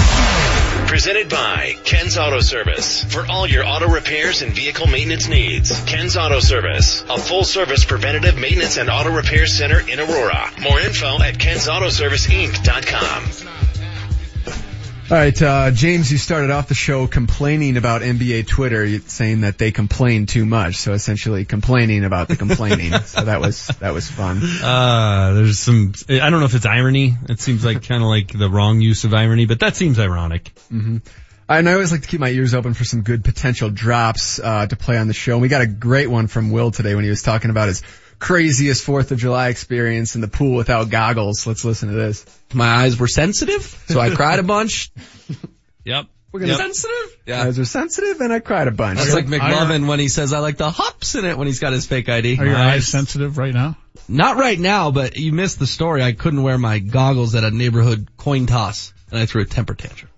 [0.88, 3.04] Presented by Ken's Auto Service.
[3.06, 5.80] For all your auto repairs and vehicle maintenance needs.
[5.86, 7.04] Ken's Auto Service.
[7.10, 10.50] A full service preventative maintenance and auto repair center in Aurora.
[10.62, 13.71] More info at kensautoserviceinc.com.
[15.12, 19.58] All right, uh, James, you started off the show complaining about NBA Twitter, saying that
[19.58, 20.78] they complain too much.
[20.78, 22.94] So essentially complaining about the complaining.
[23.06, 24.42] so that was, that was fun.
[24.42, 27.18] Uh, there's some, I don't know if it's irony.
[27.28, 30.58] It seems like kind of like the wrong use of irony, but that seems ironic.
[30.70, 31.00] hmm
[31.50, 34.66] And I always like to keep my ears open for some good potential drops, uh,
[34.68, 35.34] to play on the show.
[35.34, 37.84] And we got a great one from Will today when he was talking about his
[38.22, 41.46] craziest 4th of July experience in the pool without goggles.
[41.48, 42.24] Let's listen to this.
[42.54, 44.92] My eyes were sensitive, so I cried a bunch.
[45.84, 46.06] Yep.
[46.32, 47.18] We're gonna- sensitive?
[47.26, 47.42] Yeah.
[47.42, 49.00] Eyes are sensitive and I cried a bunch.
[49.00, 51.74] That's like McLovin when he says I like the hops in it when he's got
[51.74, 52.38] his fake ID.
[52.40, 53.78] Are your eyes sensitive right now?
[54.08, 56.04] Not right now, but you missed the story.
[56.04, 59.74] I couldn't wear my goggles at a neighborhood coin toss and I threw a temper
[59.74, 60.11] tantrum.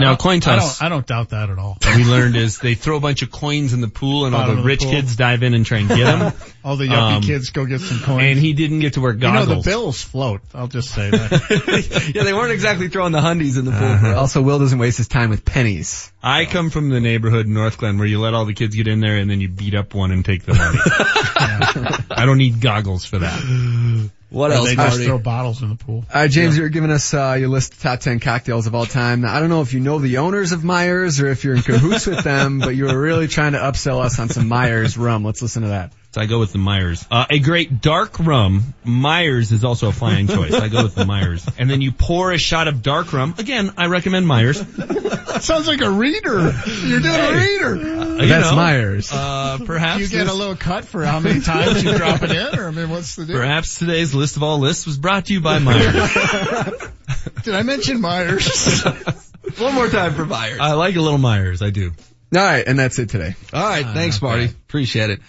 [0.00, 0.78] Now, coin I toss.
[0.78, 1.76] don't, I don't doubt that at all.
[1.80, 4.48] What we learned is they throw a bunch of coins in the pool and all
[4.48, 4.90] the the rich pool.
[4.90, 6.32] kids dive in and try and get them.
[6.62, 8.22] All the yuppie kids go get some coins.
[8.22, 10.42] And he didn't get to wear You know, the bills float.
[10.54, 12.12] I'll just say that.
[12.14, 13.80] yeah, they weren't exactly throwing the hundies in the pool.
[13.80, 14.18] Uh-huh.
[14.18, 16.12] Also, Will doesn't waste his time with pennies.
[16.22, 19.00] I come from the neighborhood in Northglenn where you let all the kids get in
[19.00, 20.78] there and then you beat up one and take the money.
[22.10, 24.10] I don't need goggles for that.
[24.30, 25.04] What Or else, They just Marty?
[25.06, 26.04] throw bottles in the pool.
[26.12, 29.22] Uh, James, you're giving us uh, your list of top 10 cocktails of all time.
[29.22, 31.62] Now, I don't know if you know the owners of Myers or if you're in
[31.62, 35.24] cahoots with them, but you were really trying to upsell us on some Myers rum.
[35.24, 35.92] Let's listen to that.
[36.12, 37.06] So I go with the Myers.
[37.08, 38.74] Uh, a great dark rum.
[38.82, 40.52] Myers is also a fine choice.
[40.52, 41.46] I go with the Myers.
[41.56, 43.36] And then you pour a shot of dark rum.
[43.38, 44.58] Again, I recommend Myers.
[44.58, 46.52] Sounds like a reader.
[46.84, 47.76] You're doing a reader.
[48.22, 49.10] You That's know, Myers.
[49.12, 52.32] Uh, perhaps you get this- a little cut for how many times you drop it
[52.32, 53.36] in, or I mean, what's the deal?
[53.36, 55.94] Perhaps today's list of all lists was brought to you by Myers.
[57.44, 58.82] Did I mention Myers?
[59.58, 60.58] One more time for Myers.
[60.60, 61.62] I like a little Myers.
[61.62, 61.92] I do.
[62.34, 63.36] All right, and that's it today.
[63.52, 64.46] All right, thanks, Marty.
[64.46, 65.20] Appreciate it.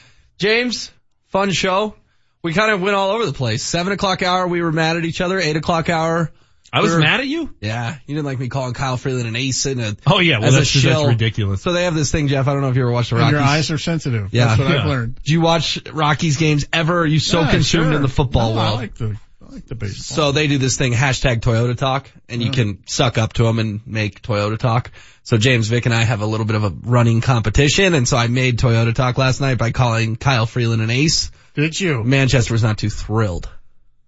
[0.42, 0.92] James,
[1.28, 1.96] fun show.
[2.42, 3.64] We kind of went all over the place.
[3.64, 5.38] Seven o'clock hour, we were mad at each other.
[5.40, 6.32] Eight o'clock hour,
[6.74, 7.54] I was we were- mad at you?
[7.62, 9.96] Yeah, you didn't like me calling Kyle Freeland an ace and a.
[10.08, 11.62] Oh yeah, well as a that's, just, that's ridiculous.
[11.62, 12.48] So they have this thing, Jeff.
[12.48, 13.34] I don't know if you ever watched the And Rockies.
[13.40, 14.34] your eyes are sensitive.
[14.34, 14.46] Yeah.
[14.48, 14.82] That's what Yeah.
[14.82, 15.20] I've learned.
[15.24, 17.02] Do you watch Rockies games ever?
[17.02, 17.94] Are you so Yeah, consumed sure.
[17.94, 18.76] in the football No, I world?
[18.80, 19.18] like the, I
[19.52, 20.16] like the baseball.
[20.16, 22.62] So they do this thing, hashtag Toyota Talk, and you mm-hmm.
[22.62, 24.92] can suck up to them and make Toyota Talk.
[25.24, 28.18] So James, Vic and I have a little bit of a running competition, and so
[28.18, 31.32] I made Toyota Talk last night by calling Kyle Freeland an ace.
[31.54, 32.04] Did you?
[32.04, 33.50] Manchester was not too thrilled.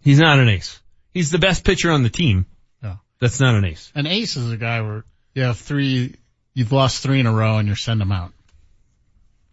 [0.02, 0.80] He's not an ace.
[1.14, 2.46] He's the best pitcher on the team.
[2.82, 2.96] Yeah.
[3.20, 3.92] That's not an ace.
[3.96, 6.16] An ace is a guy where you have three,
[6.54, 8.32] you've lost three in a row and you're sending them out.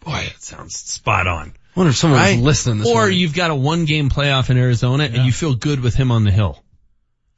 [0.00, 1.52] Boy, that sounds spot on.
[1.76, 2.36] I wonder if someone Right?
[2.36, 3.18] was listening this Or morning.
[3.18, 6.24] you've got a one game playoff in Arizona and you feel good with him on
[6.24, 6.62] the hill.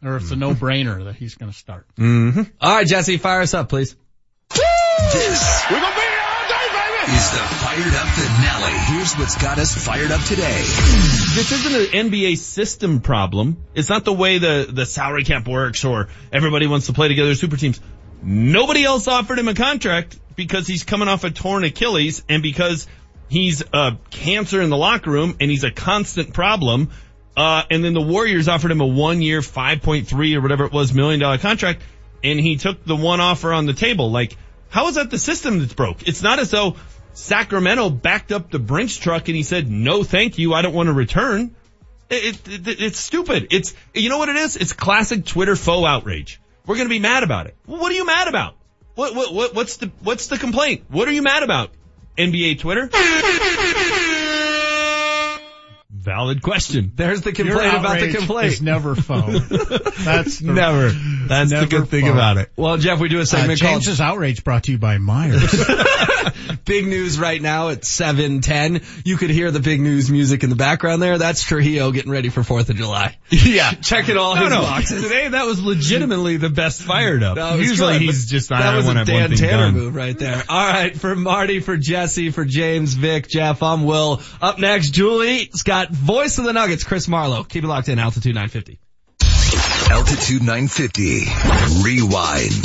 [0.04, 1.86] Or it's a no-brainer that he's going to start.
[1.96, 2.42] Mm-hmm.
[2.60, 3.94] All right, Jesse, fire us up, please.
[5.12, 7.16] This we're going to be here all day, baby.
[7.16, 8.78] is the Fired Up Finale.
[8.96, 10.58] Here's what's got us fired up today.
[11.34, 13.64] This isn't an NBA system problem.
[13.74, 17.34] It's not the way the, the salary cap works or everybody wants to play together
[17.34, 17.80] super teams.
[18.22, 22.86] Nobody else offered him a contract because he's coming off a torn Achilles and because
[23.32, 26.90] he's a cancer in the locker room and he's a constant problem.
[27.36, 30.92] Uh, and then the Warriors offered him a one year, 5.3 or whatever it was
[30.92, 31.82] million dollar contract
[32.24, 34.10] and he took the one offer on the table.
[34.10, 34.36] Like,
[34.68, 36.06] how is that the system that's broke?
[36.06, 36.76] It's not as though
[37.14, 40.88] Sacramento backed up the Brinks truck and he said, no thank you, I don't want
[40.88, 41.54] to return.
[42.10, 43.48] It, it, it, it's stupid.
[43.50, 44.56] It's, you know what it is?
[44.56, 46.40] It's classic Twitter faux outrage.
[46.66, 47.56] We're going to be mad about it.
[47.66, 48.54] What are you mad about?
[48.94, 50.84] What, what, what, what's the, what's the complaint?
[50.88, 51.70] What are you mad about?
[52.18, 52.88] NBA Twitter?
[55.94, 56.90] Valid question.
[56.96, 58.54] There's the complaint about the complaint.
[58.54, 59.32] is never phone.
[60.04, 60.90] That's the, Never.
[60.90, 62.12] That's the good thing phone.
[62.14, 62.50] about it.
[62.56, 65.40] Well, Jeff, we do a Uh, segment called James's outrage brought to you by Myers.
[66.64, 68.82] Big News right now at 710.
[69.04, 71.18] You could hear the Big News music in the background there.
[71.18, 73.16] That's Trujillo getting ready for 4th of July.
[73.30, 73.70] Yeah.
[73.82, 74.60] Checking all No, his no.
[74.62, 75.02] boxes.
[75.08, 77.36] Today that was legitimately the best fired up.
[77.36, 79.74] Was Usually good, he's just, I that was a to have one Dan Tanner done.
[79.74, 80.42] move right there.
[80.48, 84.20] All right, for Marty, for Jesse, for James, Vic, Jeff, I'm Will.
[84.40, 87.44] Up next, Julie's got voice of the Nuggets, Chris Marlow.
[87.44, 88.78] Keep it locked in, altitude 950.
[89.92, 91.24] Altitude 950.
[91.84, 92.64] Rewind.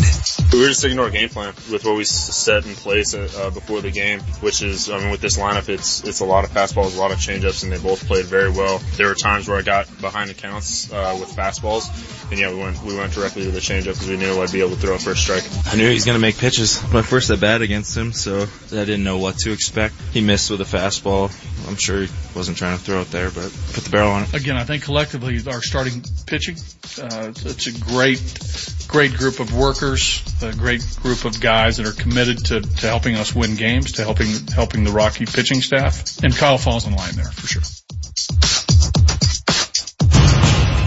[0.54, 3.50] We were just sticking to our game plan with what we set in place uh,
[3.54, 6.52] before the game, which is, I mean, with this lineup, it's it's a lot of
[6.52, 8.80] fastballs, a lot of changeups, and they both played very well.
[8.96, 11.90] There were times where I got behind the counts uh, with fastballs,
[12.32, 14.62] and yeah, we went we went directly to the changeup because we knew I'd be
[14.62, 15.44] able to throw a first strike.
[15.66, 16.82] I knew he was going to make pitches.
[16.94, 19.96] My first at bat against him, so I didn't know what to expect.
[20.14, 21.30] He missed with a fastball.
[21.68, 24.34] I'm sure he wasn't trying to throw it there, but put the barrel on it.
[24.34, 26.56] Again, I think collectively our starting pitching,
[27.02, 31.78] uh, Uh, it's, it's a great, great group of workers, a great group of guys
[31.78, 35.62] that are committed to, to helping us win games, to helping helping the Rocky pitching
[35.62, 37.64] staff, and Kyle falls in line there for sure.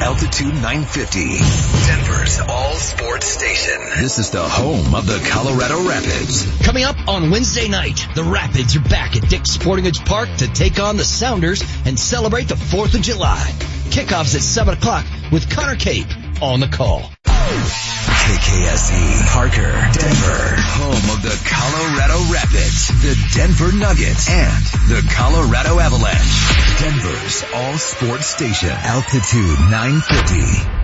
[0.00, 1.18] Altitude 950.
[1.86, 3.80] Denver's all sports station.
[3.98, 6.46] This is the home of the Colorado Rapids.
[6.62, 10.46] Coming up on Wednesday night, the Rapids are back at Dick's Sporting Goods Park to
[10.46, 13.52] take on the Sounders and celebrate the 4th of July.
[13.90, 16.06] Kickoffs at 7 o'clock with Connor Cape
[16.42, 17.02] on the call.
[17.30, 26.80] KKSE, Parker, Denver, home of the Colorado Rapids, the Denver Nuggets, and the Colorado Avalanche.
[26.80, 30.80] Denver's all sports station, altitude 950.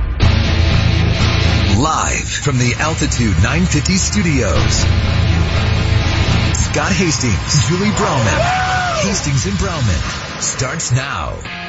[1.81, 4.81] Live from the Altitude 950 studios.
[6.68, 8.41] Scott Hastings, Julie Browman.
[9.02, 11.66] Hastings and Browman starts now.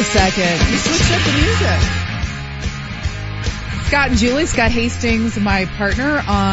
[0.00, 0.70] A second.
[0.70, 1.80] You switched up the music.
[3.86, 6.48] Scott and Julie, Scott Hastings, my partner on